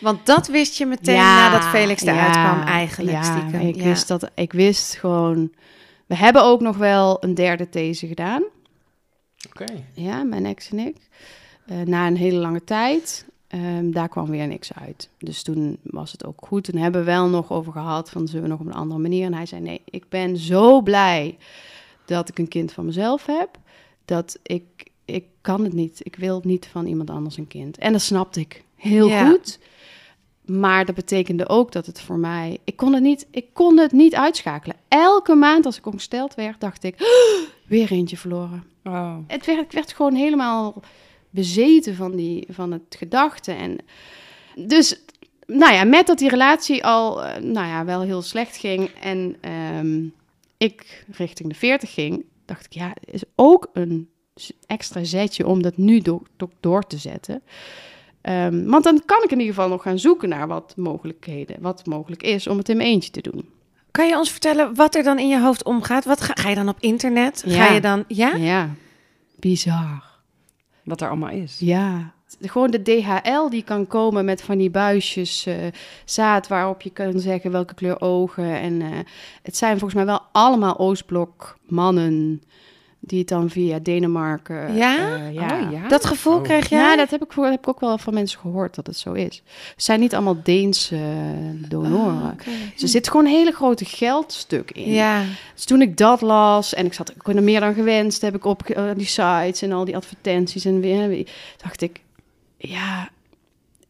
Want 0.00 0.26
dat 0.26 0.46
wist 0.46 0.78
je 0.78 0.86
meteen 0.86 1.14
Ja, 1.14 1.48
nadat 1.50 1.68
Felix 1.68 2.02
eruit 2.02 2.34
ja, 2.34 2.50
kwam 2.52 2.66
eigenlijk 2.66 3.10
ja, 3.10 3.22
stiekem. 3.22 3.60
Ik 3.68 3.76
Ja. 3.76 3.82
wist 3.84 4.08
dat, 4.08 4.30
ik 4.34 4.52
wist 4.52 4.94
gewoon, 4.96 5.52
we 6.06 6.16
hebben 6.16 6.42
ook 6.44 6.60
nog 6.60 6.76
wel 6.76 7.16
een 7.24 7.34
derde 7.34 7.68
these 7.68 8.06
gedaan. 8.06 8.42
Oké. 9.48 9.64
Ja, 9.94 10.22
mijn 10.22 10.46
ex 10.46 10.70
en 10.70 10.78
ik. 10.78 10.96
Eh, 11.66 11.76
na 11.80 12.06
een 12.06 12.16
hele 12.16 12.38
lange 12.38 12.64
tijd. 12.64 13.24
Ehm, 13.48 13.90
daar 13.90 14.08
kwam 14.08 14.26
weer 14.30 14.46
niks 14.46 14.70
uit. 14.74 15.08
Dus 15.18 15.42
toen 15.42 15.78
was 15.82 16.12
het 16.12 16.24
ook 16.26 16.46
goed. 16.46 16.64
Toen 16.64 16.80
hebben 16.80 17.00
we 17.00 17.06
wel 17.06 17.28
nog 17.28 17.50
over 17.52 17.72
gehad 17.72 18.10
van 18.10 18.26
zullen 18.28 18.42
we 18.42 18.48
nog 18.48 18.60
op 18.60 18.66
een 18.66 18.72
andere 18.72 19.00
manier. 19.00 19.26
En 19.26 19.34
hij 19.34 19.46
zei 19.46 19.60
nee, 19.60 19.80
ik 19.84 20.04
ben 20.08 20.36
zo 20.36 20.80
blij 20.80 21.38
dat 22.04 22.28
ik 22.28 22.38
een 22.38 22.48
kind 22.48 22.72
van 22.72 22.84
mezelf 22.84 23.26
heb. 23.26 23.48
Dat 24.04 24.38
ik, 24.42 24.62
ik 25.04 25.24
kan 25.40 25.64
het 25.64 25.72
niet. 25.72 26.00
Ik 26.02 26.16
wil 26.16 26.40
niet 26.44 26.66
van 26.66 26.86
iemand 26.86 27.10
anders 27.10 27.36
een 27.36 27.46
kind. 27.48 27.78
En 27.78 27.92
dat 27.92 28.00
snapte 28.02 28.40
ik 28.40 28.64
heel 28.76 29.08
Ja. 29.08 29.28
goed. 29.28 29.58
Maar 30.58 30.84
dat 30.84 30.94
betekende 30.94 31.48
ook 31.48 31.72
dat 31.72 31.86
het 31.86 32.00
voor 32.00 32.18
mij... 32.18 32.58
Ik 32.64 32.76
kon 32.76 32.92
het 32.92 33.02
niet, 33.02 33.26
ik 33.30 33.46
kon 33.52 33.78
het 33.78 33.92
niet 33.92 34.14
uitschakelen. 34.14 34.76
Elke 34.88 35.34
maand 35.34 35.66
als 35.66 35.78
ik 35.78 35.86
ongesteld 35.86 36.34
werd, 36.34 36.60
dacht 36.60 36.84
ik... 36.84 36.94
weer 37.66 37.90
eentje 37.92 38.16
verloren 38.16 38.64
Oh. 38.84 39.16
het 39.26 39.46
werd, 39.46 39.60
ik 39.60 39.72
werd 39.72 39.92
gewoon 39.92 40.14
helemaal 40.14 40.82
bezeten 41.30 41.94
van, 41.94 42.16
die, 42.16 42.46
van 42.50 42.72
het 42.72 42.96
gedachte. 42.98 43.52
En 43.52 43.78
dus, 44.54 45.00
nou 45.46 45.72
ja, 45.72 45.84
met 45.84 46.06
dat 46.06 46.18
die 46.18 46.28
relatie 46.28 46.84
al, 46.84 47.24
eh, 47.24 47.42
nou 47.42 47.66
ja, 47.66 47.84
wel 47.84 48.00
heel 48.00 48.22
slecht 48.22 48.56
ging 48.56 48.88
en 48.88 49.36
ehm, 49.40 50.04
ik 50.56 51.04
richting 51.10 51.48
de 51.48 51.54
40 51.54 51.92
ging, 51.92 52.24
dacht 52.44 52.64
ik, 52.64 52.72
ja, 52.72 52.94
is 53.04 53.22
ook 53.34 53.70
een 53.72 54.08
extra 54.66 55.04
zetje 55.04 55.46
om 55.46 55.62
dat 55.62 55.76
nu 55.76 56.00
do- 56.00 56.22
do- 56.36 56.50
door 56.60 56.82
te 56.86 56.98
zetten. 56.98 57.42
Ehm, 58.20 58.64
want 58.64 58.84
dan 58.84 59.02
kan 59.04 59.22
ik 59.22 59.30
in 59.30 59.38
ieder 59.38 59.54
geval 59.54 59.68
nog 59.68 59.82
gaan 59.82 59.98
zoeken 59.98 60.28
naar 60.28 60.48
wat 60.48 60.72
mogelijkheden, 60.76 61.56
wat 61.60 61.86
mogelijk 61.86 62.22
is 62.22 62.46
om 62.46 62.58
het 62.58 62.68
in 62.68 62.76
mijn 62.76 62.88
eentje 62.88 63.10
te 63.10 63.20
doen. 63.20 63.48
Kan 63.90 64.08
je 64.08 64.16
ons 64.16 64.30
vertellen 64.30 64.74
wat 64.74 64.94
er 64.94 65.02
dan 65.02 65.18
in 65.18 65.28
je 65.28 65.40
hoofd 65.40 65.64
omgaat? 65.64 66.04
Wat 66.04 66.20
ga, 66.20 66.32
ga 66.34 66.48
je 66.48 66.54
dan 66.54 66.68
op 66.68 66.76
internet? 66.80 67.42
Ja. 67.46 67.66
Ga 67.66 67.72
je 67.72 67.80
dan... 67.80 68.04
Ja? 68.08 68.34
Ja, 68.34 68.70
bizar. 69.36 70.04
Wat 70.84 71.00
er 71.00 71.08
allemaal 71.08 71.30
is. 71.30 71.56
Ja, 71.58 72.12
gewoon 72.40 72.70
de 72.70 72.82
DHL 72.82 73.48
die 73.48 73.62
kan 73.62 73.86
komen 73.86 74.24
met 74.24 74.42
van 74.42 74.58
die 74.58 74.70
buisjes 74.70 75.46
eh, 75.46 75.54
zaad 76.04 76.48
waarop 76.48 76.82
je 76.82 76.90
kan 76.90 77.20
zeggen 77.20 77.50
welke 77.50 77.74
kleur 77.74 78.00
ogen. 78.00 78.60
En 78.60 78.82
eh, 78.82 78.88
het 79.42 79.56
zijn 79.56 79.78
volgens 79.78 79.94
mij 79.94 80.04
wel 80.04 80.22
allemaal 80.32 80.78
Oostblok 80.78 81.58
mannen 81.66 82.42
die 83.00 83.18
het 83.18 83.28
dan 83.28 83.50
via 83.50 83.78
Denemarken... 83.78 84.74
Ja? 84.76 84.96
eh, 85.16 85.32
ja. 85.32 85.60
Oh, 85.66 85.72
ja. 85.72 85.88
Dat 85.88 86.04
gevoel 86.04 86.36
Oh. 86.36 86.42
krijg 86.42 86.68
jij? 86.68 86.80
Ja, 86.80 86.96
dat 86.96 87.10
heb 87.10 87.22
ik, 87.22 87.32
heb 87.36 87.58
ik 87.58 87.68
ook 87.68 87.80
wel 87.80 87.98
van 87.98 88.14
mensen 88.14 88.38
gehoord 88.40 88.74
dat 88.74 88.86
het 88.86 88.96
zo 88.96 89.12
is. 89.12 89.42
Het 89.74 89.84
zijn 89.84 90.00
niet 90.00 90.14
allemaal 90.14 90.36
Deense 90.42 90.96
eh, 90.96 91.68
donoren. 91.70 92.22
Oh, 92.22 92.30
oké. 92.32 92.50
Dus 92.72 92.82
er 92.82 92.88
zit 92.88 93.08
gewoon 93.08 93.26
een 93.26 93.32
hele 93.32 93.52
grote 93.52 93.84
geldstuk 93.84 94.70
in. 94.70 94.92
Ja. 94.92 95.22
Dus 95.54 95.64
toen 95.64 95.82
ik 95.82 95.96
dat 95.96 96.20
las 96.20 96.74
en 96.74 96.86
ik 96.86 96.92
zat 96.92 97.10
ik 97.10 97.28
er 97.28 97.42
meer 97.42 97.60
dan 97.60 97.74
gewenst, 97.74 98.20
heb 98.22 98.34
ik 98.34 98.44
op 98.44 98.62
eh, 98.62 98.84
die 98.96 99.06
sites 99.06 99.62
en 99.62 99.72
al 99.72 99.84
die 99.84 99.96
advertenties 99.96 100.64
en 100.64 100.80
weer 100.80 101.28
dacht 101.56 101.80
ik, 101.82 102.00
ja, 102.56 103.08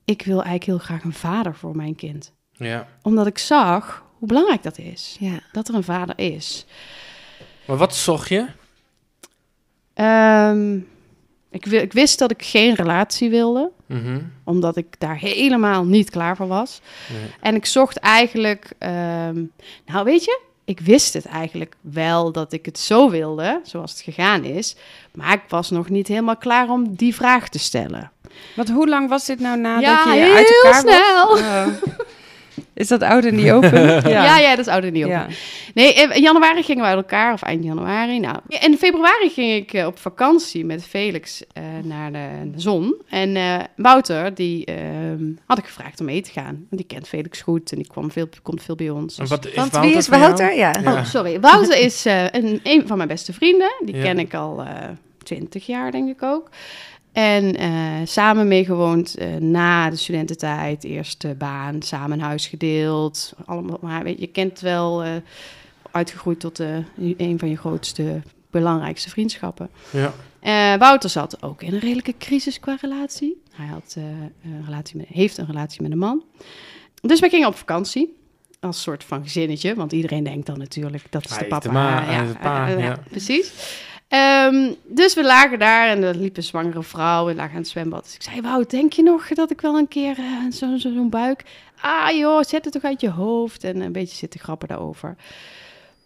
ik 0.05 0.23
wil 0.23 0.35
eigenlijk 0.43 0.65
heel 0.65 0.79
graag 0.79 1.05
een 1.05 1.13
vader 1.13 1.55
voor 1.55 1.77
mijn 1.77 1.95
kind, 1.95 2.33
Ja. 2.53 2.87
omdat 3.03 3.27
ik 3.27 3.39
zag 3.39 4.05
hoe 4.19 4.29
belangrijk 4.29 4.63
dat 4.63 4.79
is, 4.79 5.17
Ja. 5.21 5.41
dat 5.53 5.69
er 5.69 5.75
een 5.75 5.83
vader 5.83 6.19
is. 6.19 6.67
Maar 7.67 7.77
wat 7.77 7.95
zocht 7.97 8.29
je? 8.29 8.47
Ehm, 10.05 10.77
ik, 11.51 11.67
ik 11.67 11.93
wist 11.93 12.19
dat 12.19 12.31
ik 12.31 12.43
geen 12.43 12.75
relatie 12.75 13.31
wilde, 13.31 13.71
Mhm. 13.87 14.21
omdat 14.45 14.77
ik 14.77 14.87
daar 14.99 15.19
helemaal 15.19 15.85
niet 15.85 16.11
klaar 16.11 16.37
voor 16.37 16.47
was. 16.47 16.81
Nee. 17.13 17.31
En 17.41 17.55
ik 17.55 17.67
zocht 17.67 17.97
eigenlijk, 17.97 18.71
ehm, 18.79 19.43
nou 19.87 20.05
weet 20.05 20.25
je, 20.25 20.41
ik 20.65 20.81
wist 20.81 21.13
het 21.15 21.25
eigenlijk 21.27 21.75
wel 21.81 22.33
dat 22.33 22.53
ik 22.53 22.65
het 22.67 22.79
zo 22.79 23.11
wilde, 23.11 23.61
zoals 23.65 23.91
het 23.93 24.01
gegaan 24.01 24.45
is. 24.45 24.77
Maar 25.15 25.33
ik 25.33 25.43
was 25.49 25.71
nog 25.71 25.89
niet 25.89 26.09
helemaal 26.09 26.37
klaar 26.37 26.69
om 26.69 26.95
die 26.95 27.15
vraag 27.15 27.49
te 27.49 27.59
stellen. 27.59 28.11
Want 28.57 28.71
hoe 28.71 28.89
lang 28.89 29.09
was 29.09 29.27
dit 29.27 29.41
nou 29.41 29.59
nadat 29.59 29.83
ja, 30.05 30.15
je 30.15 30.21
heel 30.21 30.35
uit 30.35 30.63
elkaar 30.63 30.83
was? 30.85 30.93
snel. 30.93 31.39
Oh. 32.61 32.67
Is 32.75 32.89
dat 32.89 33.03
oud 33.03 33.25
en 33.25 33.35
niet 33.35 33.51
open? 33.51 33.89
Ja. 34.11 34.39
ja, 34.39 34.51
dat 34.51 34.67
is 34.67 34.73
ouder 34.73 34.91
niet 34.91 35.05
op. 35.05 35.11
Ja. 35.11 35.27
Nee, 35.75 35.93
in 35.95 36.23
januari 36.23 36.63
gingen 36.63 36.83
we 36.83 36.89
uit 36.89 36.97
elkaar, 36.97 37.33
of 37.33 37.43
eind 37.43 37.65
januari. 37.65 38.19
Nou, 38.19 38.37
in 38.49 38.77
februari 38.79 39.31
ging 39.31 39.53
ik 39.53 39.73
eh, 39.73 39.87
op 39.87 39.99
vakantie 39.99 40.65
met 40.65 40.85
Felix 40.85 41.43
eh, 41.53 41.63
naar 41.83 42.13
de, 42.13 42.29
de 42.55 42.61
zon. 42.61 42.95
En 43.09 43.37
eh, 43.37 43.59
Wouter, 43.77 44.35
die 44.35 44.65
ehm, 44.65 45.25
had 45.47 45.59
ik 45.59 45.65
gevraagd 45.65 46.01
om 46.01 46.07
mee 46.07 46.23
te 46.23 46.31
gaan. 46.31 46.55
Want 46.55 46.67
die 46.71 46.85
kent 46.87 47.09
Felix 47.09 47.41
goed 47.41 47.71
en 47.73 47.77
die 47.79 47.87
kwam 47.87 48.11
veel, 48.11 48.29
komt 48.43 48.63
veel 48.63 48.75
bij 48.75 48.91
ons. 48.91 49.15
En 49.17 49.21
Dus- 49.21 49.31
wat 49.31 49.47
is 49.47 49.55
Want 49.55 49.71
Wouter 49.73 49.91
wie 49.91 49.99
is? 49.99 50.09
Wouter? 50.09 50.55
Ja. 50.57 50.75
Ja. 50.83 50.93
Oh, 50.93 51.05
sorry. 51.05 51.41
Wouter 51.41 51.79
is 51.79 52.07
eh, 52.07 52.25
een, 52.31 52.61
een 52.63 52.87
van 52.87 52.97
mijn 52.97 53.09
beste 53.09 53.33
vrienden. 53.33 53.73
Die 53.85 53.97
Ja. 53.97 54.03
ken 54.03 54.19
ik 54.19 54.35
al 54.35 54.61
eh 54.63 54.69
twintig 55.23 55.67
jaar, 55.67 55.91
denk 55.91 56.09
ik 56.09 56.23
ook. 56.23 56.49
En 57.13 57.57
eh, 57.57 57.71
samen 58.05 58.49
meegewoond 58.49 59.15
eh, 59.15 59.35
na 59.35 59.91
de 59.91 59.97
studententijd. 59.97 60.85
Eerste 60.85 61.35
baan, 61.39 61.83
samen 61.83 62.19
een 62.19 62.25
huis 62.25 62.47
gedeeld. 62.47 63.35
Allemaal, 63.45 63.79
maar 63.81 64.03
weet 64.03 64.15
je, 64.15 64.21
je 64.21 64.27
kent 64.27 64.61
wel... 64.61 65.03
eh, 65.03 65.11
uitgegroeid 65.93 66.41
tot 66.41 66.59
een 66.59 67.39
van 67.39 67.49
je 67.49 67.57
grootste, 67.57 68.21
belangrijkste 68.51 69.11
vriendschappen. 69.11 69.71
Ja. 69.91 70.79
Wouter 70.79 71.11
zat 71.11 71.43
ook 71.43 71.63
in 71.63 71.73
een 71.73 71.79
redelijke 71.81 72.15
crisis 72.19 72.61
qua 72.61 72.77
relatie. 72.81 73.43
Hij 73.53 73.67
had, 73.67 73.97
een 74.45 74.65
relatie 74.65 74.97
met, 74.97 75.07
heeft 75.09 75.39
een 75.39 75.47
relatie 75.47 75.83
met 75.83 75.91
een 75.91 75.99
man. 75.99 76.25
Dus 77.03 77.21
wij 77.21 77.29
gingen 77.29 77.49
op 77.49 77.55
vakantie. 77.57 78.17
Als 78.61 78.83
soort 78.83 79.05
van 79.05 79.23
gezinnetje. 79.23 79.75
Want 79.75 79.93
iedereen 79.93 80.25
denkt 80.25 80.47
dan 80.47 80.59
natuurlijk 80.59 81.05
dat 81.11 81.25
is 81.25 81.31
Hij 81.31 81.39
de 81.39 81.49
papa. 81.49 81.69
de 81.69 81.73
ma, 81.73 82.23
is 82.23 82.29
de 82.29 82.39
pa, 82.39 82.69
eh, 82.69 82.79
ja. 82.79 82.99
Precies. 83.11 83.53
Ehm, 84.11 84.73
dus 84.85 85.15
we 85.15 85.25
lagen 85.25 85.59
daar 85.59 85.89
en 85.89 86.03
er 86.03 86.15
liep 86.17 86.37
een 86.37 86.43
zwangere 86.43 86.83
vrouw 86.83 87.29
en 87.29 87.37
lagen 87.37 87.53
aan 87.53 87.61
het 87.61 87.69
zwembad. 87.69 88.05
Dus 88.05 88.15
ik 88.15 88.23
zei, 88.23 88.41
Wout, 88.41 88.71
denk 88.71 88.93
je 88.93 89.03
nog 89.03 89.29
dat 89.29 89.51
ik 89.51 89.61
wel 89.61 89.79
een 89.79 89.89
keer 89.89 90.19
eh, 90.19 90.51
zo- 90.53 90.77
zo- 90.77 90.93
zo'n 90.93 91.11
buik... 91.11 91.43
Ah 91.83 92.11
joh, 92.17 92.43
zet 92.43 92.65
het 92.65 92.73
toch 92.73 92.83
uit 92.83 93.01
je 93.01 93.11
hoofd. 93.11 93.65
En 93.65 93.81
een 93.81 93.93
beetje 93.93 94.17
zitten 94.17 94.41
grappen 94.41 94.69
daarover. 94.69 95.17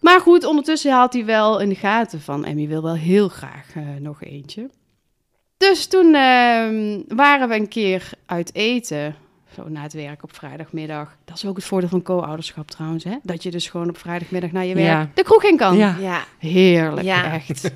Maar 0.01 0.21
goed, 0.21 0.45
ondertussen 0.45 0.93
had 0.93 1.13
hij 1.13 1.25
wel 1.25 1.61
in 1.61 1.69
de 1.69 1.75
gaten 1.75 2.21
van... 2.21 2.45
Emmy 2.45 2.69
wil 2.69 2.83
wel 2.83 2.97
heel 2.97 3.29
graag 3.29 3.67
eh, 3.75 3.83
nog 4.01 4.23
eentje. 4.23 4.71
Dus 5.57 5.87
toen 5.87 6.15
ehm, 6.15 7.01
waren 7.09 7.49
we 7.49 7.55
een 7.55 7.69
keer 7.69 8.11
uit 8.27 8.55
eten... 8.55 9.15
Zo 9.55 9.69
na 9.69 9.83
het 9.83 9.93
werk 9.93 10.23
op 10.23 10.35
vrijdagmiddag. 10.35 11.17
Dat 11.25 11.37
is 11.37 11.47
ook 11.47 11.57
het 11.57 11.65
voordeel 11.65 11.89
van 11.89 12.03
co-ouderschap 12.03 12.71
trouwens, 12.71 13.05
hè? 13.05 13.15
Dat 13.23 13.43
je 13.43 13.51
dus 13.51 13.69
gewoon 13.69 13.89
op 13.89 13.99
vrijdagmiddag 13.99 14.53
naar 14.53 14.65
je 14.65 14.75
werk 14.75 14.87
Ja. 14.87 15.09
de 15.15 15.23
kroeg 15.23 15.45
in 15.45 15.57
kan. 15.57 15.77
Ja. 15.77 15.97
Ja. 16.01 16.25
Heerlijk, 16.39 17.03
Ja. 17.07 17.33
echt. 17.33 17.71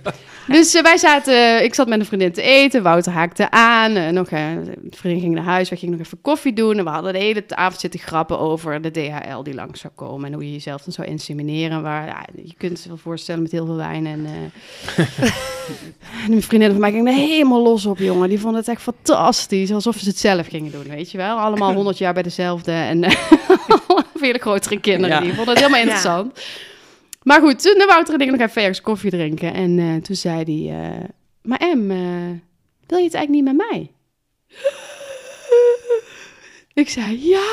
Dus 0.48 0.74
eh, 0.74 0.82
wij 0.82 0.96
zaten, 0.96 1.64
ik 1.64 1.74
zat 1.74 1.88
met 1.88 2.00
een 2.00 2.06
vriendin 2.06 2.32
te 2.32 2.42
eten, 2.42 2.82
Wouter 2.82 3.12
haakte 3.12 3.50
aan, 3.50 3.92
eh, 3.94 4.08
nog, 4.08 4.28
eh, 4.28 4.40
de 4.82 4.96
vriendin 4.96 5.20
ging 5.22 5.34
naar 5.34 5.44
huis, 5.44 5.68
wij 5.68 5.78
gingen 5.78 5.96
nog 5.96 6.06
even 6.06 6.20
koffie 6.20 6.52
doen 6.52 6.78
en 6.78 6.84
we 6.84 6.90
hadden 6.90 7.12
de 7.12 7.18
hele 7.18 7.44
avond 7.48 7.80
zitten 7.80 8.00
grappen 8.00 8.38
over 8.38 8.82
de 8.82 8.90
DHL 8.90 9.42
die 9.42 9.54
langs 9.54 9.80
zou 9.80 9.92
komen 9.96 10.26
en 10.26 10.32
hoe 10.32 10.44
je 10.46 10.52
jezelf 10.52 10.82
dan 10.82 10.92
zou 10.92 11.08
insemineren. 11.08 11.82
Waar, 11.82 12.06
ja, 12.06 12.24
je 12.44 12.54
kunt 12.56 12.82
je 12.82 12.88
wel 12.88 12.96
voorstellen 12.98 13.42
met 13.42 13.52
heel 13.52 13.66
veel 13.66 13.76
wijn 13.76 14.06
en... 14.06 14.26
eh 14.26 15.04
en 16.26 16.32
een 16.32 16.42
vriendin 16.42 16.70
van 16.70 16.80
mij 16.80 16.90
ging 16.92 17.06
er 17.08 17.14
helemaal 17.14 17.62
los 17.62 17.86
op, 17.86 17.98
jongen. 17.98 18.28
Die 18.28 18.40
vond 18.40 18.56
het 18.56 18.68
echt 18.68 18.82
fantastisch, 18.82 19.72
alsof 19.72 19.96
ze 19.96 20.08
het 20.08 20.18
zelf 20.18 20.46
gingen 20.46 20.72
doen, 20.72 20.82
weet 20.88 21.10
je 21.10 21.18
wel. 21.18 21.38
Allemaal 21.38 21.67
honderd 21.80 21.98
jaar 21.98 22.12
bij 22.14 22.22
dezelfde 22.22 22.72
en 22.72 23.04
eh, 23.04 23.10
vele 24.14 24.38
grotere 24.38 24.80
kinderen, 24.80 25.16
Ja. 25.16 25.20
die 25.22 25.34
vonden 25.34 25.48
het 25.54 25.58
helemaal 25.58 25.80
interessant. 25.80 26.40
Maar 27.22 27.40
goed, 27.40 27.62
toen 27.62 27.86
Wouter 27.86 28.14
en 28.14 28.20
ik 28.20 28.30
nog 28.30 28.40
even 28.40 28.60
ergens 28.62 28.80
koffie 28.80 29.10
drinken. 29.10 29.54
En 29.54 29.78
eh, 29.78 30.02
toen 30.02 30.16
zei 30.16 30.36
hij... 30.66 30.80
eh, 30.84 31.04
maar 31.42 31.58
Em, 31.58 31.90
eh, 31.90 31.96
wil 32.86 32.98
je 32.98 33.04
het 33.04 33.14
eigenlijk 33.14 33.28
niet 33.28 33.44
met 33.44 33.56
mij? 33.56 33.90
Ik 36.74 36.88
zei, 36.88 37.28
ja. 37.28 37.46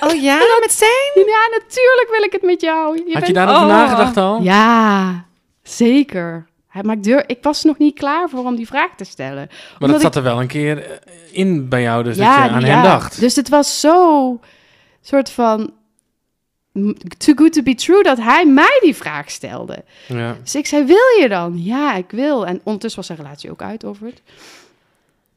Oh 0.00 0.22
ja, 0.22 0.38
met 0.60 0.72
zijn? 0.72 1.26
Ja, 1.26 1.48
natuurlijk 1.58 2.08
wil 2.10 2.22
ik 2.22 2.32
het 2.32 2.42
met 2.42 2.60
jou. 2.60 2.96
Je 2.96 3.02
Had 3.04 3.12
bent- 3.12 3.26
je 3.26 3.32
daarover 3.32 3.62
Oh. 3.62 3.68
nagedacht 3.68 4.16
al? 4.16 4.42
Ja, 4.42 5.24
zeker. 5.62 6.46
Hij- 6.70 6.82
Maar 6.82 6.96
ik, 6.96 7.02
durf, 7.02 7.22
ik 7.26 7.38
was 7.42 7.64
nog 7.64 7.78
niet 7.78 7.94
klaar 7.98 8.28
voor 8.28 8.44
om 8.44 8.56
die 8.56 8.66
vraag 8.66 8.94
te 8.96 9.04
stellen. 9.04 9.46
Maar 9.50 9.74
Omdat 9.80 9.90
dat 9.90 10.00
zat 10.00 10.16
er 10.16 10.22
wel 10.22 10.40
een 10.40 10.46
keer 10.46 10.84
eh, 10.90 10.96
in 11.30 11.68
bij 11.68 11.82
jou, 11.82 12.02
dus 12.04 12.16
dat 12.16 12.26
Ja, 12.26 12.44
je 12.44 12.50
aan 12.50 12.60
ja. 12.60 12.66
hem 12.66 12.82
dacht. 12.82 13.20
Dus 13.20 13.36
het 13.36 13.48
was 13.48 13.80
zo 13.80 14.40
soort 15.02 15.30
van 15.30 15.72
too 17.18 17.34
good 17.34 17.52
to 17.52 17.62
be 17.62 17.74
true 17.74 18.02
dat 18.02 18.18
hij 18.18 18.46
mij 18.46 18.78
die 18.82 18.94
vraag 18.96 19.30
stelde. 19.30 19.84
Ja. 20.08 20.36
Dus 20.42 20.54
ik 20.54 20.66
zei, 20.66 20.84
wil 20.84 21.20
je 21.20 21.26
dan? 21.28 21.62
Ja, 21.64 21.94
ik 21.94 22.10
wil. 22.10 22.46
En 22.46 22.60
ondertussen 22.64 22.98
was 22.98 23.06
zijn 23.06 23.18
relatie 23.18 23.50
ook 23.50 23.62
uit 23.62 23.84
over 23.84 24.06
het. 24.06 24.22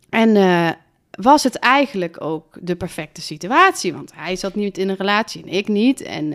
En 0.10 0.36
eh, 0.36 0.70
was 1.12 1.44
het 1.44 1.56
eigenlijk 1.56 2.22
ook 2.24 2.46
de 2.62 2.76
perfecte 2.76 3.22
situatie? 3.22 3.94
Want 3.94 4.12
hij 4.16 4.36
zat 4.36 4.56
niet 4.56 4.78
in 4.78 4.90
een 4.90 4.96
relatie 4.96 5.42
en 5.44 5.50
ik 5.50 5.68
niet. 5.68 6.02
En 6.02 6.34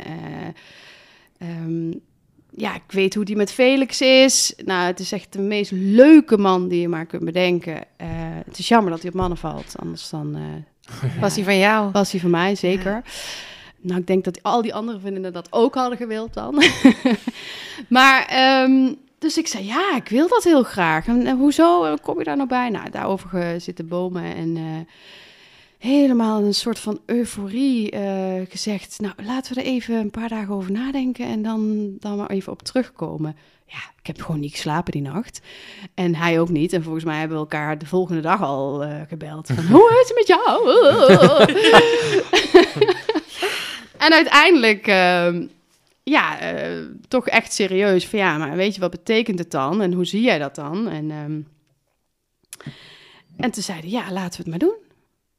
ehm, 1.38 1.90
ja, 2.58 2.74
ik 2.74 2.82
weet 2.92 3.14
hoe 3.14 3.24
die 3.24 3.36
met 3.36 3.52
Felix 3.52 4.00
is. 4.00 4.54
Nou, 4.64 4.86
het 4.86 5.00
is 5.00 5.12
echt 5.12 5.32
de 5.32 5.40
meest 5.40 5.70
leuke 5.70 6.38
man 6.38 6.68
die 6.68 6.80
je 6.80 6.88
maar 6.88 7.06
kunt 7.06 7.24
bedenken. 7.24 7.76
Eh, 7.96 8.08
het 8.44 8.58
is 8.58 8.68
jammer 8.68 8.90
dat 8.90 9.00
hij 9.00 9.10
op 9.10 9.16
mannen 9.16 9.38
valt. 9.38 9.74
Anders 9.76 10.10
dan 10.10 10.36
eh, 10.36 11.20
Was 11.20 11.34
hij 11.34 11.44
van 11.44 11.58
jou? 11.58 11.90
was 11.90 12.10
hij 12.10 12.20
van 12.20 12.30
mij, 12.30 12.54
zeker. 12.54 13.02
Nou, 13.80 14.00
ik 14.00 14.06
denk 14.06 14.24
dat 14.24 14.42
al 14.42 14.62
die 14.62 14.74
andere 14.74 14.98
vriendinnen 14.98 15.32
dat 15.32 15.48
ook 15.50 15.74
hadden 15.74 15.98
gewild 15.98 16.34
dan. 16.34 16.62
maar, 17.88 18.26
ehm, 18.26 18.92
dus 19.18 19.38
ik 19.38 19.46
zei, 19.46 19.66
ja, 19.66 19.96
ik 19.96 20.08
wil 20.08 20.28
dat 20.28 20.44
heel 20.44 20.62
graag. 20.62 21.06
En 21.06 21.36
hoezo 21.36 21.84
eh, 21.84 21.92
kom 22.02 22.18
je 22.18 22.24
daar 22.24 22.36
nou 22.36 22.48
bij? 22.48 22.68
Nou, 22.68 22.90
daarover 22.90 23.60
zitten 23.60 23.88
bomen 23.88 24.34
en 24.34 24.56
eh, 24.56 24.62
helemaal 25.78 26.42
een 26.42 26.54
soort 26.54 26.78
van 26.78 27.00
euforie 27.06 27.90
eh, 27.90 28.40
gezegd. 28.48 28.98
Nou, 29.00 29.14
laten 29.22 29.54
we 29.54 29.60
er 29.60 29.66
even 29.66 29.94
een 29.94 30.10
paar 30.10 30.28
dagen 30.28 30.54
over 30.54 30.72
nadenken 30.72 31.26
en 31.26 31.42
dan, 31.42 31.92
dan 31.98 32.16
maar 32.16 32.30
even 32.30 32.52
op 32.52 32.62
terugkomen. 32.62 33.36
Ja, 33.66 33.78
ik 34.00 34.06
heb 34.06 34.20
gewoon 34.20 34.40
niet 34.40 34.52
geslapen 34.52 34.92
die 34.92 35.02
nacht. 35.02 35.40
En 35.94 36.14
hij 36.14 36.40
ook 36.40 36.48
niet. 36.48 36.72
En 36.72 36.82
volgens 36.82 37.04
mij 37.04 37.18
hebben 37.18 37.36
we 37.36 37.42
elkaar 37.42 37.78
de 37.78 37.86
volgende 37.86 38.20
dag 38.20 38.42
al 38.42 38.84
eh, 38.84 39.00
gebeld. 39.08 39.46
Van, 39.46 39.66
hoe 39.76 40.00
is 40.02 40.08
het 40.08 40.16
met 40.16 40.26
jou? 40.26 40.70
en 44.06 44.12
uiteindelijk, 44.12 44.86
ehm, 44.86 45.46
ja, 46.02 46.40
eh, 46.40 46.84
toch 47.08 47.28
echt 47.28 47.52
serieus. 47.52 48.06
Van 48.06 48.18
ja, 48.18 48.38
maar 48.38 48.56
weet 48.56 48.74
je, 48.74 48.80
wat 48.80 48.90
betekent 48.90 49.38
het 49.38 49.50
dan? 49.50 49.82
En 49.82 49.92
hoe 49.92 50.04
zie 50.04 50.22
jij 50.22 50.38
dat 50.38 50.54
dan? 50.54 50.88
En, 50.88 51.10
ehm, 51.10 51.40
en 53.36 53.50
toen 53.50 53.62
zeiden 53.62 53.90
ja, 53.90 54.12
laten 54.12 54.44
we 54.44 54.50
het 54.50 54.60
maar 54.60 54.68
doen. 54.68 54.87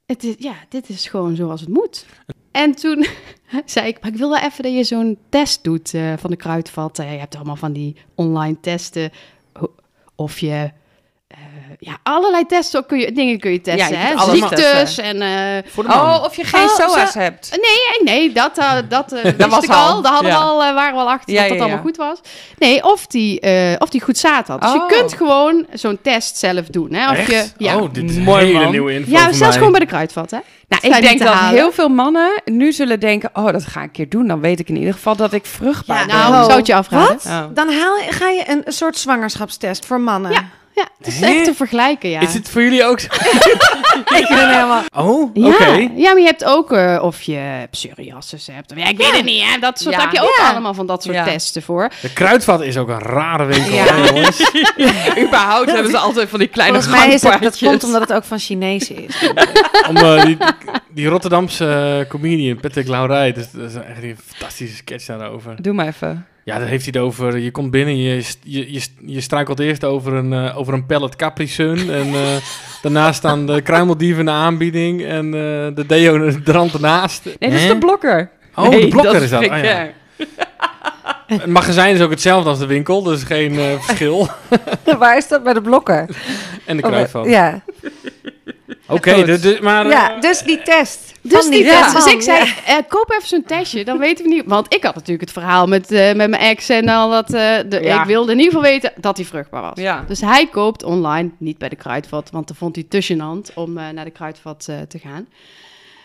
Het 0.10 0.24
is, 0.24 0.36
ja, 0.38 0.54
dit 0.70 0.90
is 0.90 1.08
gewoon 1.08 1.36
zoals 1.36 1.62
het 1.62 1.70
moet. 1.70 2.06
En 2.52 2.76
toen 2.76 3.06
zei 3.66 3.88
ik, 3.88 4.02
maar 4.02 4.12
ik 4.12 4.18
wil 4.18 4.30
wel 4.30 4.40
even 4.40 4.64
dat 4.64 4.74
je 4.74 4.84
zo'n 4.84 5.18
test 5.30 5.64
doet 5.64 5.94
eh, 5.94 6.14
van 6.18 6.30
de 6.30 6.36
kruidvat. 6.36 7.00
Eh, 7.00 7.12
je 7.14 7.20
hebt 7.20 7.36
allemaal 7.36 7.56
van 7.56 7.74
die 7.74 7.96
online 8.16 8.60
testen. 8.60 9.12
Of 10.16 10.40
je 10.40 10.72
ja, 11.82 11.98
allerlei 12.04 12.46
testen 12.46 12.86
kun 12.86 13.00
je, 13.00 13.12
dingen 13.12 13.40
kun 13.40 13.52
je 13.52 13.62
testen. 13.62 13.92
Ja, 14.00 14.10
je 14.10 14.16
hè? 14.18 14.34
Ziektes 14.36 14.60
testen. 14.60 15.04
en... 15.04 15.22
eh, 15.22 15.72
Voor 15.72 15.84
de 15.84 15.90
man. 15.90 16.00
Oh, 16.16 16.24
of 16.24 16.36
je 16.36 16.44
geen 16.44 16.62
Oh, 16.64 16.76
SOA's 16.76 17.12
zo- 17.12 17.20
hebt. 17.20 17.50
Nee, 17.52 18.16
nee, 18.16 18.32
dat, 18.32 18.58
eh, 18.58 18.74
dat 18.90 19.12
eh, 19.12 19.24
wist 19.38 19.50
was 19.50 19.64
ik 19.64 19.70
al. 19.70 19.76
al. 19.88 20.02
Daar 20.02 20.12
hadden 20.12 20.32
Ja. 20.32 20.38
we 20.38 20.44
al, 20.44 20.64
eh, 20.64 20.74
waren 20.74 20.94
we 20.94 21.00
al 21.00 21.10
achter 21.10 21.34
Ja, 21.34 21.40
dat 21.40 21.50
dat 21.50 21.58
ja, 21.58 21.64
allemaal 21.64 21.84
ja. 21.84 21.90
goed 21.90 21.98
was. 21.98 22.20
Nee, 22.58 22.84
of 22.84 23.08
die, 23.08 23.40
eh, 23.40 23.76
of 23.78 23.90
die 23.90 24.02
goed 24.02 24.18
zaad 24.18 24.48
had. 24.48 24.62
Dus 24.62 24.70
Oh. 24.74 24.76
je 24.90 24.96
kunt 24.96 25.14
gewoon 25.14 25.66
zo'n 25.74 26.00
test 26.02 26.38
zelf 26.38 26.66
doen. 26.68 26.94
Hè? 26.94 27.12
Of 27.12 27.18
Echt? 27.18 27.30
je, 27.32 27.46
ja, 27.58 27.78
Oh, 27.78 27.94
dit 27.94 28.10
is 28.10 28.18
Mooi, 28.18 28.46
hele 28.46 28.60
man. 28.60 28.72
nieuwe 28.72 28.94
info 28.94 29.12
ja 29.12 29.20
zelfs 29.22 29.40
mij. 29.40 29.52
gewoon 29.52 29.72
bij 29.72 29.80
de 29.80 29.86
kruidvat, 29.86 30.32
hè? 30.32 30.38
Nou, 30.68 30.96
ik 30.96 31.02
denk 31.02 31.20
dat 31.20 31.28
halen? 31.34 31.60
heel 31.60 31.72
veel 31.72 31.90
mannen 31.90 32.42
nu 32.46 32.72
zullen 32.72 33.00
denken... 33.00 33.30
oh, 33.34 33.52
dat 33.52 33.66
ga 33.66 33.80
ik 33.80 33.86
een 33.86 33.92
keer 33.92 34.10
doen. 34.10 34.28
Dan 34.28 34.40
weet 34.40 34.60
ik 34.60 34.70
in 34.70 34.76
ieder 34.78 34.94
geval 34.94 35.16
dat 35.16 35.34
ik 35.34 35.46
vruchtbaar 35.46 36.06
ben. 36.06 36.16
Nou, 36.16 36.34
Oh. 36.34 36.44
zou 36.46 36.58
het 36.58 36.68
je 36.68 36.76
afraden. 36.76 37.18
Oh. 37.28 37.44
Dan 37.54 37.70
haal, 37.72 37.98
ga 38.10 38.30
je 38.30 38.44
een, 38.48 38.62
een 38.66 38.74
soort 38.74 38.98
zwangerschapstest 38.98 39.86
voor 39.86 40.02
mannen. 40.02 40.32
Ja. 40.76 40.88
Het 40.98 41.08
is 41.08 41.20
Hè? 41.20 41.26
echt 41.26 41.46
te 41.46 41.54
vergelijken, 41.54 42.10
ja. 42.10 42.20
Is 42.22 42.34
het 42.34 42.50
voor 42.50 42.62
jullie 42.62 42.86
ook 42.86 43.00
zo? 43.00 43.08
Ik 44.20 44.26
ben 44.28 44.50
helemaal... 44.50 44.84
Oh, 44.96 45.22
oké. 45.22 45.66
Ja, 45.66 45.90
ja, 45.96 46.12
maar 46.12 46.20
je 46.20 46.26
hebt 46.26 46.46
ook 46.46 46.72
eh, 46.72 47.00
of 47.02 47.22
je 47.22 47.68
psoriasis 47.72 48.48
hebt. 48.52 48.72
Of, 48.72 48.78
ja, 48.78 48.88
ik 48.88 48.98
weet 48.98 49.12
het 49.16 49.26
niet, 49.26 49.44
hè. 49.44 49.60
Dat 49.60 49.80
soort 49.80 49.96
Ja. 49.96 50.02
heb 50.02 50.12
je 50.12 50.22
ook 50.22 50.36
Ja. 50.38 50.50
allemaal 50.52 50.74
van 50.74 50.86
dat 50.88 51.04
soort 51.04 51.16
Ja. 51.16 51.24
testen 51.24 51.62
voor. 51.62 51.90
De 52.02 52.14
kruidvat 52.14 52.62
is 52.62 52.78
ook 52.78 52.88
een 52.90 53.00
rare 53.00 53.46
winkel, 53.46 53.74
Ja. 53.74 53.84
hè, 53.86 54.06
jongens. 54.08 54.52
Überhaupt 55.26 55.72
hebben 55.72 55.92
ze 55.92 55.98
altijd 55.98 56.30
van 56.30 56.40
die 56.40 56.48
kleine 56.48 56.82
Volgens 56.82 57.04
mij 57.04 57.14
is 57.14 57.22
dat 57.22 57.32
gangpaadjes. 57.32 57.70
komt 57.70 57.84
omdat 57.84 58.02
het 58.02 58.14
ook 58.14 58.24
van 58.24 58.40
Chinezen 58.40 59.08
is. 59.08 59.32
Om, 59.90 59.96
eh, 59.98 60.26
die, 60.26 60.38
die 60.90 61.08
Rotterdamse 61.08 62.00
eh, 62.04 62.10
comedian, 62.10 62.60
Patrick 62.60 62.88
Laurij, 62.88 63.32
dat 63.32 63.44
is, 63.44 63.52
dat 63.52 63.70
is 63.70 63.76
echt 63.76 64.04
een 64.04 64.18
fantastische 64.26 64.76
sketch 64.76 65.06
daarover. 65.06 65.62
Doe 65.62 65.74
maar 65.74 65.88
even. 65.88 66.26
Ja, 66.50 66.60
daar 66.60 66.68
heeft 66.68 66.84
hij 66.84 66.94
het 66.96 67.10
over. 67.10 67.38
Je 67.38 67.52
komt 67.52 67.72
binnen, 67.72 67.98
je, 67.98 68.24
je, 68.44 68.74
je, 68.74 68.82
je 69.06 69.22
struikelt 69.22 69.60
eerst 69.60 69.84
over 69.84 70.14
een, 70.14 70.34
eh, 70.34 70.58
over 70.58 70.74
een 70.74 70.86
pallet 70.86 71.16
Capri 71.16 71.48
Sun. 71.48 71.92
En 71.92 72.08
eh, 72.08 72.22
daarnaast 72.82 73.18
staan 73.18 73.46
de 73.46 73.62
kruimeldieven 73.62 74.20
in 74.20 74.26
de 74.26 74.32
aanbieding 74.32 75.06
en 75.06 75.26
eh, 75.26 75.76
de 75.76 75.84
deodorant 75.88 76.74
ernaast. 76.74 77.26
Nee, 77.26 77.50
dat 77.52 77.60
is 77.60 77.68
de 77.68 77.78
blokker. 77.78 78.30
Oh, 78.56 78.72
de 78.72 78.88
blokker 78.88 79.22
is 79.22 79.30
dat. 79.30 79.50
Oh, 79.50 79.64
ja. 79.64 79.90
Het 81.38 81.46
magazijn 81.46 81.96
is 81.96 82.02
ook 82.02 82.10
hetzelfde 82.10 82.50
als 82.50 82.60
de 82.60 82.66
winkel, 82.66 83.04
dus 83.04 83.24
geen 83.24 83.60
eh, 83.60 83.80
verschil. 83.80 84.28
Waar 85.00 85.18
is 85.18 85.28
dat 85.28 85.44
bij 85.44 85.54
de 85.54 85.62
blokker? 85.62 86.10
En 86.66 86.78
de 86.78 86.84
kruidvat. 86.84 87.26
Ja. 87.26 87.62
Oké, 88.90 89.24
de- 89.26 89.40
de- 89.40 89.58
maar... 89.62 89.86
eh, 89.86 89.92
ja, 89.92 90.20
dus 90.20 90.42
die 90.42 90.62
test. 90.62 91.14
Dus 91.22 91.42
Van 91.42 91.52
die 91.52 91.64
test. 91.64 91.94
Dus 91.96 92.06
ik 92.06 92.22
zei, 92.22 92.46
ja. 92.46 92.54
eh, 92.66 92.76
koop 92.88 93.12
even 93.12 93.28
zo'n 93.28 93.44
testje, 93.44 93.86
dan 93.86 93.98
weten 93.98 94.24
we 94.26 94.30
niet. 94.34 94.44
Want 94.46 94.74
ik 94.74 94.84
had 94.84 94.94
natuurlijk 94.94 95.22
het 95.22 95.32
verhaal 95.32 95.68
met, 95.68 95.92
eh, 95.92 96.06
met 96.14 96.30
mijn 96.30 96.42
ex 96.42 96.70
en 96.70 96.90
al 96.90 97.10
dat. 97.10 97.34
eh, 97.34 97.58
de, 97.70 97.80
Ja. 97.82 98.00
Ik 98.02 98.08
wilde 98.08 98.32
in 98.32 98.38
ieder 98.38 98.54
geval 98.54 98.70
weten 98.72 98.92
dat 98.96 99.18
hij 99.18 99.26
vruchtbaar 99.26 99.62
was. 99.62 99.72
Ja. 99.76 100.04
Dus 100.08 100.22
hij 100.22 100.48
koopt 100.48 100.84
online, 100.84 101.30
niet 101.38 101.58
bij 101.58 101.70
de 101.70 101.76
kruidvat, 101.76 102.30
want 102.32 102.48
dan 102.48 102.56
vond 102.56 102.76
hij 102.76 102.86
te 102.90 103.04
gênant 103.14 103.54
om 103.54 103.78
eh, 103.78 103.90
naar 103.90 104.06
de 104.06 104.12
kruidvat 104.12 104.66
eh, 104.70 104.76
te 104.88 105.00
gaan. 105.00 105.28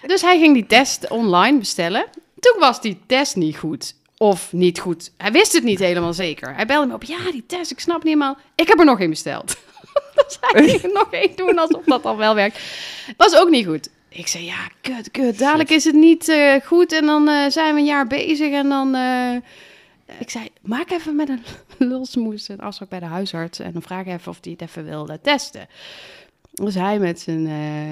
Dus 0.07 0.23
hij 0.23 0.39
ging 0.39 0.55
die 0.55 0.67
test 0.67 1.09
online 1.09 1.59
bestellen. 1.59 2.05
Toen 2.41 2.57
was 2.61 2.81
die 2.81 3.01
test 3.07 3.37
niet 3.37 3.57
goed. 3.57 3.95
Of 4.19 4.49
niet 4.53 4.79
goed. 4.79 5.11
Hij 5.19 5.33
wist 5.33 5.53
het 5.53 5.63
niet 5.65 5.79
helemaal 5.79 6.13
zeker. 6.13 6.55
Hij 6.55 6.67
belde 6.67 6.87
me 6.87 6.95
op. 6.95 7.03
Ja, 7.05 7.17
die 7.33 7.45
test, 7.47 7.71
ik 7.71 7.81
snap 7.81 7.97
niet 7.97 8.13
helemaal. 8.13 8.37
Ik 8.55 8.69
heb 8.69 8.79
er 8.79 8.85
nog 8.85 9.01
één 9.01 9.11
besteld. 9.11 9.57
Er 10.41 10.91
nog 10.93 11.09
één 11.11 11.37
doen 11.37 11.59
alsof 11.59 11.85
dat 11.85 12.03
dan 12.03 12.17
wel 12.17 12.35
werkt. 12.35 12.61
Was 13.17 13.37
ook 13.37 13.51
niet 13.51 13.67
goed. 13.67 13.89
Ik 14.09 14.27
zei, 14.27 14.45
ja, 14.45 14.69
kut, 14.81 15.11
kut. 15.11 15.39
Dadelijk 15.39 15.71
is 15.71 15.85
het 15.85 15.95
niet 15.95 16.29
eh, 16.29 16.55
goed 16.65 16.93
en 16.93 17.07
dan 17.07 17.29
eh, 17.29 17.51
zijn 17.51 17.75
we 17.75 17.81
een 17.81 17.87
jaar 17.87 18.07
bezig 18.07 18.53
en 18.53 18.69
dan... 18.69 18.95
eh, 18.95 19.35
ik 20.19 20.31
zei, 20.31 20.49
maak 20.63 20.91
even 20.91 21.17
met 21.17 21.29
een 21.29 21.43
lulsmoes 21.89 22.49
een 22.49 22.61
afspraak 22.61 22.89
bij 22.89 23.01
de 23.01 23.07
huisarts 23.07 23.59
en 23.59 23.73
dan 23.73 23.83
vraag 23.83 24.07
even 24.07 24.31
of 24.31 24.39
hij 24.41 24.53
het 24.53 24.63
even 24.63 24.85
wil 24.85 25.09
testen. 25.23 25.69
Dus 26.55 26.75
hij 26.75 26.99
met 26.99 27.21
zijn 27.21 27.47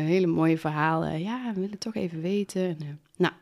hele 0.07 0.27
mooie 0.27 0.59
verhaal, 0.59 1.05
eh, 1.05 1.25
ja, 1.25 1.53
we 1.55 1.61
willen 1.61 1.79
toch 1.79 1.95
even 1.95 2.21
weten. 2.21 2.63
En, 2.63 3.01
nou, 3.17 3.33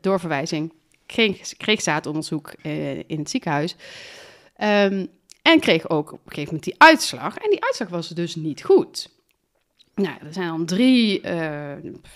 doorverwijzing. 0.00 0.72
Kreeg, 1.06 1.56
kreeg 1.56 1.82
zaadonderzoek 1.82 2.52
in 3.06 3.18
het 3.18 3.30
ziekenhuis. 3.30 3.76
Ehm, 4.56 5.06
en 5.42 5.60
kreeg 5.60 5.88
ook 5.88 6.12
op 6.12 6.18
een 6.24 6.32
gegeven 6.32 6.44
moment 6.44 6.64
die 6.64 6.74
uitslag. 6.78 7.36
En 7.36 7.50
die 7.50 7.64
uitslag 7.64 7.88
was 7.88 8.08
dus 8.08 8.34
niet 8.34 8.62
goed. 8.64 9.10
Nou, 9.94 10.16
er 10.26 10.32
zijn 10.32 10.48
dan 10.48 10.66
drie 10.66 11.20
eh, 11.20 11.72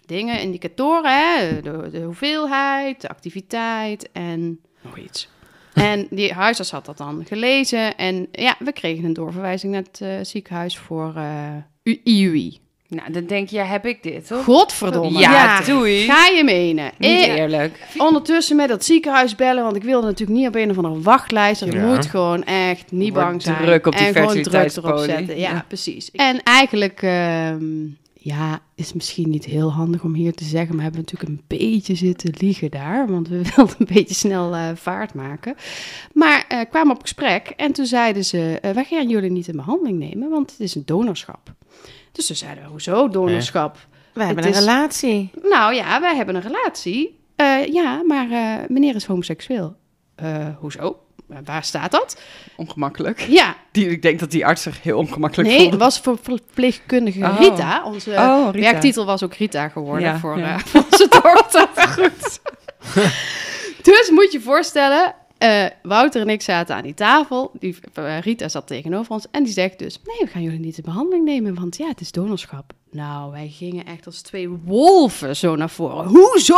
dingen, 0.07 0.41
indicatoren. 0.41 1.11
Hè? 1.11 1.61
De, 1.63 1.89
de 1.91 2.01
hoeveelheid, 2.03 3.01
de 3.01 3.09
activiteit 3.09 4.13
en 4.13 4.61
nog 4.83 4.99
iets. 4.99 5.29
En 5.75 6.07
die 6.11 6.33
huisarts 6.33 6.71
had 6.71 6.85
dat 6.85 6.97
dan 6.97 7.25
gelezen. 7.27 7.97
En 7.97 8.29
ja, 8.33 8.57
we 8.59 8.73
kregen 8.73 9.05
een 9.05 9.13
doorverwijzing 9.13 9.73
naar 9.73 9.83
het 9.83 10.01
eh, 10.01 10.19
ziekenhuis 10.23 10.79
voor 10.79 11.15
eh, 11.17 11.57
U- 11.83 12.01
IUI. 12.05 12.61
Nou, 12.95 13.13
dan 13.13 13.27
denk 13.27 13.49
je, 13.49 13.59
heb 13.59 13.87
ik 13.87 14.03
dit, 14.03 14.27
toch? 14.27 14.45
Godverdomme. 14.45 15.19
Ja, 15.19 15.31
Ja. 15.33 15.61
doei. 15.61 16.05
Ga 16.05 16.27
je 16.27 16.45
menen? 16.45 16.91
Niet 16.99 17.21
Ik- 17.21 17.27
eerlijk. 17.37 17.79
ondertussen 17.99 18.57
met 18.57 18.69
dat 18.69 18.85
ziekenhuis 18.85 19.35
bellen, 19.35 19.63
want 19.65 19.77
ik 19.77 19.83
wilde 19.83 20.07
natuurlijk 20.07 20.39
niet 20.39 20.49
op 20.49 20.55
een 20.55 20.71
of 20.71 20.77
andere 20.77 21.01
wachtlijst. 21.01 21.63
Ik 21.63 21.73
Ja. 21.73 21.87
moet 21.87 22.07
gewoon 22.07 22.45
echt 22.45 22.93
niet 22.93 23.13
Wordt 23.13 23.29
bang 23.29 23.43
zijn. 23.43 23.57
druk 23.63 23.87
op 23.87 23.97
die 23.97 24.07
en 24.07 24.15
gewoon 24.15 24.43
druk 24.43 24.77
erop 24.77 24.99
zetten. 24.99 25.39
Ja, 25.39 25.51
Ja. 25.51 25.65
precies. 25.69 26.11
En 26.11 26.43
eigenlijk, 26.43 27.03
ehm, 27.03 27.65
ja, 28.15 28.61
is 28.75 28.93
misschien 28.93 29.31
niet 29.31 29.45
heel 29.45 29.73
handig 29.73 30.03
om 30.03 30.15
hier 30.15 30.35
te 30.35 30.45
zeggen, 30.45 30.75
maar 30.75 30.85
hebben 30.85 31.05
we 31.05 31.11
natuurlijk 31.11 31.41
een 31.51 31.59
beetje 31.59 31.95
zitten 31.95 32.35
liegen 32.39 32.71
daar, 32.71 33.07
want 33.11 33.29
we 33.29 33.41
wilden 33.57 33.75
een 33.79 33.95
beetje 33.95 34.15
snel 34.15 34.55
eh, 34.55 34.69
vaart 34.75 35.15
maken. 35.15 35.55
Maar 36.13 36.45
eh, 36.49 36.59
kwamen 36.71 36.95
op 36.95 37.01
gesprek 37.01 37.53
en 37.57 37.73
toen 37.73 37.87
zeiden 37.87 38.25
ze, 38.25 38.59
eh, 38.63 38.71
wij 38.71 38.85
gaan 38.85 39.09
jullie 39.09 39.31
niet 39.31 39.49
in 39.49 39.57
behandeling 39.57 39.99
nemen, 39.99 40.31
want 40.31 40.51
het 40.51 40.61
is 40.61 40.75
een 40.75 40.83
donorschap. 40.87 41.53
Dus 42.15 42.27
toen 42.27 42.37
zeiden 42.37 42.65
we, 42.65 42.71
hoezo 42.71 43.09
donorschap? 43.09 43.77
We 44.13 44.25
hebben 44.25 44.45
Het 44.45 44.55
een 44.55 44.61
is- 44.61 44.67
relatie. 44.67 45.31
Nou 45.43 45.75
ja, 45.75 46.01
wij 46.01 46.17
hebben 46.17 46.35
een 46.35 46.43
relatie. 46.43 47.19
Eh, 47.37 47.67
ja, 47.73 48.03
maar 48.03 48.31
eh, 48.31 48.69
meneer 48.69 48.95
is 48.95 49.05
homoseksueel. 49.05 49.77
Eh, 50.15 50.47
hoezo? 50.59 50.99
Waar 51.45 51.65
staat 51.65 51.91
dat? 51.91 52.21
Ongemakkelijk. 52.57 53.21
Ja, 53.21 53.57
Die, 53.73 53.89
ik 53.89 54.03
denk 54.03 54.21
dat 54.21 54.31
die 54.31 54.47
arts 54.47 54.63
zich 54.63 54.83
heel 54.83 54.99
ongemakkelijk 54.99 55.49
nee, 55.49 55.59
voelde. 55.59 55.73
het 55.73 55.81
was 55.85 56.01
voor 56.01 56.19
verpleegkundige 56.23 57.19
Oh. 57.21 57.37
Rita. 57.39 57.85
Onze 57.85 58.11
Oh, 58.11 58.49
Rita. 58.53 58.71
werktitel 58.71 59.05
was 59.07 59.23
ook 59.23 59.35
Rita 59.35 59.69
geworden 59.69 60.09
Ja, 60.09 60.19
voor, 60.19 60.39
ja. 60.39 60.55
eh, 60.55 60.59
voor 60.59 60.85
onze 60.91 61.09
dochter. 61.23 61.69
Goed. 61.89 62.41
dus 63.89 64.11
moet 64.11 64.33
je 64.33 64.39
je 64.39 64.45
voorstellen, 64.45 65.15
eh, 65.45 65.71
Wouter 65.83 66.21
en 66.21 66.29
ik 66.29 66.43
zaten 66.43 66.77
aan 66.77 66.83
die 66.83 66.95
tafel. 66.95 67.51
Die, 67.59 67.77
eh, 67.93 68.21
Rita 68.21 68.49
zat 68.49 68.67
tegenover 68.67 69.13
ons 69.13 69.27
en 69.31 69.45
die 69.45 69.53
zegt 69.53 69.79
dus... 69.79 70.01
Nee, 70.05 70.19
we 70.21 70.27
gaan 70.27 70.43
jullie 70.43 70.59
niet 70.59 70.77
in 70.77 70.85
behandeling 70.85 71.25
nemen, 71.25 71.55
want 71.55 71.77
ja, 71.77 71.89
het 71.89 72.01
is 72.01 72.13
donorschap. 72.13 72.73
Nou, 72.91 73.31
wij 73.31 73.49
gingen 73.49 73.87
echt 73.87 74.07
als 74.07 74.21
twee 74.23 74.49
wolven 74.49 75.37
zo 75.37 75.57
naar 75.57 75.71
voren. 75.71 76.07
Hoezo? 76.07 76.57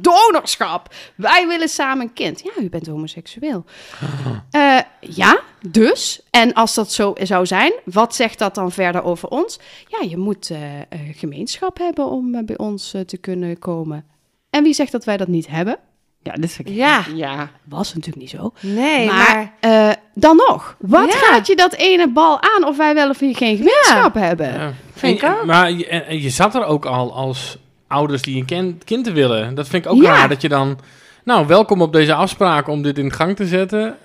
Donorschap? 0.00 0.94
Wij 1.14 1.46
willen 1.48 1.68
samen 1.68 2.06
een 2.06 2.12
kind. 2.12 2.40
Ja, 2.40 2.62
u 2.62 2.68
bent 2.68 2.86
homoseksueel. 2.86 3.64
Eh, 4.50 4.78
ja, 5.00 5.40
dus. 5.68 6.22
En 6.30 6.54
als 6.54 6.74
dat 6.74 6.92
zo 6.92 7.14
zou 7.22 7.46
zijn, 7.46 7.72
wat 7.84 8.14
zegt 8.14 8.38
dat 8.38 8.54
dan 8.54 8.72
verder 8.72 9.02
over 9.02 9.28
ons? 9.28 9.58
Ja, 9.86 10.08
je 10.08 10.16
moet 10.16 10.52
gemeenschap 11.12 11.78
hebben 11.78 12.06
om 12.06 12.46
bij 12.46 12.58
ons 12.58 12.94
te 13.06 13.18
kunnen 13.20 13.58
komen. 13.58 14.04
En 14.50 14.62
wie 14.62 14.74
zegt 14.74 14.92
dat 14.92 15.04
wij 15.04 15.16
dat 15.16 15.28
niet 15.28 15.48
hebben? 15.48 15.78
Ja, 16.22 16.34
ik... 16.58 16.68
Ja. 16.68 17.02
Ja. 17.14 17.50
Was 17.64 17.94
natuurlijk 17.94 18.16
niet 18.22 18.30
zo. 18.30 18.52
Nee, 18.60 19.06
maar... 19.06 19.16
maar 19.60 19.88
eh, 19.88 19.94
dan 20.14 20.36
nog, 20.48 20.76
wat 20.78 21.12
Ja. 21.12 21.18
gaat 21.18 21.46
je 21.46 21.56
dat 21.56 21.72
ene 21.74 22.08
bal 22.08 22.42
aan 22.42 22.66
of 22.66 22.76
wij 22.76 22.94
wel 22.94 23.08
of 23.08 23.20
niet 23.20 23.36
geen 23.36 23.56
gemeenschap 23.56 24.14
hebben? 24.14 24.52
Ja. 24.52 24.72
Vind 24.94 25.22
En- 25.22 25.28
ik 25.30 25.36
ook. 25.38 25.44
Maar 25.44 25.70
je, 25.72 26.04
je 26.20 26.30
zat 26.30 26.54
er 26.54 26.64
ook 26.64 26.84
al 26.86 27.14
als 27.14 27.58
ouders 27.86 28.22
die 28.22 28.36
een 28.36 28.44
ken- 28.44 28.80
kind 28.84 29.08
willen. 29.08 29.54
Dat 29.54 29.68
vind 29.68 29.84
ik 29.84 29.90
ook 29.90 30.02
Ja. 30.02 30.10
raar 30.16 30.28
dat 30.28 30.42
je 30.42 30.48
dan... 30.48 30.78
Nou, 31.24 31.46
welkom 31.46 31.82
op 31.82 31.92
deze 31.92 32.14
afspraak 32.14 32.68
om 32.68 32.82
dit 32.82 32.98
in 32.98 33.12
gang 33.12 33.36
te 33.36 33.46
zetten. 33.46 33.96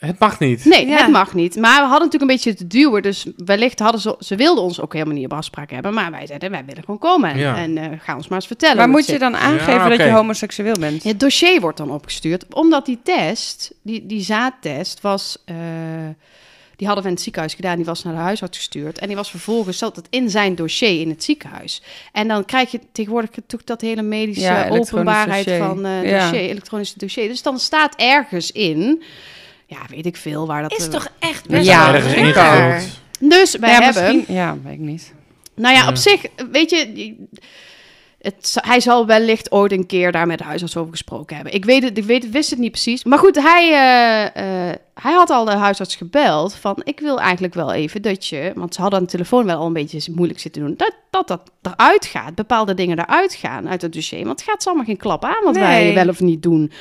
Het 0.00 0.18
mag 0.18 0.38
niet. 0.38 0.64
Nee, 0.64 0.86
Ja. 0.86 0.96
het 0.96 1.08
mag 1.10 1.34
niet. 1.34 1.56
Maar 1.56 1.74
we 1.82 1.88
hadden 1.88 2.08
natuurlijk 2.10 2.22
een 2.22 2.26
beetje 2.36 2.54
te 2.54 2.66
duwen. 2.66 3.02
Dus 3.02 3.26
wellicht 3.36 3.78
hadden 3.78 4.00
ze... 4.00 4.16
Ze 4.18 4.36
wilden 4.36 4.64
ons 4.64 4.80
ook 4.80 4.92
helemaal 4.92 5.14
niet 5.14 5.24
op 5.24 5.32
afspraak 5.32 5.70
hebben. 5.70 5.94
Maar 5.94 6.10
wij 6.10 6.26
zeiden, 6.26 6.50
wij 6.50 6.64
willen 6.66 6.82
gewoon 6.84 6.98
komen. 6.98 7.30
En, 7.30 7.38
Ja. 7.38 7.56
en 7.56 7.78
eh, 7.78 7.84
ga 7.98 8.16
ons 8.16 8.28
maar 8.28 8.38
eens 8.38 8.46
vertellen. 8.46 8.76
Maar 8.76 8.88
moet 8.88 9.04
je 9.06 9.10
zit. 9.12 9.20
dan 9.20 9.36
aangeven 9.36 9.72
Ja, 9.72 9.88
dat 9.88 9.98
je 9.98 10.10
homoseksueel 10.10 10.76
bent? 10.80 11.02
Het 11.02 11.20
dossier 11.20 11.60
wordt 11.60 11.76
dan 11.78 11.90
opgestuurd. 11.90 12.54
Omdat 12.54 12.86
die 12.86 12.98
test, 13.02 13.72
die, 13.82 14.06
die 14.06 14.20
zaadtest, 14.22 15.00
was... 15.00 15.36
eh, 15.44 15.54
die 16.76 16.86
hadden 16.88 17.04
we 17.04 17.10
in 17.10 17.14
het 17.16 17.24
ziekenhuis 17.24 17.54
gedaan. 17.54 17.76
Die 17.76 17.84
was 17.84 18.02
naar 18.02 18.14
de 18.14 18.20
huisarts 18.20 18.58
gestuurd. 18.58 18.98
En 18.98 19.06
die 19.06 19.16
was 19.16 19.30
vervolgens 19.30 19.78
zat 19.78 19.96
het 19.96 20.06
in 20.10 20.30
zijn 20.30 20.54
dossier 20.54 21.00
in 21.00 21.08
het 21.08 21.24
ziekenhuis. 21.24 21.82
En 22.12 22.28
dan 22.28 22.44
krijg 22.44 22.70
je 22.70 22.80
tegenwoordig 22.92 23.30
toch 23.46 23.64
dat 23.64 23.80
hele 23.80 24.02
medische 24.02 24.66
openbaarheid 24.70 25.44
dossier. 25.44 25.64
van 25.64 25.84
eh 25.84 26.10
Ja. 26.10 26.20
dossier, 26.30 26.48
elektronisch 26.48 26.94
dossier. 26.94 27.28
Dus 27.28 27.42
dan 27.42 27.58
staat 27.58 27.94
ergens 27.96 28.52
in... 28.52 29.02
Ja, 29.70 29.78
weet 29.88 30.06
ik 30.06 30.16
veel 30.16 30.46
waar 30.46 30.62
dat... 30.62 30.78
is 30.78 30.88
toch 30.88 31.08
echt 31.18 31.48
best 31.48 31.66
Ja, 31.66 31.92
wel 31.92 31.94
ergens. 32.34 32.98
Dus 33.20 33.56
wij 33.56 33.70
ja, 33.70 33.80
hebben... 33.82 34.24
Ja, 34.28 34.56
weet 34.64 34.72
ik 34.72 34.78
niet. 34.78 35.12
Nou 35.54 35.74
ja, 35.74 35.82
Ja. 35.82 35.88
op 35.88 35.96
zich, 35.96 36.22
weet 36.50 36.70
je... 36.70 37.14
het, 38.20 38.56
hij 38.60 38.80
zal 38.80 39.06
wellicht 39.06 39.52
ooit 39.52 39.72
een 39.72 39.86
keer 39.86 40.12
daar 40.12 40.26
met 40.26 40.38
de 40.38 40.44
huisarts 40.44 40.76
over 40.76 40.90
gesproken 40.90 41.36
hebben. 41.36 41.54
Ik 41.54 41.64
weet 41.64 41.82
het, 41.82 41.98
ik 41.98 42.04
weet, 42.04 42.30
wist 42.30 42.50
het 42.50 42.58
niet 42.58 42.70
precies. 42.70 43.04
Maar 43.04 43.18
goed, 43.18 43.36
hij, 43.36 43.68
eh, 43.72 44.68
eh, 44.68 44.76
hij 44.94 45.12
had 45.12 45.30
al 45.30 45.44
de 45.44 45.54
huisarts 45.54 45.96
gebeld 45.96 46.54
van... 46.54 46.80
ik 46.84 47.00
wil 47.00 47.20
eigenlijk 47.20 47.54
wel 47.54 47.72
even 47.72 48.02
dat 48.02 48.26
je... 48.26 48.52
want 48.54 48.74
ze 48.74 48.80
hadden 48.80 48.98
aan 48.98 49.04
de 49.04 49.10
telefoon 49.10 49.44
wel 49.46 49.58
al 49.58 49.66
een 49.66 49.72
beetje 49.72 50.12
moeilijk 50.14 50.40
zitten 50.40 50.62
doen... 50.62 50.74
dat 50.76 50.94
dat, 51.10 51.28
dat 51.28 51.50
eruit 51.62 52.06
gaat, 52.06 52.34
bepaalde 52.34 52.74
dingen 52.74 52.98
eruit 52.98 53.34
gaan 53.34 53.68
uit 53.68 53.82
het 53.82 53.92
dossier. 53.92 54.24
Want 54.24 54.40
het 54.40 54.48
gaat 54.48 54.66
allemaal 54.66 54.84
geen 54.84 54.96
klap 54.96 55.24
aan 55.24 55.44
wat 55.44 55.54
Nee. 55.54 55.62
wij 55.62 55.94
wel 55.94 56.08
of 56.08 56.20
niet 56.20 56.42
doen. 56.42 56.72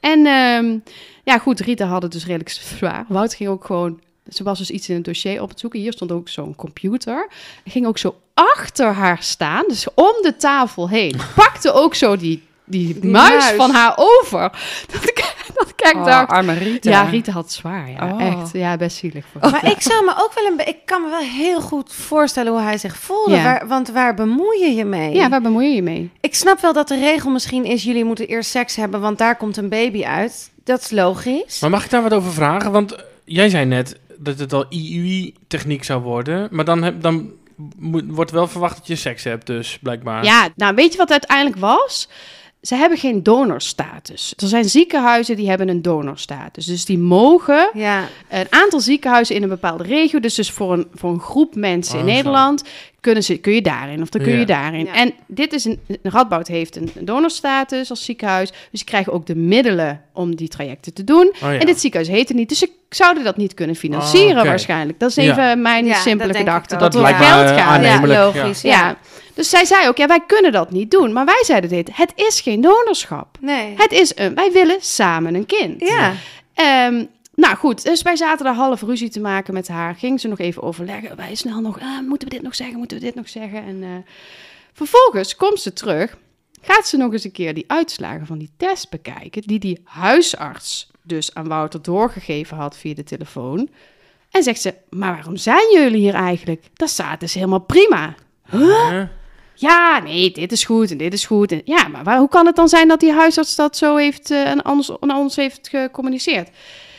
En 0.00 0.26
ehm, 0.26 0.78
ja, 1.24 1.38
goed, 1.38 1.60
Rita 1.60 1.86
had 1.86 2.02
het 2.02 2.12
dus 2.12 2.26
redelijk 2.26 2.50
zwaar. 2.50 3.04
Wout 3.08 3.34
ging 3.34 3.48
ook 3.48 3.64
gewoon... 3.64 4.00
Ze 4.28 4.42
was 4.42 4.58
dus 4.58 4.70
iets 4.70 4.88
in 4.88 4.94
het 4.94 5.04
dossier 5.04 5.42
op 5.42 5.48
het 5.48 5.60
zoeken. 5.60 5.80
Hier 5.80 5.92
stond 5.92 6.12
ook 6.12 6.28
zo'n 6.28 6.54
computer. 6.56 7.28
Ging 7.64 7.86
ook 7.86 7.98
zo 7.98 8.14
achter 8.34 8.92
haar 8.92 9.18
staan, 9.20 9.64
dus 9.68 9.86
om 9.94 10.12
de 10.22 10.34
tafel 10.38 10.88
heen. 10.88 11.16
Pakte 11.34 11.72
ook 11.72 11.94
zo 11.94 12.16
die, 12.16 12.42
die, 12.64 12.98
Die 13.00 13.10
muis, 13.10 13.44
muis. 13.44 13.56
van 13.56 13.70
haar 13.70 13.92
over. 13.96 14.40
Dat 14.92 15.02
ik, 15.02 15.34
dat 15.54 15.68
ik 15.68 15.74
Oh, 15.96 16.04
dacht... 16.04 16.30
arme 16.30 16.52
Rita. 16.52 16.90
Ja, 16.90 17.02
Rita 17.02 17.32
had 17.32 17.52
zwaar. 17.52 17.90
Ja, 17.90 18.12
Oh. 18.12 18.22
echt. 18.22 18.52
Ja, 18.52 18.76
best 18.76 18.96
zielig. 18.96 19.24
Voor 19.32 19.50
Maar 19.50 19.70
ik 19.70 19.80
zou 19.82 20.04
me 20.04 20.14
ook 20.18 20.32
wel 20.34 20.44
een 20.44 20.66
ik 20.66 20.76
kan 20.84 21.02
me 21.02 21.08
wel 21.08 21.18
heel 21.20 21.60
goed 21.60 21.92
voorstellen 21.92 22.52
hoe 22.52 22.60
hij 22.60 22.78
zich 22.78 22.96
voelde. 22.96 23.34
Ja. 23.34 23.42
Waar, 23.42 23.66
want 23.68 23.88
waar 23.90 24.14
bemoei 24.14 24.60
je 24.60 24.74
je 24.74 24.84
mee? 24.84 25.14
Ja, 25.14 25.28
waar 25.28 25.40
bemoei 25.42 25.68
je 25.68 25.74
je 25.74 25.82
mee? 25.82 26.10
Ik 26.20 26.34
snap 26.34 26.60
wel 26.60 26.72
dat 26.72 26.88
de 26.88 26.98
regel 26.98 27.30
misschien 27.30 27.64
is: 27.64 27.82
jullie 27.82 28.04
moeten 28.04 28.26
eerst 28.26 28.50
seks 28.50 28.76
hebben, 28.76 29.00
want 29.00 29.18
daar 29.18 29.36
komt 29.36 29.56
een 29.56 29.68
baby 29.68 30.04
uit. 30.04 30.50
Dat 30.64 30.80
is 30.80 30.90
logisch. 30.90 31.60
Maar 31.60 31.70
mag 31.70 31.84
ik 31.84 31.90
daar 31.90 32.02
wat 32.02 32.14
over 32.14 32.32
vragen? 32.32 32.72
Want 32.72 32.94
eh, 32.94 33.02
jij 33.24 33.48
zei 33.48 33.64
net 33.64 33.98
dat 34.18 34.38
het 34.38 34.52
al 34.52 34.66
IUI-techniek 34.68 35.84
zou 35.84 36.02
worden. 36.02 36.48
Maar 36.50 36.64
dan, 36.64 36.82
heb, 36.82 37.02
dan 37.02 37.30
moet, 37.76 38.04
wordt 38.06 38.30
wel 38.30 38.46
verwacht 38.48 38.76
dat 38.76 38.86
je 38.86 38.96
seks 38.96 39.24
hebt, 39.24 39.46
dus 39.46 39.78
blijkbaar. 39.82 40.24
Ja, 40.24 40.48
nou 40.56 40.74
weet 40.74 40.92
je 40.92 40.98
wat 40.98 41.08
het 41.08 41.20
uiteindelijk 41.20 41.60
was? 41.60 42.08
Ze 42.62 42.74
hebben 42.74 42.98
geen 42.98 43.22
donorstatus. 43.22 44.32
Er 44.36 44.48
zijn 44.48 44.64
ziekenhuizen 44.64 45.36
die 45.36 45.48
hebben 45.48 45.68
een 45.68 45.82
donorstatus. 45.82 46.66
Dus 46.66 46.84
die 46.84 46.98
mogen 46.98 47.70
Ja, 47.74 48.08
een 48.28 48.46
aantal 48.50 48.80
ziekenhuizen 48.80 49.34
in 49.34 49.42
een 49.42 49.48
bepaalde 49.48 49.84
regio, 49.84 50.20
dus, 50.20 50.34
dus 50.34 50.50
voor, 50.50 50.72
een, 50.72 50.86
voor 50.94 51.10
een 51.10 51.20
groep 51.20 51.54
mensen 51.54 51.94
Oh, 51.94 52.00
in 52.00 52.06
zo. 52.06 52.14
Nederland, 52.14 52.62
kunnen 53.06 53.24
ze, 53.24 53.36
kun 53.36 53.52
je 53.52 53.62
daarin 53.62 54.02
of 54.02 54.08
dan 54.08 54.22
kun 54.22 54.32
Ja. 54.32 54.38
je 54.38 54.46
daarin. 54.46 54.84
Ja. 54.84 54.94
En 54.94 55.12
dit 55.26 55.52
is 55.52 55.64
een, 55.64 55.80
Radboud 56.02 56.46
heeft 56.46 56.76
een 56.76 56.90
donorstatus 57.00 57.90
als 57.90 58.04
ziekenhuis, 58.04 58.50
dus 58.50 58.58
die 58.70 58.84
krijgen 58.84 59.12
ook 59.12 59.26
de 59.26 59.36
middelen 59.36 60.00
om 60.12 60.36
die 60.36 60.48
trajecten 60.48 60.94
te 60.94 61.04
doen. 61.04 61.26
Oh, 61.34 61.40
ja. 61.40 61.58
En 61.58 61.66
dit 61.66 61.80
ziekenhuis 61.80 62.12
heet 62.12 62.28
het 62.28 62.36
niet, 62.36 62.48
dus 62.48 62.58
ze 62.58 62.70
zouden 62.88 63.24
dat 63.24 63.36
niet 63.36 63.54
kunnen 63.54 63.76
financieren 63.76 64.30
Oh, 64.32 64.38
oké. 64.38 64.48
waarschijnlijk. 64.48 64.98
Dat 65.00 65.08
is 65.10 65.14
Ja. 65.14 65.22
even 65.22 65.62
mijn 65.62 65.86
Ja, 65.86 65.94
simpele 66.00 66.34
gedachte, 66.34 66.76
dat, 66.76 66.92
Dat 66.92 67.02
het 67.04 67.12
om 67.12 67.18
geld 67.18 67.50
eh, 67.50 67.56
gaat. 67.56 67.58
aannemelijk. 67.58 68.12
ja 68.12 68.24
logisch. 68.24 68.60
Ja. 68.62 68.70
Ja. 68.70 68.96
Dus 69.34 69.50
zij 69.50 69.64
zei 69.64 69.88
ook, 69.88 69.96
ja, 69.96 70.06
wij 70.06 70.20
kunnen 70.26 70.52
dat 70.52 70.70
niet 70.70 70.90
doen. 70.90 71.12
Maar 71.12 71.24
wij 71.24 71.42
zeiden 71.44 71.70
dit, 71.70 71.90
het 71.92 72.12
is 72.14 72.40
geen 72.40 72.60
donorschap. 72.60 73.36
Nee. 73.40 73.74
Het 73.76 73.92
is 73.92 74.12
een, 74.16 74.34
wij 74.34 74.52
willen 74.52 74.76
samen 74.80 75.34
een 75.34 75.46
kind. 75.46 75.80
ja. 75.88 76.12
Ehm, 76.54 77.04
nou 77.36 77.56
goed, 77.56 77.84
dus 77.84 78.02
wij 78.02 78.16
zaten 78.16 78.44
daar 78.44 78.54
half 78.54 78.82
ruzie 78.82 79.10
te 79.10 79.20
maken 79.20 79.54
met 79.54 79.68
haar. 79.68 79.94
Ging 79.94 80.20
ze 80.20 80.28
nog 80.28 80.38
even 80.38 80.62
overleggen. 80.62 81.16
Wij 81.16 81.34
snel 81.34 81.60
nog, 81.60 81.80
ah, 81.80 82.00
moeten 82.00 82.28
we 82.28 82.34
dit 82.34 82.42
nog 82.42 82.54
zeggen, 82.54 82.78
moeten 82.78 82.98
we 82.98 83.04
dit 83.04 83.14
nog 83.14 83.28
zeggen? 83.28 83.62
En 83.62 83.82
eh, 83.82 83.90
vervolgens 84.72 85.36
komt 85.36 85.60
ze 85.60 85.72
terug. 85.72 86.16
Gaat 86.60 86.86
ze 86.88 86.96
nog 86.96 87.12
eens 87.12 87.24
een 87.24 87.32
keer 87.32 87.54
die 87.54 87.64
uitslagen 87.66 88.26
van 88.26 88.38
die 88.38 88.50
test 88.56 88.90
bekijken. 88.90 89.42
Die 89.42 89.58
die 89.58 89.80
huisarts 89.84 90.90
dus 91.02 91.34
aan 91.34 91.48
Wouter 91.48 91.82
doorgegeven 91.82 92.56
had 92.56 92.76
via 92.76 92.94
de 92.94 93.04
telefoon. 93.04 93.68
En 94.30 94.42
zegt 94.42 94.60
ze, 94.60 94.74
maar 94.90 95.12
waarom 95.12 95.36
zijn 95.36 95.72
jullie 95.72 96.00
hier 96.00 96.14
eigenlijk? 96.14 96.64
Dat 96.74 96.88
staat 96.88 97.20
dus 97.20 97.34
helemaal 97.34 97.60
prima. 97.60 98.14
Huh? 98.50 99.02
Ja, 99.54 99.98
nee, 99.98 100.30
dit 100.30 100.52
is 100.52 100.64
goed 100.64 100.90
en 100.90 100.96
dit 100.96 101.12
is 101.12 101.26
goed. 101.26 101.52
En, 101.52 101.62
ja, 101.64 101.88
maar 101.88 102.04
waar, 102.04 102.18
hoe 102.18 102.28
kan 102.28 102.46
het 102.46 102.56
dan 102.56 102.68
zijn 102.68 102.88
dat 102.88 103.00
die 103.00 103.12
huisarts 103.12 103.54
dat 103.54 103.76
zo 103.76 103.96
heeft 103.96 104.30
eh, 104.30 104.50
en 104.50 104.62
anders, 104.62 105.00
aan 105.00 105.16
ons 105.16 105.36
heeft 105.36 105.68
gecommuniceerd? 105.68 106.50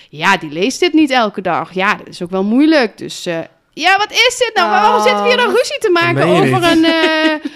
Ja, 0.10 0.38
die 0.38 0.52
leest 0.52 0.80
dit 0.80 0.94
niet 0.94 1.12
elke 1.12 1.42
dag. 1.42 1.74
Ja, 1.74 1.96
dat 1.96 2.08
is 2.08 2.22
ook 2.22 2.30
wel 2.30 2.44
moeilijk. 2.44 2.98
Dus 2.98 3.26
eh, 3.26 3.40
ja, 3.74 3.98
wat 3.98 4.12
is 4.12 4.36
dit 4.38 4.52
nou? 4.54 4.70
Waarom 4.70 4.96
Oh. 4.96 5.02
zitten 5.04 5.22
we 5.22 5.28
hier 5.28 5.38
dan 5.38 5.50
ruzie 5.56 5.78
te 5.80 5.90
maken 5.90 6.24
over 6.28 6.46
niet. 6.46 6.64
een... 6.64 6.86
eh, 6.94 7.52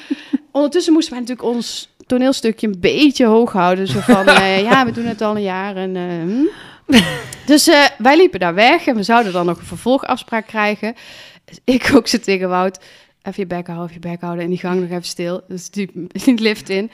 Ondertussen 0.51 0.93
moesten 0.93 1.11
wij 1.13 1.21
natuurlijk 1.21 1.47
ons 1.55 1.89
toneelstukje 2.07 2.67
een 2.67 2.79
beetje 2.79 3.25
hoog 3.25 3.51
houden. 3.51 3.87
Zo 3.87 3.99
van, 3.99 4.27
eh, 4.27 4.61
ja, 4.69 4.85
we 4.85 4.91
doen 4.91 5.05
het 5.05 5.21
al 5.21 5.35
een 5.35 5.41
jaar 5.41 5.75
en... 5.75 5.95
eh, 5.95 6.03
hm. 6.97 7.03
Dus 7.45 7.67
eh, 7.67 7.83
wij 7.97 8.17
liepen 8.17 8.39
daar 8.39 8.53
weg 8.53 8.85
en 8.87 8.95
we 8.95 9.03
zouden 9.03 9.33
dan 9.33 9.45
nog 9.45 9.57
een 9.59 9.65
vervolgafspraak 9.65 10.47
krijgen. 10.47 10.95
Dus 11.45 11.59
ik 11.63 11.91
ook 11.95 12.07
zo 12.07 12.17
tegen 12.17 12.49
Wout, 12.49 12.79
even 13.23 13.43
je 13.43 13.47
bek 13.47 13.67
houden, 13.67 13.89
even 13.89 14.01
je 14.01 14.09
bek 14.09 14.21
houden. 14.21 14.43
En 14.43 14.49
die 14.49 14.59
gang 14.59 14.79
nog 14.81 14.89
even 14.89 15.03
stil. 15.03 15.41
Dus 15.47 15.69
die, 15.69 16.07
die 16.25 16.39
lift 16.39 16.69
in. 16.69 16.91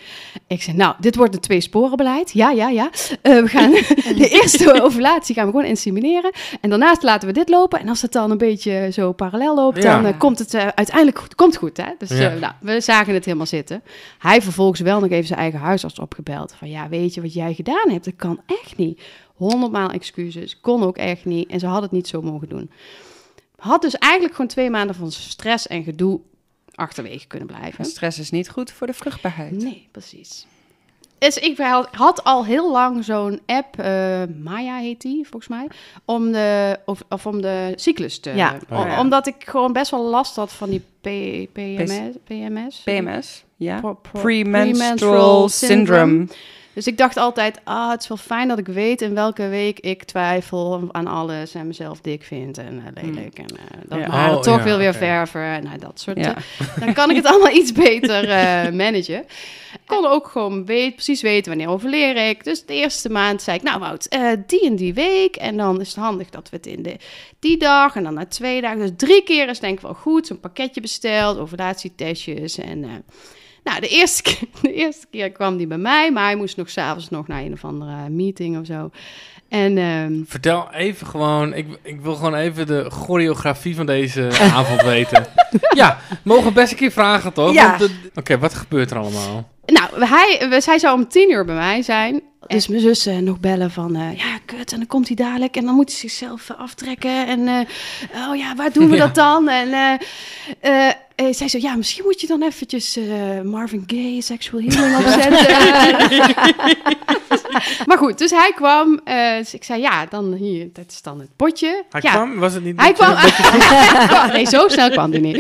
Ik 0.48 0.62
zei, 0.62 0.78
nou, 0.78 0.96
dit 1.00 1.16
wordt 1.16 1.36
een 1.36 1.40
twee-sporenbeleid. 1.42 2.32
Ja, 2.34 2.52
ja, 2.52 2.70
ja. 2.70 2.90
Eh, 3.22 3.42
we 3.42 3.48
gaan 3.48 3.72
de 4.22 4.28
eerste 4.30 4.82
ovulatie 4.84 5.36
gaan 5.36 5.46
we 5.46 5.52
gewoon 5.52 5.66
insemineren. 5.66 6.32
En 6.62 6.70
daarnaast 6.70 7.04
laten 7.04 7.28
we 7.28 7.34
dit 7.34 7.50
lopen. 7.50 7.80
En 7.80 7.90
als 7.90 8.02
het 8.02 8.12
dan 8.12 8.32
een 8.32 8.38
beetje 8.38 8.90
zo 8.92 9.12
parallel 9.12 9.56
loopt, 9.56 9.84
Ja. 9.84 9.96
dan 10.02 10.12
eh, 10.14 10.20
komt 10.20 10.40
het 10.40 10.54
eh, 10.54 10.68
uiteindelijk 10.68 11.20
goed. 11.20 11.36
Komt 11.36 11.56
goed, 11.58 11.78
hè? 11.78 11.90
Dus 11.98 12.10
Ja. 12.10 12.32
eh, 12.34 12.40
nou, 12.42 12.54
we 12.62 12.82
zagen 12.82 13.14
het 13.14 13.26
helemaal 13.26 13.46
zitten. 13.46 13.82
Hij 14.20 14.42
vervolgens 14.42 14.80
wel 14.80 15.00
nog 15.00 15.10
even 15.10 15.28
zijn 15.28 15.40
eigen 15.40 15.60
huisarts 15.60 16.00
opgebeld. 16.00 16.54
Van 16.58 16.70
ja, 16.70 16.90
weet 16.90 17.14
je 17.14 17.22
wat 17.22 17.34
jij 17.34 17.54
gedaan 17.54 17.90
hebt? 17.90 18.06
Dat 18.06 18.16
kan 18.16 18.40
echt 18.46 18.78
niet. 18.78 19.02
Honderdmaal 19.36 19.90
excuses. 19.90 20.60
Kon 20.60 20.84
ook 20.84 20.98
echt 20.98 21.26
niet. 21.26 21.50
En 21.50 21.60
ze 21.60 21.68
had 21.68 21.82
het 21.82 21.92
niet 21.92 22.08
zo 22.08 22.22
mogen 22.22 22.50
doen. 22.50 22.70
Had 23.58 23.82
dus 23.82 23.96
eigenlijk 23.98 24.34
gewoon 24.34 24.50
twee 24.50 24.70
maanden 24.70 24.96
van 24.96 25.12
stress 25.12 25.68
en 25.68 25.84
gedoe 25.84 26.20
achterwege 26.76 27.28
kunnen 27.28 27.48
blijven. 27.48 27.86
Stress 27.86 28.20
is 28.20 28.32
niet 28.32 28.50
goed 28.50 28.72
voor 28.72 28.88
de 28.88 28.94
vruchtbaarheid. 28.94 29.52
Nee, 29.64 29.88
precies. 29.92 30.46
Dus 31.20 31.38
ik 31.38 31.58
had- 31.92 32.24
al 32.24 32.46
heel 32.46 32.72
lang 32.72 33.04
zo'n 33.04 33.40
app, 33.46 33.80
eh, 33.80 34.22
Maya 34.44 34.78
heet 34.78 35.02
die 35.02 35.28
volgens 35.30 35.48
mij, 35.48 35.68
om 36.06 36.32
de, 36.32 36.80
of, 36.86 37.02
of 37.10 37.26
om 37.26 37.42
de 37.42 37.74
cyclus 37.76 38.20
te... 38.20 38.30
Ja. 38.32 38.60
om- 38.70 38.78
Oh, 38.78 38.86
ja. 38.86 39.00
Omdat 39.00 39.28
ik 39.28 39.36
gewoon 39.46 39.74
best 39.74 39.92
wel 39.92 40.04
last 40.10 40.36
had 40.36 40.52
van 40.52 40.70
die 40.70 40.80
P, 41.02 41.04
PMS. 41.54 41.92
PMS? 42.24 42.82
PMS, 42.84 43.44
ja. 43.56 43.80
Pro- 43.80 43.94
pro- 43.94 44.22
Premenstrual 44.22 45.50
syndrome. 45.50 46.28
Dus 46.78 46.88
ik 46.88 46.98
dacht 46.98 47.18
altijd, 47.18 47.60
ah, 47.64 47.90
het 47.90 48.02
is 48.02 48.08
wel 48.08 48.18
fijn 48.18 48.48
dat 48.48 48.58
ik 48.58 48.68
weet 48.68 49.02
in 49.02 49.14
welke 49.14 49.48
week 49.48 49.80
ik 49.80 50.04
twijfel 50.04 50.90
aan 50.92 51.08
alles 51.08 51.54
en 51.54 51.68
mezelf 51.68 52.02
dik 52.02 52.24
vind 52.24 52.58
en 52.58 52.84
eh, 52.86 53.04
lelijk. 53.04 53.40
En 53.40 53.46
eh, 53.46 53.78
dat 53.88 54.00
Ja. 54.00 54.10
haren 54.10 54.36
Oh, 54.36 54.42
toch 54.42 54.58
ja, 54.58 54.64
wil 54.64 54.78
weer 54.78 54.94
verven 54.94 55.42
en 55.42 55.64
nou, 55.64 55.78
dat 55.78 56.00
soort 56.00 56.18
Ja. 56.18 56.36
Dan 56.80 56.94
kan 56.94 57.10
ik 57.10 57.16
het 57.16 57.26
allemaal 57.32 57.52
iets 57.52 57.72
beter 57.72 58.30
eh, 58.30 58.72
managen. 58.72 59.20
Ik 59.74 59.86
kon 59.86 60.06
ook 60.06 60.28
gewoon 60.28 60.66
weet, 60.66 60.94
precies 60.94 61.22
weten 61.22 61.50
wanneer 61.50 61.70
overleer 61.70 62.30
ik. 62.30 62.44
Dus 62.44 62.66
de 62.66 62.74
eerste 62.74 63.10
maand 63.10 63.42
zei 63.42 63.58
ik, 63.58 63.64
nou 63.64 63.80
Wout, 63.80 64.06
eh, 64.06 64.32
die 64.48 64.66
en 64.66 64.76
die 64.76 64.94
week. 64.94 65.36
En 65.36 65.58
dan 65.58 65.82
is 65.82 65.88
het 65.88 66.04
handig 66.04 66.30
dat 66.30 66.50
we 66.50 66.56
het 66.56 66.66
in 66.66 66.84
de, 66.84 66.96
die 67.40 67.58
dag 67.58 67.96
en 67.96 68.04
dan 68.04 68.14
na 68.14 68.26
twee 68.26 68.62
dagen. 68.62 68.80
Dus 68.80 68.92
drie 68.96 69.24
keer 69.24 69.50
is 69.50 69.60
denk 69.60 69.76
ik 69.76 69.82
wel 69.82 69.94
goed. 69.94 70.28
Zo'n 70.28 70.40
pakketje 70.40 70.82
besteld, 70.82 71.38
ovulatietestjes 71.38 72.58
en... 72.58 73.06
eh, 73.64 73.72
nou, 73.72 73.80
de 73.82 73.88
eerste, 73.88 74.22
keer, 74.22 74.38
de 74.62 74.74
eerste 74.74 75.06
keer 75.12 75.32
kwam 75.32 75.58
die 75.58 75.68
bij 75.68 75.78
mij, 75.78 76.12
maar 76.12 76.24
hij 76.24 76.36
moest 76.36 76.58
nog 76.58 76.70
s'avonds 76.70 77.10
nog 77.10 77.28
naar 77.28 77.42
een 77.42 77.54
of 77.54 77.64
andere 77.64 78.10
meeting 78.10 78.60
of 78.60 78.66
zo. 78.66 78.90
En 79.50 79.78
ehm, 79.78 80.14
Vertel 80.26 80.68
even 80.74 81.08
gewoon, 81.08 81.54
ik, 81.54 81.68
ik 81.84 82.02
wil 82.02 82.16
gewoon 82.16 82.36
even 82.36 82.68
de 82.68 82.86
choreografie 82.90 83.76
van 83.76 83.86
deze 83.86 84.30
avond 84.56 84.82
weten. 84.82 85.26
Ja, 85.76 86.00
mogen 86.24 86.44
we 86.46 86.52
best 86.52 86.72
een 86.72 86.78
keer 86.78 86.92
vragen 86.92 87.34
toch? 87.34 87.54
Ja. 87.54 87.78
Oké, 88.16 88.38
wat 88.38 88.54
gebeurt 88.54 88.92
er 88.92 88.98
allemaal? 88.98 89.50
Nou, 89.66 90.06
hij, 90.06 90.46
we- 90.50 90.62
zij 90.62 90.80
zou 90.80 90.96
om 90.98 91.08
tien 91.08 91.32
uur 91.32 91.46
bij 91.46 91.56
mij 91.56 91.82
zijn. 91.82 92.22
Dus 92.48 92.68
mijn 92.68 92.82
zus 92.82 93.06
eh, 93.06 93.18
nog 93.18 93.40
bellen 93.40 93.72
van, 93.72 93.96
eh, 93.96 94.18
ja, 94.18 94.38
kut, 94.46 94.72
en 94.72 94.78
dan 94.78 94.88
komt 94.88 95.08
hij 95.08 95.16
dadelijk 95.16 95.56
en 95.56 95.66
dan 95.66 95.76
moet 95.76 95.90
hij 95.90 96.00
zichzelf 96.00 96.50
eh, 96.50 96.60
aftrekken. 96.60 97.28
En, 97.28 97.48
eh, 97.48 98.28
oh 98.30 98.36
ja, 98.36 98.56
waar 98.56 98.72
doen 98.74 98.90
we 98.90 98.96
Ja. 98.98 99.06
dat 99.06 99.16
dan? 99.16 99.50
En 99.50 100.00
eh, 101.18 101.28
eh, 101.28 101.34
zij 101.34 101.48
zo, 101.48 101.58
ja, 101.62 101.76
misschien 101.76 102.04
moet 102.06 102.22
je 102.22 102.28
dan 102.28 102.44
eventjes 102.44 102.96
eh, 102.98 103.42
Marvin 103.42 103.84
Gaye, 103.88 104.22
Sexual 104.22 104.62
Healing 104.68 104.98
opzetten. 105.06 105.56
maar 107.88 107.98
goed, 107.98 108.18
dus 108.18 108.32
hij 108.32 108.52
kwam. 108.56 109.00
eh, 109.04 109.38
dus 109.38 109.54
ik 109.54 109.64
zei, 109.64 109.82
ja, 109.82 110.06
dan 110.06 110.34
hier, 110.34 110.70
dat 110.74 110.86
is 110.90 111.02
dan 111.02 111.20
het 111.20 111.30
potje. 111.36 111.84
Hij 111.90 112.02
ja, 112.04 112.12
kwam, 112.12 112.36
was 112.40 112.54
het 112.54 112.64
niet... 112.64 112.82
hij 112.82 112.94
kwam, 112.94 113.16
kwam- 113.16 114.32
Nee, 114.34 114.46
zo 114.46 114.68
snel 114.68 114.90
kwam 114.90 115.12
hij 115.12 115.20
niet. 115.20 115.38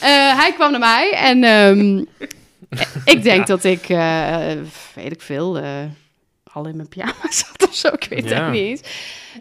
Eh, 0.00 0.38
hij 0.38 0.52
kwam 0.54 0.70
naar 0.70 0.80
mij 0.80 1.12
en 1.12 1.44
ehm, 1.44 1.98
ik 3.04 3.22
denk 3.22 3.46
dat 3.46 3.64
ik, 3.64 3.88
eh, 3.88 4.36
weet 4.94 5.12
ik 5.12 5.20
veel, 5.22 5.58
eh, 5.58 5.64
al 6.52 6.66
in 6.66 6.76
mijn 6.76 6.88
pyjama 6.88 7.30
zat 7.30 7.68
of 7.68 7.74
zo. 7.74 7.88
Ik 7.88 8.06
weet 8.10 8.28
Ja. 8.28 8.50
niet 8.50 8.60
eens. 8.60 8.80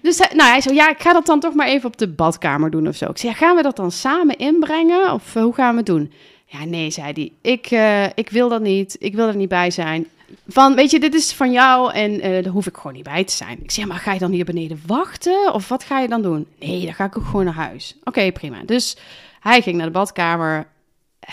Dus 0.01 0.17
hij, 0.17 0.29
nou, 0.35 0.49
hij 0.49 0.61
zei, 0.61 0.75
ja, 0.75 0.89
ik 0.89 0.99
ga 1.01 1.13
dat 1.13 1.25
dan 1.25 1.39
toch 1.39 1.53
maar 1.53 1.67
even 1.67 1.87
op 1.89 1.97
de 1.97 2.07
badkamer 2.07 2.71
doen 2.71 2.87
of 2.87 2.95
zo. 2.95 3.09
Ik 3.09 3.17
zei, 3.17 3.31
ja, 3.31 3.37
gaan 3.37 3.55
we 3.55 3.61
dat 3.61 3.75
dan 3.75 3.91
samen 3.91 4.37
inbrengen 4.37 5.11
of 5.13 5.35
eh, 5.35 5.43
hoe 5.43 5.53
gaan 5.53 5.71
we 5.71 5.77
het 5.77 5.85
doen? 5.85 6.11
Ja, 6.45 6.65
nee, 6.65 6.91
zei 6.91 7.11
hij. 7.13 7.51
Ik, 7.51 7.65
eh, 7.65 8.03
ik 8.15 8.29
wil 8.29 8.49
dat 8.49 8.61
niet. 8.61 8.95
Ik 8.99 9.15
wil 9.15 9.27
er 9.27 9.35
niet 9.35 9.49
bij 9.49 9.71
zijn. 9.71 10.07
Van, 10.47 10.75
weet 10.75 10.91
je, 10.91 10.99
dit 10.99 11.13
is 11.13 11.33
van 11.33 11.51
jou 11.51 11.93
en 11.93 12.21
eh 12.21 12.43
daar 12.43 12.53
hoef 12.53 12.67
ik 12.67 12.75
gewoon 12.77 12.93
niet 12.93 13.03
bij 13.03 13.23
te 13.23 13.33
zijn. 13.33 13.59
Ik 13.63 13.71
zeg, 13.71 13.85
maar 13.85 13.97
ga 13.97 14.13
je 14.13 14.19
dan 14.19 14.31
hier 14.31 14.45
beneden 14.45 14.81
wachten? 14.85 15.53
Of 15.53 15.67
wat 15.67 15.83
ga 15.83 15.99
je 15.99 16.07
dan 16.07 16.21
doen? 16.21 16.47
Nee, 16.59 16.85
dan 16.85 16.93
ga 16.93 17.05
ik 17.05 17.17
ook 17.17 17.25
gewoon 17.25 17.45
naar 17.45 17.53
huis. 17.53 17.95
Oké, 18.03 18.31
prima. 18.31 18.57
Dus 18.65 18.97
hij 19.39 19.61
ging 19.61 19.75
naar 19.77 19.85
de 19.85 19.91
badkamer. 19.91 20.67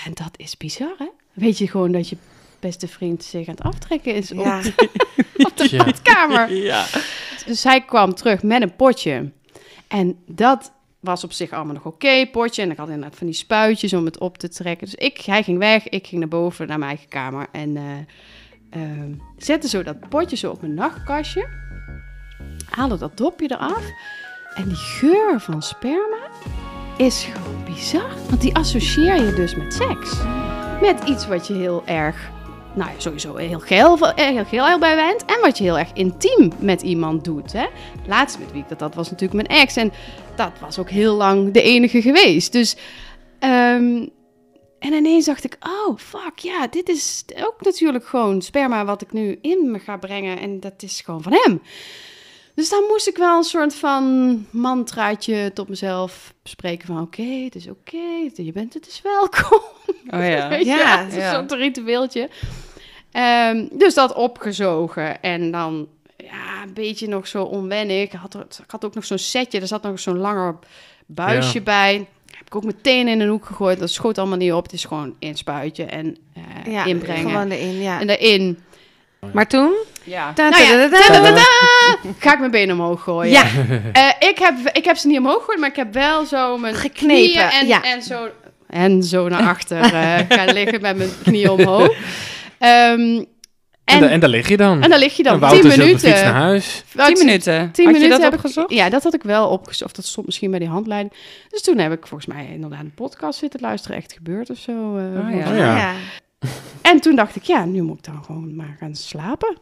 En 0.04 0.12
dat 0.14 0.30
is 0.36 0.56
bizar, 0.56 0.94
hè? 0.98 1.06
Weet 1.32 1.58
je 1.58 1.68
gewoon 1.68 1.92
dat 1.92 2.08
je 2.08 2.16
beste 2.66 2.88
vriend 2.88 3.24
zich 3.24 3.48
aan 3.48 3.54
het 3.54 3.62
aftrekken 3.64 4.14
is 4.14 4.28
Ja. 4.28 4.58
op, 4.58 4.88
op 5.46 5.56
de 5.56 5.68
Ja. 5.70 5.84
badkamer. 5.84 6.52
Ja. 6.70 6.84
Dus 7.46 7.64
hij 7.64 7.80
kwam 7.84 8.14
terug 8.14 8.42
met 8.42 8.62
een 8.62 8.76
potje. 8.76 9.30
En 9.88 10.18
dat 10.26 10.72
was 11.00 11.24
op 11.24 11.32
zich 11.32 11.50
allemaal 11.50 11.74
nog 11.74 11.84
oké, 11.84 12.26
potje. 12.26 12.62
En 12.62 12.70
ik 12.70 12.76
had 12.76 12.88
inderdaad 12.88 13.18
van 13.18 13.26
die 13.26 13.36
spuitjes 13.36 13.92
om 13.92 14.04
het 14.04 14.18
op 14.18 14.38
te 14.38 14.48
trekken. 14.48 14.86
Dus 14.86 14.94
ik, 14.94 15.20
hij 15.20 15.42
ging 15.42 15.58
weg, 15.58 15.88
ik 15.88 16.06
ging 16.06 16.20
naar 16.20 16.30
boven, 16.30 16.66
naar 16.66 16.78
mijn 16.78 16.90
eigen 16.90 17.08
kamer. 17.08 17.46
En 17.52 17.76
eh, 17.76 17.82
ehm, 18.82 19.12
zette 19.38 19.68
zo 19.68 19.82
dat 19.82 20.08
potje 20.08 20.36
zo 20.36 20.50
op 20.50 20.60
mijn 20.60 20.74
nachtkastje. 20.74 21.48
Haalde 22.70 22.98
dat 22.98 23.16
dopje 23.16 23.50
eraf. 23.52 23.84
En 24.54 24.68
die 24.68 24.76
geur 24.76 25.40
van 25.40 25.62
sperma 25.62 26.28
is 26.96 27.24
gewoon 27.32 27.64
bizar. 27.64 28.10
Want 28.28 28.40
die 28.40 28.54
associeer 28.54 29.22
je 29.24 29.32
dus 29.32 29.54
met 29.54 29.74
seks. 29.74 30.12
Met 30.80 31.04
iets 31.08 31.26
wat 31.26 31.46
je 31.46 31.54
heel 31.54 31.82
erg, 31.86 32.30
nou 32.74 32.90
ja, 32.90 33.00
sowieso 33.00 33.36
heel 33.36 33.60
geil, 33.60 33.98
eh, 33.98 34.28
heel 34.28 34.44
geil 34.44 34.78
bij 34.78 34.94
bent. 34.94 35.24
En 35.24 35.40
wat 35.40 35.58
je 35.58 35.64
heel 35.64 35.78
erg 35.78 35.92
intiem 35.92 36.52
met 36.58 36.82
iemand 36.82 37.24
doet. 37.24 37.52
Hè? 37.52 37.66
Laatst 38.06 38.38
met 38.38 38.52
wie 38.52 38.62
ik 38.62 38.68
dat 38.68 38.80
had, 38.80 38.94
was 38.94 39.10
natuurlijk 39.10 39.48
mijn 39.48 39.60
ex. 39.60 39.76
En 39.76 39.92
dat 40.36 40.52
was 40.60 40.78
ook 40.78 40.90
heel 40.90 41.14
lang 41.14 41.52
de 41.52 41.62
enige 41.62 42.02
geweest. 42.02 42.52
Dus, 42.52 42.76
ehm, 43.38 44.06
en 44.78 44.92
ineens 44.92 45.24
dacht 45.24 45.44
ik, 45.44 45.56
oh 45.60 45.98
fuck, 45.98 46.38
ja, 46.38 46.66
dit 46.66 46.88
is 46.88 47.24
ook 47.44 47.60
natuurlijk 47.60 48.06
gewoon 48.06 48.42
sperma 48.42 48.84
wat 48.84 49.02
ik 49.02 49.12
nu 49.12 49.38
in 49.40 49.70
me 49.70 49.78
ga 49.78 49.96
brengen. 49.96 50.40
En 50.40 50.60
dat 50.60 50.82
is 50.82 51.00
gewoon 51.00 51.22
van 51.22 51.32
hem. 51.32 51.60
Dus 52.54 52.68
dan 52.68 52.84
moest 52.88 53.08
ik 53.08 53.16
wel 53.16 53.36
een 53.36 53.44
soort 53.44 53.74
van 53.74 54.46
mantraatje 54.50 55.50
tot 55.54 55.68
mezelf 55.68 56.34
spreken 56.44 56.86
van... 56.86 57.00
oké, 57.00 57.22
het 57.22 57.54
is 57.54 57.68
oké, 57.68 58.30
je 58.34 58.52
bent 58.52 58.74
het 58.74 58.86
is 58.86 59.00
welkom. 59.02 59.60
Oh 60.10 60.26
ja. 60.26 60.54
Ja, 60.74 61.00
is 61.00 61.14
ja. 61.14 61.32
zo'n 61.32 61.58
ritueeltje. 61.58 62.28
Ehm, 63.14 63.64
dus 63.72 63.94
dat 63.94 64.12
opgezogen 64.14 65.22
en 65.22 65.50
dan 65.50 65.88
ja, 66.16 66.62
een 66.66 66.72
beetje 66.74 67.08
nog 67.08 67.26
zo 67.26 67.42
onwennig. 67.42 68.02
Ik 68.02 68.12
had, 68.12 68.34
er- 68.34 68.40
ik 68.64 68.70
had 68.70 68.84
ook 68.84 68.94
nog 68.94 69.04
zo'n 69.04 69.18
setje, 69.18 69.60
er 69.60 69.66
zat 69.66 69.82
nog 69.82 70.00
zo'n 70.00 70.18
langer 70.18 70.56
buisje 71.06 71.58
Ja. 71.58 71.64
bij. 71.64 72.06
Heb 72.36 72.46
ik 72.46 72.54
ook 72.56 72.64
meteen 72.64 73.08
in 73.08 73.20
een 73.20 73.28
hoek 73.28 73.44
gegooid. 73.46 73.78
Dat 73.78 73.90
schoot 73.90 74.18
allemaal 74.18 74.38
niet 74.38 74.52
op. 74.52 74.62
Het 74.62 74.72
is 74.72 74.84
gewoon 74.84 75.14
inspuitje 75.18 75.84
en 75.84 76.16
eh, 76.34 76.72
Ja, 76.72 76.84
inbrengen. 76.84 77.30
Gewoon 77.30 77.50
erin, 77.50 77.80
ja. 77.82 78.00
En 78.00 78.06
daarin 78.06 78.58
Maar 79.32 79.48
toen? 79.48 79.74
Ja. 80.04 80.32
Nou 80.36 80.52
tadadada, 80.52 81.42
ga 82.18 82.32
ik 82.32 82.38
mijn 82.38 82.50
benen 82.50 82.74
omhoog 82.80 83.02
gooien. 83.02 83.32
Ja. 83.32 83.44
Eh, 83.92 84.28
ik, 84.28 84.38
heb, 84.38 84.54
ik 84.72 84.84
heb 84.84 84.96
ze 84.96 85.06
niet 85.06 85.18
omhoog 85.18 85.38
gegooid, 85.38 85.58
maar 85.58 85.68
ik 85.68 85.76
heb 85.76 85.92
wel 85.94 86.24
zo 86.24 86.58
mijn 86.58 86.74
Geknepen, 86.74 87.16
knieën 87.16 87.40
en, 87.50 87.66
ja. 87.66 87.82
en, 87.82 88.02
zo, 88.02 88.28
en 88.66 89.02
zo 89.02 89.28
naar 89.28 89.48
achter 89.48 89.80
eh, 89.80 90.18
gaan 90.38 90.52
liggen 90.52 90.80
met 90.80 90.96
mijn 90.96 91.10
knieën 91.22 91.50
omhoog. 91.50 91.96
Ehm, 92.58 93.22
En, 93.84 93.94
en, 93.94 94.00
da- 94.00 94.08
en 94.08 94.20
daar 94.20 94.28
lig 94.30 94.48
je 94.48 94.56
dan. 94.56 94.82
en 94.82 94.90
dan 94.90 94.98
lig 94.98 95.16
je 95.16 95.22
dan 95.22 95.34
En 95.34 95.40
Wouter 95.40 95.60
10 95.62 95.70
zit 95.70 95.80
op 95.80 95.86
de 95.86 95.92
minuten. 95.92 96.10
fiets 96.10 96.22
naar 96.22 96.40
huis. 96.42 96.84
Tien 97.06 97.26
minuten. 97.26 97.70
Tien 97.72 97.84
Had 97.84 97.94
je 97.94 98.00
minuten 98.00 98.10
dat 98.10 98.20
heb 98.22 98.32
opgezocht? 98.34 98.70
Ik, 98.70 98.76
ja, 98.76 98.88
dat 98.88 99.02
had 99.02 99.14
ik 99.14 99.22
wel 99.22 99.48
opgezocht. 99.48 99.90
Of 99.90 99.96
dat 99.96 100.04
stond 100.04 100.26
misschien 100.26 100.50
bij 100.50 100.58
die 100.58 100.68
handleiding. 100.68 101.12
Dus 101.48 101.62
toen 101.62 101.78
heb 101.78 101.92
ik 101.92 102.06
volgens 102.06 102.34
mij 102.34 102.46
inderdaad 102.52 102.80
een 102.80 102.94
podcast 102.94 103.38
zitten 103.38 103.60
luisteren. 103.60 103.96
Echt 103.96 104.12
gebeurd 104.12 104.50
of 104.50 104.58
zo. 104.58 104.72
eh, 104.96 105.04
Oh, 105.04 105.30
ja. 105.30 105.50
Oh, 105.50 105.56
ja. 105.56 105.76
ja. 105.76 105.94
En 106.90 107.00
toen 107.00 107.16
dacht 107.16 107.36
ik, 107.36 107.42
ja, 107.42 107.64
nu 107.64 107.82
moet 107.82 107.98
ik 107.98 108.04
dan 108.04 108.24
gewoon 108.24 108.54
maar 108.54 108.76
gaan 108.80 108.94
slapen. 108.94 109.56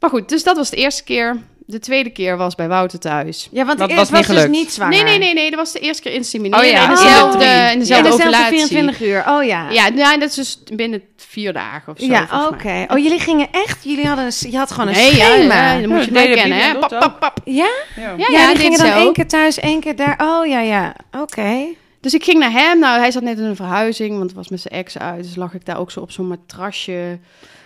Maar 0.00 0.10
goed, 0.10 0.28
dus 0.28 0.42
dat 0.44 0.56
was 0.56 0.70
de 0.70 0.76
eerste 0.76 1.04
keer. 1.04 1.36
De 1.66 1.78
tweede 1.78 2.10
keer 2.10 2.36
was 2.36 2.54
bij 2.54 2.68
Wouter 2.68 2.98
thuis. 2.98 3.48
Ja, 3.52 3.64
want 3.64 3.78
Dat 3.78 3.90
ik 3.90 3.96
was 3.96 4.10
was, 4.10 4.26
niet 4.28 4.36
dus 4.36 4.46
niet 4.48 4.72
zwanger. 4.72 4.94
Nee, 4.94 5.02
nee, 5.04 5.18
nee, 5.18 5.34
nee. 5.34 5.50
Dat 5.50 5.58
was 5.58 5.72
de 5.72 5.78
eerste 5.78 6.02
keer 6.02 6.12
insemineren. 6.12 6.64
Oh 6.64 6.70
ja, 6.70 6.82
in 6.82 6.90
dezelfde, 6.90 7.44
in 7.72 7.78
dezelfde 7.78 8.08
dezelfde 8.10 8.10
ovulatie. 8.12 8.58
24 8.66 9.00
uur. 9.02 9.24
Oh 9.28 9.44
ja. 9.44 9.70
Ja, 9.70 9.88
nou, 9.88 10.18
dat 10.18 10.28
is 10.28 10.34
dus 10.34 10.62
binnen 10.76 11.02
vier 11.16 11.52
dagen 11.52 11.92
of 11.92 11.98
zo. 11.98 12.06
Ja, 12.06 12.46
oké. 12.50 12.84
Oh, 12.88 12.98
jullie 12.98 13.18
gingen 13.20 13.48
echt... 13.50 13.84
Jullie 13.84 14.06
hadden 14.06 14.24
een, 14.24 14.50
je 14.50 14.56
had 14.58 14.70
gewoon 14.70 14.88
een 14.88 14.94
Nee, 14.94 15.16
ja, 15.16 15.24
schema. 15.26 15.54
ja, 15.72 15.80
dan 15.80 15.88
moet 15.90 16.04
je 16.04 16.12
Ja, 16.12 16.20
nee, 16.20 16.34
kennen, 16.34 16.58
hè? 16.58 16.74
Pap, 16.78 16.88
pap, 16.98 17.20
pap. 17.20 17.38
Ja? 17.44 17.52
Ja. 17.96 18.02
Ja, 18.02 18.14
Ja, 18.16 18.26
ja, 18.30 18.48
die 18.48 18.56
gingen 18.56 18.78
dan 18.78 18.86
zo. 18.92 18.92
één 18.98 19.12
keer 19.12 19.28
thuis, 19.28 19.58
één 19.58 19.80
keer 19.80 19.96
daar. 19.96 20.20
Oh, 20.22 20.46
ja, 20.46 20.60
ja. 20.60 20.94
Oké. 21.20 21.64
Dus 22.00 22.14
ik 22.14 22.24
ging 22.24 22.38
naar 22.38 22.52
hem. 22.52 22.78
Nou, 22.78 22.98
hij 22.98 23.10
zat 23.10 23.22
net 23.22 23.38
in 23.38 23.44
een 23.44 23.56
verhuizing, 23.56 24.10
want 24.10 24.22
het 24.22 24.34
was 24.34 24.48
met 24.48 24.60
zijn 24.60 24.74
ex 24.74 24.98
uit. 24.98 25.22
Dus 25.22 25.36
lag 25.36 25.54
ik 25.54 25.64
daar 25.64 25.78
ook 25.78 25.90
zo 25.90 26.00
op 26.00 26.10
zo'n 26.10 26.28
matrasje. 26.28 27.18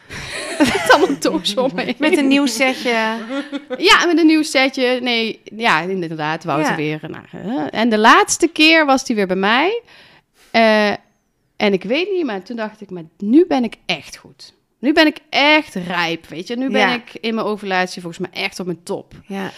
met 0.58 0.86
allemaal 0.90 1.42
om 1.56 1.70
me. 1.74 1.94
Met 1.98 2.16
een 2.16 2.28
nieuw 2.28 2.46
setje. 2.46 2.90
Ja, 3.78 4.06
met 4.06 4.18
een 4.18 4.26
nieuw 4.26 4.42
setje. 4.42 4.98
Nee, 5.02 5.40
ja, 5.56 5.80
inderdaad, 5.80 6.44
Wouter 6.44 6.70
Ja. 6.70 6.76
weer. 6.76 7.00
Nou, 7.44 7.68
en 7.70 7.88
de 7.88 7.98
laatste 7.98 8.46
keer 8.48 8.86
was 8.86 9.06
hij 9.06 9.16
weer 9.16 9.26
bij 9.26 9.36
mij. 9.36 9.82
Eh, 10.50 10.90
en 11.56 11.72
ik 11.72 11.82
weet 11.82 12.10
niet, 12.12 12.24
maar 12.24 12.42
toen 12.42 12.56
dacht 12.56 12.80
ik, 12.80 12.90
maar 12.90 13.04
nu 13.18 13.44
ben 13.46 13.64
ik 13.64 13.74
echt 13.86 14.16
goed. 14.16 14.54
Nu 14.78 14.92
ben 14.92 15.06
ik 15.06 15.18
echt 15.30 15.74
rijp, 15.74 16.26
weet 16.26 16.46
je. 16.46 16.56
Nu 16.56 16.70
ben 16.70 16.80
Ja. 16.80 16.94
ik 16.94 17.14
in 17.20 17.34
mijn 17.34 17.46
ovulatie 17.46 18.02
volgens 18.02 18.28
mij 18.30 18.42
echt 18.42 18.60
op 18.60 18.66
mijn 18.66 18.82
top. 18.82 19.14
Ja. 19.26 19.50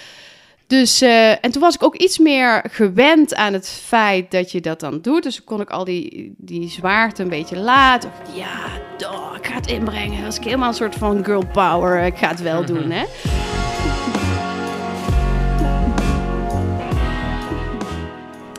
Dus, 0.69 1.01
eh, 1.01 1.31
en 1.31 1.51
toen 1.51 1.63
was 1.63 1.75
ik 1.75 1.83
ook 1.83 1.97
iets 1.97 2.19
meer 2.19 2.65
gewend 2.71 3.35
aan 3.35 3.53
het 3.53 3.69
feit 3.69 4.31
dat 4.31 4.53
je 4.53 4.61
dat 4.61 4.81
dan 4.81 5.01
doet. 5.01 5.23
Dus 5.23 5.45
kon 5.45 5.61
ik 5.61 5.71
al 5.71 5.85
die, 5.85 6.35
die 6.37 6.69
zwaarte 6.69 7.23
een 7.23 7.29
beetje 7.29 7.59
laten. 7.59 8.11
Ja, 8.35 8.67
doh, 8.97 9.35
ik 9.37 9.47
ga 9.47 9.55
het 9.55 9.67
inbrengen. 9.67 10.23
Dat 10.23 10.37
ik 10.37 10.45
helemaal 10.45 10.69
een 10.69 10.75
soort 10.75 10.95
van 10.95 11.25
girl 11.25 11.47
power. 11.53 12.05
Ik 12.05 12.17
ga 12.17 12.29
het 12.29 12.43
wel 12.43 12.65
doen, 12.65 12.91
hè. 12.91 13.05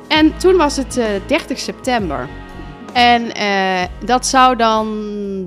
En 0.08 0.38
toen 0.38 0.58
was 0.58 0.78
het 0.78 0.98
eh 0.98 1.06
30 1.28 1.60
september. 1.60 2.28
En 2.94 3.34
eh, 3.34 3.84
dat 4.06 4.26
zou 4.26 4.56
dan 4.56 4.88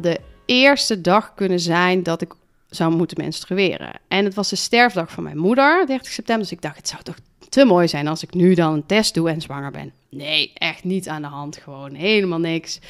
de 0.00 0.20
eerste 0.44 1.00
dag 1.00 1.34
kunnen 1.34 1.60
zijn 1.60 2.02
dat 2.02 2.22
ik 2.22 2.32
zou 2.74 2.94
moeten 2.94 3.16
menstrueren. 3.20 3.92
En 4.08 4.24
het 4.24 4.34
was 4.34 4.48
de 4.48 4.56
sterfdag 4.56 5.10
van 5.10 5.22
mijn 5.22 5.38
moeder, 5.38 5.86
30 5.86 6.12
september. 6.12 6.44
Dus 6.44 6.56
ik 6.56 6.62
dacht, 6.62 6.76
het 6.76 6.88
zou 6.88 7.02
toch 7.02 7.16
te 7.48 7.64
mooi 7.64 7.88
zijn 7.88 8.08
als 8.08 8.22
ik 8.22 8.34
nu 8.34 8.54
dan 8.54 8.72
een 8.72 8.86
test 8.86 9.14
doe 9.14 9.30
en 9.30 9.40
zwanger 9.40 9.70
ben. 9.70 9.92
Nee, 10.08 10.52
echt 10.54 10.84
niet 10.84 11.08
aan 11.08 11.22
de 11.22 11.28
hand. 11.28 11.56
Gewoon 11.56 11.94
helemaal 11.94 12.38
niks. 12.38 12.80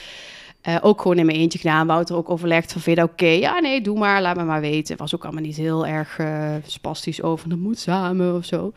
Eh, 0.61 0.77
ook 0.81 1.01
gewoon 1.01 1.19
in 1.19 1.27
mijn 1.27 1.39
eentje 1.39 1.59
gedaan. 1.59 1.87
Wouter 1.87 2.17
ook 2.17 2.31
overlegd 2.31 2.73
van, 2.73 2.81
vind 2.81 3.03
oké? 3.03 3.27
Ja, 3.27 3.61
nee, 3.61 3.81
doe 3.81 3.99
maar, 3.99 4.23
laat 4.23 4.37
me 4.37 4.45
maar 4.45 4.61
weten. 4.61 4.97
Was 4.97 5.15
ook 5.15 5.25
allemaal 5.25 5.43
niet 5.43 5.57
heel 5.57 5.87
erg 5.87 6.19
eh, 6.19 6.55
spastisch 6.67 7.23
over, 7.23 7.49
dat 7.49 7.59
moet 7.59 7.79
samen 7.79 8.35
of 8.35 8.45
zo. 8.45 8.73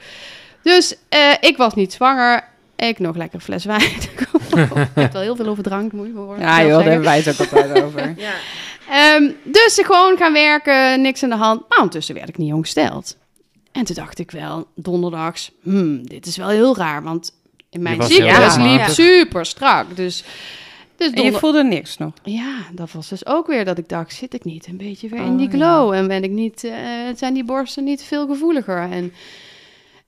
Dus 0.63 0.95
eh, 1.09 1.33
ik 1.39 1.57
was 1.57 1.73
niet 1.73 1.93
zwanger. 1.93 2.47
Ik 2.75 2.99
nog 2.99 3.15
lekker 3.15 3.35
een 3.35 3.45
fles 3.45 3.65
wijn. 3.65 3.81
ik 3.91 4.27
heb 4.93 5.13
wel 5.13 5.21
heel 5.21 5.35
veel 5.35 5.47
over 5.47 5.63
drank, 5.63 5.91
moet 5.91 6.07
je 6.07 6.13
horen. 6.13 6.39
Ja, 6.39 6.61
joh, 6.61 6.69
daar 6.69 6.83
hebben 6.83 7.03
wij 7.03 7.17
het 7.17 7.41
ook 7.41 7.51
altijd 7.51 7.83
over. 7.83 8.13
Ja. 8.17 8.33
Ehm, 8.89 9.31
dus 9.43 9.77
ik 9.77 9.85
gewoon 9.85 10.17
gaan 10.17 10.33
werken, 10.33 11.01
niks 11.01 11.23
aan 11.23 11.29
de 11.29 11.35
hand. 11.35 11.59
Maar 11.69 11.77
ondertussen 11.77 12.15
werd 12.15 12.29
ik 12.29 12.37
niet 12.37 12.53
ongesteld. 12.53 13.17
En 13.71 13.83
toen 13.85 13.95
dacht 13.95 14.19
ik 14.19 14.31
wel, 14.31 14.67
donderdags, 14.75 15.51
hmm, 15.63 16.07
dit 16.07 16.25
is 16.25 16.37
wel 16.37 16.49
heel 16.49 16.75
raar. 16.77 17.03
Want 17.03 17.31
in 17.69 17.81
mijn 17.81 18.01
erg 18.01 18.57
liep 18.57 18.85
super 18.87 19.45
strak. 19.45 19.95
Dus, 19.95 20.23
dus 20.95 21.11
En 21.11 21.23
je 21.23 21.31
voelde 21.31 21.63
niks 21.63 21.97
nog. 21.97 22.11
ja, 22.23 22.55
dat 22.71 22.91
was 22.91 23.09
dus 23.09 23.25
ook 23.25 23.47
weer 23.47 23.65
dat 23.65 23.77
ik 23.77 23.89
dacht, 23.89 24.13
zit 24.13 24.33
ik 24.33 24.43
niet 24.43 24.67
een 24.67 24.77
beetje 24.77 25.09
weer 25.09 25.19
in 25.21 25.31
Oh, 25.31 25.37
die 25.37 25.49
ja. 25.51 25.53
glow? 25.55 25.93
En 25.93 26.07
ben 26.07 26.23
ik 26.23 26.31
niet, 26.31 26.63
eh, 26.63 26.73
zijn 27.15 27.33
die 27.33 27.43
borsten 27.43 27.83
niet 27.83 28.03
veel 28.03 28.27
gevoeliger? 28.27 28.91
En, 28.91 29.13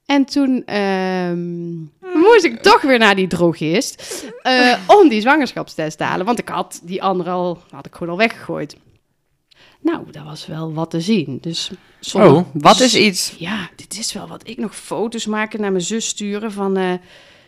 en 0.08 0.26
toen 0.26 0.66
ehm, 0.66 1.76
moest 2.20 2.44
ik 2.44 2.62
toch 2.62 2.82
weer 2.82 3.00
naar 3.00 3.16
die 3.16 3.28
drogist 3.28 4.24
eh, 4.42 4.74
om 4.88 5.10
die 5.10 5.22
zwangerschapstest 5.22 5.98
te 5.98 6.04
halen. 6.04 6.26
Want 6.26 6.40
ik 6.40 6.50
had 6.50 6.80
die 6.84 7.04
andere 7.04 7.30
al, 7.30 7.62
had 7.70 7.86
ik 7.86 7.94
gewoon 7.96 8.10
al 8.12 8.18
weggegooid. 8.18 8.76
Nou, 9.82 10.12
dat 10.12 10.24
was 10.24 10.46
wel 10.46 10.74
wat 10.74 10.90
te 10.90 11.02
zien. 11.02 11.38
Dus 11.42 11.72
Oh, 12.14 12.46
Wat 12.54 12.80
is 12.80 12.96
iets? 12.96 13.36
ja, 13.38 13.70
dit 13.76 13.98
is 13.98 14.14
wel 14.14 14.28
wat 14.28 14.48
ik 14.48 14.58
nog 14.58 14.76
foto's 14.76 15.26
maken 15.26 15.62
naar 15.62 15.72
mijn 15.72 15.84
zus 15.84 16.08
sturen 16.08 16.52
van... 16.52 16.78
eh, 16.78 16.92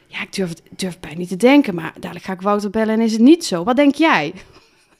ja, 0.07 0.21
ik 0.21 0.33
durf, 0.33 0.49
het, 0.49 0.61
durf 0.75 0.99
bijna 0.99 1.17
niet 1.17 1.29
te 1.29 1.35
denken, 1.37 1.75
maar 1.75 1.93
dadelijk 1.99 2.25
ga 2.25 2.33
ik 2.33 2.41
Wouter 2.41 2.69
bellen 2.69 2.93
en 2.93 3.01
is 3.01 3.11
het 3.11 3.21
niet 3.21 3.45
zo. 3.45 3.63
Wat 3.63 3.75
denk 3.75 3.95
jij? 3.95 4.33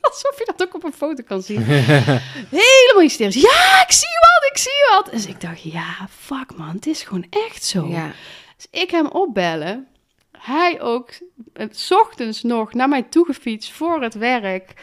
Alsof 0.09 0.37
je 0.37 0.51
dat 0.55 0.67
ook 0.67 0.75
op 0.75 0.83
een 0.83 0.93
foto 0.93 1.23
kan 1.23 1.41
zien. 1.41 1.61
Helemaal 1.63 3.01
hysterisch. 3.01 3.35
Ja, 3.41 3.81
ik 3.87 3.91
zie 3.91 4.17
wat, 4.19 4.49
ik 4.51 4.57
zie 4.57 4.71
wat. 4.91 5.09
Dus 5.11 5.25
ik 5.25 5.41
dacht, 5.41 5.61
ja, 5.61 6.07
fuck 6.19 6.55
man, 6.57 6.69
het 6.75 6.87
is 6.87 7.01
gewoon 7.03 7.25
echt 7.29 7.63
zo. 7.63 7.87
Ja. 7.87 8.11
Dus 8.55 8.81
ik 8.81 8.91
hem 8.91 9.07
opbellen. 9.07 9.87
Hij 10.37 10.81
ook, 10.81 11.09
eh, 11.53 11.65
's 11.71 11.91
ochtends 11.91 12.43
nog 12.43 12.73
naar 12.73 12.89
mij 12.89 13.03
toegefietst 13.03 13.71
voor 13.71 14.01
het 14.01 14.13
werk. 14.13 14.73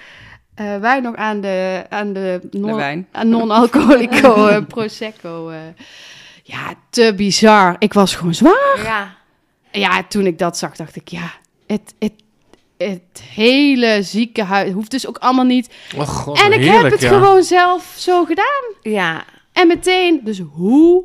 Eh, 0.55 0.77
wij 0.79 1.01
nog 1.01 1.15
aan 1.17 1.41
de, 1.41 1.85
aan 1.89 2.13
de, 2.13 2.41
non- 2.51 3.07
aan 3.13 3.29
non-alcoholico 3.29 4.47
eh, 4.49 4.65
Prosecco. 4.67 5.53
ja, 6.43 6.75
te 6.91 7.13
bizar. 7.17 7.77
Ik 7.79 7.93
was 7.93 8.15
gewoon 8.15 8.35
zwaar. 8.35 8.81
Ja. 8.83 9.17
Ja, 9.73 10.05
toen 10.09 10.27
ik 10.27 10.39
dat 10.39 10.59
zag, 10.59 10.77
dacht 10.77 10.97
ik, 10.97 11.09
ja, 11.09 11.33
het, 11.67 11.95
het, 11.99 12.13
het 12.79 13.23
hele 13.35 14.03
ziekenhuis 14.03 14.73
hoeft 14.73 14.91
dus 14.91 15.07
ook 15.07 15.19
allemaal 15.19 15.45
niet. 15.45 15.75
Oh 15.97 16.09
god, 16.09 16.41
en 16.41 16.53
ik 16.53 16.65
heb 16.65 16.91
het 16.91 17.01
ja. 17.01 17.09
gewoon 17.09 17.43
zelf 17.43 17.95
zo 17.97 18.25
gedaan. 18.25 18.65
Ja. 18.83 19.25
En 19.53 19.67
meteen, 19.67 20.21
dus 20.25 20.39
hoe 20.53 21.05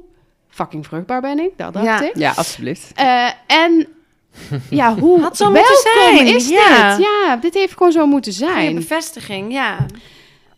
fucking 0.50 0.86
vruchtbaar 0.86 1.22
ben 1.22 1.40
ik? 1.40 1.52
Dat 1.58 1.74
dacht 1.74 1.86
Ja. 1.86 2.02
ik. 2.02 2.16
Ja, 2.18 2.32
alsjeblieft. 2.36 2.92
Eh, 2.96 3.30
en 3.48 3.88
ja, 4.70 4.96
hoe 4.96 5.22
Had 5.22 5.38
zo 5.38 5.52
welkom 5.52 5.72
moeten 5.74 5.92
zijn, 5.94 6.36
is 6.36 6.50
ja. 6.50 6.96
dit? 6.98 7.06
Ja, 7.06 7.36
dit 7.36 7.54
heeft 7.54 7.74
gewoon 7.74 7.92
zo 7.92 8.06
moeten 8.06 8.34
zijn. 8.34 8.76
bevestiging, 8.76 9.52
ja. 9.54 9.86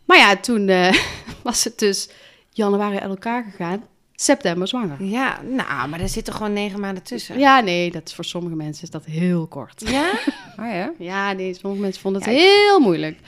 Maar 0.04 0.18
ja, 0.18 0.36
toen 0.36 0.68
eh, 0.68 0.94
was 1.42 1.64
het 1.64 1.78
dus 1.78 2.08
januari 2.50 2.98
uit 2.98 3.10
elkaar 3.10 3.44
gegaan. 3.50 3.84
September 4.16 4.68
zwanger. 4.68 5.04
Ja, 5.04 5.40
nou, 5.42 5.88
maar 5.88 6.00
er 6.00 6.08
zitten 6.08 6.34
gewoon 6.34 6.52
negen 6.52 6.80
maanden 6.80 7.02
tussen. 7.02 7.38
Ja, 7.38 7.60
nee, 7.60 7.90
dat 7.90 8.02
is 8.08 8.14
voor 8.14 8.24
sommige 8.24 8.56
mensen 8.56 8.82
is 8.82 8.90
dat 8.90 9.04
heel 9.04 9.46
kort. 9.46 9.82
Ja? 9.90 10.12
Oh 10.60 10.70
ja? 10.72 10.92
Ja, 10.98 11.32
nee, 11.32 11.54
sommige 11.54 11.82
mensen 11.82 12.00
vonden 12.02 12.22
het 12.22 12.30
Ja, 12.30 12.36
ik- 12.36 12.42
heel 12.44 12.80
moeilijk. 12.80 13.18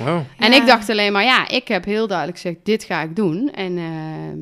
Oh. 0.00 0.18
En 0.38 0.50
Ja. 0.52 0.56
ik 0.60 0.66
dacht 0.66 0.90
alleen 0.90 1.12
maar, 1.12 1.24
ja, 1.24 1.48
ik 1.48 1.68
heb 1.68 1.84
heel 1.84 2.06
duidelijk 2.06 2.38
gezegd, 2.40 2.58
dit 2.62 2.84
ga 2.84 3.02
ik 3.02 3.16
doen. 3.16 3.50
En 3.50 3.78
ehm, 3.78 4.38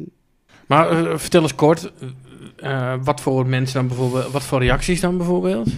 Maar 0.66 0.90
eh, 1.06 1.18
vertel 1.18 1.42
eens 1.42 1.54
kort, 1.54 1.90
eh, 2.56 2.92
eh, 2.92 3.00
wat 3.04 3.20
voor 3.20 3.46
mensen 3.46 3.74
dan 3.74 3.88
bijvoorbeeld, 3.88 4.32
wat 4.32 4.42
voor 4.42 4.60
reacties 4.62 5.00
dan 5.00 5.16
bijvoorbeeld? 5.16 5.68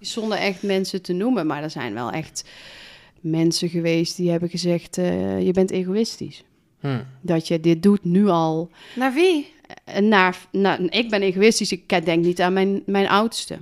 zonder 0.00 0.38
echt 0.38 0.62
mensen 0.62 1.02
te 1.02 1.12
noemen, 1.12 1.46
maar 1.46 1.62
er 1.62 1.70
zijn 1.70 1.94
wel 1.94 2.10
echt 2.10 2.44
mensen 3.20 3.68
geweest 3.68 4.16
die 4.16 4.30
hebben 4.30 4.48
gezegd, 4.48 4.98
eh, 4.98 5.40
je 5.46 5.52
bent 5.52 5.70
egoïstisch. 5.70 6.44
Hm. 6.86 7.02
Dat 7.20 7.48
je 7.48 7.60
dit 7.60 7.82
doet 7.82 8.04
nu 8.04 8.28
al. 8.28 8.70
Naar 8.94 9.12
wie? 9.12 9.54
En 9.84 10.08
naar, 10.08 10.36
naar, 10.50 10.78
ik 10.88 11.10
ben 11.10 11.22
egoïstisch, 11.22 11.72
ik 11.72 12.04
denk 12.04 12.24
niet 12.24 12.40
aan 12.40 12.52
mijn, 12.52 12.82
mijn 12.86 13.08
oudste. 13.08 13.58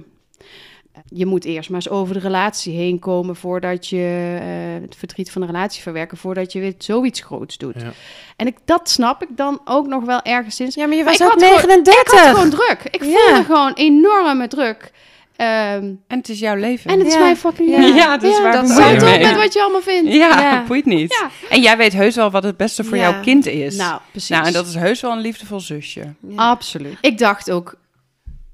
Je 1.08 1.26
moet 1.26 1.44
eerst 1.44 1.68
maar 1.70 1.80
eens 1.80 1.88
over 1.90 2.14
de 2.14 2.20
relatie 2.20 2.74
heen 2.76 2.98
komen 2.98 3.36
voordat 3.36 3.86
je 3.88 4.38
eh, 4.40 4.82
het 4.82 4.96
verdriet 4.96 5.30
van 5.30 5.40
de 5.40 5.46
relatie 5.46 5.82
verwerken, 5.82 6.16
voordat 6.18 6.52
je 6.52 6.60
weer 6.60 6.74
zoiets 6.78 7.20
groots 7.20 7.58
doet. 7.58 7.80
Ja. 7.80 7.92
En 8.36 8.46
ik, 8.46 8.56
dat 8.64 8.88
snap 8.88 9.22
ik 9.22 9.28
dan 9.36 9.60
ook 9.64 9.86
nog 9.86 10.04
wel 10.04 10.22
ergens 10.22 10.60
in. 10.60 10.70
Ja, 10.74 10.86
maar 10.86 10.96
je 10.96 11.04
Maar 11.04 11.16
was 11.18 11.26
ik 11.28 11.34
ook 11.34 11.40
had 11.40 11.60
gewoon- 11.60 11.82
39. 11.82 12.12
Ik 12.12 12.18
had 12.18 12.34
gewoon 12.34 12.50
druk. 12.50 12.82
Ik 12.90 13.04
Ja. 13.04 13.18
voelde 13.26 13.44
gewoon 13.44 13.72
enorme 13.72 14.48
druk. 14.48 14.92
Ehm, 15.36 15.84
En 16.06 16.18
het 16.18 16.28
is 16.28 16.38
jouw 16.38 16.54
leven. 16.56 16.90
en 16.90 16.98
het 16.98 17.06
is 17.06 17.14
Ja. 17.14 17.18
mijn 17.20 17.36
fucking 17.36 17.70
Ja. 17.70 17.78
leven. 17.78 17.94
Ja, 17.94 18.16
dus 18.16 18.40
waar 18.40 18.52
dat 18.52 18.60
bemoei 18.60 18.80
zou 18.82 18.92
je 18.94 19.00
Zet 19.00 19.08
je 19.08 19.14
op 19.14 19.20
mee? 19.22 19.28
met 19.32 19.42
wat 19.42 19.52
je 19.52 19.60
allemaal 19.62 19.80
vindt. 19.82 20.12
Ja, 20.12 20.40
Ja. 20.40 20.64
boeit 20.66 20.84
niet. 20.84 21.18
Ja. 21.20 21.30
En 21.50 21.62
jij 21.62 21.76
weet 21.76 21.92
heus 21.92 22.14
wel 22.16 22.30
wat 22.30 22.42
het 22.42 22.56
beste 22.56 22.84
voor 22.84 22.96
Ja. 22.96 23.10
jouw 23.10 23.20
kind 23.22 23.46
is. 23.46 23.76
Nou, 23.76 24.00
precies. 24.10 24.28
Nou, 24.28 24.46
en 24.46 24.52
dat 24.52 24.66
is 24.66 24.74
heus 24.74 25.00
wel 25.00 25.12
een 25.12 25.18
liefdevol 25.20 25.60
zusje. 25.60 26.14
Ja. 26.28 26.34
Absoluut. 26.50 26.98
Ik 27.00 27.18
dacht 27.18 27.50
ook, 27.50 27.74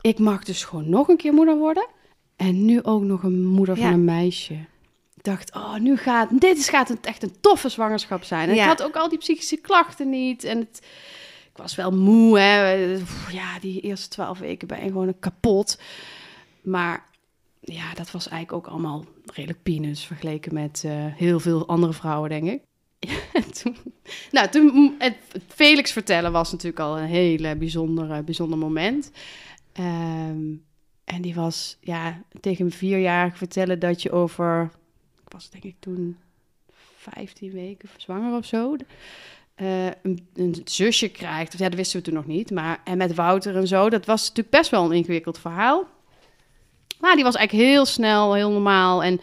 ik 0.00 0.18
mag 0.18 0.44
dus 0.44 0.64
gewoon 0.64 0.88
nog 0.90 1.08
een 1.08 1.16
keer 1.16 1.32
moeder 1.32 1.56
worden. 1.56 1.86
En 2.36 2.64
nu 2.64 2.82
ook 2.82 3.02
nog 3.02 3.22
een 3.22 3.46
moeder 3.46 3.76
van 3.76 3.86
Ja. 3.86 3.92
een 3.92 4.04
meisje. 4.04 4.54
Ik 5.16 5.26
dacht, 5.26 5.54
oh, 5.54 5.74
nu 5.76 5.96
gaat, 5.96 6.28
dit 6.40 6.58
is, 6.58 6.68
gaat 6.68 6.88
het 6.88 7.06
echt 7.06 7.22
een 7.22 7.34
toffe 7.40 7.68
zwangerschap 7.68 8.24
zijn. 8.24 8.48
En 8.48 8.54
Ja. 8.54 8.62
ik 8.62 8.68
had 8.68 8.82
ook 8.82 8.96
al 8.96 9.08
die 9.08 9.18
psychische 9.18 9.56
klachten 9.56 10.08
niet. 10.10 10.44
En 10.44 10.58
het, 10.58 10.78
ik 11.52 11.56
was 11.56 11.74
wel 11.74 11.90
moe, 11.90 12.38
hè. 12.38 12.72
Ja, 13.30 13.58
die 13.60 13.80
eerste 13.80 14.08
twaalf 14.08 14.38
weken 14.38 14.68
ben 14.68 14.78
je 14.78 14.86
gewoon 14.86 15.14
kapot. 15.20 15.78
Maar 16.62 17.08
ja, 17.60 17.94
dat 17.94 18.10
was 18.10 18.28
eigenlijk 18.28 18.66
ook 18.66 18.72
allemaal 18.72 19.04
redelijk 19.24 19.62
peanuts 19.62 20.06
vergeleken 20.06 20.54
met 20.54 20.82
eh, 20.84 20.92
heel 20.94 21.40
veel 21.40 21.68
andere 21.68 21.92
vrouwen, 21.92 22.28
denk 22.28 22.48
ik. 22.48 22.62
En 23.32 23.52
toen, 23.52 23.76
nou, 24.30 24.48
toen, 24.48 24.94
het, 24.98 25.16
Felix 25.48 25.92
vertellen 25.92 26.32
was 26.32 26.52
natuurlijk 26.52 26.80
al 26.80 26.98
een 26.98 27.08
hele 27.08 27.56
bijzondere, 27.56 28.22
bijzonder 28.22 28.58
moment. 28.58 29.10
Ehm, 29.72 30.54
en 31.04 31.22
die 31.22 31.34
was, 31.34 31.76
ja, 31.80 32.22
tegen 32.40 32.64
een 32.64 32.72
vierjarige 32.72 33.36
vertellen 33.36 33.78
dat 33.78 34.02
je 34.02 34.10
over, 34.10 34.70
ik 35.24 35.32
was 35.32 35.50
denk 35.50 35.64
ik 35.64 35.76
toen 35.78 36.16
15 36.96 37.52
weken 37.52 37.88
zwanger 37.96 38.36
of 38.36 38.44
zo, 38.44 38.76
eh, 39.54 39.86
een, 39.86 40.28
een 40.34 40.60
zusje 40.64 41.08
krijgt. 41.08 41.58
Ja, 41.58 41.68
dat 41.68 41.74
wisten 41.74 41.98
we 41.98 42.04
toen 42.04 42.14
nog 42.14 42.26
niet. 42.26 42.50
Maar, 42.50 42.80
en 42.84 42.98
met 42.98 43.14
Wouter 43.14 43.56
en 43.56 43.66
zo, 43.66 43.90
dat 43.90 44.06
was 44.06 44.20
natuurlijk 44.20 44.50
best 44.50 44.70
wel 44.70 44.84
een 44.84 44.92
ingewikkeld 44.96 45.38
verhaal. 45.38 45.88
Maar 47.00 47.14
die 47.14 47.24
was 47.24 47.34
eigenlijk 47.34 47.68
heel 47.68 47.84
snel, 47.84 48.34
heel 48.34 48.50
normaal. 48.50 49.02
En 49.02 49.20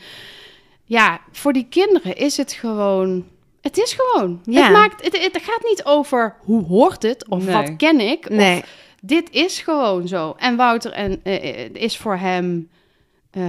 ja, 0.83 1.19
voor 1.31 1.53
die 1.53 1.67
kinderen 1.69 2.15
is 2.15 2.37
het 2.37 2.51
gewoon... 2.53 3.25
Het 3.61 3.77
is 3.77 3.97
gewoon. 3.97 4.41
Ja. 4.43 4.63
Het, 4.63 4.71
maakt, 4.71 5.03
het, 5.03 5.17
het 5.33 5.43
gaat 5.43 5.63
niet 5.63 5.83
over 5.85 6.35
hoe 6.39 6.63
hoort 6.65 7.03
het 7.03 7.27
of 7.29 7.43
Nee. 7.45 7.55
wat 7.55 7.75
ken 7.75 7.99
ik. 7.99 8.29
Nee. 8.29 8.57
Of, 8.57 8.65
dit 9.01 9.29
is 9.31 9.59
gewoon 9.59 10.07
zo. 10.07 10.35
En 10.37 10.55
Wouter 10.55 10.91
en, 10.91 11.19
eh, 11.23 11.63
eh, 11.65 11.69
is 11.73 11.97
voor 11.97 12.15
hem 12.17 12.69
eh, 13.31 13.41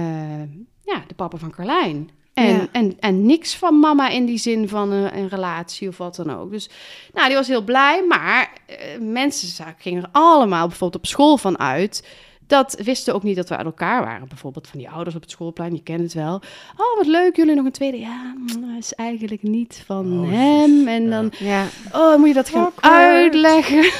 ja, 0.85 1.03
de 1.07 1.13
papa 1.15 1.37
van 1.37 1.51
Carlijn. 1.51 2.09
En, 2.33 2.45
Ja. 2.55 2.67
en, 2.71 2.97
en 2.99 3.25
niks 3.25 3.55
van 3.55 3.79
mama 3.79 4.09
in 4.09 4.25
die 4.25 4.37
zin 4.37 4.69
van 4.69 4.91
een, 4.91 5.17
een 5.17 5.27
relatie 5.29 5.87
of 5.87 5.97
wat 5.97 6.15
dan 6.15 6.35
ook. 6.37 6.51
Dus 6.51 6.69
nou, 7.13 7.27
die 7.27 7.35
was 7.35 7.47
heel 7.47 7.63
blij. 7.63 8.03
Maar 8.07 8.51
eh, 8.65 8.77
mensen 8.99 9.75
gingen 9.77 10.03
er 10.03 10.09
allemaal 10.11 10.67
bijvoorbeeld 10.67 11.03
op 11.03 11.07
school 11.09 11.37
van 11.37 11.59
uit. 11.59 12.07
Dat 12.49 12.79
wisten 12.83 13.13
ook 13.13 13.23
niet 13.23 13.35
dat 13.35 13.49
we 13.49 13.57
uit 13.57 13.65
elkaar 13.65 14.03
waren. 14.03 14.27
Bijvoorbeeld 14.27 14.67
van 14.67 14.79
die 14.79 14.89
ouders 14.89 15.15
op 15.15 15.21
het 15.21 15.31
schoolplein, 15.31 15.73
je 15.73 15.83
kent 15.83 16.01
het 16.01 16.13
wel. 16.13 16.35
Oh, 16.77 16.97
wat 16.97 17.05
leuk, 17.07 17.35
jullie 17.35 17.55
nog 17.55 17.65
een 17.65 17.71
tweede. 17.71 17.99
Ja, 17.99 18.33
mm, 18.37 18.77
is 18.77 18.93
eigenlijk 18.93 19.43
niet 19.43 19.83
van 19.85 20.21
Oh, 20.23 20.29
hem. 20.31 20.87
En 20.87 21.03
Ja. 21.03 21.09
dan, 21.09 21.31
Ja. 21.39 21.65
oh, 21.93 22.17
moet 22.17 22.27
je 22.27 22.33
dat 22.33 22.49
gaan 22.49 22.63
Awkward. 22.65 22.93
uitleggen. 22.93 23.91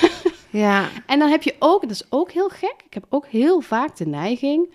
Ja. 0.49 0.87
En 1.05 1.19
dan 1.19 1.29
heb 1.29 1.43
je 1.43 1.55
ook, 1.59 1.81
dat 1.81 1.91
is 1.91 2.05
ook 2.09 2.31
heel 2.31 2.49
gek, 2.49 2.75
ik 2.85 2.93
heb 2.93 3.05
ook 3.09 3.27
heel 3.27 3.61
vaak 3.61 3.97
de 3.97 4.05
neiging 4.07 4.69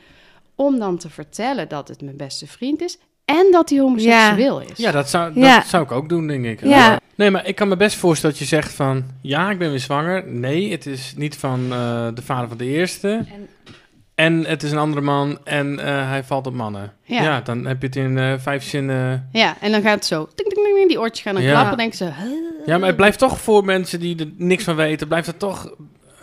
om 0.55 0.79
dan 0.79 0.99
te 0.99 1.11
vertellen 1.11 1.69
dat 1.69 1.89
het 1.89 2.03
mijn 2.03 2.17
beste 2.17 2.47
vriend 2.47 2.83
is 2.83 2.99
en 3.25 3.49
dat 3.51 3.71
hij 3.71 3.79
homoseksueel 3.79 4.61
is. 4.61 4.77
Ja, 4.77 4.91
dat 4.91 5.09
zou, 5.11 5.35
dat 5.35 5.43
Ja. 5.45 5.63
zou 5.63 5.83
ik 5.83 5.93
ook 5.93 6.09
doen, 6.09 6.27
denk 6.27 6.45
ik. 6.45 6.61
Ja. 6.65 7.01
Nee, 7.17 7.31
maar 7.31 7.47
ik 7.47 7.55
kan 7.55 7.69
me 7.69 7.77
best 7.77 7.97
voorstellen 7.97 8.37
dat 8.39 8.49
je 8.49 8.55
zegt 8.57 8.73
van... 8.75 9.05
Ja, 9.21 9.51
ik 9.51 9.59
ben 9.59 9.71
weer 9.71 9.79
zwanger. 9.81 10.27
Nee, 10.29 10.71
het 10.71 10.87
is 10.87 11.15
niet 11.17 11.37
van 11.37 11.61
eh, 11.73 12.09
de 12.15 12.23
vader 12.23 12.49
van 12.49 12.57
de 12.57 12.67
eerste. 12.67 13.09
En- 13.09 13.49
En 14.15 14.45
het 14.45 14.63
is 14.63 14.73
een 14.73 14.79
andere 14.79 15.03
man 15.03 15.39
en 15.45 15.79
eh, 15.79 16.09
hij 16.09 16.25
valt 16.25 16.47
op 16.47 16.55
mannen. 16.55 16.93
Ja. 17.03 17.23
Ja, 17.23 17.41
dan 17.41 17.65
heb 17.67 17.81
je 17.81 17.87
het 17.87 17.97
in 17.97 18.19
eh, 18.19 18.33
vijf 18.39 18.63
zinnen... 18.65 19.29
Ja, 19.33 19.57
en 19.61 19.73
dan 19.73 19.83
gaat 19.83 19.95
het 19.95 20.05
zo, 20.05 20.29
ting, 20.35 20.49
ting, 20.53 20.67
ting, 20.77 20.89
die 20.89 21.01
oortjes 21.01 21.23
gaan 21.25 21.35
dan 21.35 21.43
Ja. 21.43 21.51
klappen, 21.53 21.77
denken 21.77 21.97
ze? 21.97 22.11
Ja, 22.67 22.79
maar 22.79 22.87
het 22.89 22.97
blijft 22.97 23.19
toch 23.19 23.41
voor 23.41 23.65
mensen 23.65 24.01
die 24.01 24.19
er 24.19 24.29
niks 24.37 24.65
van 24.65 24.77
weten... 24.77 25.09
blijft 25.09 25.27
het 25.27 25.39
toch 25.39 25.75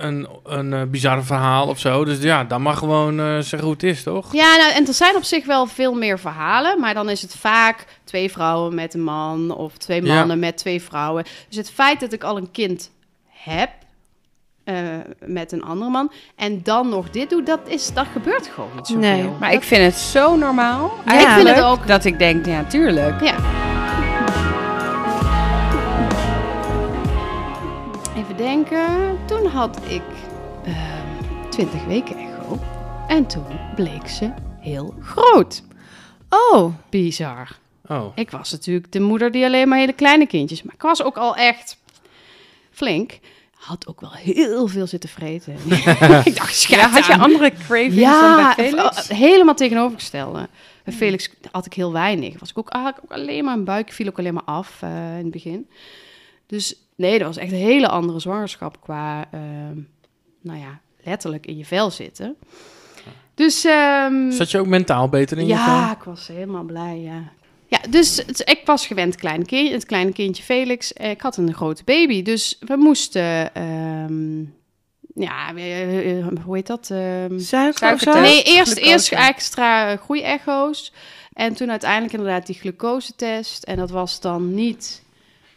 een, 0.03 0.27
een 0.43 0.73
eh, 0.73 0.81
bizar 0.83 1.23
verhaal 1.23 1.67
of 1.67 1.79
zo. 1.79 2.05
Dus 2.05 2.21
ja, 2.21 2.43
dan 2.43 2.61
mag 2.61 2.77
gewoon 2.77 3.19
eh, 3.19 3.25
zeggen 3.25 3.61
hoe 3.61 3.71
het 3.71 3.83
is, 3.83 4.03
toch? 4.03 4.33
Ja, 4.33 4.55
nou, 4.55 4.73
en 4.73 4.87
er 4.87 4.93
zijn 4.93 5.15
op 5.15 5.23
zich 5.23 5.45
wel 5.45 5.65
veel 5.65 5.93
meer 5.93 6.19
verhalen, 6.19 6.79
maar 6.79 6.93
dan 6.93 7.09
is 7.09 7.21
het 7.21 7.35
vaak 7.35 7.85
twee 8.03 8.31
vrouwen 8.31 8.75
met 8.75 8.93
een 8.93 9.03
man 9.03 9.51
of 9.55 9.77
twee 9.77 10.03
Ja. 10.03 10.15
mannen 10.15 10.39
met 10.39 10.57
twee 10.57 10.81
vrouwen. 10.81 11.23
Dus 11.47 11.57
het 11.57 11.71
feit 11.71 11.99
dat 11.99 12.13
ik 12.13 12.23
al 12.23 12.37
een 12.37 12.51
kind 12.51 12.91
heb 13.27 13.69
eh, 14.63 14.75
met 15.25 15.51
een 15.51 15.63
andere 15.63 15.91
man 15.91 16.11
en 16.35 16.63
dan 16.63 16.89
nog 16.89 17.09
dit 17.09 17.29
doe, 17.29 17.43
dat, 17.43 17.59
is, 17.65 17.93
dat 17.93 18.05
gebeurt 18.13 18.47
gewoon 18.47 18.69
niet 18.75 18.87
zoveel. 18.87 19.01
Nee, 19.01 19.29
Maar 19.39 19.53
ik 19.53 19.63
vind 19.63 19.83
het 19.83 19.95
zo 20.01 20.35
normaal. 20.35 20.91
Ja. 21.05 21.19
Ik 21.19 21.27
vind 21.27 21.55
het 21.55 21.63
ook. 21.63 21.87
Dat 21.87 22.05
ik 22.05 22.19
denk, 22.19 22.45
ja, 22.45 22.63
tuurlijk. 22.63 23.21
Ja. 23.23 23.35
Denken. 28.41 29.17
Toen 29.25 29.45
had 29.45 29.79
ik 29.87 30.01
ehm 30.65 31.49
20 31.49 31.85
weken 31.85 32.17
echo. 32.17 32.59
En 33.07 33.25
toen 33.27 33.45
bleek 33.75 34.07
ze 34.07 34.31
heel 34.59 34.95
groot. 35.01 35.63
Oh. 36.29 36.73
Bizar. 36.89 37.57
Oh, 37.87 38.11
Ik 38.15 38.31
was 38.31 38.51
natuurlijk 38.51 38.91
de 38.91 38.99
moeder 38.99 39.31
die 39.31 39.45
alleen 39.45 39.67
maar 39.67 39.77
hele 39.77 39.93
kleine 39.93 40.25
kindjes. 40.27 40.63
Maar 40.63 40.73
ik 40.73 40.81
was 40.81 41.03
ook 41.03 41.17
al 41.17 41.35
echt 41.35 41.77
flink. 42.71 43.19
Had 43.53 43.87
ook 43.87 44.01
wel 44.01 44.11
heel 44.13 44.67
veel 44.67 44.87
zitten 44.87 45.09
vreten. 45.09 45.53
ik 46.25 46.35
dacht, 46.35 46.63
Ja, 46.63 46.89
had 46.89 47.05
je 47.05 47.17
andere 47.17 47.51
cravings 47.51 47.95
Ja, 47.95 48.35
dan 48.45 48.53
bij 48.55 48.65
Felix? 48.69 49.07
v- 49.07 49.09
helemaal 49.09 49.55
tegenovergestelde. 49.55 50.49
Bij 50.83 50.93
Felix 50.93 51.29
had 51.51 51.65
ik 51.65 51.73
heel 51.73 51.91
weinig. 51.91 52.39
Was 52.39 52.49
ik 52.49 52.57
ook, 52.57 52.69
ik 52.69 52.99
ook 53.03 53.11
alleen 53.11 53.43
maar 53.43 53.53
een 53.53 53.63
buik, 53.63 53.91
viel 53.91 54.07
ook 54.07 54.19
alleen 54.19 54.33
maar 54.33 54.43
af 54.43 54.77
eh, 54.81 54.89
in 55.17 55.23
het 55.23 55.31
begin. 55.31 55.69
Dus 56.47 56.75
nee, 57.01 57.17
dat 57.17 57.27
was 57.27 57.37
echt 57.37 57.51
een 57.51 57.57
hele 57.57 57.87
andere 57.87 58.19
zwangerschap 58.19 58.81
qua, 58.81 59.25
ehm, 59.31 59.77
nou 60.41 60.59
ja, 60.59 60.79
letterlijk 61.03 61.45
in 61.45 61.57
je 61.57 61.65
vel 61.65 61.91
zitten. 61.91 62.35
Dus 63.33 63.65
ehm, 63.65 64.31
zat 64.31 64.51
je 64.51 64.59
ook 64.59 64.67
mentaal 64.67 65.09
beter 65.09 65.37
in 65.37 65.45
je 65.47 65.53
ja, 65.53 65.91
ik 65.91 66.03
was 66.03 66.27
helemaal 66.27 66.63
blij, 66.63 66.99
ja. 66.99 67.31
Ja, 67.67 67.79
dus 67.89 68.17
het- 68.17 68.49
ik 68.49 68.61
was 68.65 68.87
gewend 68.87 69.15
kleine 69.15 69.45
kind, 69.45 69.71
het 69.71 69.85
kleine 69.85 70.11
kindje 70.11 70.43
Felix. 70.43 70.93
Eh, 70.93 71.09
Ik 71.09 71.21
had 71.21 71.37
een 71.37 71.53
grote 71.53 71.83
baby, 71.83 72.21
dus 72.21 72.57
we 72.59 72.75
moesten... 72.75 73.53
ehm, 73.55 74.39
ja, 75.15 75.55
eh, 75.55 76.25
hoe 76.45 76.55
heet 76.55 76.67
dat? 76.67 76.89
Ehm, 76.91 77.39
Suiker. 77.39 78.21
Nee, 78.21 78.43
eerst, 78.43 78.71
glucose. 78.71 78.91
eerst 78.91 79.11
extra 79.11 79.95
groeiecho's. 79.95 80.93
En 81.33 81.53
toen 81.53 81.69
uiteindelijk 81.69 82.13
inderdaad 82.13 82.45
die 82.45 82.55
glucosetest. 82.55 83.63
En 83.63 83.77
dat 83.77 83.89
was 83.89 84.19
dan 84.19 84.53
niet 84.53 85.03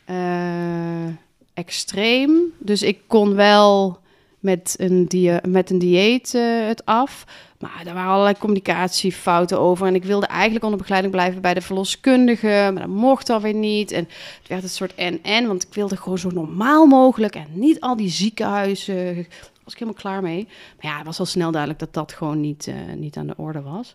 eh, 0.05 1.07
extreem. 1.55 2.41
Dus 2.59 2.83
ik 2.83 3.01
kon 3.07 3.35
wel 3.35 3.99
met 4.39 4.75
een, 4.79 5.07
dia 5.07 5.41
met 5.49 5.71
een 5.71 5.79
dieet 5.79 6.35
eh, 6.35 6.67
het 6.67 6.85
af. 6.85 7.25
Maar 7.59 7.83
er 7.87 7.95
waren 7.95 8.11
allerlei 8.11 8.39
communicatiefouten 8.39 9.61
over. 9.61 9.87
En 9.87 9.95
ik 9.95 10.05
wilde 10.05 10.27
eigenlijk 10.27 10.65
onder 10.65 10.79
begeleiding 10.79 11.15
blijven 11.15 11.41
bij 11.41 11.55
de 11.55 11.61
verloskundige. 11.61 12.71
Maar 12.73 12.83
dat 12.83 12.97
mocht 12.97 13.31
alweer 13.31 13.55
niet. 13.55 13.93
En 13.93 14.09
het 14.39 14.49
werd 14.49 14.63
een 14.63 14.69
soort 14.69 14.95
en-en. 14.95 15.47
Want 15.47 15.63
ik 15.63 15.75
wilde 15.75 15.97
gewoon 15.97 16.19
zo 16.19 16.31
normaal 16.31 16.87
mogelijk. 16.87 17.35
En 17.35 17.47
niet 17.53 17.81
al 17.81 17.97
die 17.97 18.09
ziekenhuizen. 18.09 19.15
Daar 19.15 19.27
was 19.65 19.73
ik 19.73 19.79
helemaal 19.79 20.01
klaar 20.01 20.23
mee. 20.23 20.49
Maar 20.81 20.91
ja, 20.91 20.97
het 20.97 21.07
was 21.07 21.19
al 21.19 21.27
snel 21.27 21.51
duidelijk 21.51 21.81
dat 21.81 21.95
dat 21.95 22.13
gewoon 22.13 22.41
niet, 22.41 22.67
eh, 22.67 22.75
niet 22.97 23.17
aan 23.17 23.27
de 23.27 23.37
orde 23.37 23.63
was. 23.63 23.95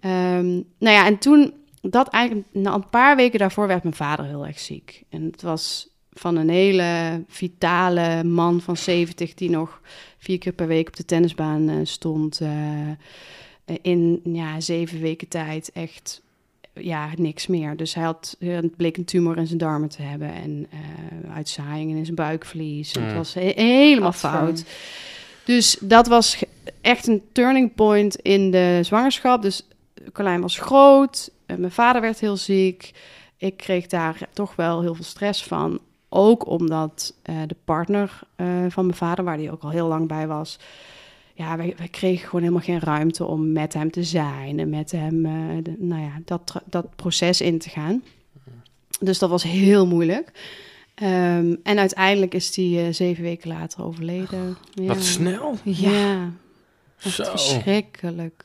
Ehm, 0.00 0.52
nou 0.78 0.96
ja, 0.96 1.06
en 1.06 1.18
toen 1.18 1.52
dat 1.80 2.08
eigenlijk, 2.08 2.46
na 2.52 2.74
een 2.74 2.88
paar 2.88 3.16
weken 3.16 3.38
daarvoor 3.38 3.66
werd 3.66 3.82
mijn 3.82 3.94
vader 3.94 4.24
heel 4.24 4.46
erg 4.46 4.58
ziek. 4.58 5.02
En 5.08 5.24
het 5.24 5.42
was 5.42 5.88
van 6.18 6.36
een 6.36 6.48
hele 6.48 7.22
vitale 7.28 8.24
man 8.24 8.60
van 8.60 8.76
70 8.76 9.34
die 9.34 9.50
nog 9.50 9.80
vier 10.18 10.38
keer 10.38 10.52
per 10.52 10.66
week 10.66 10.88
op 10.88 10.96
de 10.96 11.04
tennisbaan 11.04 11.68
eh, 11.68 11.76
stond. 11.82 12.40
eh, 12.40 12.90
in 13.82 14.20
ja, 14.24 14.60
zeven 14.60 15.00
weken 15.00 15.28
tijd 15.28 15.70
echt 15.74 16.22
ja, 16.72 17.08
niks 17.16 17.46
meer. 17.46 17.76
Dus 17.76 17.94
hij 17.94 18.04
had, 18.04 18.36
eh, 18.40 18.54
het 18.54 18.76
bleek 18.76 18.96
een 18.96 19.04
tumor 19.04 19.36
in 19.36 19.46
zijn 19.46 19.58
darmen 19.58 19.88
te 19.88 20.02
hebben 20.02 20.32
en 20.32 20.66
eh 20.70 21.34
uitzaaiingen 21.34 21.96
in 21.96 22.04
zijn 22.04 22.16
buikvlies. 22.16 22.92
Het 22.92 23.12
was 23.14 23.34
he- 23.34 23.52
helemaal 23.54 24.12
fout. 24.12 24.64
Dus 25.44 25.76
dat 25.80 26.06
was 26.06 26.42
echt 26.80 27.06
een 27.06 27.22
turning 27.32 27.74
point 27.74 28.16
in 28.16 28.50
de 28.50 28.78
zwangerschap. 28.82 29.42
Dus 29.42 29.66
Carlijn 30.12 30.40
was 30.40 30.58
groot, 30.58 31.30
mijn 31.46 31.70
vader 31.70 32.00
werd 32.00 32.20
heel 32.20 32.36
ziek. 32.36 32.90
Ik 33.36 33.56
kreeg 33.56 33.86
daar 33.86 34.18
toch 34.32 34.56
wel 34.56 34.80
heel 34.80 34.94
veel 34.94 35.04
stress 35.04 35.42
van. 35.44 35.80
Ook 36.08 36.46
omdat 36.46 37.14
eh, 37.22 37.36
de 37.46 37.56
partner 37.64 38.20
eh, 38.36 38.46
van 38.68 38.86
mijn 38.86 38.98
vader, 38.98 39.24
waar 39.24 39.36
die 39.36 39.50
ook 39.50 39.62
al 39.62 39.70
heel 39.70 39.88
lang 39.88 40.08
bij 40.08 40.26
was... 40.26 40.58
Ja, 41.34 41.56
wij, 41.56 41.74
wij 41.76 41.88
kregen 41.88 42.24
gewoon 42.26 42.40
helemaal 42.40 42.62
geen 42.64 42.80
ruimte 42.80 43.24
om 43.24 43.52
met 43.52 43.74
hem 43.74 43.90
te 43.90 44.04
zijn... 44.04 44.58
en 44.58 44.68
met 44.70 44.90
hem, 44.90 45.26
eh, 45.26 45.32
de- 45.62 45.76
nou 45.78 46.02
ja, 46.02 46.20
dat, 46.24 46.62
dat 46.64 46.96
proces 46.96 47.40
in 47.40 47.58
te 47.58 47.68
gaan. 47.68 48.02
Dus 49.00 49.18
dat 49.18 49.30
was 49.30 49.42
heel 49.42 49.86
moeilijk. 49.86 50.32
Ehm, 50.94 51.54
en 51.62 51.78
uiteindelijk 51.78 52.34
is 52.34 52.52
die 52.52 52.80
eh, 52.80 52.92
zeven 52.92 53.22
weken 53.22 53.48
later 53.48 53.84
overleden. 53.84 54.56
Ja. 54.74 54.86
Wat 54.86 55.02
snel. 55.02 55.54
Ja, 55.62 56.30
Zo. 56.96 57.24
verschrikkelijk. 57.24 58.44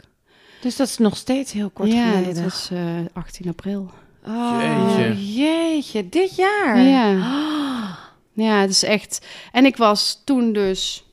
Dus 0.62 0.76
dat 0.76 0.88
is 0.88 0.97
nog 0.97 1.18
steeds 1.18 1.51
heel 1.51 1.70
kort 1.70 1.91
ja, 1.91 2.12
geleden. 2.12 2.34
dat 2.34 2.43
was 2.43 2.70
eh 2.72 2.99
18 3.14 3.47
april. 3.49 3.91
Oh, 4.26 4.57
Jeetje. 4.97 5.34
jeetje. 5.34 6.09
Dit 6.09 6.36
jaar? 6.36 6.80
Ja. 6.80 7.17
Oh. 7.17 7.97
Ja, 8.34 8.61
het 8.61 8.69
is 8.69 8.84
echt... 8.84 9.26
En 9.51 9.65
ik 9.65 9.78
was 9.78 10.22
toen 10.24 10.53
dus 10.53 11.03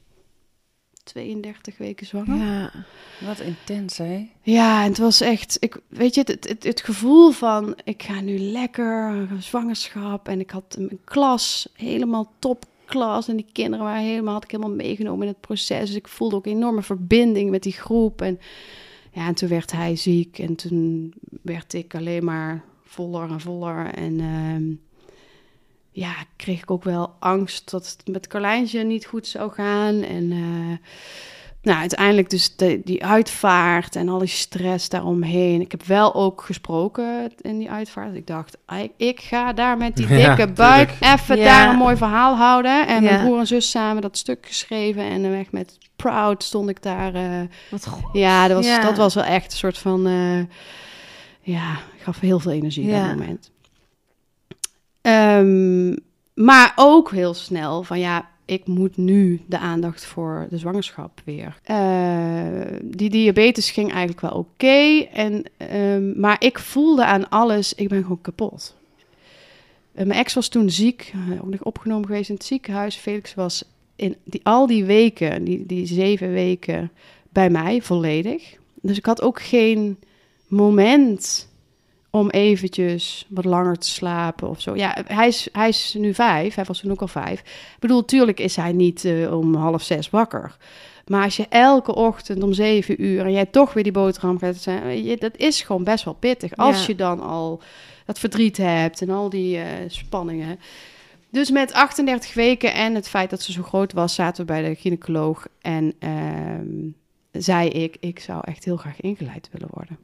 32 1.03 1.79
weken 1.79 2.07
zwanger. 2.07 2.37
Ja. 2.37 2.71
Wat 3.27 3.41
intens, 3.41 3.99
hè? 3.99 4.29
Ja, 4.43 4.83
en 4.83 4.89
het 4.89 4.99
was 4.99 5.21
echt, 5.21 5.57
ik, 5.61 5.81
weet 5.89 6.15
je, 6.15 6.21
het, 6.21 6.49
het, 6.49 6.65
het 6.65 6.81
gevoel 6.81 7.31
van 7.31 7.77
ik 7.85 8.03
ga 8.03 8.21
nu 8.21 8.39
lekker 8.39 9.29
zwangerschap 9.39 10.29
en 10.29 10.41
ik 10.41 10.51
had 10.51 10.77
een 10.79 11.01
klas 11.05 11.69
helemaal 11.73 12.33
topklas 12.39 13.29
en 13.29 13.37
die 13.37 13.47
kinderen 13.53 13.87
waren 13.87 14.03
helemaal, 14.03 14.35
had 14.35 14.45
ik 14.45 14.51
helemaal 14.51 14.75
meegenomen 14.75 15.27
in 15.27 15.33
het 15.33 15.41
proces. 15.41 15.87
Dus 15.87 15.97
ik 15.97 16.09
voelde 16.09 16.37
ook 16.37 16.47
een 16.47 16.53
enorme 16.53 16.83
verbinding 16.83 17.51
met 17.51 17.63
die 17.63 17.73
groep 17.73 18.23
en 18.23 18.41
ja, 19.13 19.27
en 19.27 19.35
toen 19.35 19.49
werd 19.49 19.73
hij 19.73 19.97
ziek 19.97 20.39
en 20.39 20.55
toen 20.55 21.15
werd 21.43 21.73
ik 21.75 21.95
alleen 21.95 22.25
maar 22.25 22.65
voller 22.89 23.31
en 23.31 23.41
voller 23.41 23.87
en 23.95 24.21
ehm, 24.21 24.65
ja, 25.91 26.13
kreeg 26.37 26.63
ik 26.63 26.71
ook 26.71 26.85
wel 26.85 27.15
angst 27.19 27.71
dat 27.71 27.87
het 27.87 28.09
met 28.15 28.27
Carlijntje 28.27 28.85
niet 28.85 29.07
goed 29.07 29.27
zou 29.27 29.53
gaan 29.53 30.03
en 30.03 30.31
eh, 30.33 30.87
nou, 31.63 31.79
uiteindelijk 31.81 32.31
dus 32.31 32.57
de, 32.57 32.81
die 32.85 33.05
uitvaart 33.05 33.97
en 33.97 34.09
al 34.09 34.19
die 34.19 34.29
stress 34.29 34.89
daaromheen. 34.89 35.61
Ik 35.61 35.71
heb 35.71 35.83
wel 35.85 36.15
ook 36.15 36.43
gesproken 36.43 37.33
in 37.41 37.59
die 37.59 37.71
uitvaart. 37.71 38.15
Ik 38.15 38.27
dacht, 38.27 38.57
ik, 38.83 38.91
ik 38.97 39.21
ga 39.21 39.53
daar 39.53 39.77
met 39.77 39.97
die 39.97 40.09
Ja, 40.19 40.35
dikke 40.35 40.53
buik 40.53 40.91
even 41.01 41.37
Ja. 41.39 41.45
daar 41.45 41.69
een 41.71 41.77
mooi 41.79 41.97
verhaal 41.97 42.37
houden. 42.37 42.87
En 42.87 43.03
Ja. 43.03 43.11
mijn 43.11 43.25
broer 43.25 43.39
en 43.39 43.47
zus 43.47 43.71
samen 43.71 44.03
dat 44.03 44.17
stuk 44.19 44.47
geschreven. 44.47 45.03
En 45.03 45.23
dan 45.23 45.31
weg 45.31 45.53
met 45.53 45.79
Proud 45.97 46.43
stond 46.43 46.69
ik 46.69 46.83
daar. 46.83 47.15
eh, 47.15 47.41
Wat 47.71 47.87
goed. 47.87 48.05
ja, 48.13 48.47
dat 48.49 48.57
was, 48.57 48.67
Ja. 48.67 48.81
dat 48.81 48.97
was 48.97 49.15
wel 49.15 49.25
echt 49.25 49.53
een 49.53 49.59
soort 49.59 49.79
van... 49.79 50.07
eh, 50.07 50.41
ja, 51.51 51.79
gaf 51.99 52.21
heel 52.21 52.41
veel 52.41 52.53
energie 52.53 52.85
op 52.85 52.91
Ja. 52.91 53.09
dat 53.09 53.17
moment. 53.19 53.51
Ehm, 55.01 55.97
maar 56.45 56.73
ook 56.77 57.11
heel 57.11 57.35
snel 57.35 57.83
van 57.83 57.99
ja, 57.99 58.29
ik 58.45 58.67
moet 58.67 58.97
nu 58.97 59.41
de 59.47 59.59
aandacht 59.59 60.05
voor 60.05 60.47
de 60.51 60.59
zwangerschap 60.59 61.21
weer. 61.25 61.59
Eh, 61.63 62.79
die 62.83 63.11
diabetes 63.11 63.71
ging 63.71 63.89
eigenlijk 63.91 64.21
wel 64.21 64.31
oké. 64.31 65.07
en 65.13 65.43
ehm, 65.57 66.21
maar 66.21 66.37
ik 66.39 66.59
voelde 66.59 67.05
aan 67.05 67.29
alles, 67.29 67.75
ik 67.75 67.89
ben 67.89 68.03
gewoon 68.03 68.21
kapot. 68.21 68.77
Eh, 69.95 70.07
mijn 70.07 70.19
ex 70.19 70.35
was 70.35 70.49
toen 70.49 70.71
ziek, 70.71 71.13
eh, 71.15 71.43
ook 71.43 71.51
nog 71.51 71.63
opgenomen 71.63 72.07
geweest 72.07 72.29
in 72.29 72.35
het 72.35 72.45
ziekenhuis. 72.45 72.97
Felix 72.97 73.35
was 73.35 73.65
in 73.97 74.17
die, 74.25 74.41
al 74.43 74.67
die 74.67 74.85
weken, 74.85 75.45
die, 75.45 75.67
die 75.67 75.87
zeven 75.87 76.33
weken, 76.33 76.91
bij 77.29 77.51
mij 77.51 77.83
volledig. 77.83 78.57
Dus 78.83 78.97
ik 78.99 79.07
had 79.07 79.23
ook 79.23 79.43
geen 79.43 79.99
moment 80.49 81.49
om 82.11 82.31
eventjes 82.31 83.27
wat 83.29 83.45
langer 83.45 83.79
te 83.79 83.89
slapen 83.89 84.49
of 84.49 84.61
zo. 84.61 84.77
Ja, 84.77 84.97
hij 85.07 85.29
is, 85.29 85.49
hij 85.53 85.69
is 85.69 85.95
nu 85.99 86.15
vijf, 86.15 86.55
hij 86.55 86.65
was 86.65 86.81
toen 86.81 86.91
ook 86.91 87.01
al 87.01 87.09
vijf. 87.09 87.41
Ik 87.41 87.77
bedoel, 87.81 88.05
tuurlijk 88.05 88.41
is 88.41 88.57
hij 88.57 88.73
niet 88.73 89.05
eh, 89.05 89.37
om 89.39 89.55
half 89.55 89.83
zes 89.83 90.11
wakker. 90.11 90.57
Maar 91.07 91.25
als 91.25 91.37
je 91.37 91.47
elke 91.49 91.95
ochtend 91.95 92.43
om 92.43 92.53
zeven 92.53 93.03
uur 93.05 93.25
en 93.25 93.33
jij 93.33 93.47
toch 93.47 93.73
weer 93.73 93.83
die 93.83 93.93
boterham 93.93 94.39
gaat 94.39 94.57
zijn, 94.57 95.17
dat 95.19 95.37
is 95.37 95.63
gewoon 95.63 95.85
best 95.85 96.05
wel 96.05 96.15
pittig. 96.15 96.57
Als 96.57 96.81
Ja. 96.81 96.85
je 96.87 96.95
dan 96.95 97.21
al 97.21 97.63
dat 98.05 98.19
verdriet 98.19 98.57
hebt 98.57 99.01
en 99.03 99.11
al 99.11 99.29
die 99.29 99.59
eh, 99.59 99.65
spanningen. 99.89 100.59
Dus 101.31 101.51
met 101.51 101.73
38 101.73 102.35
weken 102.35 102.75
en 102.75 102.95
het 102.95 103.09
feit 103.09 103.31
dat 103.31 103.43
ze 103.43 103.53
zo 103.53 103.63
groot 103.63 103.93
was, 103.93 104.15
zaten 104.15 104.47
we 104.47 104.53
bij 104.53 104.63
de 104.63 104.75
gynaecoloog 104.75 105.47
en 105.61 105.95
ehm, 105.99 106.67
zei 107.33 107.69
ik, 107.69 107.97
ik 108.01 108.19
zou 108.21 108.41
echt 108.45 108.65
heel 108.65 108.77
graag 108.77 109.01
ingeleid 109.01 109.49
willen 109.53 109.69
worden. 109.71 109.99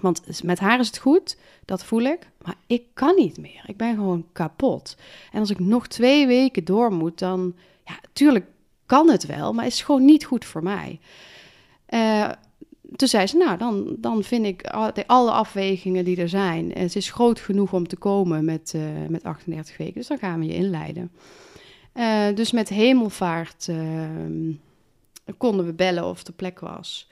Want 0.00 0.42
met 0.42 0.58
haar 0.58 0.80
is 0.80 0.86
het 0.86 0.98
goed, 0.98 1.36
dat 1.64 1.84
voel 1.84 2.02
ik, 2.02 2.30
maar 2.44 2.54
ik 2.66 2.82
kan 2.94 3.14
niet 3.16 3.38
meer. 3.38 3.62
Ik 3.66 3.76
ben 3.76 3.94
gewoon 3.94 4.26
kapot. 4.32 4.96
En 5.32 5.40
als 5.40 5.50
ik 5.50 5.58
nog 5.58 5.86
twee 5.86 6.26
weken 6.26 6.64
door 6.64 6.92
moet, 6.92 7.18
dan, 7.18 7.54
ja, 7.84 7.98
tuurlijk 8.12 8.46
kan 8.86 9.10
het 9.10 9.26
wel, 9.26 9.52
maar 9.52 9.66
is 9.66 9.82
gewoon 9.82 10.04
niet 10.04 10.24
goed 10.24 10.44
voor 10.44 10.62
mij. 10.62 11.00
Eh, 11.86 12.30
toen 12.96 13.08
zei 13.08 13.26
ze, 13.26 13.36
nou, 13.36 13.58
dan, 13.58 13.96
dan 13.98 14.22
vind 14.22 14.46
ik 14.46 14.66
alle 15.06 15.30
afwegingen 15.30 16.04
die 16.04 16.16
er 16.16 16.28
zijn. 16.28 16.74
eh, 16.74 16.82
Het 16.82 16.96
is 16.96 17.10
groot 17.10 17.40
genoeg 17.40 17.72
om 17.72 17.88
te 17.88 17.96
komen 17.96 18.44
met, 18.44 18.72
eh, 18.74 18.82
met 19.08 19.24
38 19.24 19.76
weken, 19.76 19.94
dus 19.94 20.06
dan 20.06 20.18
gaan 20.18 20.40
we 20.40 20.46
je 20.46 20.54
inleiden. 20.54 21.10
Eh, 21.92 22.26
dus 22.34 22.52
met 22.52 22.68
hemelvaart 22.68 23.68
ehm, 23.68 24.52
konden 25.36 25.66
we 25.66 25.72
bellen 25.72 26.04
of 26.04 26.22
de 26.24 26.32
plek 26.32 26.60
was. 26.60 27.08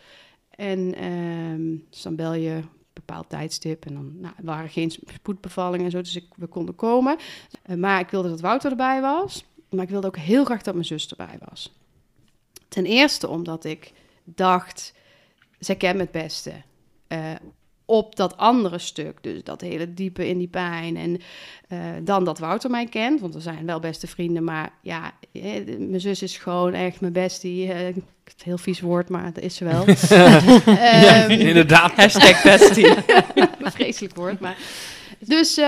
En 0.56 0.94
ehm, 0.94 1.76
dus 1.90 2.02
dan 2.02 2.16
bel 2.16 2.34
je 2.34 2.50
een 2.50 2.68
bepaald 2.92 3.28
tijdstip. 3.28 3.86
En 3.86 3.94
dan 3.94 4.20
nou, 4.20 4.34
er 4.36 4.44
waren 4.44 4.70
geen 4.70 4.90
spoedbevallingen 4.90 5.84
en 5.84 5.90
zo, 5.90 6.00
dus 6.00 6.16
ik, 6.16 6.26
we 6.36 6.46
konden 6.46 6.74
komen. 6.74 7.16
Eh, 7.62 7.76
maar 7.76 8.00
ik 8.00 8.08
wilde 8.08 8.28
dat 8.28 8.40
Wouter 8.40 8.70
erbij 8.70 9.00
was. 9.00 9.44
Maar 9.68 9.84
ik 9.84 9.90
wilde 9.90 10.06
ook 10.06 10.16
heel 10.16 10.44
graag 10.44 10.62
dat 10.62 10.74
mijn 10.74 10.86
zus 10.86 11.08
erbij 11.08 11.38
was. 11.48 11.72
Ten 12.68 12.86
eerste 12.86 13.28
omdat 13.28 13.64
ik 13.64 13.92
dacht, 14.24 14.94
zij 15.58 15.76
kent 15.76 16.00
het 16.00 16.10
beste. 16.10 16.52
Eh, 17.06 17.32
op 17.84 18.16
dat 18.16 18.36
andere 18.36 18.78
stuk, 18.78 19.18
dus 19.20 19.44
dat 19.44 19.60
hele 19.60 19.94
diepe 19.94 20.28
in 20.28 20.38
die 20.38 20.48
pijn. 20.48 20.96
En 20.96 21.20
eh, 21.68 21.78
dan 22.02 22.24
dat 22.24 22.38
Wouter 22.38 22.70
mij 22.70 22.86
kent, 22.86 23.20
want 23.20 23.34
we 23.34 23.40
zijn 23.40 23.66
wel 23.66 23.80
beste 23.80 24.06
vrienden. 24.06 24.44
Maar 24.44 24.72
ja, 24.82 25.12
eh, 25.32 25.42
mijn 25.78 26.00
zus 26.00 26.22
is 26.22 26.38
gewoon 26.38 26.74
echt 26.74 27.00
mijn 27.00 27.12
bestie. 27.12 27.70
Het 27.70 28.42
heel 28.42 28.58
vies 28.58 28.80
woord, 28.80 29.08
maar 29.08 29.32
dat 29.32 29.42
is 29.42 29.56
ze 29.56 29.64
wel. 29.64 29.84
Ja, 30.74 31.22
Ehm, 31.22 31.30
inderdaad. 31.30 31.92
Hashtag 32.00 32.42
bestie. 32.42 32.94
vreselijk 33.60 34.14
woord. 34.14 34.40
Maar... 34.40 34.56
Dus 35.18 35.60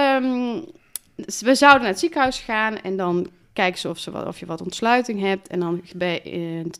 dus 1.17 1.41
we 1.41 1.55
zouden 1.55 1.83
naar 1.83 1.91
het 1.91 2.01
ziekenhuis 2.01 2.39
gaan 2.39 2.81
en 2.81 2.97
dan 2.97 3.31
kijken 3.53 3.81
ze 3.81 3.89
of, 3.89 3.99
ze 3.99 4.11
wat, 4.11 4.27
of 4.27 4.39
je 4.39 4.47
wat 4.47 4.61
ontsluiting 4.61 5.21
hebt. 5.21 5.49
En 5.49 5.61
dan 5.61 5.83
bij, 5.97 6.23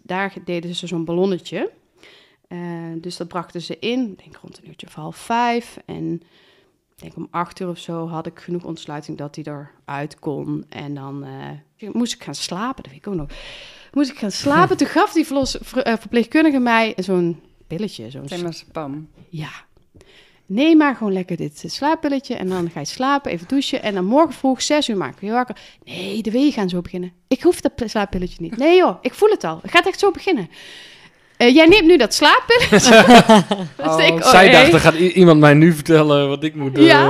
daar 0.03 0.33
deden 0.45 0.75
ze 0.75 0.87
zo'n 0.87 1.05
ballonnetje. 1.05 1.71
Eh, 2.49 2.59
dus 2.97 3.17
dat 3.17 3.29
brachten 3.29 3.61
ze 3.63 3.79
in, 3.79 4.11
ik 4.17 4.23
denk 4.25 4.37
rond 4.37 4.59
een 4.59 4.69
uurtje 4.69 4.87
of 4.87 4.95
half 4.95 5.17
vijf. 5.17 5.77
En 5.87 6.13
ik 6.97 7.03
denk 7.03 7.17
om 7.17 7.29
acht 7.31 7.61
uur 7.61 7.69
of 7.69 7.79
zo 7.79 8.09
had 8.09 8.27
ik 8.27 8.39
genoeg 8.39 8.65
ontsluiting 8.65 9.19
dat 9.19 9.35
hij 9.35 9.45
eruit 9.85 10.19
kon. 10.19 10.65
En 10.69 10.95
dan 10.95 11.25
eh, 11.79 11.89
moest 11.93 12.15
ik 12.15 12.23
gaan 12.25 12.35
slapen, 12.35 12.83
dat 12.83 12.93
weet 12.93 13.01
ik 13.01 13.09
ook 13.09 13.15
nog. 13.15 13.29
Moest 13.93 14.11
ik 14.11 14.19
gaan 14.19 14.31
slapen. 14.31 14.77
Toen 14.79 14.87
gaf 14.87 15.13
die 15.13 15.27
verlos, 15.27 15.57
ver- 15.61 15.83
eh, 15.83 15.95
verpleegkundige 15.99 16.59
mij 16.59 16.93
zo'n 16.97 17.41
pilletje, 17.67 18.11
zo'n 18.11 18.29
Pam. 18.73 19.09
ja. 19.29 19.51
Neem 20.49 20.77
maar 20.77 20.97
gewoon 20.97 21.13
lekker 21.13 21.37
dit 21.37 21.63
slaappilletje 21.67 22.35
en 22.35 22.49
dan 22.49 22.71
ga 22.71 22.81
je 22.81 22.87
slapen, 22.87 23.31
even 23.33 23.49
douchen. 23.49 23.83
En 23.83 23.95
dan 23.95 24.05
morgen 24.05 24.35
vroeg, 24.35 24.63
zes 24.63 24.89
uur, 24.89 24.97
maak 24.97 25.21
je 25.21 25.31
wakker. 25.31 25.57
Nee, 25.85 26.23
de 26.23 26.31
weeën 26.31 26.53
gaan 26.53 26.69
zo 26.69 26.81
beginnen. 26.81 27.13
Ik 27.29 27.43
hoef 27.43 27.61
dat 27.61 27.73
slaappilletje 27.91 28.37
niet. 28.43 28.57
Nee 28.57 28.77
joh, 28.77 28.99
ik 29.01 29.15
voel 29.15 29.29
het 29.31 29.45
al. 29.45 29.59
Het 29.63 29.71
gaat 29.71 29.87
echt 29.87 29.99
zo 29.99 30.11
beginnen. 30.11 30.49
Eh, 31.37 31.55
jij 31.55 31.67
neemt 31.67 31.87
nu 31.87 31.97
dat 31.97 32.15
slaappilletje. 32.15 33.05
Dus 33.97 34.07
ik, 34.07 34.13
oh, 34.15 34.31
Zij 34.31 34.49
hey. 34.49 34.61
dachten, 34.61 34.81
gaat 34.81 34.95
i- 34.95 35.13
iemand 35.13 35.41
mij 35.41 35.55
nu 35.55 35.73
vertellen 35.73 36.29
wat 36.29 36.43
ik 36.45 36.55
moet 36.55 36.75
doen? 36.75 36.85
Ja, 36.85 37.01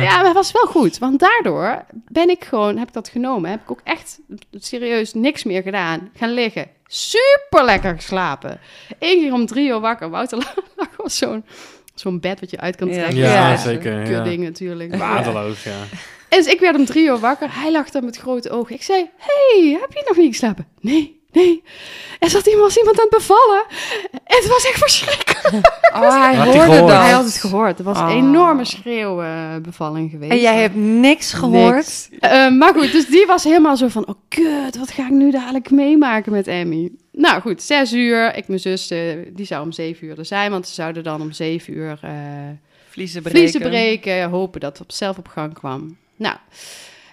ja, 0.00 0.16
maar 0.16 0.24
het 0.24 0.32
was 0.34 0.52
wel 0.52 0.66
goed. 0.66 0.98
Want 0.98 1.20
daardoor 1.20 1.84
ben 2.08 2.28
ik 2.30 2.44
gewoon, 2.44 2.76
heb 2.78 2.88
ik 2.88 2.94
dat 2.94 3.08
genomen. 3.08 3.50
Heb 3.50 3.60
ik 3.62 3.70
ook 3.70 3.80
echt 3.84 4.18
serieus 4.52 5.14
niks 5.14 5.44
meer 5.44 5.62
gedaan. 5.62 6.10
Gaan 6.16 6.32
liggen. 6.32 6.66
Super 6.86 7.64
lekker 7.64 7.94
geslapen. 7.94 8.60
Eén 8.98 9.20
keer 9.20 9.32
om 9.32 9.46
drie 9.46 9.68
uur 9.68 9.80
wakker. 9.80 10.10
Wouter 10.10 10.38
lag 10.76 10.88
was 10.96 11.16
zo'n 11.18 11.44
Zo'n 11.94 12.20
bed 12.20 12.40
wat 12.40 12.50
je 12.50 12.58
uit 12.60 12.76
kan 12.76 12.90
trekken. 12.90 13.16
Ja, 13.16 13.50
Ja. 13.50 13.56
zeker. 13.56 14.10
Ja. 14.10 14.22
ding 14.22 14.42
natuurlijk. 14.42 14.96
Waardeloos, 14.96 15.62
ja. 15.62 15.70
En 16.28 16.38
dus 16.38 16.46
ik 16.46 16.60
werd 16.60 16.76
om 16.76 16.84
drie 16.84 17.06
uur 17.06 17.18
wakker. 17.18 17.48
Hij 17.50 17.72
lag 17.72 17.90
daar 17.90 18.04
met 18.04 18.16
grote 18.16 18.50
ogen. 18.50 18.74
Ik 18.74 18.82
zei, 18.82 19.10
hey, 19.16 19.78
heb 19.80 19.92
je 19.92 20.04
nog 20.08 20.16
niet 20.16 20.28
geslapen? 20.28 20.66
Nee, 20.80 21.17
nee. 21.32 21.62
Er 22.18 22.30
zat 22.30 22.46
iemand, 22.46 22.64
was 22.64 22.76
iemand 22.76 22.96
aan 22.98 23.06
het 23.08 23.18
bevallen. 23.18 23.62
Het 24.24 24.46
was 24.48 24.64
echt 24.64 24.78
verschrikkelijk. 24.78 25.76
Oh, 25.94 26.22
hij 26.22 26.34
Had 26.34 26.46
hij 26.46 26.56
hoorde 26.56 26.72
gehoord? 26.72 26.88
dat. 26.92 27.00
Hij 27.00 27.10
had 27.10 27.24
het 27.24 27.34
gehoord. 27.36 27.76
Het 27.78 27.86
was 27.86 27.98
Oh. 27.98 28.02
een 28.10 28.16
enorme 28.16 28.64
schreeuwbevalling 28.64 30.10
geweest. 30.10 30.32
En 30.32 30.38
jij 30.40 30.60
hebt 30.60 30.74
niks 30.74 31.32
gehoord? 31.32 31.74
Niks. 31.74 32.08
Eh, 32.20 32.50
maar 32.50 32.74
goed, 32.74 32.92
dus 32.92 33.06
die 33.06 33.26
was 33.26 33.44
helemaal 33.44 33.76
zo 33.76 33.88
van... 33.88 34.06
Oh, 34.06 34.14
kut, 34.28 34.76
wat 34.78 34.90
ga 34.90 35.02
ik 35.04 35.10
nu 35.10 35.30
dadelijk 35.30 35.70
meemaken 35.70 36.32
met 36.32 36.46
Emmy? 36.46 36.90
Nou 37.12 37.40
goed, 37.40 37.62
zes 37.62 37.92
uur. 37.92 38.34
Ik, 38.34 38.48
mijn 38.48 38.60
zus, 38.60 38.90
eh, 38.90 39.00
die 39.32 39.46
zou 39.46 39.62
om 39.64 39.72
zeven 39.72 40.06
uur 40.06 40.18
er 40.18 40.24
zijn. 40.24 40.50
Want 40.50 40.68
ze 40.68 40.74
zouden 40.74 41.02
dan 41.04 41.20
om 41.20 41.32
zeven 41.32 41.72
uur 41.72 41.98
eh 42.02 42.10
Vliezen 42.88 43.22
breken. 43.22 43.38
vliezen 43.40 43.60
breken. 43.60 44.30
Hopen 44.30 44.60
dat 44.60 44.78
het 44.78 44.94
zelf 44.94 45.18
op 45.18 45.28
gang 45.28 45.54
kwam. 45.54 45.96
Nou, 46.16 46.36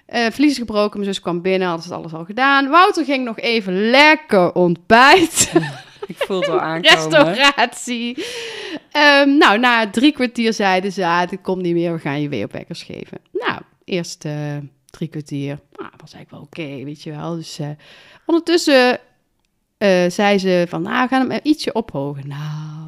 eh 0.05 0.25
vliezen 0.31 0.59
gebroken. 0.65 0.99
Mijn 0.99 1.13
zus 1.13 1.21
kwam 1.21 1.41
binnen, 1.41 1.67
hadden 1.67 1.85
ze 1.85 1.93
alles 1.93 2.13
al 2.13 2.25
gedaan. 2.25 2.69
Wouter 2.69 3.05
ging 3.05 3.25
nog 3.25 3.39
even 3.39 3.89
lekker 3.89 4.53
ontbijten. 4.53 5.63
Ik 6.07 6.17
voel 6.17 6.39
het 6.39 6.49
al 6.49 6.59
aankomen. 6.59 6.89
Restauratie. 6.89 8.25
Ehm, 8.91 9.37
nou, 9.37 9.59
na 9.59 9.89
drie 9.89 10.11
kwartier 10.11 10.53
zeiden 10.53 10.91
ze, 10.91 11.05
ah, 11.05 11.29
dit 11.29 11.41
komt 11.41 11.61
niet 11.61 11.73
meer, 11.73 11.93
we 11.93 11.99
gaan 11.99 12.21
je 12.21 12.29
weerwekkers 12.29 12.83
geven. 12.83 13.17
Nou, 13.31 13.61
eerst 13.83 14.25
eh, 14.25 14.57
drie 14.85 15.09
kwartier, 15.09 15.59
nou, 15.71 15.91
was 15.97 16.13
eigenlijk 16.13 16.31
wel 16.31 16.41
oké, 16.41 16.83
weet 16.83 17.03
je 17.03 17.11
wel. 17.11 17.35
Dus 17.35 17.59
eh, 17.59 17.69
ondertussen 18.25 18.99
zei 20.07 20.37
ze 20.37 20.65
van, 20.69 20.81
nou, 20.81 21.03
we 21.03 21.07
gaan 21.07 21.29
hem 21.29 21.39
ietsje 21.43 21.73
ophogen. 21.73 22.27
Nou, 22.27 22.85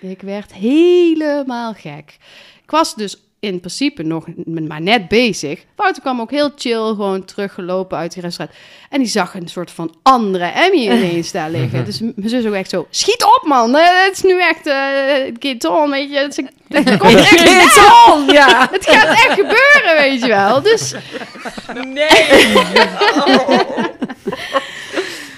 ik 0.00 0.20
werd 0.22 0.54
helemaal 0.54 1.74
gek. 1.74 2.16
Ik 2.62 2.70
was 2.70 2.94
dus 2.94 3.23
in 3.44 3.60
principe 3.60 4.02
nog 4.02 4.26
maar 4.44 4.80
net 4.80 5.08
bezig. 5.08 5.64
Wouter 5.76 6.02
kwam 6.02 6.20
ook 6.20 6.30
heel 6.30 6.50
chill, 6.56 6.86
gewoon 6.86 7.24
teruggelopen 7.24 7.98
uit 7.98 8.12
die 8.12 8.22
restaurant. 8.22 8.58
En 8.90 8.98
die 8.98 9.08
zag 9.08 9.34
een 9.34 9.48
soort 9.48 9.70
van 9.70 9.94
andere 10.02 10.44
Emmy 10.44 10.82
ineens 10.98 11.32
daar 11.32 11.50
liggen. 11.50 11.84
Dus 11.84 12.00
m- 12.00 12.12
mijn 12.16 12.28
zus 12.28 12.46
ook 12.46 12.54
echt 12.54 12.70
zo, 12.70 12.86
schiet 12.90 13.24
op 13.24 13.42
man, 13.46 13.74
Eh, 13.76 14.04
het 14.04 14.12
is 14.16 14.22
nu 14.22 14.40
echt 14.40 14.66
uh, 14.66 15.34
get 15.38 15.64
on, 15.64 15.90
weet 15.90 16.10
je. 16.10 16.18
Het, 16.18 16.38
is- 16.38 16.44
het 16.84 16.96
komt 16.98 17.14
echt 17.14 17.28
Get 17.40 18.32
ja. 18.32 18.68
het 18.72 18.86
gaat 18.90 19.08
echt 19.08 19.32
gebeuren, 19.32 19.96
weet 19.96 20.20
je 20.20 20.26
wel. 20.28 20.62
Dus, 20.62 20.94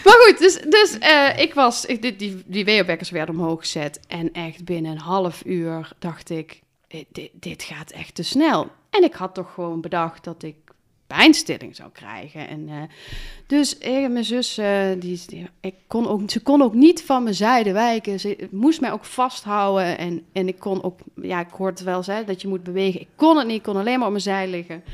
maar 0.04 0.14
goed, 0.26 0.38
dus, 0.38 0.58
dus 0.68 0.98
eh, 0.98 1.28
ik 1.38 1.54
was, 1.54 1.84
ik, 1.84 2.02
dit, 2.02 2.18
die, 2.18 2.42
die 2.46 2.64
weerwekkers 2.64 3.10
werden 3.10 3.34
omhoog 3.34 3.60
gezet. 3.60 4.00
En 4.08 4.32
echt 4.32 4.64
binnen 4.64 4.90
een 4.92 4.98
half 4.98 5.42
uur 5.44 5.88
dacht 5.98 6.30
ik, 6.30 6.60
dit, 6.88 7.30
dit, 7.32 7.62
gaat 7.62 7.90
echt 7.90 8.14
te 8.14 8.22
snel. 8.22 8.68
En 8.90 9.04
ik 9.04 9.14
had 9.14 9.34
toch 9.34 9.54
gewoon 9.54 9.80
bedacht 9.80 10.24
dat 10.24 10.42
ik 10.42 10.56
pijnstilling 11.06 11.76
zou 11.76 11.90
krijgen. 11.90 12.48
En, 12.48 12.68
eh, 12.68 12.82
dus 13.46 13.78
en 13.78 14.12
mijn 14.12 14.24
zus, 14.24 14.58
eh, 14.58 14.88
die, 14.98 15.48
ik 15.60 15.74
kon 15.86 16.08
ook, 16.08 16.30
ze 16.30 16.42
kon 16.42 16.62
ook 16.62 16.74
niet 16.74 17.02
van 17.02 17.22
mijn 17.22 17.34
zijde 17.34 17.72
wijken. 17.72 18.20
Ze 18.20 18.48
moest 18.50 18.80
mij 18.80 18.92
ook 18.92 19.04
vasthouden. 19.04 19.98
En, 19.98 20.26
en 20.32 20.48
ik 20.48 20.58
kon 20.58 20.82
ook, 20.82 20.98
ja, 21.22 21.40
ik 21.40 21.50
hoorde 21.50 21.84
wel 21.84 22.02
hè, 22.04 22.24
dat 22.24 22.42
je 22.42 22.48
moet 22.48 22.62
bewegen. 22.62 23.00
Ik 23.00 23.08
kon 23.16 23.36
het 23.36 23.46
niet, 23.46 23.56
ik 23.56 23.62
kon 23.62 23.76
alleen 23.76 23.96
maar 23.98 24.06
op 24.06 24.12
mijn 24.12 24.22
zij 24.22 24.48
liggen. 24.48 24.84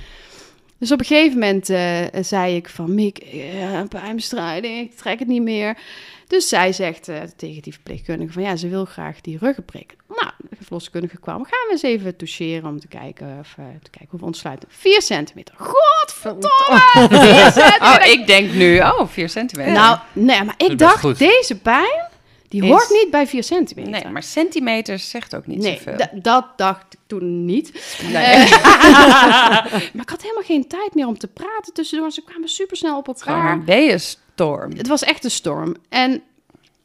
Dus 0.83 0.93
op 0.93 0.99
een 0.99 1.07
gegeven 1.07 1.39
moment 1.39 1.71
eh, 1.71 2.23
zei 2.23 2.57
ik 2.57 2.69
van, 2.69 2.95
Miek, 2.95 3.19
eh, 3.19 3.73
een 3.73 3.89
pijnbestrijding, 3.89 4.91
ik 4.91 4.97
trek 4.97 5.19
het 5.19 5.29
niet 5.29 5.43
meer. 5.43 5.79
Dus 6.27 6.49
zij 6.49 6.73
zegt 6.73 7.09
eh, 7.09 7.21
tegen 7.37 7.63
die 7.63 7.73
verpleegkundige 7.73 8.33
van, 8.33 8.43
ja, 8.43 8.57
ze 8.57 8.69
wil 8.69 8.85
graag 8.85 9.21
die 9.21 9.39
ruggenprik. 9.39 9.97
Nou, 10.09 10.31
de 10.51 10.65
verloskundige 10.65 11.19
kwam, 11.21 11.45
gaan 11.45 11.67
we 11.67 11.69
eens 11.71 11.83
even 11.83 12.17
toucheren 12.17 12.69
om 12.69 12.81
te 12.81 12.89
kijken, 12.89 13.39
of, 13.41 13.55
te 13.83 13.91
kijken 13.91 14.09
hoe 14.11 14.21
we 14.21 14.25
ontsluiten. 14.25 14.69
4 14.73 15.03
centimeter. 15.03 15.55
Godverdomme! 15.59 16.83
4 17.09 17.53
centimeter. 17.53 18.01
Oh, 18.01 18.07
ik 18.07 18.27
denk 18.27 18.53
nu, 18.53 18.79
oh, 18.79 19.07
4 19.07 19.29
centimeter. 19.29 19.73
Nou, 19.73 19.99
nee, 20.13 20.45
maar 20.45 20.55
ik 20.57 20.79
dacht, 20.79 21.01
goed. 21.01 21.19
deze 21.19 21.59
pijn, 21.59 22.09
die 22.53 22.63
Is- 22.63 22.69
hoort 22.69 22.91
niet 22.91 23.11
bij 23.11 23.27
4 23.27 23.43
centimeter. 23.43 23.91
nee, 23.93 24.13
maar 24.13 24.23
centimeters 24.23 25.11
zegt 25.11 25.35
ook 25.35 25.47
niet 25.47 25.59
Nee, 25.59 25.77
zoveel. 25.77 25.97
da- 25.97 26.11
dat 26.13 26.47
dacht 26.57 26.95
ik 26.95 26.99
toen 27.07 27.45
niet. 27.45 27.97
Nee. 28.13 28.23
Eh, 28.25 28.51
maar 29.95 30.03
ik 30.03 30.09
had 30.11 30.23
helemaal 30.23 30.43
geen 30.43 30.67
tijd 30.69 30.95
meer 30.95 31.07
om 31.07 31.19
te 31.19 31.29
praten 31.29 31.73
tussendoor. 31.73 32.11
Ze 32.11 32.23
kwamen 32.23 32.49
super 32.49 32.77
snel 32.77 32.97
op 32.99 33.09
elkaar. 33.09 33.53
een 33.53 33.65
weeënstorm. 33.65 34.77
Het 34.77 34.89
was 34.89 35.03
echt 35.03 35.25
een 35.25 35.31
storm. 35.31 35.77
En 35.89 36.23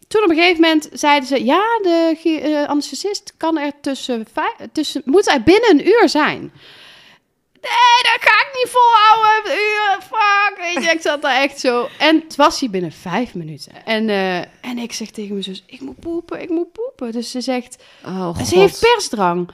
toen 0.07 0.24
op 0.24 0.30
een 0.30 0.36
gegeven 0.36 0.61
moment 0.61 0.89
zeiden 0.91 1.28
ze... 1.28 1.45
Ja, 1.45 1.63
de 1.82 2.20
eh, 2.43 2.63
anesthesist 2.70 3.34
kan 3.38 3.57
er 3.57 3.72
tussen, 3.82 4.28
tussen... 4.72 5.01
Moet 5.05 5.28
er 5.28 5.43
binnen 5.43 5.70
een 5.70 5.88
uur 5.88 6.09
zijn. 6.09 6.51
Nee, 7.70 8.11
dat 8.13 8.22
ga 8.30 8.36
ik 8.39 8.49
niet 8.53 8.70
volhouden. 8.72 9.51
Een 9.51 9.57
uur, 9.57 9.97
fuck. 10.01 10.57
Weet 10.57 10.84
je, 10.86 10.91
ik 10.91 11.01
zat 11.01 11.22
daar 11.22 11.41
echt 11.41 11.59
zo. 11.59 11.88
En 11.99 12.24
het 12.28 12.36
was 12.36 12.59
hij 12.59 12.70
binnen 12.70 12.91
vijf 12.91 13.34
minuten. 13.34 13.86
En, 13.86 14.09
eh, 14.09 14.38
en 14.38 14.78
ik 14.78 14.93
zeg 14.93 15.09
tegen 15.09 15.32
mijn 15.32 15.43
zus... 15.43 15.63
Ik 15.65 15.82
moet 15.82 15.99
poepen, 15.99 16.41
ik 16.41 16.49
moet 16.49 16.72
poepen. 16.72 17.11
Dus 17.11 17.32
ze 17.32 17.41
zegt... 17.41 17.84
Oh, 18.05 18.39
ze 18.43 18.59
heeft 18.59 18.80
persdrang. 18.80 19.49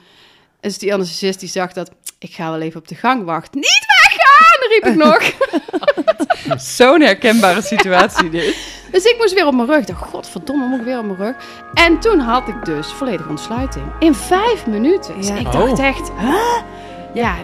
Dus 0.61 0.77
die 0.77 0.93
anesthesist 0.93 1.39
die 1.39 1.49
zag 1.49 1.73
dat... 1.73 1.91
Ik 2.19 2.33
ga 2.33 2.49
wel 2.51 2.61
even 2.61 2.79
op 2.79 2.87
de 2.87 2.95
gang 2.95 3.25
wachten. 3.25 3.59
Niet 3.59 3.85
weggaan, 4.01 4.69
riep 4.69 4.85
ik 4.85 4.95
nog. 4.95 5.31
Zo'n 6.77 7.01
herkenbare 7.01 7.61
situatie 7.61 8.29
dit. 8.29 8.57
Dus 8.91 9.03
ik 9.05 9.15
moest 9.17 9.33
weer 9.33 9.47
op 9.47 9.53
mijn 9.53 9.67
rug. 9.67 9.85
Dacht, 9.85 10.01
godverdomme, 10.09 10.65
moet 10.65 10.79
ik 10.79 10.85
weer 10.85 10.97
op 10.99 11.05
mijn 11.05 11.17
rug. 11.17 11.35
En 11.73 11.99
toen 11.99 12.19
had 12.19 12.47
ik 12.47 12.65
dus 12.65 12.87
volledige 12.87 13.29
ontsluiting. 13.29 13.85
In 13.99 14.13
vijf 14.15 14.65
minuten. 14.65 15.17
Dus 15.17 15.27
Ja. 15.27 15.35
ik 15.35 15.51
dacht 15.51 15.79
Oh. 15.79 15.85
echt, 15.85 16.11
huh? 16.19 16.61
Ja, 17.13 17.35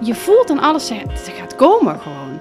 je, 0.00 0.14
voelt 0.14 0.50
aan 0.50 0.58
alles, 0.58 0.88
het 0.88 1.32
gaat 1.38 1.56
komen 1.56 2.00
gewoon. 2.00 2.40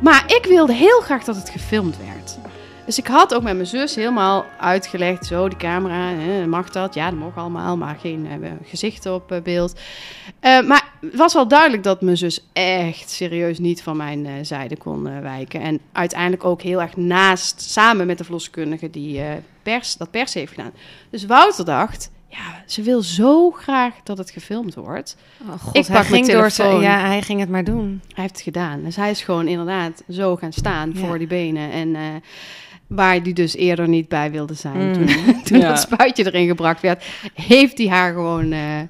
Maar 0.00 0.24
ik 0.26 0.44
wilde 0.48 0.72
heel 0.72 1.00
graag 1.00 1.24
dat 1.24 1.36
het 1.36 1.50
gefilmd 1.50 1.96
werd. 1.96 2.38
Dus 2.86 2.98
ik 2.98 3.06
had 3.06 3.34
ook 3.34 3.42
met 3.42 3.54
mijn 3.54 3.66
zus 3.66 3.94
helemaal 3.94 4.44
uitgelegd, 4.60 5.26
zo, 5.26 5.48
die 5.48 5.58
camera, 5.58 6.10
mag 6.46 6.70
dat? 6.70 6.94
Ja, 6.94 7.10
dat 7.10 7.18
mag 7.18 7.36
allemaal, 7.36 7.76
maar 7.76 7.96
geen 8.00 8.26
eh, 8.42 8.50
gezichten 8.64 9.14
op 9.14 9.32
eh, 9.32 9.42
beeld. 9.42 9.80
Eh, 10.40 10.60
maar 10.60 10.92
het 11.00 11.16
was 11.16 11.34
wel 11.34 11.48
duidelijk 11.48 11.82
dat 11.82 12.00
mijn 12.00 12.16
zus 12.16 12.46
echt 12.52 13.10
serieus 13.10 13.58
niet 13.58 13.82
van 13.82 13.96
mijn 13.96 14.46
zijde 14.46 14.76
kon 14.76 15.22
wijken. 15.22 15.60
En 15.60 15.80
uiteindelijk 15.92 16.44
ook 16.44 16.62
heel 16.62 16.80
erg 16.80 16.96
naast, 16.96 17.60
samen 17.60 18.06
met 18.06 18.18
de 18.18 18.24
verloskundige 18.24 18.90
die 18.90 19.22
pers, 19.62 19.96
dat 19.96 20.10
pers 20.10 20.34
heeft 20.34 20.52
gedaan. 20.52 20.72
Dus 21.10 21.26
Wouter 21.26 21.64
dacht, 21.64 22.10
ja, 22.36 22.62
ze 22.66 22.82
wil 22.82 23.02
zo 23.02 23.50
graag 23.50 23.92
dat 24.04 24.18
het 24.18 24.30
gefilmd 24.30 24.74
wordt. 24.74 25.16
Oh, 25.42 25.60
God, 25.62 25.76
Ik 25.76 25.86
hij 25.86 25.96
pak 26.00 26.08
mijn 26.10 26.24
ging 26.24 26.38
door 26.38 26.50
zijn, 26.50 26.80
ja, 26.80 26.98
hij 27.06 27.22
ging 27.22 27.40
het 27.40 27.48
maar 27.48 27.64
doen. 27.64 28.00
Hij 28.14 28.22
heeft 28.22 28.34
het 28.34 28.42
gedaan. 28.42 28.82
Dus 28.84 28.96
hij 28.96 29.10
is 29.10 29.22
gewoon 29.22 29.48
inderdaad 29.48 30.02
zo 30.10 30.36
gaan 30.36 30.52
staan 30.52 30.90
Ja. 30.94 31.06
voor 31.06 31.18
die 31.18 31.26
benen. 31.26 31.70
En 31.70 31.96
eh, 31.96 32.02
waar 32.86 33.20
hij 33.20 33.32
dus 33.32 33.54
eerder 33.56 33.88
niet 33.88 34.08
bij 34.08 34.30
wilde 34.30 34.54
zijn. 34.54 34.86
Mm. 34.86 34.92
Toen, 34.92 35.42
toen 35.44 35.58
Ja. 35.58 35.68
dat 35.68 35.80
spuitje 35.80 36.26
erin 36.26 36.46
gebracht 36.46 36.80
werd, 36.80 37.04
heeft 37.34 37.78
hij 37.78 37.88
haar 37.88 38.12
gewoon 38.12 38.52
eh, 38.52 38.80
eh, 38.80 38.86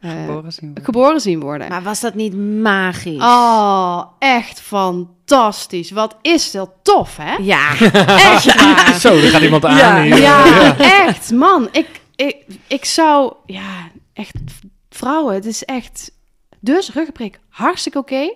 Geboren 0.00 0.52
zien 0.52 0.66
worden. 0.66 0.84
geboren 0.84 1.20
zien 1.20 1.40
worden. 1.40 1.68
Maar 1.68 1.82
was 1.82 2.00
dat 2.00 2.14
niet 2.14 2.34
magisch? 2.62 3.22
Oh, 3.22 4.02
echt 4.18 4.60
fantastisch. 4.60 5.90
Wat 5.90 6.16
is 6.22 6.50
dat 6.50 6.70
tof, 6.82 7.16
hè? 7.16 7.34
Ja, 7.42 7.70
Echt. 8.06 8.42
Zo, 9.00 9.08
er 9.16 9.28
gaat 9.30 9.42
iemand 9.42 9.64
aan 9.64 9.76
Ja. 9.76 10.02
hier. 10.02 10.20
Ja, 10.20 10.76
echt, 10.78 11.30
man. 11.32 11.68
Ik, 11.72 11.99
ik, 12.26 12.44
ik 12.66 12.84
zou, 12.84 13.34
ja, 13.46 13.90
echt, 14.12 14.34
vrouwen, 14.88 15.34
het 15.34 15.46
is 15.46 15.64
echt, 15.64 16.12
dus 16.58 16.92
ruggenprik, 16.92 17.40
hartstikke 17.48 17.98
oké. 17.98 18.34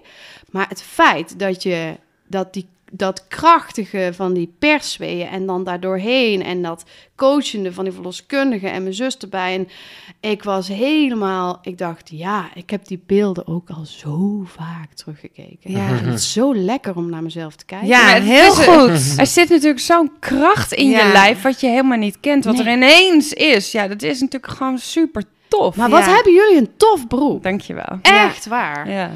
Maar 0.51 0.69
het 0.69 0.83
feit 0.83 1.39
dat 1.39 1.63
je, 1.63 1.99
dat 2.27 2.53
die, 2.53 2.69
dat 2.97 3.27
krachtige 3.29 4.11
van 4.15 4.33
die 4.33 4.55
persweeën 4.59 5.27
en 5.29 5.47
dan 5.47 5.65
daardoorheen 5.65 6.43
en 6.43 6.63
dat 6.63 6.85
coachende 7.17 7.73
van 7.73 7.85
die 7.85 7.93
verloskundige 7.93 8.69
en 8.69 8.83
mijn 8.83 8.95
zus 8.95 9.17
erbij. 9.19 9.55
En 9.55 9.69
ik 10.31 10.43
was 10.43 10.69
helemaal, 10.69 11.59
ik 11.63 11.79
dacht, 11.79 12.11
ja, 12.13 12.49
ik 12.55 12.71
heb 12.71 12.87
die 12.87 13.03
beelden 13.07 13.47
ook 13.47 13.71
al 13.71 13.85
zo 13.85 14.43
vaak 14.47 14.93
teruggekeken. 14.95 15.71
Ja. 15.71 15.79
Het 15.81 16.23
zo 16.23 16.55
lekker 16.55 16.97
om 16.97 17.11
naar 17.11 17.23
mezelf 17.23 17.57
te 17.57 17.65
kijken. 17.65 17.89
ja 17.89 18.21
heel 18.21 18.53
is- 18.53 18.67
goed. 18.67 19.19
Er 19.21 19.27
zit 19.27 19.49
natuurlijk 19.49 19.81
zo'n 19.81 20.11
kracht 20.21 20.73
in 20.73 20.89
Ja. 20.89 21.07
je 21.07 21.13
lijf 21.13 21.43
wat 21.43 21.61
je 21.61 21.67
helemaal 21.67 21.99
niet 21.99 22.21
kent. 22.21 22.45
Wat 22.45 22.57
Nee. 22.57 22.67
er 22.67 22.73
ineens 22.73 23.33
is. 23.33 23.73
Ja, 23.73 23.89
dat 23.89 24.03
is 24.03 24.21
natuurlijk 24.21 24.53
gewoon 24.53 24.79
super 24.79 25.23
tof. 25.49 25.77
Maar 25.77 25.91
wat 25.91 26.05
Ja. 26.05 26.15
hebben 26.15 26.33
jullie 26.33 26.57
een 26.59 26.77
tof 26.77 27.07
beroep. 27.07 27.43
Dankjewel. 27.43 27.99
Echt 28.03 28.47
waar. 28.47 28.91
Ja. 28.91 29.11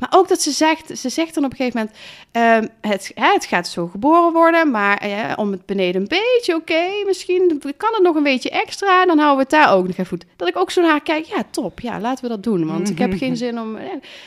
Maar 0.00 0.08
ook 0.14 0.28
dat 0.28 0.42
ze 0.42 0.50
zegt, 0.50 0.98
ze 0.98 1.08
zegt 1.08 1.34
dan 1.34 1.44
op 1.44 1.50
een 1.50 1.56
gegeven 1.56 1.78
moment, 1.80 1.96
ehm, 2.32 2.90
het, 2.92 3.10
hè, 3.14 3.32
het 3.32 3.44
gaat 3.44 3.68
zo 3.68 3.86
geboren 3.86 4.32
worden, 4.32 4.70
maar 4.70 4.98
eh, 4.98 5.32
om 5.36 5.50
het 5.50 5.66
beneden 5.66 6.00
een 6.00 6.08
beetje 6.08 6.54
oké, 6.54 6.82
misschien 7.06 7.62
kan 7.76 7.90
het 7.92 8.02
nog 8.02 8.14
een 8.16 8.22
beetje 8.22 8.50
extra, 8.50 9.04
dan 9.04 9.18
houden 9.18 9.36
we 9.36 9.42
het 9.42 9.50
daar 9.64 9.74
ook 9.76 9.86
nog 9.86 9.90
even 9.96 10.06
goed. 10.06 10.24
Dat 10.36 10.48
ik 10.48 10.56
ook 10.56 10.70
zo 10.70 10.80
naar 10.80 10.90
haar 10.90 11.02
kijk, 11.02 11.24
ja 11.24 11.42
top, 11.50 11.80
ja 11.80 12.00
laten 12.00 12.24
we 12.24 12.30
dat 12.30 12.42
doen, 12.42 12.66
want 12.66 12.90
ik 12.90 12.98
heb 12.98 13.12
geen 13.16 13.36
zin 13.46 13.60
om... 13.60 13.76
eh, 13.76 13.82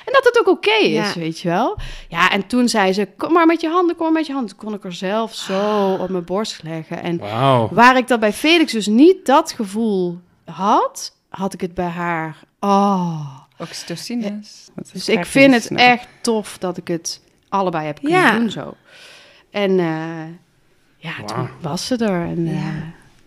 en 0.05 0.11
dat 0.11 0.23
het 0.23 0.39
ook 0.39 0.47
oké 0.57 0.71
is, 0.83 1.13
Ja. 1.13 1.19
weet 1.19 1.39
je 1.39 1.49
wel. 1.49 1.77
Ja, 2.09 2.31
en 2.31 2.47
toen 2.47 2.69
zei 2.69 2.93
ze, 2.93 3.07
kom 3.17 3.33
maar 3.33 3.45
met 3.45 3.61
je 3.61 3.69
handen, 3.69 3.95
kom 3.95 4.05
maar 4.05 4.13
met 4.15 4.25
je 4.27 4.33
handen. 4.33 4.49
Toen 4.57 4.65
kon 4.65 4.73
ik 4.77 4.83
er 4.83 4.93
zelf 4.93 5.33
zo 5.33 5.93
op 5.99 6.09
mijn 6.09 6.23
borst 6.25 6.63
leggen. 6.63 7.03
En. 7.03 7.19
Waar 7.71 7.97
ik 7.97 8.07
dan 8.07 8.19
bij 8.19 8.33
Felix 8.33 8.71
dus 8.71 8.87
niet 8.87 9.25
dat 9.25 9.51
gevoel 9.51 10.19
had, 10.45 11.15
had 11.29 11.53
ik 11.53 11.61
het 11.61 11.73
bij 11.73 11.85
haar. 11.87 12.37
Oh. 12.59 13.41
Oxytocines. 13.57 14.69
Is 14.83 14.91
Dus 14.91 15.09
ik 15.09 15.25
vind 15.25 15.53
het 15.53 15.71
echt 15.71 16.07
tof 16.21 16.57
dat 16.57 16.77
ik 16.77 16.87
het 16.87 17.21
allebei 17.49 17.85
heb 17.85 17.99
kunnen 17.99 18.19
Ja. 18.19 18.37
doen 18.39 18.49
zo. 18.49 18.75
En 19.51 19.79
eh, 19.79 20.23
ja, 20.97 21.13
toen 21.25 21.49
was 21.61 21.85
ze 21.87 21.95
er. 21.97 22.27
En 22.27 22.47
eh, 22.47 22.75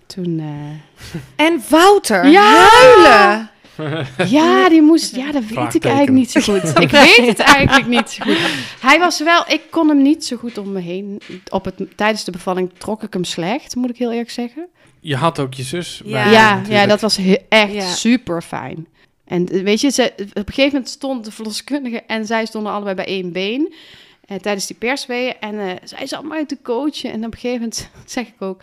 toen... 0.06 0.38
eh, 0.40 1.46
En 1.46 1.62
Wouter, 1.68 2.26
Ja! 2.28 2.66
huilen. 2.70 3.50
Ja, 4.26 4.68
die 4.68 4.82
moest. 4.82 5.16
Ja, 5.16 5.32
dat 5.32 5.44
weet 5.44 5.74
ik 5.74 5.84
eigenlijk 5.84 6.16
niet 6.16 6.30
zo 6.30 6.40
goed. 6.40 6.80
Ik 6.80 6.90
weet 7.16 7.26
het 7.26 7.38
eigenlijk 7.38 7.86
niet 7.86 8.10
zo 8.10 8.24
goed. 8.24 8.38
Hij 8.80 8.98
was 8.98 9.20
wel. 9.22 9.44
Ik 9.48 9.60
kon 9.70 9.88
hem 9.88 10.02
niet 10.02 10.24
zo 10.24 10.36
goed 10.36 10.58
om 10.58 10.72
me 10.72 10.80
heen. 10.80 11.20
Op 11.50 11.64
het, 11.64 11.96
tijdens 11.96 12.24
de 12.24 12.30
bevalling 12.30 12.70
trok 12.78 13.02
ik 13.02 13.12
hem 13.12 13.24
slecht, 13.24 13.74
moet 13.74 13.90
ik 13.90 13.96
heel 13.96 14.10
eerlijk 14.10 14.30
zeggen. 14.30 14.66
Je 15.00 15.16
had 15.16 15.38
ook 15.38 15.54
je 15.54 15.62
zus 15.62 16.02
Ja. 16.04 16.60
bij, 16.60 16.72
Ja, 16.76 16.86
dat 16.86 17.00
was 17.00 17.16
he- 17.16 17.36
echt 17.48 17.72
Ja. 17.72 17.86
super 17.94 18.42
fijn. 18.42 18.86
En 19.26 19.48
eh, 19.48 19.62
weet 19.62 19.80
je, 19.80 19.90
ze, 19.90 20.12
op 20.16 20.18
een 20.18 20.42
gegeven 20.46 20.72
moment 20.72 20.88
stond 20.88 21.24
de 21.24 21.30
verloskundige 21.32 22.02
en 22.06 22.26
zij 22.26 22.46
stonden 22.46 22.72
allebei 22.72 22.94
bij 22.94 23.06
één 23.06 23.32
been. 23.32 23.74
eh, 24.24 24.36
tijdens 24.36 24.66
die 24.66 24.76
persweeën. 24.76 25.34
En 25.40 25.58
eh, 25.58 25.70
zij 25.84 26.06
zat 26.06 26.24
mij 26.24 26.44
te 26.46 26.58
coachen. 26.62 27.10
En 27.10 27.24
op 27.24 27.32
een 27.32 27.38
gegeven 27.38 27.60
moment 27.60 27.90
zeg 28.06 28.26
ik 28.26 28.34
ook... 28.42 28.62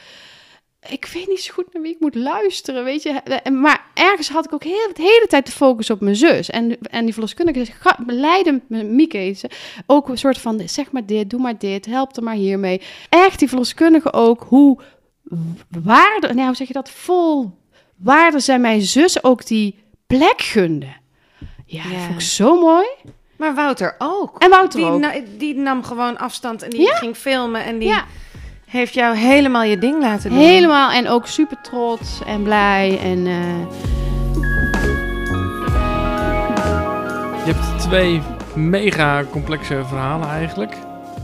Ik 0.89 1.09
weet 1.13 1.27
niet 1.27 1.41
zo 1.41 1.53
goed 1.53 1.73
naar 1.73 1.81
wie 1.81 1.91
ik 1.93 1.99
moet 1.99 2.15
luisteren, 2.15 2.83
weet 2.83 3.03
je. 3.03 3.09
En- 3.09 3.59
Maar 3.61 3.85
ergens 3.93 4.29
had 4.29 4.45
ik 4.45 4.53
ook 4.53 4.63
heel, 4.63 4.89
de 4.93 5.01
hele 5.01 5.25
tijd 5.29 5.45
de 5.45 5.51
focus 5.51 5.89
op 5.89 6.01
mijn 6.01 6.15
zus. 6.15 6.49
En, 6.49 6.77
en 6.81 7.03
die 7.03 7.13
verloskundige 7.13 7.65
zei, 7.65 7.77
ga, 7.79 7.99
met 8.67 8.87
Mieke. 8.87 9.35
Ook 9.85 10.09
een 10.09 10.17
soort 10.17 10.37
van, 10.37 10.61
zeg 10.65 10.91
maar 10.91 11.05
dit, 11.05 11.29
doe 11.29 11.39
maar 11.39 11.57
dit, 11.57 11.85
help 11.85 12.17
er 12.17 12.23
maar 12.23 12.35
hiermee. 12.35 12.81
Echt, 13.09 13.39
die 13.39 13.47
verloskundige 13.47 14.13
ook, 14.13 14.45
hoe 14.47 14.79
waarde, 15.83 16.33
nou 16.33 16.45
hoe 16.47 16.55
zeg 16.55 16.67
je 16.67 16.73
dat, 16.73 16.89
vol 16.89 17.51
waarde 17.97 18.39
zijn 18.39 18.61
mijn 18.61 18.81
zus 18.81 19.23
ook 19.23 19.45
die 19.47 19.82
plek 20.17 20.41
gunde. 20.41 20.87
Ja, 21.65 21.83
dat 21.83 21.91
vond 22.01 22.13
ik 22.13 22.21
zo 22.21 22.59
mooi. 22.61 22.87
Maar 23.37 23.55
Wouter 23.55 23.95
ook. 23.97 24.39
En 24.41 24.49
Wouter 24.49 24.79
die, 24.79 24.89
ook. 24.89 24.99
na- 24.99 25.13
die 25.37 25.55
nam 25.55 25.83
gewoon 25.83 26.17
afstand 26.17 26.61
en 26.61 26.69
die 26.69 26.81
Ja. 26.81 26.95
ging 26.95 27.15
filmen 27.15 27.63
en 27.63 27.77
die 27.79 27.87
Ja. 27.87 28.03
heeft 28.65 28.93
jou 28.93 29.15
helemaal 29.15 29.63
je 29.63 29.77
ding 29.77 30.01
laten 30.01 30.29
doen. 30.29 30.39
Helemaal 30.39 30.91
en 30.91 31.07
ook 31.09 31.27
super 31.27 31.61
trots 31.61 32.21
en 32.25 32.43
blij. 32.43 32.99
En 32.99 33.27
eh, 33.27 33.81
Je 37.45 37.53
hebt 37.53 37.79
twee 37.81 38.21
mega 38.55 39.23
complexe 39.31 39.81
verhalen 39.87 40.27
eigenlijk. 40.29 40.77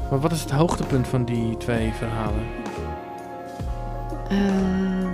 Maar 0.09 0.19
wat 0.19 0.31
is 0.31 0.41
het 0.41 0.51
hoogtepunt 0.51 1.07
van 1.07 1.25
die 1.25 1.57
twee 1.57 1.91
verhalen? 1.97 2.47
Ehm, 4.29 5.07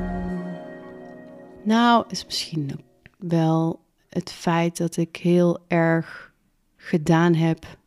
nou, 1.63 2.03
is 2.09 2.25
misschien 2.25 2.71
ook 2.73 2.83
wel 3.27 3.79
het 4.09 4.31
feit 4.31 4.77
dat 4.77 4.97
ik 4.97 5.15
heel 5.15 5.59
erg 5.67 6.33
gedaan 6.77 7.33
heb 7.33 7.77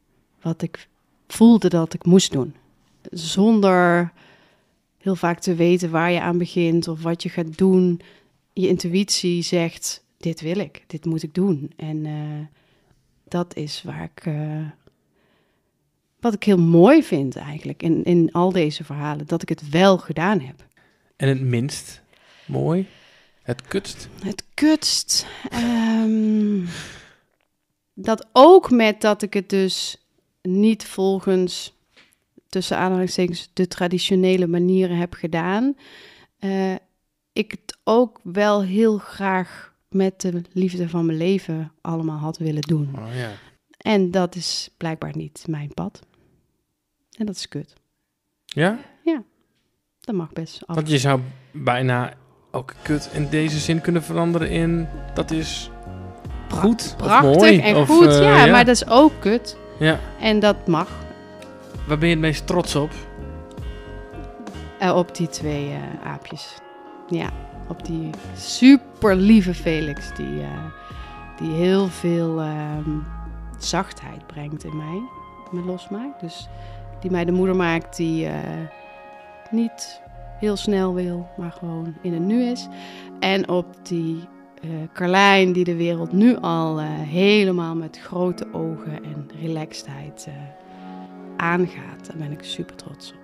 wat 0.40 0.62
ik 0.62 0.88
voelde 1.26 1.68
dat 1.68 1.94
ik 1.94 2.04
moest 2.04 2.32
doen. 2.32 2.54
Zonder 3.10 4.12
heel 4.98 5.16
vaak 5.16 5.40
te 5.40 5.54
weten 5.54 5.90
waar 5.90 6.10
je 6.10 6.20
aan 6.20 6.38
begint 6.38 6.88
of 6.88 7.02
wat 7.02 7.22
je 7.22 7.28
gaat 7.28 7.58
doen. 7.58 8.00
Je 8.52 8.68
intuïtie 8.68 9.42
zegt, 9.42 10.04
dit 10.16 10.40
wil 10.40 10.56
ik, 10.58 10.84
dit 10.86 11.04
moet 11.04 11.22
ik 11.22 11.34
doen. 11.34 11.72
En 11.76 12.06
eh, 12.06 12.46
dat 13.24 13.56
is 13.56 13.82
waar 13.82 14.10
ik... 14.14 14.26
eh, 14.26 14.66
wat 16.20 16.34
ik 16.34 16.44
heel 16.44 16.58
mooi 16.58 17.02
vind 17.02 17.36
eigenlijk 17.36 17.82
in, 17.82 18.04
in 18.04 18.32
al 18.32 18.52
deze 18.52 18.84
verhalen, 18.84 19.26
dat 19.26 19.42
ik 19.42 19.48
het 19.48 19.68
wel 19.68 19.98
gedaan 19.98 20.40
heb. 20.40 20.66
En 21.16 21.28
het 21.28 21.40
minst 21.40 22.02
mooi? 22.46 22.86
Het 23.48 23.62
kutst? 23.62 24.08
Het 24.22 24.44
kutst. 24.54 25.26
ehm, 25.50 26.66
dat 27.94 28.28
ook 28.32 28.70
met 28.70 29.00
dat 29.00 29.22
ik 29.22 29.34
het 29.34 29.48
dus 29.48 30.06
niet 30.42 30.84
volgens, 30.84 31.74
tussen 32.48 32.76
aanhalingstekens, 32.76 33.50
de 33.52 33.68
traditionele 33.68 34.46
manieren 34.46 34.96
heb 34.96 35.12
gedaan. 35.12 35.76
eh, 36.38 36.74
ik 37.32 37.50
het 37.50 37.78
ook 37.84 38.20
wel 38.22 38.62
heel 38.62 38.98
graag 38.98 39.74
met 39.88 40.20
de 40.20 40.42
liefde 40.52 40.88
van 40.88 41.06
mijn 41.06 41.18
leven 41.18 41.72
allemaal 41.80 42.18
had 42.18 42.38
willen 42.38 42.62
doen. 42.62 42.94
Oh 42.98 43.14
ja. 43.14 43.30
En 43.78 44.10
dat 44.10 44.34
is 44.34 44.70
blijkbaar 44.76 45.16
niet 45.16 45.44
mijn 45.48 45.74
pad. 45.74 46.00
En 47.16 47.26
dat 47.26 47.36
is 47.36 47.48
kut. 47.48 47.74
Ja? 48.44 48.78
Dat 50.00 50.14
mag 50.14 50.32
best 50.32 50.66
af. 50.66 50.74
Want 50.74 50.90
je 50.90 50.98
zou 50.98 51.20
bijna 51.52 52.16
ook 52.50 52.74
kut 52.82 53.10
in 53.12 53.28
deze 53.28 53.58
zin 53.58 53.80
kunnen 53.80 54.02
veranderen 54.02 54.50
in 54.50 54.88
dat 55.14 55.30
is 55.30 55.70
goed 56.48 56.94
Prachtig 56.96 57.30
of 57.30 57.36
mooi. 57.36 57.60
en 57.60 57.76
of, 57.76 57.88
goed, 57.88 58.06
eh, 58.06 58.22
ja, 58.22 58.46
maar 58.46 58.64
dat 58.64 58.74
is 58.74 58.88
ook 58.88 59.12
kut. 59.18 59.56
Ja. 59.78 59.98
En 60.20 60.40
dat 60.40 60.66
mag. 60.66 60.88
Waar 61.86 61.98
ben 61.98 62.08
je 62.08 62.14
het 62.14 62.24
meest 62.24 62.46
trots 62.46 62.74
op? 62.74 62.90
Eh, 64.78 64.96
op 64.96 65.14
die 65.16 65.28
twee 65.28 65.68
eh, 65.68 66.06
aapjes. 66.06 66.54
Ja, 67.08 67.30
op 67.68 67.84
die 67.86 68.10
super 68.36 69.16
lieve 69.16 69.54
Felix, 69.54 70.14
die, 70.16 70.42
die 71.40 71.50
heel 71.50 71.88
veel 71.88 72.40
ehm, 72.40 72.90
zachtheid 73.58 74.26
brengt 74.26 74.64
in 74.64 74.76
mij, 74.76 75.02
me 75.50 75.60
losmaakt. 75.66 76.20
Dus 76.20 76.48
die 77.00 77.10
mij 77.10 77.24
de 77.24 77.32
moeder 77.32 77.56
maakt 77.56 77.96
die 77.96 78.28
niet 79.50 80.00
heel 80.38 80.56
snel 80.56 80.94
wil, 80.94 81.28
maar 81.36 81.52
gewoon 81.52 81.94
in 82.02 82.12
het 82.12 82.22
nu 82.22 82.42
is. 82.42 82.68
En 83.20 83.48
op 83.48 83.66
die 83.82 84.28
eh 84.62 84.68
Carlijn 84.92 85.52
die 85.52 85.64
de 85.64 85.76
wereld 85.76 86.12
nu 86.12 86.36
al 86.36 86.78
eh, 86.78 86.86
helemaal 86.90 87.74
met 87.74 87.98
grote 87.98 88.46
ogen 88.52 89.04
en 89.04 89.28
relaxedheid 89.40 90.26
eh, 90.28 90.34
aangaat. 91.36 92.06
Daar 92.06 92.16
ben 92.16 92.32
ik 92.32 92.42
super 92.42 92.76
trots 92.76 93.12
op. 93.12 93.18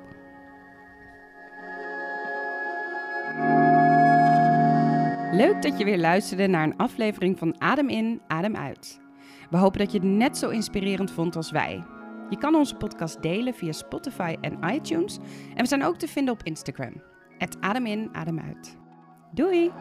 Leuk 5.32 5.62
dat 5.62 5.78
je 5.78 5.84
weer 5.84 5.98
luisterde 5.98 6.46
naar 6.46 6.64
een 6.64 6.76
aflevering 6.76 7.38
van 7.38 7.54
Adem 7.58 7.88
in, 7.88 8.20
Adem 8.26 8.56
uit. 8.56 9.00
We 9.50 9.56
hopen 9.56 9.78
dat 9.78 9.92
je 9.92 9.98
het 9.98 10.08
net 10.08 10.38
zo 10.38 10.48
inspirerend 10.48 11.10
vond 11.10 11.36
als 11.36 11.50
wij. 11.50 11.84
Je 12.30 12.38
kan 12.38 12.54
onze 12.54 12.74
podcast 12.74 13.22
delen 13.22 13.54
via 13.54 13.72
Spotify 13.72 14.36
en 14.40 14.58
iTunes. 14.74 15.18
En 15.54 15.62
we 15.62 15.66
zijn 15.66 15.84
ook 15.84 15.96
te 15.96 16.08
vinden 16.08 16.34
op 16.34 16.42
Instagram. 16.42 17.02
Het 17.38 17.56
adem 17.60 17.86
in, 17.86 18.08
adem 18.12 18.40
uit. 18.40 18.76
Doei! 19.32 19.72